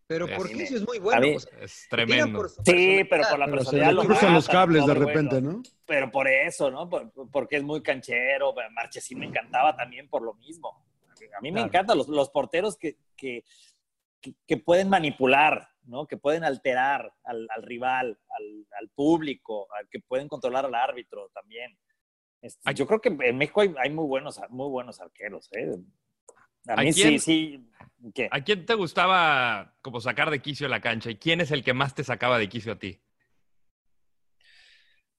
Pero 0.09 0.27
Es- 0.27 0.37
¿por 0.37 0.49
qué 0.49 0.55
Dime. 0.55 0.65
eso 0.65 0.77
es 0.79 0.85
muy 0.85 0.99
A 0.99 1.01
bueno? 1.01 1.21
mí- 1.23 1.37
O 1.37 1.39
sea, 1.39 1.59
Es 1.61 1.87
tremendo. 1.89 2.49
Sí, 2.49 3.05
pero 3.09 3.23
por 3.31 3.39
la 3.39 3.45
Pero 3.47 3.59
se 3.59 3.65
personalidad 3.71 3.93
lo 3.93 4.33
los 4.35 4.49
cables 4.49 4.85
de 4.85 4.95
repente, 4.95 5.41
¿no? 5.41 5.63
Pero 5.87 6.11
por 6.11 6.27
eso, 6.27 6.73
¿no? 6.73 6.89
Por- 6.91 7.13
porque 7.31 7.57
es 7.59 7.63
muy 7.63 7.85
canchero. 7.85 8.53
Marchesín 8.73 9.21
me 9.21 9.27
encantaba 9.27 9.77
también 9.77 10.09
por 10.09 10.23
lo 10.23 10.35
mismo. 10.35 10.85
A 11.37 11.41
mí 11.41 11.51
me 11.53 11.61
Claro. 11.61 11.67
encantan 11.69 11.99
los, 11.99 12.09
los 12.09 12.31
porteros 12.31 12.77
que, 12.77 12.97
que, 13.17 13.45
que- 14.21 14.35
que 14.45 14.57
pueden 14.57 14.89
manipular, 14.89 15.69
¿no? 15.85 16.05
Que 16.09 16.17
pueden 16.17 16.43
alterar 16.43 17.13
al, 17.23 17.47
al 17.55 17.63
rival, 17.63 18.19
al, 18.37 18.67
al 18.81 18.89
público, 18.89 19.73
al 19.75 19.89
que 19.89 20.01
pueden 20.01 20.27
controlar 20.27 20.65
al 20.67 20.75
árbitro 20.75 21.29
también. 21.33 21.79
Este, 22.43 22.75
yo 22.75 22.87
creo 22.87 23.01
que 23.01 23.09
en 23.09 23.37
México 23.37 23.61
hay, 23.61 23.75
hay 23.79 23.91
muy, 23.91 24.07
buenos, 24.07 24.41
muy 24.49 24.69
buenos 24.69 25.01
arqueros, 25.01 25.49
¿eh? 25.53 25.71
A 26.69 26.73
¿A 26.75 26.77
mí 26.83 26.93
sí, 26.93 27.03
quién? 27.03 27.21
sí. 27.21 27.71
¿Qué? 28.15 28.29
¿A 28.31 28.41
quién 28.43 28.65
te 28.65 28.75
gustaba 28.75 29.75
como 29.83 30.01
sacar 30.01 30.31
de 30.31 30.41
quicio 30.41 30.69
la 30.69 30.81
cancha? 30.81 31.11
¿Y 31.11 31.17
quién 31.17 31.41
es 31.41 31.51
el 31.51 31.63
que 31.63 31.75
más 31.75 31.95
te 31.95 32.03
sacaba 32.05 32.39
de 32.39 32.49
quicio 32.49 32.73
a 32.73 32.79
ti? 32.79 33.01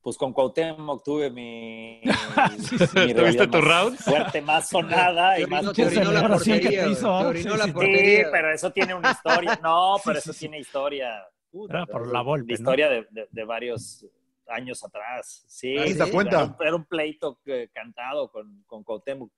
Pues 0.01 0.17
con 0.17 0.33
Cuauhtémoc 0.33 1.03
tuve 1.03 1.29
mi, 1.29 2.01
Sí, 2.59 2.79
sí. 2.79 2.99
mi 3.05 3.13
¿Tuviste 3.13 3.45
tu 3.47 3.61
round? 3.61 3.97
fuerte, 3.99 4.41
más 4.41 4.67
sonada 4.67 5.37
y 5.39 5.43
Te 5.43 5.47
más 5.47 5.59
orinó, 5.59 5.73
te 5.73 5.85
orinó 5.85 6.11
la 6.11 6.27
portería. 6.27 6.87
Sí, 6.95 8.23
pero 8.31 8.51
eso 8.51 8.71
tiene 8.71 8.95
una 8.95 9.11
historia. 9.11 9.59
No, 9.61 9.97
pero 10.03 10.15
Sí, 10.19 10.29
eso 10.29 10.33
sí, 10.33 10.39
tiene 10.39 10.59
historia. 10.59 11.23
Puta, 11.51 11.73
Era 11.75 11.85
por 11.85 12.07
la 12.11 12.21
Volpe, 12.21 12.53
historia 12.53 12.89
de, 12.89 13.07
de- 13.11 13.27
de 13.29 13.43
varios 13.43 14.07
años 14.47 14.83
atrás. 14.83 15.43
Sí, 15.47 15.77
Ah, 15.77 15.85
¿sí? 15.85 15.93
era, 15.93 16.11
cuenta? 16.11 16.43
un- 16.45 16.55
era 16.59 16.75
un 16.75 16.85
pleito 16.85 17.39
que- 17.43 17.69
cantado 17.73 18.31
con, 18.31 18.63
con 18.67 18.83
Cuauhtémoc. 18.83 19.31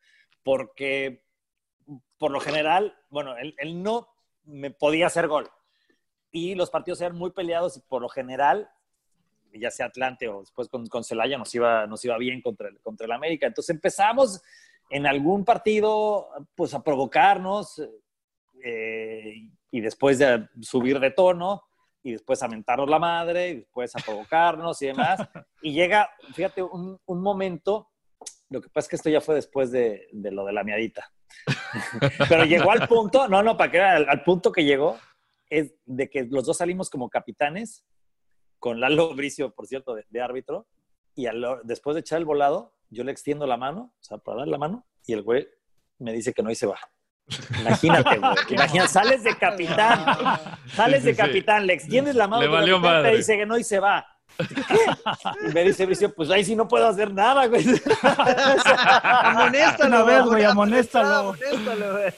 Porque, 0.43 1.23
por 2.17 2.31
lo 2.31 2.39
general, 2.39 2.95
bueno, 3.09 3.37
él, 3.37 3.55
él 3.57 3.81
no 3.81 4.07
me 4.45 4.71
podía 4.71 5.07
hacer 5.07 5.27
gol. 5.27 5.49
Y 6.31 6.55
los 6.55 6.69
partidos 6.69 6.99
eran 7.01 7.15
muy 7.17 7.31
peleados 7.31 7.77
y 7.77 7.81
por 7.81 8.01
lo 8.01 8.09
general, 8.09 8.69
ya 9.53 9.69
sea 9.71 9.85
Atlante 9.85 10.27
o 10.27 10.39
después 10.41 10.67
con, 10.67 10.87
con 10.87 11.03
Celaya, 11.03 11.37
nos 11.37 11.53
iba, 11.53 11.85
nos 11.87 12.03
iba 12.03 12.17
bien 12.17 12.41
contra 12.41 12.69
el, 12.69 12.79
contra 12.81 13.05
el 13.05 13.11
América. 13.11 13.45
Entonces 13.45 13.73
empezamos 13.75 14.41
en 14.89 15.05
algún 15.07 15.45
partido 15.45 16.27
pues 16.55 16.73
a 16.73 16.83
provocarnos 16.83 17.81
eh, 18.63 19.49
y 19.71 19.81
después 19.81 20.19
de 20.19 20.47
subir 20.61 20.99
de 20.99 21.11
tono 21.11 21.63
y 22.03 22.11
después 22.11 22.43
a 22.43 22.47
mentarnos 22.47 22.89
la 22.89 22.99
madre 22.99 23.49
y 23.49 23.55
después 23.61 23.95
a 23.95 23.99
provocarnos 23.99 24.81
y 24.81 24.87
demás. 24.87 25.19
Y 25.61 25.71
llega, 25.73 26.09
fíjate, 26.33 26.61
un, 26.61 26.99
un 27.05 27.21
momento, 27.21 27.89
lo 28.49 28.59
que 28.61 28.67
pasa 28.67 28.85
es 28.85 28.89
que 28.89 28.95
esto 28.97 29.09
ya 29.09 29.21
fue 29.21 29.35
después 29.35 29.71
de, 29.71 30.09
de 30.11 30.29
lo 30.31 30.43
de 30.45 30.51
la 30.51 30.63
miadita. 30.65 31.09
Pero 32.29 32.43
llegó 32.43 32.69
al 32.71 32.85
punto, 32.87 33.29
no, 33.29 33.41
no, 33.41 33.55
para 33.55 33.71
que 33.71 33.79
al, 33.79 34.09
al 34.09 34.23
punto 34.23 34.51
que 34.51 34.65
llegó, 34.65 34.97
es 35.49 35.73
de 35.85 36.09
que 36.09 36.23
los 36.25 36.45
dos 36.45 36.57
salimos 36.57 36.89
como 36.89 37.09
capitanes, 37.09 37.85
con 38.59 38.81
Lalo 38.81 39.13
Bricio, 39.15 39.53
por 39.53 39.67
cierto, 39.67 39.95
de, 39.95 40.05
de 40.09 40.21
árbitro, 40.21 40.67
y 41.15 41.27
al- 41.27 41.61
después 41.63 41.93
de 41.95 42.01
echar 42.01 42.19
el 42.19 42.25
volado, 42.25 42.75
yo 42.89 43.03
le 43.05 43.11
extiendo 43.13 43.47
la 43.47 43.55
mano, 43.57 43.93
o 43.97 44.03
sea, 44.03 44.17
para 44.17 44.39
darle 44.39 44.51
la 44.51 44.57
mano, 44.57 44.85
y 45.07 45.13
el 45.13 45.21
güey 45.21 45.47
me 45.99 46.11
dice 46.11 46.33
que 46.33 46.43
no 46.43 46.51
y 46.51 46.55
se 46.55 46.67
va. 46.67 46.77
Imagínate, 47.59 48.17
güey. 48.17 48.31
Imagina, 48.49 48.87
sales 48.87 49.23
de 49.23 49.35
capitán, 49.37 50.05
sales 50.75 51.01
Sí, 51.01 51.07
de 51.07 51.13
sí, 51.13 51.17
capitán, 51.17 51.65
le 51.65 51.73
extiendes 51.73 52.15
la 52.15 52.27
mano, 52.27 52.41
Le 52.41 52.47
valió 52.49 52.75
capitán, 52.75 52.91
te 52.97 53.03
madre. 53.03 53.17
dice 53.17 53.37
que 53.37 53.45
no 53.45 53.57
y 53.57 53.63
se 53.63 53.79
va. 53.79 54.05
¿Qué? 54.37 55.47
Y 55.47 55.53
me 55.53 55.63
dice 55.63 55.85
Bricio, 55.85 56.13
pues 56.13 56.29
ahí 56.31 56.43
sí 56.43 56.55
no 56.55 56.67
puedo 56.67 56.87
hacer 56.87 57.13
nada, 57.13 57.45
güey. 57.45 57.63
Amonéstalo, 59.03 60.05
vez, 60.05 60.23
güey, 60.23 60.43
amonéstalo. 60.43 61.15
amonéstalo, 61.15 61.91
güey. 61.93 62.13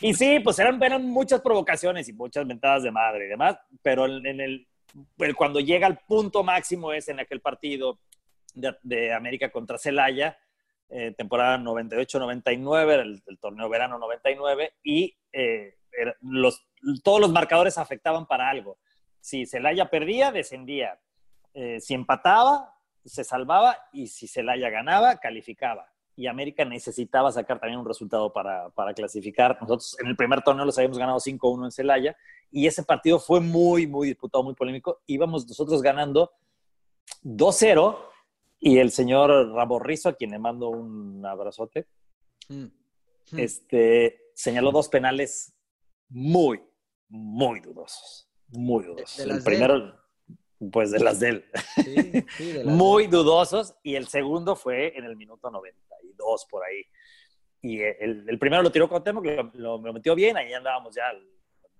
Y 0.00 0.14
sí, 0.14 0.40
pues 0.40 0.58
eran, 0.58 0.82
eran 0.82 1.04
muchas 1.08 1.40
provocaciones 1.40 2.08
y 2.08 2.12
muchas 2.12 2.44
mentadas 2.46 2.82
de 2.82 2.90
madre 2.90 3.26
y 3.26 3.28
demás, 3.28 3.56
pero 3.82 4.06
en, 4.06 4.26
en 4.26 4.40
el, 4.40 4.66
cuando 5.36 5.60
llega 5.60 5.86
al 5.86 5.98
punto 6.06 6.42
máximo 6.42 6.92
es 6.92 7.08
en 7.08 7.20
aquel 7.20 7.40
partido 7.40 8.00
de, 8.54 8.74
de 8.82 9.12
América 9.14 9.50
contra 9.50 9.78
Celaya, 9.78 10.36
eh, 10.88 11.12
temporada 11.16 11.58
98-99, 11.58 12.92
era 12.92 13.02
el, 13.02 13.22
torneo 13.40 13.68
verano 13.68 13.98
99, 13.98 14.74
y 14.82 15.16
eh, 15.32 15.74
todos 17.02 17.20
los 17.20 17.32
marcadores 17.32 17.78
afectaban 17.78 18.26
para 18.26 18.48
algo. 18.48 18.78
Si 19.20 19.46
Celaya 19.46 19.90
perdía, 19.90 20.32
descendía. 20.32 20.98
Eh, 21.54 21.80
si 21.80 21.94
empataba, 21.94 22.74
se 23.04 23.24
salvaba, 23.24 23.76
y 23.92 24.08
si 24.08 24.26
Celaya 24.28 24.70
ganaba, 24.70 25.16
calificaba 25.16 25.88
y 26.16 26.26
América 26.26 26.64
necesitaba 26.64 27.32
sacar 27.32 27.58
también 27.58 27.80
un 27.80 27.86
resultado 27.86 28.32
para, 28.32 28.70
para 28.70 28.94
clasificar. 28.94 29.58
Nosotros 29.60 29.96
en 30.00 30.06
el 30.06 30.16
primer 30.16 30.42
torneo 30.42 30.64
los 30.64 30.78
habíamos 30.78 30.98
ganado 30.98 31.18
5-1 31.18 31.64
en 31.64 31.70
Celaya 31.72 32.16
y 32.50 32.66
ese 32.66 32.84
partido 32.84 33.18
fue 33.18 33.40
muy, 33.40 33.86
muy 33.86 34.08
disputado, 34.08 34.44
muy 34.44 34.54
polémico. 34.54 35.00
Íbamos 35.06 35.46
nosotros 35.48 35.82
ganando 35.82 36.30
2-0 37.24 37.98
y 38.64 38.78
el 38.78 38.90
señor 38.90 39.30
Raborrizo, 39.52 40.08
a 40.08 40.14
quien 40.14 40.30
le 40.30 40.38
mando 40.38 40.68
un 40.70 41.24
abrazote, 41.26 41.86
Mm. 42.48 42.66
este, 43.38 44.20
señaló 44.34 44.70
dos 44.70 44.88
penales 44.88 45.54
muy, 46.08 46.62
muy 47.08 47.60
dudosos. 47.60 48.28
Muy 48.48 48.84
dudosos. 48.84 49.16
De- 49.16 49.22
de 49.24 49.28
las 49.28 49.36
el 49.36 49.38
él. 49.38 49.44
primero, 49.44 50.00
pues 50.72 50.90
de 50.90 51.00
las 51.00 51.20
de 51.20 51.28
él. 51.30 51.44
Sí, 51.82 52.24
sí, 52.36 52.52
de 52.52 52.64
la- 52.64 52.72
muy 52.72 53.06
dudosos 53.06 53.74
y 53.82 53.94
el 53.96 54.06
segundo 54.08 54.56
fue 54.56 54.96
en 54.96 55.04
el 55.04 55.16
minuto 55.16 55.50
92 55.50 56.46
por 56.50 56.64
ahí. 56.64 56.82
Y 57.62 57.80
el, 57.80 58.28
el 58.28 58.38
primero 58.38 58.62
lo 58.62 58.70
tiró 58.70 58.88
con 58.88 59.02
Temo, 59.02 59.20
lo, 59.22 59.50
lo- 59.54 59.78
lo 59.78 59.92
metió 59.92 60.14
bien, 60.14 60.36
ahí 60.36 60.52
andábamos 60.52 60.94
ya 60.94 61.08
al- 61.08 61.28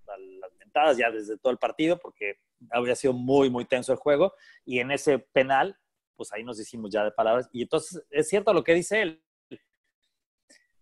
a 0.08 0.18
las 0.18 0.52
mentadas 0.58 0.96
ya 0.96 1.10
desde 1.10 1.38
todo 1.38 1.50
el 1.52 1.58
partido 1.58 1.98
porque 1.98 2.36
había 2.70 2.94
sido 2.94 3.12
muy, 3.14 3.48
muy 3.50 3.64
tenso 3.66 3.92
el 3.92 3.98
juego 3.98 4.34
y 4.64 4.78
en 4.80 4.90
ese 4.90 5.18
penal, 5.18 5.78
pues 6.16 6.32
ahí 6.32 6.44
nos 6.44 6.58
hicimos 6.60 6.90
ya 6.90 7.04
de 7.04 7.12
palabras. 7.12 7.48
Y 7.52 7.62
entonces 7.62 8.04
es 8.10 8.28
cierto 8.28 8.52
lo 8.52 8.62
que 8.64 8.74
dice 8.74 9.02
él, 9.02 9.24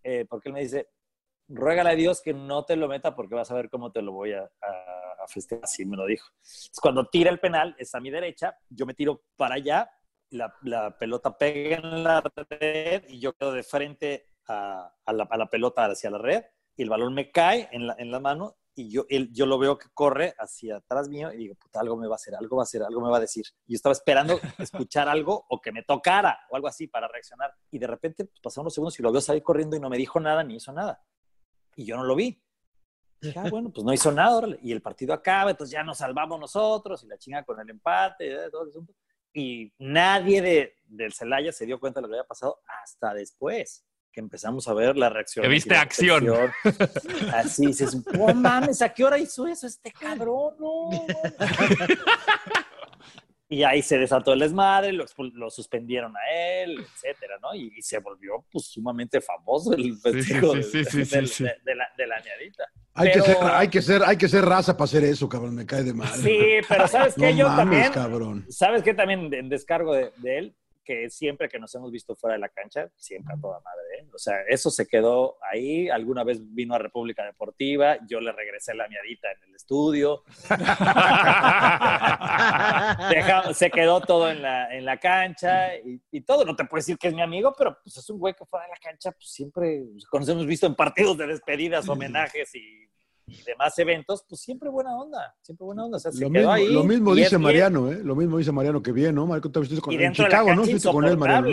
eh, 0.04 0.26
porque 0.28 0.48
él 0.48 0.52
me 0.54 0.60
dice, 0.60 0.88
ruégale 1.48 1.90
a 1.90 1.94
Dios 1.94 2.20
que 2.22 2.34
no 2.34 2.64
te 2.64 2.76
lo 2.76 2.88
meta 2.88 3.14
porque 3.14 3.34
vas 3.34 3.50
a 3.50 3.54
ver 3.54 3.68
cómo 3.70 3.92
te 3.92 4.02
lo 4.02 4.12
voy 4.12 4.32
a, 4.32 4.42
a, 4.42 5.24
a 5.24 5.28
festejar. 5.28 5.64
Así 5.64 5.84
me 5.84 5.96
lo 5.96 6.06
dijo. 6.06 6.28
Entonces, 6.36 6.80
cuando 6.80 7.06
tira 7.06 7.30
el 7.30 7.40
penal, 7.40 7.74
es 7.78 7.94
a 7.94 8.00
mi 8.00 8.10
derecha, 8.10 8.56
yo 8.68 8.86
me 8.86 8.94
tiro 8.94 9.24
para 9.36 9.56
allá, 9.56 9.90
la, 10.30 10.54
la 10.62 10.96
pelota 10.98 11.36
pega 11.36 11.76
en 11.76 12.02
la 12.02 12.22
red 12.48 13.04
y 13.08 13.20
yo 13.20 13.34
quedo 13.34 13.52
de 13.52 13.62
frente 13.62 14.30
a, 14.48 14.94
a 15.04 15.12
la, 15.12 15.28
la 15.36 15.46
pelota 15.46 15.84
hacia 15.84 16.10
la 16.10 16.18
red 16.18 16.44
y 16.74 16.82
el 16.82 16.88
balón 16.88 17.14
me 17.14 17.30
cae 17.30 17.68
en 17.70 17.86
la, 17.86 17.94
en 17.98 18.10
la 18.10 18.18
mano 18.18 18.56
y 18.74 18.90
yo, 18.90 19.04
él, 19.08 19.30
yo 19.32 19.44
lo 19.46 19.58
veo 19.58 19.76
que 19.76 19.88
corre 19.92 20.34
hacia 20.38 20.76
atrás 20.76 21.08
mío 21.08 21.32
y 21.32 21.36
digo, 21.36 21.54
puta, 21.56 21.80
algo 21.80 21.96
me 21.96 22.06
va 22.06 22.14
a 22.14 22.16
hacer, 22.16 22.34
algo 22.34 22.56
va 22.56 22.62
a 22.62 22.64
hacer, 22.64 22.82
algo 22.82 23.00
me 23.00 23.10
va 23.10 23.18
a 23.18 23.20
decir. 23.20 23.44
Y 23.66 23.72
yo 23.72 23.76
estaba 23.76 23.92
esperando 23.92 24.38
escuchar 24.58 25.08
algo 25.08 25.44
o 25.48 25.60
que 25.60 25.72
me 25.72 25.82
tocara 25.82 26.38
o 26.50 26.56
algo 26.56 26.68
así 26.68 26.86
para 26.86 27.08
reaccionar. 27.08 27.54
Y 27.70 27.78
de 27.78 27.86
repente 27.86 28.24
pues, 28.24 28.40
pasaron 28.40 28.64
unos 28.64 28.74
segundos 28.74 28.98
y 28.98 29.02
lo 29.02 29.12
veo 29.12 29.20
salir 29.20 29.42
corriendo 29.42 29.76
y 29.76 29.80
no 29.80 29.90
me 29.90 29.98
dijo 29.98 30.20
nada 30.20 30.42
ni 30.42 30.56
hizo 30.56 30.72
nada. 30.72 31.02
Y 31.76 31.84
yo 31.84 31.96
no 31.96 32.04
lo 32.04 32.14
vi. 32.14 32.42
Dije, 33.20 33.38
ah, 33.38 33.48
bueno, 33.50 33.70
pues 33.70 33.84
no 33.84 33.92
hizo 33.92 34.10
nada. 34.10 34.36
órale. 34.36 34.58
Y 34.62 34.72
el 34.72 34.82
partido 34.82 35.12
acaba, 35.12 35.50
entonces 35.50 35.72
ya 35.72 35.84
nos 35.84 35.98
salvamos 35.98 36.40
nosotros 36.40 37.04
y 37.04 37.08
la 37.08 37.18
chinga 37.18 37.44
con 37.44 37.60
el 37.60 37.68
empate. 37.68 38.32
eh, 38.32 38.50
todo 38.50 38.64
el 38.64 38.70
asunto. 38.70 38.94
Y 39.34 39.72
nadie 39.78 40.42
de, 40.42 40.74
del 40.84 41.12
Celaya 41.12 41.52
se 41.52 41.66
dio 41.66 41.78
cuenta 41.78 42.00
de 42.00 42.02
lo 42.02 42.08
que 42.08 42.18
había 42.18 42.26
pasado 42.28 42.60
hasta 42.82 43.14
después 43.14 43.84
que 44.12 44.20
empezamos 44.20 44.68
a 44.68 44.74
ver 44.74 44.96
la 44.96 45.08
reacción. 45.08 45.42
Que 45.42 45.48
viste 45.48 45.74
acción. 45.74 46.28
Así 47.34 47.66
dices, 47.66 47.96
no 48.12 48.34
mames, 48.34 48.82
¿a 48.82 48.92
qué 48.92 49.04
hora 49.04 49.18
hizo 49.18 49.46
eso 49.46 49.66
este 49.66 49.90
cabrón? 49.92 50.54
No. 50.58 50.90
y 53.48 53.64
ahí 53.64 53.82
se 53.82 53.98
desató 53.98 54.32
el 54.32 54.38
desmadre, 54.40 54.92
lo, 54.92 55.50
suspendieron 55.50 56.14
a 56.16 56.20
él, 56.62 56.78
etcétera, 56.80 57.36
¿no? 57.42 57.54
Y, 57.54 57.70
y 57.76 57.82
se 57.82 57.98
volvió 57.98 58.46
pues 58.50 58.66
sumamente 58.66 59.20
famoso 59.20 59.74
el 59.74 59.94
festejo 59.98 60.54
de- 60.54 61.74
la, 62.06 62.16
añadita. 62.16 62.64
Hay, 62.94 63.10
Pero- 63.12 63.24
que 63.24 63.30
ser, 63.32 63.36
hay, 63.44 63.68
que 63.68 63.82
ser, 63.82 64.02
hay 64.04 64.16
que 64.16 64.28
ser 64.28 64.44
raza 64.44 64.74
para 64.74 64.84
hacer 64.84 65.04
eso, 65.04 65.28
cabrón. 65.28 65.54
Me 65.54 65.66
cae 65.66 65.82
de 65.82 65.92
madre. 65.92 66.22
Sí, 66.22 66.66
pero 66.68 66.88
¿sabes 66.88 67.14
qué? 67.18 67.30
No 67.32 67.38
Yo 67.38 67.48
mames, 67.48 67.56
también, 67.58 67.92
cabrón. 67.92 68.46
¿sabes 68.48 68.82
qué? 68.82 68.94
También 68.94 69.32
en 69.32 69.48
descargo 69.50 69.94
de, 69.94 70.12
de 70.16 70.38
él, 70.38 70.56
que 70.84 71.08
siempre 71.10 71.48
que 71.48 71.58
nos 71.58 71.74
hemos 71.74 71.90
visto 71.90 72.14
fuera 72.16 72.34
de 72.34 72.40
la 72.40 72.48
cancha, 72.48 72.88
siempre 72.96 73.34
a 73.34 73.40
toda 73.40 73.60
madre, 73.60 73.82
¿eh? 74.00 74.06
O 74.14 74.18
sea, 74.18 74.42
eso 74.48 74.70
se 74.70 74.86
quedó 74.86 75.36
ahí. 75.50 75.88
Alguna 75.88 76.24
vez 76.24 76.38
vino 76.54 76.74
a 76.74 76.78
República 76.78 77.24
Deportiva, 77.24 77.98
yo 78.08 78.20
le 78.20 78.32
regresé 78.32 78.74
la 78.74 78.88
miadita 78.88 79.30
en 79.32 79.42
el 79.48 79.54
estudio. 79.54 80.22
Deja- 83.10 83.54
se 83.54 83.70
quedó 83.70 84.00
todo 84.00 84.30
en 84.30 84.42
la, 84.42 84.74
en 84.74 84.84
la 84.84 84.98
cancha 84.98 85.76
y, 85.76 86.00
y 86.10 86.20
todo. 86.22 86.44
No 86.44 86.56
te 86.56 86.64
puedo 86.64 86.78
decir 86.80 86.98
que 86.98 87.08
es 87.08 87.14
mi 87.14 87.22
amigo, 87.22 87.54
pero 87.56 87.78
pues 87.82 87.96
es 87.96 88.08
un 88.10 88.18
güey 88.18 88.34
que 88.34 88.44
fuera 88.46 88.66
de 88.66 88.72
la 88.72 88.78
cancha, 88.78 89.12
pues 89.12 89.30
siempre, 89.30 89.82
nos 90.12 90.28
hemos 90.28 90.46
visto 90.46 90.66
en 90.66 90.74
partidos 90.74 91.16
de 91.18 91.26
despedidas, 91.26 91.88
homenajes 91.88 92.54
y, 92.54 92.82
y 93.26 93.42
demás 93.42 93.78
eventos, 93.78 94.24
pues 94.28 94.40
siempre 94.40 94.68
buena 94.68 94.96
onda, 94.96 95.34
siempre 95.42 95.64
buena 95.64 95.84
onda. 95.84 95.96
O 95.96 96.00
sea, 96.00 96.12
se 96.12 96.20
Lo 96.20 96.30
quedó 96.30 96.38
mismo, 96.38 96.52
ahí. 96.52 96.72
lo 96.72 96.84
mismo 96.84 97.14
dice 97.14 97.38
Mariano, 97.38 97.90
¿eh? 97.90 98.00
Lo 98.02 98.14
mismo 98.14 98.38
dice 98.38 98.52
Mariano 98.52 98.82
que 98.82 98.92
bien, 98.92 99.14
¿no? 99.14 99.26
Mariano, 99.26 99.50
tú 99.50 99.60
estuviste 99.60 99.80
con, 99.82 99.94
Y 99.94 100.02
en 100.02 100.12
Chicago, 100.12 100.54
¿no? 100.54 100.62
Estuviste 100.62 100.90
con 100.90 101.04
él, 101.04 101.16
Mariano. 101.16 101.48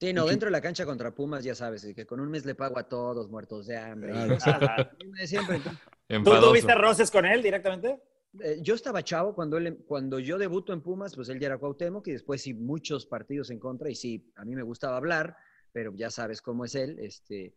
Sí, 0.00 0.12
no, 0.12 0.26
dentro 0.26 0.48
de 0.48 0.52
la 0.52 0.60
cancha 0.60 0.84
contra 0.84 1.14
Pumas, 1.14 1.44
ya 1.44 1.54
sabes, 1.54 1.86
que 1.94 2.04
con 2.04 2.20
un 2.20 2.30
mes 2.30 2.44
le 2.44 2.54
pago 2.54 2.78
a 2.78 2.82
todos 2.88 3.30
muertos 3.30 3.66
de 3.66 3.78
hambre. 3.78 4.12
Claro. 4.12 4.38
Siempre. 5.24 5.60
¿Tú 6.08 6.40
tuviste 6.40 6.74
roces 6.74 7.10
con 7.10 7.24
él 7.24 7.42
directamente? 7.42 8.00
eh, 8.40 8.58
yo 8.60 8.74
estaba 8.74 9.02
chavo 9.02 9.34
cuando, 9.34 9.58
él, 9.58 9.84
cuando 9.86 10.18
yo 10.18 10.38
debuto 10.38 10.72
en 10.72 10.80
Pumas, 10.80 11.14
pues 11.14 11.28
él 11.28 11.38
ya 11.38 11.46
era 11.46 11.58
Cuauhtémoc 11.58 12.06
y 12.08 12.12
después 12.12 12.42
sí 12.42 12.54
muchos 12.54 13.06
partidos 13.06 13.50
en 13.50 13.58
contra 13.58 13.90
y 13.90 13.94
sí, 13.94 14.32
a 14.36 14.44
mí 14.44 14.54
me 14.54 14.62
gustaba 14.62 14.96
hablar, 14.96 15.36
pero 15.72 15.94
ya 15.94 16.10
sabes 16.10 16.42
cómo 16.42 16.64
es 16.64 16.74
él, 16.74 16.98
este, 16.98 17.54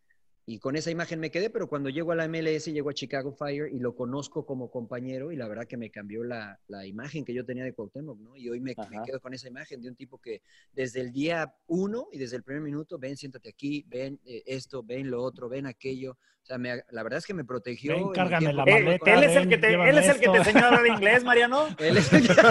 y 0.49 0.59
con 0.59 0.77
esa 0.77 0.89
imagen 0.89 1.19
me 1.19 1.29
quedé, 1.29 1.49
pero 1.49 1.67
cuando 1.67 1.89
llego 1.89 2.13
a 2.13 2.15
la 2.15 2.25
MLS, 2.29 2.67
llego 2.67 2.89
a 2.89 2.93
Chicago 2.93 3.33
Fire 3.33 3.69
y 3.69 3.79
lo 3.79 3.97
conozco 3.97 4.45
como 4.45 4.71
compañero 4.71 5.33
y 5.33 5.35
la 5.35 5.45
verdad 5.45 5.67
que 5.67 5.75
me 5.75 5.91
cambió 5.91 6.23
la, 6.23 6.57
la 6.69 6.85
imagen 6.85 7.25
que 7.25 7.33
yo 7.33 7.43
tenía 7.43 7.65
de 7.65 7.73
Cuauhtémoc, 7.73 8.17
¿no? 8.17 8.37
Y 8.37 8.47
hoy 8.47 8.61
me, 8.61 8.73
quedo 8.73 9.19
con 9.19 9.33
esa 9.33 9.49
imagen 9.49 9.81
de 9.81 9.89
un 9.89 9.97
tipo 9.97 10.19
que 10.19 10.41
desde 10.71 11.01
el 11.01 11.11
día 11.11 11.53
uno 11.67 12.07
y 12.13 12.17
desde 12.17 12.37
el 12.37 12.43
primer 12.43 12.63
minuto, 12.63 12.97
ven, 12.97 13.17
siéntate 13.17 13.49
aquí, 13.49 13.83
ven 13.89 14.21
eh, 14.23 14.43
esto, 14.45 14.83
ven 14.83 15.11
lo 15.11 15.21
otro, 15.21 15.49
ven 15.49 15.65
aquello. 15.65 16.17
O 16.47 16.49
sea, 16.49 16.57
me- 16.57 16.81
la 16.91 17.03
verdad 17.03 17.17
es 17.17 17.25
que 17.25 17.33
me 17.33 17.43
protegió. 17.43 17.93
Ven, 17.93 18.09
cárgame 18.13 18.53
la 18.53 18.63
que- 18.63 18.71
Eh, 18.71 18.83
maleta, 18.83 19.13
él 19.13 19.23
es 19.25 19.35
el 19.35 19.49
que 19.49 19.57
te, 19.57 19.73
él 19.89 19.97
es 19.97 20.07
el 20.07 20.19
que 20.21 20.29
te 20.29 20.37
enseñó 20.37 20.63
a 20.63 20.67
hablar 20.67 20.87
inglés, 20.87 21.23
Mariano. 21.25 21.67
Él 21.77 21.97
es 21.97 22.13
el 22.13 22.25
que- 22.25 22.41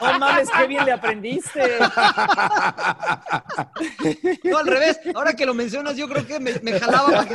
No 0.00 0.18
mames, 0.20 0.48
qué 0.56 0.66
bien 0.68 0.84
le 0.84 0.92
aprendiste. 0.92 1.62
No, 4.44 4.58
al 4.58 4.66
revés. 4.68 5.00
Ahora 5.16 5.32
que 5.34 5.44
lo 5.46 5.52
mencionas, 5.54 5.96
yo 5.96 6.08
creo 6.08 6.24
que 6.26 6.38
me, 6.38 6.52
me 6.62 6.78
jalaba 6.78 7.08
para 7.10 7.26
que... 7.26 7.34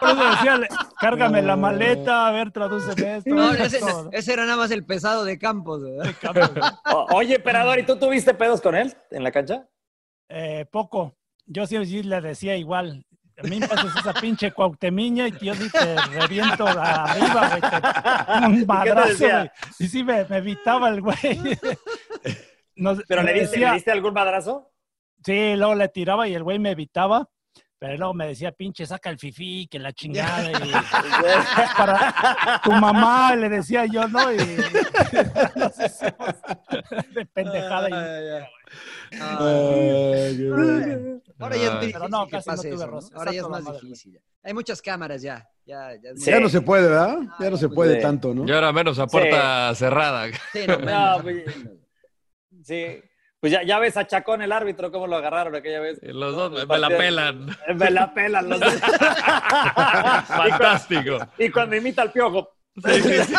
Por 0.00 0.08
eso 0.10 0.30
decía, 0.30 0.56
le- 0.58 0.68
cárgame 1.00 1.40
la 1.42 1.54
maleta, 1.54 2.26
a 2.26 2.32
ver, 2.32 2.50
tradúceme 2.50 3.18
esto. 3.18 3.30
No, 3.30 3.52
ese, 3.52 4.32
era 4.32 4.44
nada 4.44 4.56
más 4.56 4.72
el 4.72 4.84
pesado 4.84 5.24
de 5.24 5.38
Campos, 5.38 5.82
¿verdad? 5.84 6.12
O- 6.92 7.06
oye, 7.14 7.36
Emperador, 7.36 7.78
¿y 7.78 7.84
tú 7.84 7.96
tuviste 7.96 8.34
pedos 8.34 8.60
con 8.60 8.74
él 8.74 8.92
en 9.12 9.22
la 9.22 9.30
cancha? 9.30 9.68
Eh, 10.28 10.66
poco. 10.70 11.14
Yo 11.50 11.66
sí, 11.66 12.02
le 12.02 12.20
decía 12.20 12.56
igual. 12.56 13.04
A 13.38 13.42
mí 13.46 13.58
me 13.60 13.66
haces 13.66 13.94
esa 13.96 14.12
pinche 14.14 14.50
cuautemiña 14.52 15.28
y 15.28 15.32
yo 15.44 15.54
sí 15.54 15.70
te 15.70 15.96
reviento 16.10 16.66
arriba, 16.66 17.48
güey. 17.48 17.60
te- 17.60 18.46
Un 18.46 18.66
madrazo, 18.66 19.24
güey. 19.28 19.50
Y 19.78 19.86
sí 19.88 20.02
me, 20.04 20.24
me 20.24 20.36
evitaba 20.38 20.88
el 20.88 21.00
güey. 21.00 21.16
Nos- 22.76 23.02
¿Pero 23.08 23.22
le 23.22 23.32
diste, 23.34 23.48
decía- 23.56 23.68
le 23.70 23.74
diste 23.74 23.90
algún 23.92 24.12
madrazo? 24.14 24.70
Sí, 25.24 25.54
luego 25.56 25.74
le 25.74 25.88
tiraba 25.88 26.28
y 26.28 26.34
el 26.34 26.42
güey 26.44 26.58
me 26.58 26.70
evitaba. 26.72 27.28
Pero 27.80 27.96
luego 27.96 28.12
me 28.12 28.26
decía, 28.26 28.50
pinche, 28.50 28.84
saca 28.86 29.08
el 29.08 29.18
fifí, 29.18 29.68
que 29.68 29.78
la 29.78 29.92
chingada. 29.92 30.50
Y 30.50 30.72
para 31.76 32.60
tu 32.64 32.72
mamá, 32.72 33.36
le 33.36 33.48
decía 33.48 33.86
yo, 33.86 34.08
¿no? 34.08 34.32
Y 34.32 34.36
nos 35.56 35.78
hicimos 35.78 36.34
de 37.14 37.26
pendejada. 37.26 37.88
y- 37.88 37.92
qué 39.10 40.50
bueno. 40.50 41.20
Ahora 41.38 41.56
ya 41.56 41.66
es 41.74 41.80
difícil 41.80 42.10
no, 42.10 42.26
que 42.26 42.30
casi 42.32 42.48
no 42.50 42.56
pase 42.56 42.70
tuve 42.70 42.84
eso, 42.84 42.86
¿no? 42.90 43.00
Ahora 43.18 43.32
ya 43.32 43.40
es 43.42 43.48
más 43.48 43.64
difícil. 43.80 44.20
Hay 44.42 44.54
muchas 44.54 44.82
cámaras 44.82 45.22
ya. 45.22 45.48
Ya, 45.64 45.92
ya, 46.02 46.10
Sí. 46.16 46.30
Ya 46.30 46.40
no 46.40 46.48
se 46.48 46.60
puede, 46.62 46.88
¿verdad? 46.88 47.18
Ya 47.38 47.50
no 47.50 47.56
se 47.56 47.68
puede 47.68 47.96
Sí. 47.96 48.02
tanto, 48.02 48.34
¿no? 48.34 48.44
Y 48.46 48.50
ahora 48.52 48.72
menos 48.72 48.98
a 48.98 49.06
puerta 49.06 49.72
cerrada. 49.74 50.26
Sí, 50.52 50.60
no, 50.66 50.78
No, 50.78 51.18
menos. 51.22 51.22
pues, 51.22 51.44
sí. 52.64 53.02
Pues 53.40 53.52
ya, 53.52 53.62
ya 53.62 53.78
ves 53.78 53.96
a 53.96 54.06
Chacón, 54.06 54.42
el 54.42 54.50
árbitro, 54.50 54.90
cómo 54.90 55.06
lo 55.06 55.16
agarraron 55.16 55.54
aquella 55.54 55.80
vez. 55.80 56.00
Y 56.02 56.08
Los 56.08 56.34
dos 56.34 56.66
me 56.66 56.78
la 56.78 56.88
pelan. 56.88 57.46
Me 57.74 57.90
la 57.90 58.12
pelan 58.12 58.48
los 58.48 58.58
dos. 58.58 58.74
Fantástico. 60.26 61.18
Y 61.38 61.48
cuando 61.50 61.76
imita 61.76 62.02
al 62.02 62.10
piojo. 62.10 62.50
Sí, 62.84 63.00
sí, 63.02 63.24
sí. 63.24 63.34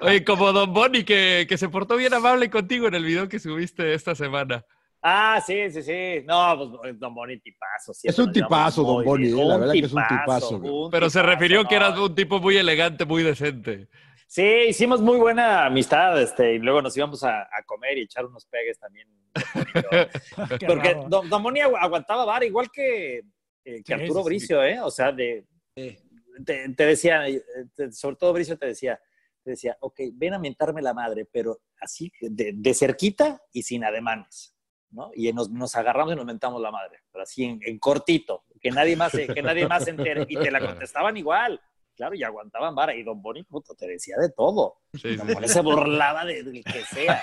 Oye, 0.00 0.24
como 0.24 0.52
Don 0.52 0.72
Boni, 0.72 1.04
que, 1.04 1.46
que 1.48 1.58
se 1.58 1.68
portó 1.68 1.96
bien 1.96 2.14
amable 2.14 2.50
contigo 2.50 2.88
en 2.88 2.94
el 2.94 3.04
video 3.04 3.28
que 3.28 3.38
subiste 3.38 3.94
esta 3.94 4.14
semana. 4.14 4.64
Ah, 5.02 5.38
sí, 5.46 5.70
sí, 5.70 5.82
sí. 5.82 6.24
No, 6.26 6.56
pues 6.82 6.98
Don 6.98 7.14
Boni 7.14 7.38
tipazo. 7.38 7.92
siempre 7.92 8.12
Es 8.12 8.26
un 8.26 8.32
tipazo, 8.32 8.82
Don 8.82 9.04
Boni, 9.04 9.28
eh, 9.28 9.44
la 9.44 9.58
verdad 9.58 9.72
que 9.74 9.80
es 9.80 9.92
un 9.92 10.02
tipazo, 10.08 10.56
un 10.56 10.90
Pero 10.90 11.10
se 11.10 11.22
refirió 11.22 11.64
que 11.66 11.74
eras 11.74 11.98
un 11.98 12.14
tipo 12.14 12.40
muy 12.40 12.56
elegante, 12.56 13.04
muy 13.04 13.22
decente. 13.22 13.88
Sí, 14.34 14.42
hicimos 14.42 15.00
muy 15.00 15.16
buena 15.16 15.64
amistad, 15.64 16.20
este, 16.20 16.54
y 16.54 16.58
luego 16.58 16.82
nos 16.82 16.96
íbamos 16.96 17.22
a, 17.22 17.42
a 17.42 17.62
comer 17.64 17.98
y 17.98 18.02
echar 18.02 18.26
unos 18.26 18.44
pegues 18.46 18.76
también. 18.80 19.06
Porque. 20.66 20.96
Don, 21.08 21.30
Don 21.30 21.44
agu- 21.44 21.78
aguantaba 21.80 22.24
vara 22.24 22.44
igual 22.44 22.68
que, 22.72 23.18
eh, 23.18 23.22
que 23.64 23.82
Sí, 23.84 23.92
Arturo 23.92 24.14
sí, 24.14 24.22
sí. 24.22 24.24
Bricio, 24.24 24.64
¿eh? 24.64 24.80
O 24.80 24.90
sea, 24.90 25.12
de, 25.12 25.46
te, 25.76 26.68
te 26.76 26.84
decía, 26.84 27.28
eh, 27.28 27.44
te- 27.76 27.92
sobre 27.92 28.16
todo 28.16 28.32
Bricio 28.32 28.58
te 28.58 28.66
decía, 28.66 29.00
te 29.44 29.52
decía, 29.52 29.76
ok, 29.78 30.00
ven 30.14 30.34
a 30.34 30.40
mentarme 30.40 30.82
la 30.82 30.94
madre, 30.94 31.28
pero 31.30 31.60
así, 31.80 32.10
de, 32.20 32.54
de 32.56 32.74
cerquita 32.74 33.40
y 33.52 33.62
sin 33.62 33.84
ademanes, 33.84 34.56
¿no? 34.90 35.12
Y 35.14 35.32
nos, 35.32 35.48
nos 35.48 35.76
agarramos 35.76 36.12
y 36.14 36.16
nos 36.16 36.26
mentamos 36.26 36.60
la 36.60 36.72
madre, 36.72 37.02
pero 37.12 37.22
así 37.22 37.44
en, 37.44 37.60
en 37.64 37.78
cortito, 37.78 38.42
que 38.60 38.72
nadie 38.72 38.96
más 38.96 39.12
que 39.12 39.42
nadie 39.42 39.68
más 39.68 39.84
se 39.84 39.90
entere, 39.90 40.26
y 40.28 40.36
te 40.36 40.50
la 40.50 40.58
contestaban 40.58 41.16
igual. 41.16 41.60
Claro, 41.96 42.14
y 42.14 42.22
aguantaban 42.24 42.74
vara. 42.74 42.94
Y 42.94 43.02
Don 43.04 43.22
Boni, 43.22 43.42
puto, 43.44 43.74
te 43.74 43.86
decía 43.86 44.16
de 44.20 44.30
todo. 44.30 44.76
Sí, 44.94 45.16
Don 45.16 45.28
sí, 45.28 45.34
Boni 45.34 45.48
se 45.48 45.60
burlaba 45.60 46.24
de- 46.24 46.42
del 46.42 46.64
que 46.64 46.82
sea. 46.84 47.22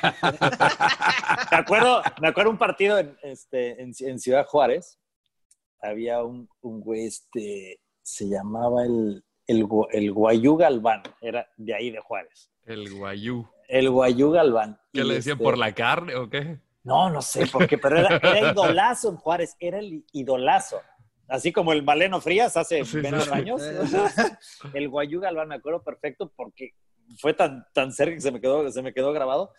me 1.52 1.58
acuerdo, 1.58 2.02
me 2.22 2.28
acuerdo 2.30 2.52
un 2.52 2.58
partido 2.58 2.98
en, 3.00 3.18
este, 3.24 3.82
en, 3.82 3.92
en 4.00 4.20
Ciudad 4.20 4.46
Juárez. 4.46 4.98
Había 5.82 6.24
un, 6.24 6.48
un 6.62 6.80
güey, 6.82 7.06
este, 7.08 7.80
se 8.02 8.30
llamaba 8.30 8.84
el, 8.86 9.24
el, 9.48 9.66
Gu- 9.66 9.88
el 9.92 10.12
Guayú 10.12 10.56
Galván, 10.58 11.02
era 11.22 11.48
de 11.58 11.74
ahí 11.74 11.90
de 11.92 12.00
Juárez. 12.00 12.50
El 12.66 12.94
guayú. 12.94 13.48
El 13.68 13.90
Guayú 13.90 14.32
Galván. 14.32 14.80
¿Qué 14.94 15.02
Y, 15.02 15.04
le 15.04 15.16
decían 15.16 15.34
este, 15.38 15.44
por 15.44 15.58
la 15.58 15.74
carne 15.74 16.16
o 16.16 16.30
qué? 16.30 16.60
No, 16.84 17.10
no 17.10 17.22
sé 17.22 17.48
por 17.48 17.68
qué, 17.68 17.78
pero 17.78 17.98
era, 17.98 18.18
era 18.18 18.52
idolazo 18.54 19.10
en 19.10 19.16
Juárez, 19.18 19.56
era 19.60 19.80
el 19.80 20.06
idolazo. 20.14 20.80
Así 21.32 21.52
como 21.52 21.72
el 21.74 21.82
Maleno 21.84 22.20
Frías 22.22 22.56
hace 22.58 22.84
Sí, 22.86 22.98
menos 22.98 23.26
sí. 23.26 23.32
años. 23.34 23.62
el 24.74 24.90
Guayú 24.90 25.20
Galván 25.22 25.48
me 25.48 25.56
acuerdo 25.56 25.82
perfecto 25.84 26.32
porque 26.36 26.72
fue 27.20 27.34
tan, 27.34 27.66
tan 27.74 27.92
cerca 27.92 28.16
que 28.16 28.22
se 28.22 28.32
me 28.32 28.42
quedó, 28.42 28.70
se 28.72 28.82
me 28.82 28.94
quedó 28.94 29.12
grabado 29.14 29.52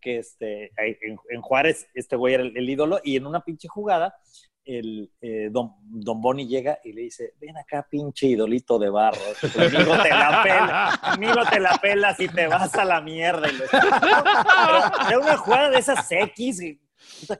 que 0.00 0.18
este, 0.18 0.66
en, 0.76 1.16
en 1.30 1.40
Juárez 1.40 1.86
este 1.94 2.14
güey 2.16 2.34
era 2.34 2.42
el, 2.42 2.56
el 2.56 2.68
ídolo 2.68 3.00
y 3.02 3.16
en 3.16 3.26
una 3.26 3.40
pinche 3.40 3.68
jugada 3.68 4.14
el 4.66 5.10
eh, 5.20 5.48
don, 5.50 5.72
don 5.82 6.22
Boni 6.22 6.46
llega 6.48 6.78
y 6.84 6.92
le 6.94 7.02
dice, 7.02 7.34
ven 7.38 7.54
acá, 7.58 7.86
pinche 7.90 8.26
idolito 8.28 8.78
de 8.78 8.88
barro. 8.88 9.18
Amigo, 9.58 10.02
te 10.02 10.08
la 10.08 10.42
pela, 10.42 10.88
amigo, 11.02 11.40
te 11.50 11.60
la 11.60 11.78
pelas 11.82 12.18
y 12.18 12.28
te 12.28 12.46
vas 12.46 12.74
a 12.74 12.84
la 12.86 13.02
mierda. 13.02 13.46
Y 13.50 13.52
lo- 13.56 13.64
Pero 13.70 15.08
Era 15.08 15.18
una 15.18 15.36
jugada 15.36 15.68
de 15.68 15.78
esas 15.78 16.10
X 16.10 16.62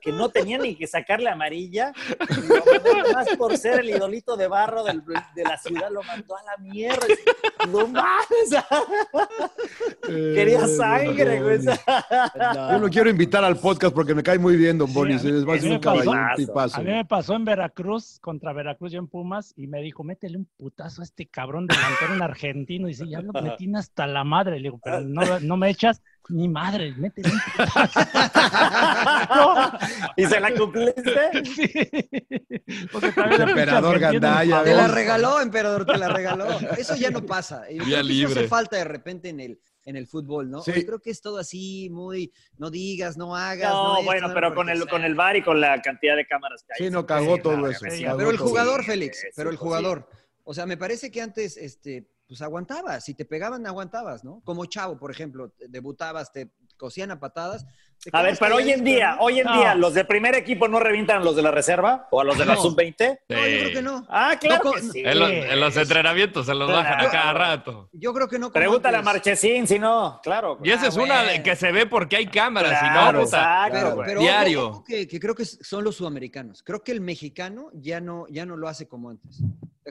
que 0.00 0.12
no 0.12 0.28
tenía 0.28 0.58
ni 0.58 0.74
que 0.76 0.86
sacarle 0.86 1.28
amarilla. 1.30 1.92
Y 2.30 3.12
más 3.12 3.28
por 3.36 3.56
ser 3.56 3.80
el 3.80 3.90
idolito 3.90 4.36
de 4.36 4.48
barro 4.48 4.82
del- 4.84 5.02
de 5.34 5.42
la 5.44 5.58
ciudad, 5.58 5.90
lo 5.90 6.02
mandó 6.02 6.36
a 6.36 6.42
la 6.42 6.56
mierda. 6.58 7.06
No 7.68 7.86
mames. 7.86 8.50
Quería 10.06 10.66
sangre, 10.66 11.42
güey. 11.42 11.58
Yo 11.64 12.78
lo 12.78 12.88
quiero 12.88 13.10
invitar 13.10 13.44
al 13.44 13.56
podcast 13.58 13.94
porque 13.94 14.14
me 14.14 14.22
cae 14.22 14.38
muy 14.38 14.56
bien, 14.56 14.78
don 14.78 14.92
Bonis. 14.92 15.24
es 15.24 15.44
más 15.44 15.62
un 15.62 15.78
caballero. 15.78 16.12
A 16.12 16.78
mí 16.80 16.84
me 16.90 17.04
pasó 17.04 17.34
en 17.34 17.44
Veracruz, 17.44 18.18
contra 18.20 18.52
Veracruz 18.52 18.92
yo 18.92 18.98
en 18.98 19.08
Pumas, 19.08 19.52
y 19.56 19.66
me 19.66 19.80
dijo, 19.82 20.04
métele 20.04 20.38
un 20.38 20.48
putazo 20.56 21.00
a 21.02 21.04
este 21.04 21.26
cabrón 21.26 21.66
delantero 21.66 22.14
en 22.14 22.22
argentino. 22.22 22.88
Y 22.88 22.92
dice, 22.92 23.08
ya 23.08 23.20
lo 23.20 23.32
metí 23.32 23.72
hasta 23.74 24.06
la 24.06 24.24
madre. 24.24 24.56
Le 24.56 24.64
digo, 24.64 24.80
pero 24.82 25.00
no, 25.00 25.40
no 25.40 25.56
me 25.56 25.70
echas 25.70 26.02
ni 26.30 26.48
madre, 26.48 26.94
métele 26.96 27.30
putazo. 27.56 28.00
¿Y 30.16 30.26
se 30.26 30.40
la 30.40 30.54
cumpliste? 30.54 31.44
Sí. 31.44 31.72
Porque 32.90 33.12
también 33.12 33.42
el 33.42 33.48
Emperador 33.50 33.98
Gandaya. 33.98 34.62
Te 34.62 34.74
la 34.74 34.88
regaló, 34.88 35.40
emperador, 35.40 35.84
te 35.84 35.98
la 35.98 36.08
regaló. 36.08 36.46
Eso 36.78 36.94
ya 36.96 37.10
no 37.10 37.24
pasa. 37.24 37.64
Vía 37.68 38.00
eso 38.00 38.08
libre. 38.08 38.40
hace 38.40 38.48
falta 38.48 38.76
de 38.76 38.84
repente 38.84 39.28
en 39.28 39.40
el, 39.40 39.60
en 39.84 39.96
el 39.96 40.06
fútbol, 40.06 40.50
¿no? 40.50 40.62
Sí. 40.62 40.72
Hoy 40.72 40.84
creo 40.84 41.00
que 41.00 41.10
es 41.10 41.20
todo 41.20 41.38
así, 41.38 41.88
muy, 41.90 42.32
no 42.56 42.70
digas, 42.70 43.16
no 43.16 43.36
hagas. 43.36 43.70
No, 43.70 43.94
esto, 43.94 44.04
bueno, 44.04 44.28
no, 44.28 44.34
pero 44.34 44.54
con 44.54 44.68
el, 44.68 44.78
sea, 44.78 44.86
con 44.86 45.04
el 45.04 45.14
bar 45.14 45.36
y 45.36 45.42
con 45.42 45.60
la 45.60 45.80
cantidad 45.82 46.16
de 46.16 46.26
cámaras 46.26 46.62
que 46.62 46.72
hay. 46.72 46.86
Sí, 46.86 46.92
no, 46.92 47.06
cagó 47.06 47.36
Sí, 47.36 47.42
todo 47.42 47.56
no, 47.56 47.68
eso. 47.68 47.84
cagó 47.84 48.18
Pero 48.18 48.30
el 48.30 48.38
jugador, 48.38 48.80
Sí, 48.80 48.86
Félix, 48.90 49.26
pero 49.36 49.50
el 49.50 49.56
jugador. 49.56 50.08
O 50.44 50.54
sea, 50.54 50.66
me 50.66 50.76
parece 50.76 51.10
que 51.10 51.22
antes, 51.22 51.56
este, 51.56 52.06
pues 52.26 52.40
aguantabas. 52.42 53.04
Si 53.04 53.14
te 53.14 53.24
pegaban, 53.24 53.66
aguantabas, 53.66 54.24
¿no? 54.24 54.40
Como 54.44 54.64
Chavo, 54.66 54.98
por 54.98 55.10
ejemplo, 55.10 55.50
te- 55.50 55.68
debutabas, 55.68 56.32
te 56.32 56.50
cosían 56.76 57.10
a 57.10 57.20
patadas. 57.20 57.64
A 58.12 58.22
ver, 58.22 58.36
pero 58.38 58.56
hoy 58.56 58.70
en 58.70 58.82
día, 58.84 59.12
¿no? 59.14 59.22
hoy 59.22 59.38
en 59.38 59.46
No. 59.46 59.56
día, 59.56 59.74
¿los 59.76 59.94
de 59.94 60.04
primer 60.04 60.34
equipo 60.34 60.66
no 60.68 60.80
revientan 60.80 61.18
a 61.22 61.24
los 61.24 61.36
de 61.36 61.42
la 61.42 61.50
reserva 61.52 62.08
o 62.10 62.20
a 62.20 62.24
los 62.24 62.36
de 62.36 62.44
la 62.44 62.54
No. 62.56 62.60
sub-20? 62.62 63.20
No, 63.28 63.36
yo 63.36 63.42
creo 63.60 63.72
que 63.72 63.82
no. 63.82 64.04
Ah, 64.10 64.36
claro 64.38 64.64
No, 64.64 64.72
que 64.72 64.80
con- 64.80 64.92
sí. 64.92 65.02
En 65.04 65.18
los, 65.18 65.30
en 65.30 65.60
los 65.60 65.76
entrenamientos 65.76 66.44
se 66.46 66.54
los 66.54 66.70
bajan 66.70 67.00
a 67.00 67.10
cada 67.10 67.32
rato. 67.32 67.88
Yo 67.92 68.12
creo 68.12 68.28
que 68.28 68.38
no. 68.38 68.50
Pregúntale 68.52 68.96
a 68.96 68.98
antes. 69.00 69.12
Marchesín, 69.14 69.66
si 69.66 69.78
no, 69.78 70.20
claro. 70.22 70.58
Y 70.62 70.70
esa 70.70 70.86
Ah, 70.86 70.88
es 70.88 70.96
una 70.96 71.20
de 71.22 71.28
bueno. 71.28 71.44
que 71.44 71.56
se 71.56 71.72
ve 71.72 71.86
porque 71.86 72.16
hay 72.16 72.26
cámaras, 72.26 72.78
si 72.80 72.84
Claro, 72.90 73.18
no, 73.20 73.24
puta, 73.24 73.66
exacto, 73.68 74.02
Pero, 74.04 74.20
Diario. 74.20 74.60
ojo, 74.60 74.70
ojo 74.78 74.84
que, 74.84 75.06
que 75.08 75.20
creo 75.20 75.34
que 75.34 75.44
son 75.44 75.84
los 75.84 75.96
sudamericanos. 75.96 76.62
Creo 76.62 76.82
que 76.82 76.92
el 76.92 77.00
mexicano 77.00 77.70
ya 77.74 78.00
no, 78.00 78.26
ya 78.28 78.44
no 78.44 78.56
lo 78.56 78.68
hace 78.68 78.88
como 78.88 79.10
antes. 79.10 79.40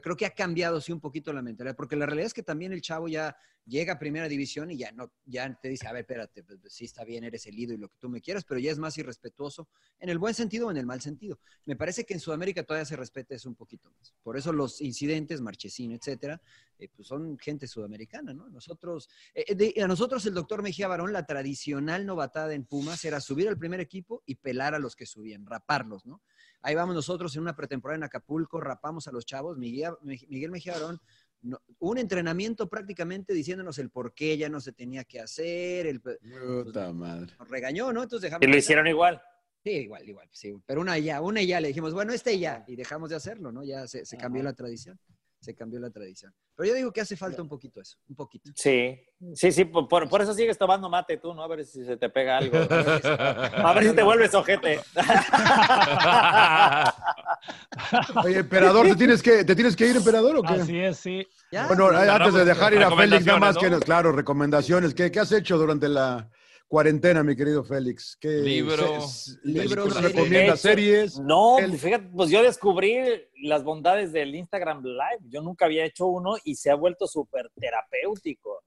Creo 0.01 0.15
que 0.15 0.25
ha 0.25 0.31
cambiado 0.33 0.81
sí 0.81 0.91
un 0.91 0.99
poquito 0.99 1.31
la 1.33 1.41
mentalidad, 1.41 1.75
porque 1.75 1.95
la 1.95 2.05
realidad 2.05 2.27
es 2.27 2.33
que 2.33 2.43
también 2.43 2.73
el 2.73 2.81
chavo 2.81 3.07
ya 3.07 3.35
llega 3.65 3.93
a 3.93 3.99
primera 3.99 4.27
división 4.27 4.71
y 4.71 4.77
ya 4.77 4.91
no, 4.91 5.11
ya 5.25 5.53
te 5.61 5.69
dice, 5.69 5.87
a 5.87 5.93
ver, 5.93 6.01
espérate, 6.01 6.43
pues, 6.43 6.59
pues, 6.59 6.73
sí 6.73 6.85
está 6.85 7.03
bien, 7.03 7.23
eres 7.23 7.45
el 7.45 7.57
ídolo 7.57 7.75
y 7.77 7.81
lo 7.81 7.89
que 7.89 7.97
tú 7.97 8.09
me 8.09 8.19
quieras, 8.21 8.43
pero 8.43 8.59
ya 8.59 8.71
es 8.71 8.77
más 8.79 8.97
irrespetuoso 8.97 9.69
en 9.99 10.09
el 10.09 10.17
buen 10.19 10.33
sentido 10.33 10.67
o 10.67 10.71
en 10.71 10.77
el 10.77 10.85
mal 10.85 11.01
sentido. 11.01 11.39
Me 11.65 11.75
parece 11.75 12.03
que 12.05 12.13
en 12.13 12.19
Sudamérica 12.19 12.63
todavía 12.63 12.85
se 12.85 12.95
respeta 12.95 13.35
eso 13.35 13.47
un 13.49 13.55
poquito 13.55 13.89
más. 13.91 14.13
Por 14.23 14.37
eso 14.37 14.51
los 14.51 14.81
incidentes, 14.81 15.41
Marchesín, 15.41 15.91
etcétera, 15.93 16.41
eh, 16.77 16.89
pues 16.93 17.07
son 17.07 17.37
gente 17.39 17.67
sudamericana, 17.67 18.33
¿no? 18.33 18.49
Nosotros, 18.49 19.09
eh, 19.33 19.55
de- 19.55 19.73
a 19.81 19.87
nosotros 19.87 20.25
el 20.25 20.33
doctor 20.33 20.61
Mejía 20.61 20.87
Barón, 20.87 21.13
la 21.13 21.25
tradicional 21.25 22.05
novatada 22.05 22.53
en 22.53 22.65
Pumas 22.65 23.05
era 23.05 23.21
subir 23.21 23.47
al 23.47 23.57
primer 23.57 23.79
equipo 23.79 24.23
y 24.25 24.35
pelar 24.35 24.75
a 24.75 24.79
los 24.79 24.95
que 24.95 25.05
subían, 25.05 25.45
raparlos, 25.45 26.05
¿no? 26.05 26.21
Ahí 26.63 26.75
vamos 26.75 26.95
nosotros 26.95 27.35
en 27.35 27.41
una 27.41 27.55
pretemporada 27.55 27.97
en 27.97 28.03
Acapulco, 28.03 28.59
rapamos 28.61 29.07
a 29.07 29.11
los 29.11 29.25
chavos. 29.25 29.57
Miguel, 29.57 29.93
Miguel 30.01 30.49
Mejía 30.49 30.73
Barón, 30.73 30.99
no- 31.41 31.61
un 31.79 31.97
entrenamiento 31.97 32.69
prácticamente 32.69 33.33
diciéndonos 33.33 33.77
el 33.79 33.89
por 33.89 34.13
qué 34.13 34.37
ya 34.37 34.47
no 34.47 34.61
se 34.61 34.71
tenía 34.71 35.03
que 35.03 35.19
hacer, 35.19 35.85
el, 35.87 36.01
Puta 36.01 36.91
madre. 36.93 37.33
nos 37.37 37.49
regañó, 37.49 37.91
¿no? 37.91 38.01
Entonces 38.03 38.23
dejamos 38.29 38.47
Y 38.47 38.49
lo 38.49 38.57
hicieron 38.57 38.87
igual. 38.87 39.21
Sí, 39.61 39.71
igual, 39.71 40.07
igual, 40.07 40.27
sí. 40.31 40.53
Pero 40.65 40.81
una 40.81 40.97
ya, 40.97 41.21
una 41.21 41.41
y 41.41 41.47
ya 41.47 41.59
le 41.61 41.67
dijimos, 41.69 41.93
bueno, 41.93 42.11
este 42.13 42.33
y 42.33 42.39
ya, 42.39 42.63
y 42.67 42.75
dejamos 42.77 43.09
de 43.09 43.17
hacerlo, 43.17 43.51
¿no? 43.51 43.63
Ya 43.63 43.87
se, 43.87 44.05
se 44.05 44.17
cambió 44.17 44.41
la 44.43 44.53
tradición, 44.53 44.97
se 45.43 45.53
cambió 45.53 45.77
la 45.79 45.89
tradición. 45.89 46.33
Pero 46.55 46.69
yo 46.69 46.75
digo 46.75 46.93
que 46.93 47.01
hace 47.01 47.17
falta 47.17 47.41
un 47.41 47.49
poquito 47.49 47.81
eso, 47.81 47.97
un 48.07 48.15
poquito. 48.15 48.49
Sí, 48.55 48.97
sí, 49.33 49.51
sí, 49.51 49.65
por, 49.65 49.89
por- 49.89 50.21
eso 50.21 50.33
sigues 50.33 50.57
tomando 50.57 50.89
mate 50.89 51.17
tú, 51.17 51.33
¿no? 51.33 51.43
A 51.43 51.47
ver 51.47 51.65
si 51.65 51.83
se 51.83 51.97
te 51.97 52.09
pega 52.09 52.37
algo. 52.37 52.57
A 52.57 53.73
ver 53.73 53.83
si, 53.83 53.93
te 53.93 54.03
vuelves 54.03 54.33
ojete. 54.33 54.79
Oye, 58.23 58.39
emperador, 58.39 58.87
¿te 58.87 58.95
tienes 58.95 59.21
que, 59.21 59.43
¿te 59.43 59.53
tienes 59.53 59.75
que 59.75 59.87
ir, 59.87 59.97
emperador, 59.97 60.37
o 60.37 60.43
qué? 60.43 60.53
Así 60.53 60.79
es, 60.79 60.97
sí. 60.97 61.27
¿Ya? 61.51 61.67
Bueno, 61.67 61.89
antes 61.89 62.33
de 62.33 62.45
dejar 62.45 62.73
ir 62.73 62.83
a 62.83 62.95
Félix, 62.95 63.25
nada 63.25 63.39
más 63.39 63.57
que, 63.57 63.69
¿no? 63.69 63.81
claro, 63.81 64.13
recomendaciones. 64.13 64.93
¿Qué, 64.93 65.11
qué 65.11 65.19
has 65.19 65.33
hecho 65.33 65.57
durante 65.57 65.89
la 65.89 66.29
cuarentena, 66.77 67.21
mi 67.23 67.35
querido 67.35 67.63
Félix? 67.63 68.17
¿Qué 68.19 68.29
Libro. 68.29 68.99
se- 69.01 69.37
Libros, 69.43 69.85
¿nos 69.89 69.93
series. 69.97 70.11
recomiendas 70.15 70.59
series? 70.59 71.19
No, 71.19 71.59
El- 71.59 71.77
fíjate, 71.77 72.07
pues 72.11 72.31
yo 72.31 72.41
descubrí 72.41 72.97
las 73.43 73.63
bondades 73.63 74.11
del 74.11 74.33
Instagram 74.33 74.81
Live. 74.83 75.19
Yo 75.29 75.43
nunca 75.43 75.65
había 75.65 75.85
hecho 75.85 76.07
uno 76.07 76.33
y 76.43 76.55
se 76.55 76.71
ha 76.71 76.75
vuelto 76.75 77.05
súper 77.05 77.51
terapéutico. 77.59 78.63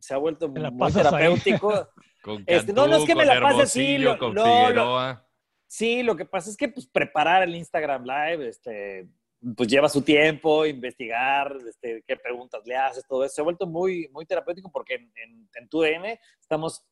Se 0.00 0.14
ha 0.14 0.16
vuelto 0.16 0.48
muy 0.48 0.92
terapéutico. 0.92 1.88
Con 2.24 2.42
Este, 2.44 2.72
no, 2.72 2.88
no 2.88 2.96
es 2.96 3.04
que 3.04 3.14
me 3.14 3.24
la 3.24 3.40
pase 3.40 3.62
así, 3.62 3.98
lo- 3.98 4.18
con 4.18 4.34
no, 4.34 4.70
lo-. 4.70 5.20
Sí, 5.68 6.02
lo 6.02 6.16
que 6.16 6.24
pasa 6.24 6.50
es 6.50 6.56
que 6.56 6.68
pues, 6.68 6.88
preparar 6.88 7.44
el 7.44 7.54
Instagram 7.54 8.02
Live, 8.04 8.48
este, 8.48 9.06
pues 9.56 9.68
lleva 9.68 9.88
su 9.88 10.02
tiempo, 10.02 10.66
investigar, 10.66 11.56
este, 11.68 12.02
qué 12.04 12.16
preguntas 12.16 12.62
le 12.64 12.74
haces, 12.74 13.04
todo 13.06 13.24
eso. 13.24 13.36
Se 13.36 13.40
ha 13.42 13.44
vuelto 13.44 13.68
muy, 13.68 14.08
muy 14.12 14.26
terapéutico 14.26 14.72
porque 14.72 14.94
en, 14.94 15.12
en, 15.24 15.48
en 15.54 15.68
TUDN 15.68 16.18
estamos, 16.40 16.84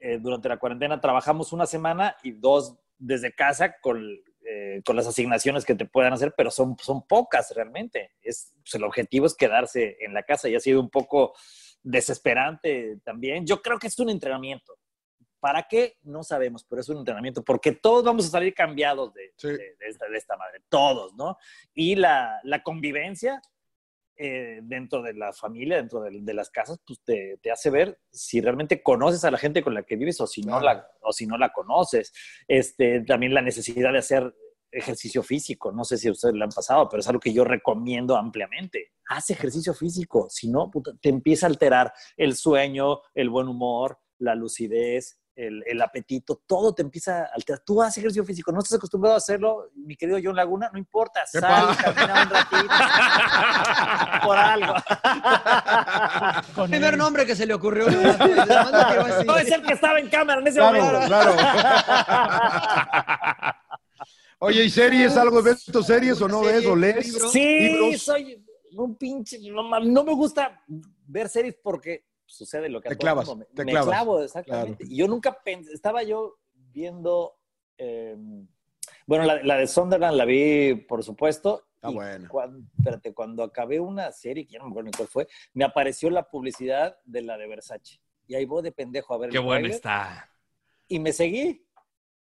eh, 0.00 0.18
durante 0.20 0.48
la 0.48 0.58
cuarentena, 0.58 1.00
trabajamos 1.00 1.52
una 1.52 1.66
semana 1.66 2.16
y 2.22 2.32
dos 2.32 2.76
desde 2.98 3.32
casa 3.34 3.76
con, 3.80 4.04
eh, 4.44 4.82
con 4.84 4.96
las 4.96 5.06
asignaciones 5.06 5.64
que 5.64 5.74
te 5.74 5.84
puedan 5.86 6.12
hacer, 6.12 6.34
pero 6.36 6.50
son, 6.50 6.76
son 6.80 7.06
pocas 7.06 7.52
realmente. 7.54 8.12
Es, 8.22 8.52
pues, 8.62 8.74
el 8.74 8.84
objetivo 8.84 9.26
es 9.26 9.34
quedarse 9.34 9.96
en 10.00 10.14
la 10.14 10.22
casa 10.24 10.48
y 10.48 10.54
ha 10.56 10.60
sido 10.60 10.80
un 10.80 10.90
poco 10.90 11.34
desesperante 11.82 12.98
también. 13.04 13.46
Yo 13.46 13.60
creo 13.62 13.78
que 13.78 13.86
es 13.88 13.98
un 13.98 14.10
entrenamiento. 14.10 14.74
¿Para 15.40 15.64
qué? 15.68 15.96
No 16.02 16.22
sabemos, 16.24 16.64
pero 16.64 16.80
es 16.80 16.88
un 16.88 16.98
entrenamiento, 16.98 17.44
porque 17.44 17.72
todos 17.72 18.02
vamos 18.04 18.26
a 18.26 18.30
salir 18.30 18.54
cambiados 18.54 19.12
de, 19.14 19.32
Sí. 19.36 19.48
de- 19.48 19.56
de 19.78 19.86
esta, 19.88 20.08
de 20.08 20.16
esta 20.18 20.36
madre, 20.36 20.62
todos, 20.68 21.14
¿no? 21.14 21.36
Y 21.74 21.94
la, 21.94 22.40
la 22.42 22.62
convivencia 22.62 23.40
eh, 24.18 24.60
dentro 24.62 25.00
de 25.00 25.14
la 25.14 25.32
familia, 25.32 25.76
dentro 25.76 26.00
de, 26.00 26.10
de 26.20 26.34
las 26.34 26.50
casas, 26.50 26.80
pues 26.84 27.00
te, 27.04 27.38
te 27.40 27.52
hace 27.52 27.70
ver 27.70 28.00
si 28.10 28.40
realmente 28.40 28.82
conoces 28.82 29.24
a 29.24 29.30
la 29.30 29.38
gente 29.38 29.62
con 29.62 29.74
la 29.74 29.84
que 29.84 29.96
vives 29.96 30.20
o 30.20 30.26
si 30.26 30.42
no, 30.42 30.60
la, 30.60 30.88
o 31.02 31.12
si 31.12 31.26
no 31.26 31.38
la 31.38 31.52
conoces. 31.52 32.12
Este, 32.48 33.00
también 33.02 33.32
la 33.32 33.42
necesidad 33.42 33.92
de 33.92 33.98
hacer 33.98 34.34
ejercicio 34.72 35.22
físico. 35.22 35.72
No 35.72 35.84
sé 35.84 35.96
si 35.96 36.08
a 36.08 36.12
ustedes 36.12 36.34
le 36.34 36.44
han 36.44 36.50
pasado, 36.50 36.88
pero 36.88 37.00
es 37.00 37.08
algo 37.08 37.20
que 37.20 37.32
yo 37.32 37.44
recomiendo 37.44 38.16
ampliamente. 38.16 38.92
Haz 39.08 39.30
ejercicio 39.30 39.72
físico, 39.72 40.26
si 40.28 40.50
no, 40.50 40.70
puta, 40.70 40.92
te 41.00 41.08
empieza 41.08 41.46
a 41.46 41.50
alterar 41.50 41.92
el 42.16 42.34
sueño, 42.34 43.00
el 43.14 43.30
buen 43.30 43.48
humor, 43.48 43.98
la 44.18 44.34
lucidez, 44.34 45.20
el, 45.38 45.62
el 45.66 45.80
apetito, 45.80 46.42
todo 46.46 46.74
te 46.74 46.82
empieza 46.82 47.20
a 47.22 47.26
alterar. 47.32 47.60
Tú 47.64 47.80
haces 47.80 47.98
ejercicio 47.98 48.24
físico, 48.24 48.50
no 48.50 48.58
estás 48.58 48.76
acostumbrado 48.76 49.14
a 49.14 49.18
hacerlo, 49.18 49.70
mi 49.76 49.96
querido 49.96 50.18
John 50.22 50.34
Laguna, 50.34 50.68
no 50.72 50.78
importa, 50.78 51.20
¿Qué 51.32 51.38
sal, 51.38 51.76
camina 51.76 52.22
un 52.24 52.30
ratito, 52.30 52.74
por 54.26 54.36
algo. 54.36 54.74
Con 56.56 56.68
Primer 56.70 56.94
el- 56.94 56.98
nombre 56.98 57.24
que 57.24 57.36
se 57.36 57.46
le 57.46 57.54
ocurrió. 57.54 57.86
es 57.88 58.20
el 59.52 59.62
que 59.62 59.72
estaba 59.74 60.00
en 60.00 60.08
cámara 60.08 60.40
en 60.40 60.48
ese 60.48 60.58
Claro, 60.58 60.82
momento. 60.82 61.06
claro. 61.06 61.36
Oye, 64.40 64.64
¿y 64.64 64.70
series? 64.70 65.16
¿Algo 65.16 65.42
ves 65.42 65.64
tus 65.64 65.86
series 65.86 66.20
o 66.20 66.28
no 66.28 66.40
ves 66.42 66.64
o 66.66 66.76
lees? 66.76 67.12
Sí, 67.32 67.58
libros. 67.60 68.02
soy 68.02 68.44
un 68.76 68.96
pinche. 68.96 69.38
No 69.50 70.04
me 70.04 70.14
gusta 70.14 70.62
ver 71.06 71.28
series 71.28 71.56
porque 71.62 72.04
sucede 72.28 72.68
lo 72.68 72.80
que 72.80 72.90
Te 72.90 72.96
clavas, 72.96 73.34
me, 73.36 73.44
te 73.46 73.64
me 73.64 73.72
clavas. 73.72 73.88
clavo, 73.88 74.22
exactamente. 74.22 74.84
Y 74.86 74.96
yo 74.98 75.08
nunca 75.08 75.40
pensé. 75.42 75.72
Estaba 75.72 76.02
yo 76.02 76.36
viendo. 76.54 77.36
eh, 77.78 78.16
bueno, 79.06 79.24
la, 79.24 79.42
la 79.42 79.56
de 79.56 79.66
Sunderland 79.66 80.16
la 80.16 80.24
vi, 80.24 80.74
por 80.74 81.02
supuesto. 81.02 81.64
Ah, 81.82 81.90
y 81.90 81.94
bueno. 81.94 82.28
Cuando, 82.28 82.66
espérate, 82.76 83.14
cuando 83.14 83.42
acabé 83.42 83.80
una 83.80 84.12
serie, 84.12 84.46
que 84.46 84.52
ya 84.54 84.58
no 84.58 84.66
me 84.66 84.70
acuerdo 84.72 84.86
ni 84.86 84.92
cuál 84.96 85.08
fue, 85.08 85.28
me 85.54 85.64
apareció 85.64 86.10
la 86.10 86.28
publicidad 86.28 86.96
de 87.04 87.22
la 87.22 87.38
de 87.38 87.46
Versace. 87.48 88.00
Y 88.26 88.34
ahí 88.34 88.44
voy 88.44 88.62
de 88.62 88.72
pendejo 88.72 89.14
a 89.14 89.18
ver 89.18 89.30
Qué 89.30 89.38
buena 89.38 89.68
está. 89.68 90.30
Y 90.88 90.98
me 90.98 91.12
seguí. 91.12 91.64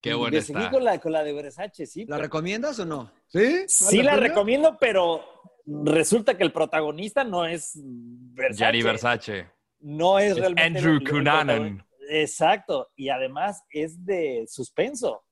Qué 0.01 0.11
Y 0.11 0.15
buena 0.15 0.37
me 0.37 0.43
seguí 0.43 0.69
con 0.69 0.85
la, 0.85 1.01
con 1.01 1.13
la 1.13 1.23
de 1.25 1.33
Versace, 1.33 1.87
sí. 1.87 2.05
¿La 2.07 2.17
pero- 2.17 2.25
recomiendas 2.25 2.79
o 2.81 2.85
no? 2.85 3.11
¿Sí? 3.29 3.65
Sí 3.69 4.03
la 4.03 4.17
recomiendo, 4.17 4.77
pero 4.79 5.23
resulta 5.65 6.37
que 6.37 6.45
el 6.45 6.53
protagonista 6.53 7.25
no 7.25 7.47
es 7.47 7.73
Versace. 7.83 8.59
Gianni 8.59 8.83
Versace. 8.83 9.51
No 9.89 10.19
es 10.19 10.33
Es 10.33 10.39
realmente... 10.39 10.79
Andrew 10.81 11.01
Cunanan. 11.09 11.87
Exacto. 12.11 12.91
Y 12.97 13.09
además 13.09 13.63
es 13.71 14.05
de 14.05 14.45
suspenso. 14.49 15.23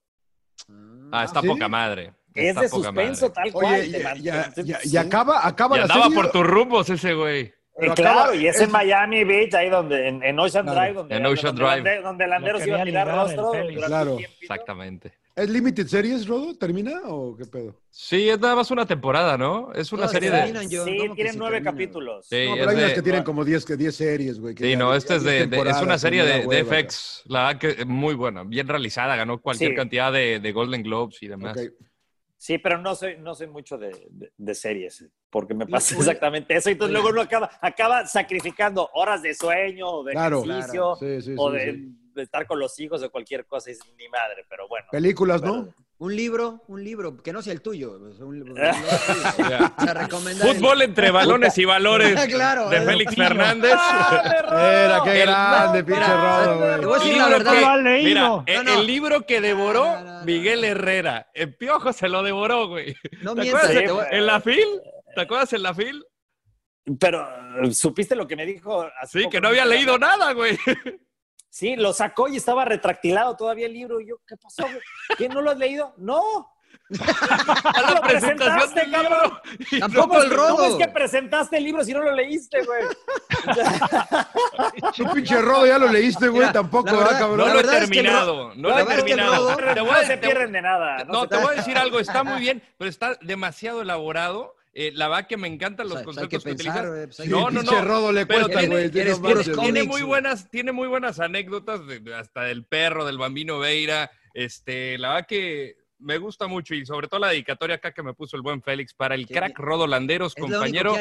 Ah, 1.10 1.24
está 1.24 1.40
¿sí? 1.40 1.48
poca 1.48 1.68
madre. 1.68 2.14
Es 2.32 2.50
Está 2.50 2.60
de 2.62 2.68
suspenso, 2.68 3.28
madre. 3.28 3.34
tal 3.34 3.52
cual. 3.52 3.80
Oye, 3.80 4.82
y, 4.84 4.96
acaba, 4.96 5.44
acaba 5.44 5.74
Y 5.76 5.78
la 5.78 5.84
andaba 5.86 6.02
serie. 6.04 6.16
por 6.16 6.30
tus 6.30 6.46
rumbos 6.46 6.88
ese 6.88 7.14
güey. 7.14 7.52
Eh, 7.76 7.90
claro, 7.96 8.20
acaba- 8.20 8.36
y 8.36 8.46
es, 8.46 8.56
es- 8.56 8.62
en 8.62 8.70
Miami 8.70 9.24
Beach, 9.24 9.52
ahí 9.54 9.68
donde, 9.68 10.06
en, 10.08 10.22
en 10.22 10.38
Ocean 10.38 10.64
Claro. 10.64 10.80
Drive, 10.80 10.94
donde, 10.94 11.16
En 11.16 11.26
Ocean 11.26 11.56
donde, 11.56 11.80
Drive. 11.80 12.02
Donde 12.02 12.24
el 12.24 12.30
landero 12.30 12.58
Lo 12.58 12.64
se 12.64 12.68
iba 12.70 12.80
a 12.80 12.84
tirar 12.84 13.08
rostro. 13.08 13.52
Claro. 13.86 14.18
Exactamente. 14.40 15.12
¿Es 15.36 15.50
Limited 15.50 15.88
Series, 15.88 16.28
Rodo? 16.28 16.56
¿Termina 16.56 17.00
o 17.06 17.36
qué 17.36 17.44
pedo? 17.46 17.74
Sí, 17.90 18.28
es 18.28 18.38
nada 18.38 18.54
más 18.54 18.70
una 18.70 18.86
temporada, 18.86 19.36
¿no? 19.36 19.72
Es 19.72 19.92
una 19.92 20.06
serie 20.06 20.28
se 20.30 20.36
de. 20.36 20.42
terminan, 20.42 20.70
yo, 20.70 20.84
Sí, 20.84 20.96
¿cómo 20.96 21.14
que 21.16 21.22
tienen 21.22 21.38
nueve 21.40 21.60
capítulos. 21.60 22.26
Sí, 22.28 22.46
no, 22.48 22.54
pero 22.54 22.70
hay 22.70 22.76
unas 22.76 22.92
que 22.92 23.02
tienen 23.02 23.24
como 23.24 23.44
10 23.44 23.64
que 23.64 23.76
10 23.76 23.96
series, 23.96 24.38
güey. 24.38 24.54
Sí, 24.56 24.70
ya- 24.70 24.76
no, 24.78 24.94
esta 24.94 25.16
es 25.16 25.24
10 25.24 25.50
de, 25.50 25.56
de- 25.64 25.70
es 25.70 25.80
una 25.82 25.98
serie 25.98 26.22
de, 26.22 26.64
FX, 26.64 27.22
la 27.26 27.46
verdad 27.46 27.58
que 27.60 27.84
muy 27.84 28.14
buena, 28.14 28.44
bien 28.44 28.68
realizada, 28.68 29.16
ganó 29.16 29.40
cualquier 29.40 29.70
Sí. 29.70 29.76
cantidad 29.76 30.12
de, 30.12 30.38
de 30.38 30.52
Golden 30.52 30.84
Globes 30.84 31.20
y 31.20 31.26
demás. 31.26 31.56
Ok. 31.56 31.72
Sí, 32.44 32.58
pero 32.58 32.76
no 32.76 32.94
soy, 32.94 33.16
no 33.16 33.34
soy 33.34 33.46
mucho 33.46 33.78
de, 33.78 34.06
de- 34.10 34.30
de 34.36 34.54
series, 34.54 35.02
porque 35.30 35.54
me 35.54 35.66
pasa 35.66 35.96
exactamente 35.96 36.54
eso. 36.54 36.68
Y 36.68 36.72
entonces 36.72 36.92
luego 36.92 37.08
uno 37.08 37.22
acaba, 37.22 37.50
acaba 37.62 38.06
sacrificando 38.06 38.90
horas 38.92 39.22
de 39.22 39.32
sueño, 39.32 39.88
o 39.88 40.04
de 40.04 40.12
Claro. 40.12 40.44
ejercicio, 40.44 40.94
Sí, 40.96 41.22
sí, 41.22 41.34
o 41.38 41.50
sí, 41.50 41.56
de, 42.14 42.22
estar 42.22 42.46
con 42.46 42.58
los 42.58 42.78
hijos 42.80 43.02
o 43.02 43.10
cualquier 43.10 43.46
cosa. 43.46 43.70
Es 43.70 43.78
ni 43.96 44.06
madre, 44.10 44.44
pero 44.46 44.68
bueno. 44.68 44.86
Películas, 44.90 45.40
¿no? 45.40 45.72
Un 45.96 46.16
libro, 46.16 46.64
un 46.66 46.82
libro, 46.82 47.16
que 47.22 47.32
no 47.32 47.40
sea 47.40 47.52
el 47.52 47.62
tuyo. 47.62 47.98
pues, 48.00 48.18
un 48.20 48.36
libro- 48.38 48.54
Ya. 49.38 49.74
o 49.78 49.82
sea, 49.84 49.94
recomendar 49.94 50.48
el- 50.48 50.56
Fútbol 50.56 50.82
entre 50.82 51.10
balones 51.12 51.56
y 51.56 51.64
valores 51.64 52.26
Claro, 52.28 52.68
de 52.68 52.78
eh, 52.78 52.80
Félix. 52.82 53.14
Fernández. 53.14 53.72
Era, 54.50 55.00
qué 55.04 55.22
El- 55.22 55.28
grande, 55.28 55.78
no, 55.80 55.86
pinche 55.86 56.00
mira, 56.00 56.44
Rodo, 56.44 56.58
güey. 56.58 56.70
a 56.72 56.98
decir 56.98 57.14
Libro 57.14 57.38
que-. 57.38 58.02
Mira, 58.02 58.42
el, 58.46 58.64
No, 58.64 58.64
no. 58.64 58.80
el 58.80 58.86
libro 58.86 59.20
que 59.26 59.40
devoró 59.40 59.84
No, 59.84 60.00
no, 60.04 60.18
no. 60.20 60.24
Miguel 60.24 60.64
Herrera. 60.64 61.30
El 61.32 61.54
piojo 61.56 61.92
se 61.92 62.08
lo 62.08 62.22
devoró, 62.22 62.66
güey. 62.68 62.96
No 63.22 63.34
¿Te 63.34 63.42
mientas. 63.42 63.64
acuerdas? 63.70 63.92
voy- 63.92 64.06
¿En 64.10 64.26
la 64.26 64.40
fil? 64.40 64.66
¿Te 65.14 65.20
acuerdas 65.20 65.52
en 65.52 65.62
la 65.62 65.74
fil? 65.74 66.04
Pero, 67.00 67.26
¿supiste 67.72 68.14
lo 68.16 68.26
que 68.26 68.36
me 68.36 68.44
dijo? 68.44 68.82
hace 69.00 69.18
Sí, 69.20 69.24
poco 69.24 69.30
que 69.32 69.40
no 69.40 69.48
había 69.48 69.64
leído 69.64 69.96
nada, 69.96 70.32
güey. 70.32 70.58
Sí, 71.54 71.76
lo 71.76 71.92
sacó 71.92 72.26
y 72.26 72.36
estaba 72.36 72.64
retractilado 72.64 73.36
todavía 73.36 73.66
el 73.66 73.74
libro. 73.74 74.00
Y 74.00 74.08
yo, 74.08 74.16
¿qué 74.26 74.36
pasó? 74.36 74.64
güey? 74.64 74.80
¿Qué 75.16 75.28
no 75.28 75.40
lo 75.40 75.52
has 75.52 75.56
leído? 75.56 75.94
No. 75.98 76.50
A 76.90 77.80
la 77.80 77.90
lo 77.94 78.00
presentación 78.00 78.72
presentaste, 78.72 78.80
del 78.80 78.90
libro. 78.90 79.40
Tampoco 79.78 80.20
el 80.20 80.30
rodo. 80.30 80.56
¿Cómo 80.56 80.64
es 80.64 80.74
que 80.84 80.88
presentaste 80.92 81.56
el 81.58 81.62
libro 81.64 81.84
si 81.84 81.92
no 81.92 82.00
lo 82.02 82.10
leíste, 82.10 82.58
güey? 82.64 82.82
Tu 84.96 85.04
pinche 85.12 85.40
Rodo 85.40 85.64
ya 85.66 85.78
lo 85.78 85.86
leíste, 85.88 86.26
güey, 86.26 86.40
Mira, 86.40 86.52
tampoco, 86.52 86.86
¿verdad, 86.86 86.98
verdad- 87.04 87.18
cabrón? 87.20 87.38
No 87.38 87.46
lo 87.46 87.58
he 87.60 87.62
es 87.62 87.68
que 87.70 87.78
terminado, 87.78 88.52
no 88.56 88.68
lo 88.70 88.76
he 88.78 88.82
es 88.82 88.88
que 88.88 88.94
terminado. 88.96 89.50
rodo- 89.56 89.74
Te 89.74 89.80
voy 89.80 89.90
no 89.92 90.00
se 90.00 90.16
te- 90.16 90.26
pierden 90.26 90.52
de 90.52 90.62
nada. 90.62 91.04
No, 91.04 91.28
te 91.28 91.36
voy 91.36 91.52
a 91.52 91.56
decir 91.56 91.78
algo, 91.78 92.00
está 92.00 92.24
muy 92.24 92.40
bien, 92.40 92.60
pero 92.78 92.90
está 92.90 93.14
demasiado 93.20 93.80
elaborado. 93.82 94.53
Eh, 94.76 94.90
la 94.92 95.06
verdad 95.08 95.28
que 95.28 95.36
me 95.36 95.46
encantan 95.46 95.86
los 95.88 95.94
O 95.94 95.98
sea, 95.98 96.04
pues 96.04 96.16
que 96.16 96.20
conceptos 96.38 96.42
que, 96.44 96.64
pensar, 96.64 96.88
utilizas. 96.90 97.16
pues 97.16 97.28
no, 97.28 97.46
que- 97.46 97.54
no, 97.54 97.62
no. 97.62 97.84
Rodo 97.84 98.10
le 98.12 98.26
Pero 98.26 98.40
cuesta, 98.46 98.58
tiene- 98.60 98.74
güey. 98.88 98.98
eres 99.00 99.18
puros 99.20 99.46
manches. 99.46 99.58
tiene 99.60 99.82
muy 99.84 100.02
buenas, 100.02 100.50
tiene 100.50 100.72
muy 100.72 100.88
buenas 100.88 101.20
anécdotas, 101.20 101.86
de- 101.86 102.00
de- 102.00 102.14
hasta 102.14 102.42
del 102.42 102.64
perro, 102.64 103.04
del 103.04 103.16
bambino 103.18 103.58
Veira. 103.60 104.10
Este, 104.34 104.98
la 104.98 105.10
verdad 105.10 105.26
que 105.28 105.76
me 105.98 106.18
gusta 106.18 106.46
mucho 106.46 106.74
y 106.74 106.84
sobre 106.84 107.08
todo 107.08 107.20
la 107.20 107.28
dedicatoria 107.28 107.76
acá 107.76 107.92
que 107.92 108.02
me 108.02 108.12
puso 108.14 108.36
el 108.36 108.42
buen 108.42 108.62
Félix 108.62 108.92
para 108.94 109.14
el 109.14 109.26
Sí, 109.26 109.32
crack 109.34 109.58
Rodo 109.58 109.86
Landeros, 109.86 110.32
Es 110.34 110.38
lo 110.40 110.46
único 110.46 110.58
compañero 110.60 110.96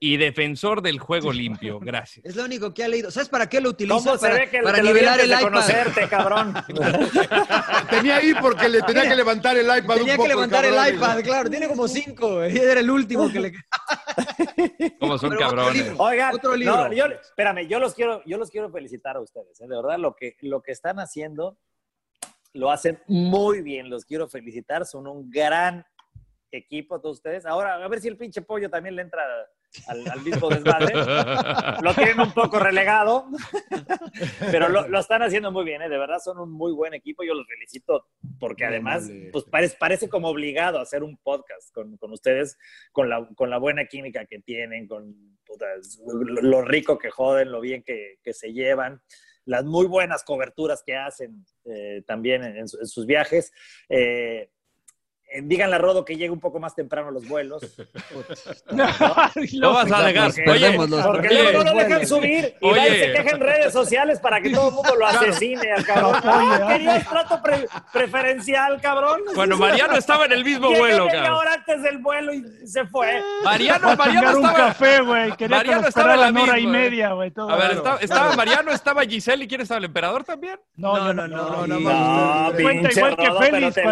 y 0.00 0.16
defensor 0.16 0.82
del 0.82 0.98
juego 0.98 1.32
limpio. 1.32 1.78
Gracias. 1.80 2.24
Es 2.24 2.36
lo 2.36 2.44
único 2.44 2.72
que 2.72 2.84
ha 2.84 2.88
leído. 2.88 3.10
¿Sabes 3.10 3.28
para 3.28 3.48
qué 3.48 3.60
lo 3.60 3.70
utiliza? 3.70 3.96
¿Cómo 3.96 4.14
se 4.16 4.20
para 4.28 4.34
ve 4.36 4.50
que 4.50 4.60
para 4.62 4.80
nivelar 4.82 5.20
el 5.20 5.28
iPad. 5.30 5.40
conocerte, 5.42 6.08
cabrón? 6.08 6.54
Tenía 7.90 8.16
ahí 8.16 8.32
porque 8.40 8.68
le 8.68 8.82
tenía 8.82 9.08
que 9.08 9.14
levantar 9.16 9.56
el 9.56 9.66
iPad 9.66 9.96
Tenía 9.96 10.12
un 10.12 10.16
poco. 10.16 10.22
que 10.22 10.28
levantar 10.28 10.64
el, 10.64 10.74
cabrón, 10.74 10.94
iPad, 10.96 11.20
claro. 11.24 11.50
Tiene 11.50 11.68
como 11.68 11.88
cinco. 11.88 12.46
Y 12.46 12.56
Era 12.56 12.80
el 12.80 12.90
último 12.90 13.30
que 13.30 13.40
le... 13.40 13.52
Como 15.00 15.18
son 15.18 15.30
Pero 15.30 15.46
otro 15.46 15.56
cabrones. 15.56 15.74
libro. 15.86 15.96
Oigan, 16.02 16.34
Otro 16.34 16.56
libro. 16.56 16.88
no, 16.88 16.92
yo, 16.92 17.04
espérame, 17.06 17.66
yo 17.68 17.78
los 17.78 17.94
quiero, 17.94 18.22
yo 18.24 18.38
los 18.38 18.50
quiero 18.50 18.70
felicitar 18.70 19.16
a 19.16 19.20
ustedes. 19.20 19.60
¿eh? 19.60 19.66
De 19.68 19.76
verdad, 19.76 19.98
lo 19.98 20.14
que, 20.14 20.36
lo 20.40 20.62
que 20.62 20.72
están 20.72 20.98
haciendo 20.98 21.58
lo 22.56 22.70
hacen 22.70 23.00
muy 23.06 23.62
bien. 23.62 23.88
Los 23.90 24.04
quiero 24.04 24.28
felicitar. 24.28 24.86
Son 24.86 25.06
un 25.06 25.30
gran 25.30 25.84
equipo 26.50 27.00
todos 27.00 27.16
ustedes. 27.16 27.46
Ahora, 27.46 27.74
a 27.74 27.88
ver 27.88 28.00
si 28.00 28.08
el 28.08 28.16
pinche 28.16 28.42
pollo 28.42 28.70
también 28.70 28.96
le 28.96 29.02
entra 29.02 29.22
al, 29.86 30.08
al 30.08 30.20
mismo 30.22 30.48
desmadre. 30.48 30.94
Lo 31.82 31.94
tienen 31.94 32.20
un 32.20 32.32
poco 32.32 32.58
relegado, 32.58 33.26
pero 34.50 34.68
lo, 34.68 34.88
lo 34.88 34.98
están 34.98 35.22
haciendo 35.22 35.52
muy 35.52 35.64
bien. 35.64 35.82
¿eh? 35.82 35.88
De 35.88 35.98
verdad, 35.98 36.18
son 36.18 36.38
un 36.38 36.50
muy 36.50 36.72
buen 36.72 36.94
equipo. 36.94 37.22
Yo 37.22 37.34
los 37.34 37.46
felicito 37.46 38.06
porque 38.38 38.64
además, 38.64 39.10
pues 39.32 39.44
parece, 39.44 39.76
parece 39.78 40.08
como 40.08 40.28
obligado 40.28 40.78
a 40.78 40.82
hacer 40.82 41.02
un 41.02 41.16
podcast 41.18 41.72
con, 41.72 41.96
con 41.96 42.12
ustedes, 42.12 42.58
con 42.92 43.08
la, 43.08 43.28
con 43.34 43.50
la 43.50 43.58
buena 43.58 43.86
química 43.86 44.24
que 44.24 44.40
tienen, 44.40 44.88
con 44.88 45.14
putas, 45.44 46.00
lo, 46.06 46.42
lo 46.42 46.62
rico 46.62 46.98
que 46.98 47.10
joden, 47.10 47.52
lo 47.52 47.60
bien 47.60 47.82
que, 47.82 48.18
que 48.22 48.32
se 48.32 48.52
llevan, 48.52 49.00
las 49.46 49.64
muy 49.64 49.86
buenas 49.86 50.22
coberturas 50.22 50.82
que 50.84 50.96
hacen 50.96 51.46
eh, 51.64 52.02
también 52.06 52.44
en, 52.44 52.56
en 52.58 52.68
su- 52.68 52.78
en 52.78 52.86
sus 52.86 53.06
viajes. 53.06 53.52
Eh, 53.88 54.50
díganle 55.42 55.76
a 55.76 55.78
Rodo 55.78 56.04
que 56.04 56.14
llegue 56.16 56.30
un 56.30 56.40
poco 56.40 56.58
más 56.60 56.74
temprano 56.74 57.08
a 57.08 57.10
los 57.10 57.26
vuelos. 57.28 57.62
No 59.52 59.72
vas 59.72 59.90
a 59.92 59.98
alegar. 59.98 60.32
Porque, 60.32 60.50
Oye, 60.50 60.76
los- 60.76 61.06
porque 61.06 61.28
oye, 61.28 61.42
luego 61.42 61.64
no 61.64 61.74
lo 61.74 61.78
dejan 61.78 62.06
subir 62.06 62.54
y 62.60 62.66
Oye. 62.66 62.98
se 62.98 63.12
queja 63.12 63.30
en 63.30 63.40
redes 63.40 63.72
sociales 63.72 64.20
para 64.20 64.40
que 64.40 64.50
todo 64.50 64.68
el 64.68 64.74
mundo 64.74 64.94
lo 64.94 65.06
asesine 65.06 65.72
al 65.72 65.84
cabrón. 65.84 66.16
Ah, 66.24 66.64
querías 66.68 67.08
trato 67.08 67.42
pre- 67.42 67.66
preferencial, 67.92 68.80
cabrón. 68.80 69.20
Cuando 69.34 69.56
Mariano 69.56 69.96
estaba 69.96 70.26
en 70.26 70.32
el 70.32 70.44
mismo 70.44 70.68
Llegué 70.68 70.80
vuelo, 70.80 71.08
cabrón. 71.08 71.32
hora 71.34 71.52
antes 71.54 71.82
del 71.82 71.98
vuelo 71.98 72.32
y 72.32 72.44
se 72.66 72.86
fue. 72.86 73.22
Mariano, 73.44 73.90
a 73.90 73.96
Mariano 73.96 74.20
chingar 74.20 74.36
un 74.36 74.44
estaba. 74.46 74.68
café, 74.68 75.00
güey. 75.00 75.32
Quería 75.32 75.56
Mariano 75.56 75.82
que 75.82 75.88
estaba 75.88 76.14
en 76.14 76.20
la 76.20 76.26
hora 76.42 76.58
y 76.58 76.62
misma, 76.66 76.78
eh. 76.78 76.82
media, 76.82 77.12
güey. 77.12 77.30
todo. 77.30 77.50
A 77.50 77.56
ver, 77.56 77.66
Claro. 77.66 77.76
estaba, 77.78 77.98
estaba 78.00 78.36
Mariano, 78.36 78.70
estaba 78.72 79.02
Giselle 79.04 79.44
y 79.44 79.48
quién 79.48 79.60
estaba 79.60 79.78
el 79.78 79.84
emperador 79.84 80.24
también. 80.24 80.58
No, 80.76 80.96
No, 80.96 81.12
no, 81.12 81.26
no, 81.28 81.36
no, 81.36 81.66
no, 81.66 81.78
no, 81.78 81.80
no, 81.80 82.52
Cuenta 82.52 82.88
pinche 82.88 82.98
igual 83.00 83.16
que 83.16 83.26
Rodo, 83.26 83.38
pero 83.40 83.52
Félix. 83.56 83.74
te 83.74 83.82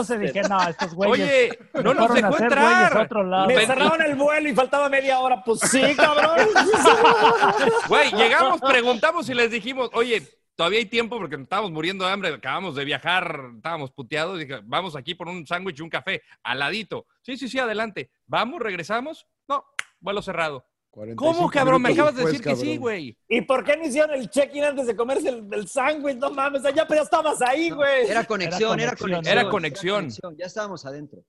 la- 0.00 0.06
Cuando 0.06 0.18
vi 0.18 0.26
que 0.26 0.32
te 0.32 0.38
la 0.38 0.42
estaban 0.42 0.48
mamaste. 0.48 0.48
quejándose, 0.48 0.48
dije, 0.48 0.48
no, 0.48 0.68
estos 0.68 0.94
güeyes. 0.94 1.28
Oye, 1.28 1.58
no 1.84 1.94
nos 1.94 2.14
dejó 2.14 2.38
entrar. 2.42 3.46
Me 3.48 3.66
cerraron 3.66 4.02
el 4.02 4.14
vuelo 4.14 4.48
y 4.48 4.54
faltaba 4.54 4.88
media 4.88 5.18
hora. 5.20 5.42
Pues 5.44 5.60
sí, 5.60 5.82
cabrón. 5.96 6.48
Güey, 7.88 8.12
llegamos, 8.12 8.60
preguntamos 8.60 9.28
y 9.28 9.34
les 9.34 9.50
dijimos, 9.50 9.90
oye, 9.92 10.22
todavía 10.56 10.78
hay 10.80 10.86
tiempo 10.86 11.18
porque 11.18 11.36
estábamos 11.36 11.70
muriendo 11.70 12.04
de 12.04 12.12
hambre, 12.12 12.34
acabamos 12.34 12.74
de 12.74 12.84
viajar, 12.84 13.40
estábamos 13.56 13.90
puteados, 13.92 14.38
dije, 14.38 14.60
vamos 14.64 14.96
aquí 14.96 15.14
por 15.14 15.28
un 15.28 15.46
sándwich 15.46 15.78
y 15.78 15.82
un 15.82 15.90
café, 15.90 16.22
al 16.42 16.58
ladito. 16.58 17.06
Sí, 17.22 17.36
sí, 17.36 17.48
sí, 17.48 17.58
adelante. 17.58 18.10
Vamos, 18.26 18.60
regresamos. 18.60 19.26
No, 19.48 19.64
vuelo 20.00 20.20
cerrado. 20.22 20.66
45 20.98 21.38
¿Cómo, 21.38 21.50
cabrón? 21.50 21.82
Me 21.82 21.92
acabas 21.92 22.16
de 22.16 22.24
decir 22.24 22.42
que 22.42 22.56
sí, 22.56 22.76
güey. 22.76 23.16
¿Y 23.28 23.42
por 23.42 23.62
qué 23.62 23.76
no 23.76 23.86
hicieron 23.86 24.10
el 24.16 24.28
check-in 24.28 24.64
antes 24.64 24.86
de 24.86 24.96
comerse 24.96 25.28
el, 25.28 25.46
el 25.52 25.68
sándwich? 25.68 26.16
No 26.16 26.30
mames, 26.30 26.62
ya, 26.62 26.72
ya 26.74 26.82
estabas 27.00 27.40
ahí, 27.40 27.70
güey. 27.70 28.08
Era 28.08 28.24
conexión, 28.24 28.80
era 28.80 28.96
conexión. 28.96 29.10
conexión. 29.10 29.38
Era 29.38 29.48
conexión. 29.48 30.08
Ya 30.36 30.46
estábamos 30.46 30.84
adentro. 30.84 31.22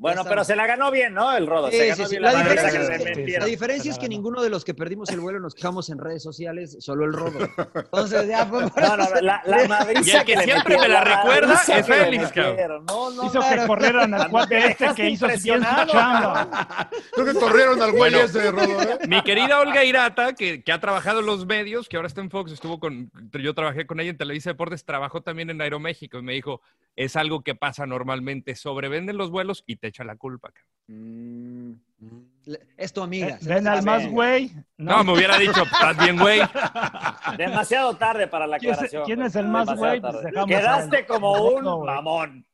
Bueno, 0.00 0.24
pero 0.24 0.44
se 0.44 0.56
la 0.56 0.66
ganó 0.66 0.90
bien, 0.90 1.12
¿no? 1.12 1.36
El 1.36 1.46
Rodo. 1.46 1.70
Sí, 1.70 1.76
se 1.76 1.86
ganó 1.88 1.96
sí, 1.96 2.04
sí. 2.04 2.10
bien 2.10 2.22
La 2.22 2.32
diferencia, 2.32 2.80
es 2.80 2.88
que, 2.88 3.04
metieron. 3.14 3.40
la 3.40 3.46
diferencia 3.50 3.90
es 3.92 3.98
que 3.98 4.08
ninguno 4.08 4.42
de 4.42 4.48
los 4.48 4.64
que 4.64 4.72
perdimos 4.72 5.10
el 5.10 5.20
vuelo 5.20 5.40
nos 5.40 5.54
quejamos 5.54 5.90
en 5.90 5.98
redes 5.98 6.22
sociales, 6.22 6.78
solo 6.80 7.04
el 7.04 7.12
robo. 7.12 7.38
Entonces, 7.74 8.26
ya, 8.28 8.48
pues, 8.48 8.70
No, 8.76 8.96
no, 8.96 9.20
la, 9.20 9.42
la 9.44 9.68
madriza 9.68 10.24
que 10.24 10.38
siempre 10.38 10.78
me 10.78 10.88
la 10.88 11.04
recuerda 11.04 11.60
es 11.68 11.86
Félix, 11.86 12.32
cabrón. 12.32 12.52
metieron. 12.52 12.84
No, 12.86 13.10
no, 13.10 13.26
Hizo 13.26 13.40
que 13.40 13.66
corrieran 13.66 14.14
al 14.14 14.30
cuate 14.30 14.66
este 14.68 14.94
que 14.94 15.10
hizo 15.10 15.26
bien 15.26 15.62
su 15.62 15.86
chamba. 15.92 16.88
Creo 17.12 17.26
que 17.26 17.34
corrieron 17.34 17.82
al 17.82 17.90
güey 17.92 18.10
Bueno. 18.10 18.20
ese 18.20 18.38
de 18.40 18.50
Rodo, 18.52 18.82
¿eh? 18.82 18.98
Mi 19.06 19.22
querida 19.22 19.60
Olga 19.60 19.84
Irata, 19.84 20.32
que, 20.32 20.64
que 20.64 20.72
ha 20.72 20.80
trabajado 20.80 21.20
en 21.20 21.26
los 21.26 21.44
medios, 21.44 21.88
que 21.90 21.96
ahora 21.96 22.08
está 22.08 22.22
en 22.22 22.30
Fox, 22.30 22.52
estuvo 22.52 22.80
con, 22.80 23.10
yo 23.32 23.54
trabajé 23.54 23.86
con 23.86 24.00
ella 24.00 24.10
en 24.10 24.16
Televisa 24.16 24.48
Deportes, 24.50 24.84
trabajó 24.84 25.20
también 25.20 25.50
en 25.50 25.60
Aeroméxico 25.60 26.18
y 26.18 26.22
me 26.22 26.32
dijo, 26.32 26.62
es 27.04 27.16
algo 27.16 27.42
que 27.42 27.54
pasa 27.54 27.86
normalmente, 27.86 28.54
sobrevenden 28.54 29.16
los 29.16 29.30
vuelos 29.30 29.64
y 29.66 29.76
te 29.76 29.88
echa 29.88 30.04
la 30.04 30.16
culpa. 30.16 30.50
cabrón". 30.52 31.80
Es 32.76 32.92
tu 32.92 33.02
amiga. 33.02 33.38
se 33.38 33.48
Ven 33.48 33.66
al 33.68 33.82
más 33.84 34.06
güey. 34.08 34.50
No, 34.76 35.02
me 35.04 35.12
hubiera 35.12 35.38
dicho, 35.38 35.62
estás 35.62 35.96
bien, 35.98 36.18
güey. 36.18 36.40
Demasiado 37.38 37.94
tarde 37.96 38.26
para 38.26 38.46
la 38.46 38.58
¿Quién 38.58 38.72
es- 38.72 38.78
aclaración. 38.78 39.04
quién 39.04 39.22
es 39.22 39.36
el 39.36 39.46
más 39.48 39.74
güey? 39.76 40.00
Pues 40.00 40.16
Quedaste 40.46 41.06
como 41.06 41.32
un 41.54 41.84
mamón. 41.86 42.46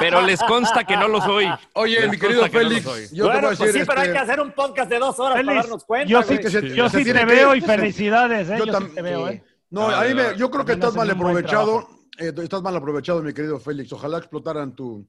Pero 0.00 0.22
les 0.22 0.40
consta 0.42 0.84
que 0.84 0.96
no 0.96 1.08
lo 1.08 1.20
soy. 1.20 1.46
Oye, 1.74 2.00
Les 2.02 2.10
mi 2.10 2.18
querido 2.18 2.40
consta 2.42 2.58
que 2.58 2.64
no 2.64 2.70
lo 2.70 2.76
Félix, 2.76 2.84
soy. 2.86 3.16
yo 3.16 3.24
te 3.24 3.30
bueno, 3.32 3.48
voy 3.48 3.54
a 3.54 3.58
pues 3.58 3.72
sí, 3.72 3.80
pero 3.86 4.00
hay 4.00 4.06
este, 4.08 4.12
que 4.12 4.18
hacer 4.18 4.40
un 4.40 4.52
podcast 4.52 4.90
de 4.90 4.98
dos 4.98 5.18
horas 5.18 5.34
para 5.36 5.46
Félix, 5.46 5.62
darnos 5.64 5.84
cuenta. 5.84 6.08
yo 6.08 6.22
sí, 6.22 6.28
güey. 6.28 6.40
que 6.40 6.50
se- 6.50 6.74
yo 6.74 6.88
se 6.88 6.98
sí 6.98 7.04
tiene 7.04 7.20
te 7.20 7.26
que- 7.26 7.34
veo 7.34 7.54
y 7.56 7.60
felicidades, 7.60 8.48
¿eh? 8.50 8.56
yo 8.58 8.66
Yo, 8.66 8.78
sí 8.80 8.86
te 8.94 9.02
veo, 9.02 9.28
¿eh? 9.28 9.42
No, 9.70 9.88
a 9.90 10.02
mí 10.04 10.14
me- 10.14 10.36
yo 10.36 10.50
creo 10.50 10.64
que 10.64 10.72
estás 10.72 10.94
mal 10.94 11.10
aprovechado. 11.10 11.88
Eh, 12.18 12.32
estás 12.42 12.62
mal 12.62 12.76
aprovechado, 12.76 13.22
mi 13.22 13.32
querido 13.32 13.58
Félix. 13.58 13.92
Ojalá 13.92 14.18
explotaran 14.18 14.74
tu, 14.74 15.06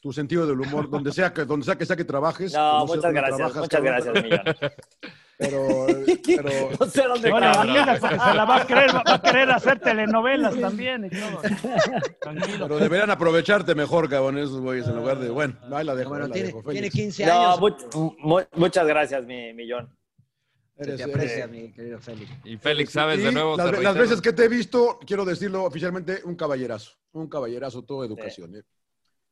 tu 0.00 0.12
sentido 0.12 0.46
del 0.46 0.60
humor, 0.60 0.88
donde 0.90 1.12
sea 1.12 1.32
que, 1.32 1.44
donde 1.44 1.64
sea 1.66 1.76
que 1.76 1.86
sea 1.86 1.96
que 1.96 2.04
trabajes. 2.04 2.52
No, 2.54 2.86
muchas 2.86 3.12
gracias, 3.12 3.36
trabajas, 3.36 3.62
muchas 3.62 3.80
cabrón, 3.80 4.14
gracias, 4.14 4.24
Millón. 4.24 4.72
Pero, 5.38 5.66
pero 6.24 6.48
No 6.80 6.86
sé 6.86 7.02
dónde 7.02 7.28
No 7.28 7.36
porque 7.36 7.98
se 8.00 8.34
la 8.34 8.44
va 8.46 8.56
a 8.56 8.66
querer, 8.66 8.90
va 8.96 9.02
a 9.16 9.20
querer 9.20 9.50
hacer 9.50 9.78
telenovelas 9.80 10.58
también 10.58 11.04
y 11.04 11.10
todo. 11.10 11.42
Tranquilo. 12.22 12.58
pero 12.68 12.78
deberían 12.78 13.10
aprovecharte 13.10 13.74
mejor, 13.74 14.08
cabrón, 14.08 14.38
esos 14.38 14.60
güeyes, 14.62 14.88
en 14.88 14.96
lugar 14.96 15.18
de, 15.18 15.28
bueno, 15.28 15.54
ahí 15.74 15.84
la 15.84 15.94
dejo, 15.94 16.08
Bueno, 16.08 16.24
ahí 16.24 16.28
la 16.30 16.32
tiene, 16.32 16.46
dejo, 16.48 16.62
tiene 16.62 16.90
Félix. 16.90 16.94
15 16.94 17.26
No, 17.26 17.32
años. 17.32 17.60
mu- 17.94 18.14
mu- 18.20 18.40
muchas 18.54 18.86
gracias, 18.86 19.26
mi 19.26 19.52
millón. 19.52 19.94
Se 20.76 20.82
Eres- 20.82 20.96
te 20.96 21.02
eres- 21.04 21.14
aprecia, 21.14 21.46
mi 21.46 21.72
querido 21.72 21.98
Félix. 21.98 22.30
Y 22.44 22.56
Félix, 22.58 22.92
¿sabes? 22.92 23.18
Y 23.18 23.22
De 23.22 23.32
nuevo, 23.32 23.56
las, 23.56 23.94
te 23.94 24.00
veces 24.00 24.20
que 24.20 24.32
te 24.34 24.44
he 24.44 24.48
visto, 24.48 24.98
quiero 25.06 25.24
decirlo 25.24 25.64
oficialmente, 25.64 26.20
un 26.24 26.36
caballerazo. 26.36 26.92
Un 27.12 27.28
caballerazo, 27.28 27.82
todo 27.82 28.04
educación. 28.04 28.56
¿eh? 28.56 28.62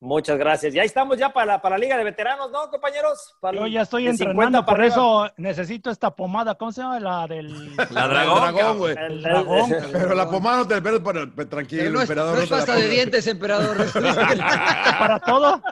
Muchas 0.05 0.36
gracias. 0.36 0.74
Ya 0.74 0.82
estamos 0.82 1.16
ya 1.16 1.31
para 1.32 1.47
la, 1.47 1.62
para 1.62 1.76
la 1.78 1.81
Liga 1.82 1.97
de 1.97 2.05
Veteranos, 2.05 2.51
¿no, 2.51 2.68
compañeros? 2.70 3.35
Para 3.40 3.56
Yo 3.59 3.66
ya 3.66 3.81
estoy 3.82 4.05
de 4.05 4.10
50 4.12 4.31
entrenando, 4.32 4.64
por 4.66 4.74
arriba. 4.74 4.89
eso 4.94 5.32
necesito 5.39 5.89
esta 5.90 6.10
pomada. 6.14 6.55
¿Cómo 6.56 6.72
se 6.72 6.82
llama? 6.82 7.01
La 7.01 7.26
del. 7.26 7.74
La 7.90 8.06
dragón. 8.09 8.55
dragón, 8.55 8.78
güey. 8.78 8.93
El- 8.98 9.05
El 9.12 9.22
dragón. 9.22 9.74
Pero 9.93 10.14
la 10.14 10.28
pomada 10.28 10.59
no 10.59 10.68
te 10.68 10.82
pero, 10.82 11.02
pero, 11.02 11.31
pero 11.35 11.48
tranquilo, 11.48 11.82
Pero 11.85 11.93
no 11.93 12.01
es, 12.02 12.10
emperador. 12.10 12.36
no 12.36 12.43
es 12.43 12.51
la 12.51 12.56
pasta 12.59 12.74
de 12.76 12.89
dientes, 12.89 13.26
emperador. 13.26 13.76
Para 14.98 15.20
todo. 15.20 15.62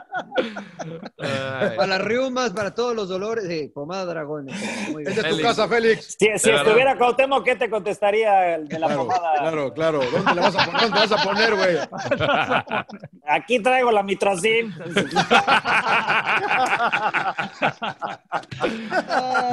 Ay. 1.19 1.69
para 1.77 1.87
las 1.87 2.01
riumas, 2.01 2.51
para 2.51 2.73
todos 2.73 2.95
los 2.95 3.07
dolores. 3.09 3.45
Sí, 3.47 3.69
pomada 3.73 4.05
dragón. 4.05 4.47
Muy 4.91 5.03
bien. 5.03 5.09
Es 5.09 5.15
tu 5.15 5.21
Félix. 5.21 5.43
casa, 5.43 5.67
Félix. 5.67 6.05
Si, 6.19 6.27
si 6.37 6.49
verdad. 6.49 6.65
estuviera 6.65 6.97
Cuauhtémoc, 6.97 7.43
¿qué 7.45 7.55
te 7.55 7.69
contestaría 7.69 8.55
el 8.55 8.67
de 8.67 8.79
la 8.79 8.87
Claro, 8.87 9.01
pomada? 9.07 9.33
claro, 9.39 9.73
claro. 9.73 9.99
¿Dónde 10.11 10.33
le 10.35 10.41
vas 10.41 10.55
a 10.55 10.65
poner, 10.65 10.81
dónde 10.81 10.99
le 10.99 11.07
vas 11.07 11.11
a 11.11 11.23
poner, 11.23 11.55
güey? 11.55 11.77
Aquí 13.27 13.59
traigo 13.61 13.91
la 13.91 14.03
mitrocin. 14.23 14.73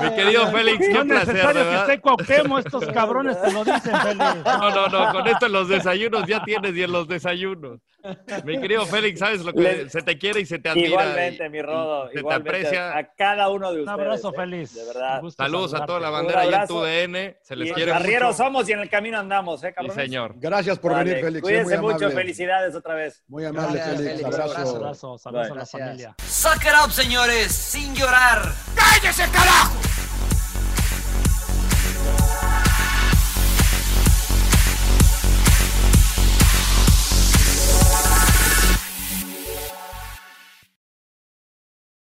Mi 0.03 0.15
querido 0.15 0.47
Félix, 0.49 0.89
No 0.89 0.93
qué 0.95 0.99
es 0.99 1.05
placer, 1.05 1.27
de 1.27 1.33
necesario 1.35 1.71
que 1.71 1.77
esté 1.77 2.01
Cuauhtémoc, 2.01 2.59
estos 2.67 2.87
cabrones 2.89 3.41
te 3.43 3.53
lo 3.53 3.65
dicen, 3.65 3.97
Félix. 4.01 4.45
No, 4.45 4.71
no, 4.71 4.87
no, 4.89 5.13
con 5.13 5.27
esto 5.29 5.47
en 5.47 5.53
los 5.53 5.69
desayunos 5.69 6.27
ya 6.27 6.43
tienes 6.45 6.75
y 6.77 6.83
en 6.83 6.93
los 6.93 7.09
desayunos. 7.09 7.81
Mi 8.45 8.59
querido 8.59 8.87
Félix, 8.87 9.19
sabes 9.19 9.45
lo 9.45 9.53
que 9.53 9.61
Le- 9.61 9.91
se 9.91 10.01
te 10.03 10.17
quiere 10.17 10.41
y 10.41 10.47
se 10.47 10.59
te 10.59 10.71
admira. 10.71 10.89
Igualmente, 10.89 11.45
y- 11.47 11.51
mi 11.51 11.61
Rodo. 11.61 12.09
Se 12.11 12.23
te 12.23 12.33
aprecia. 12.33 12.97
A 12.97 13.05
cada 13.15 13.51
uno 13.51 13.73
de 13.73 13.83
Un 13.83 13.89
ustedes. 13.89 14.07
abrazo, 14.07 14.31
eh, 14.33 14.37
Félix. 14.37 14.75
De 14.75 14.85
verdad. 14.87 15.23
Un 15.23 15.31
Saludos 15.31 15.75
a 15.75 15.85
toda 15.85 16.01
la 16.01 16.09
bandera 16.11 16.47
Un 16.47 16.51
y 16.51 16.55
en 16.55 16.67
tu 16.67 16.81
DN. 16.83 17.37
Se 17.43 17.57
les 17.57 17.69
Y 17.69 17.73
quiere 17.73 17.93
arrieros 17.93 18.37
somos 18.37 18.67
y 18.69 18.73
en 18.73 18.81
el 18.81 18.89
camino 18.89 19.19
andamos, 19.19 19.63
¿eh, 19.65 19.69
Sí, 19.69 19.75
cabrones? 19.75 19.95
señor. 19.97 20.33
Gracias 20.37 20.79
por 20.79 20.93
Vale, 20.93 21.11
venir, 21.11 21.25
Félix. 21.25 21.39
eh, 21.39 21.43
Cuídense 21.43 21.79
muy 21.79 21.93
mucho, 21.93 22.11
felicidades 22.11 22.75
otra 22.75 22.95
vez. 22.95 23.23
Muy 23.29 23.45
amable, 23.45 23.75
Gracias, 23.75 23.97
Félix. 23.99 24.11
Félix. 24.21 24.35
Abrazo. 24.35 24.50
Abrazo. 24.51 24.77
Abrazo, 24.77 25.19
saludos 25.19 25.45
a 25.47 25.49
la 25.49 25.55
Gracias. 25.55 25.83
familia. 25.83 26.15
Suck 26.29 26.63
it 26.65 26.73
up, 26.85 26.93
señores, 26.93 27.53
sin 27.53 27.95
llorar. 27.95 28.53
¡Cállese, 28.75 29.29
carajo! 29.31 29.73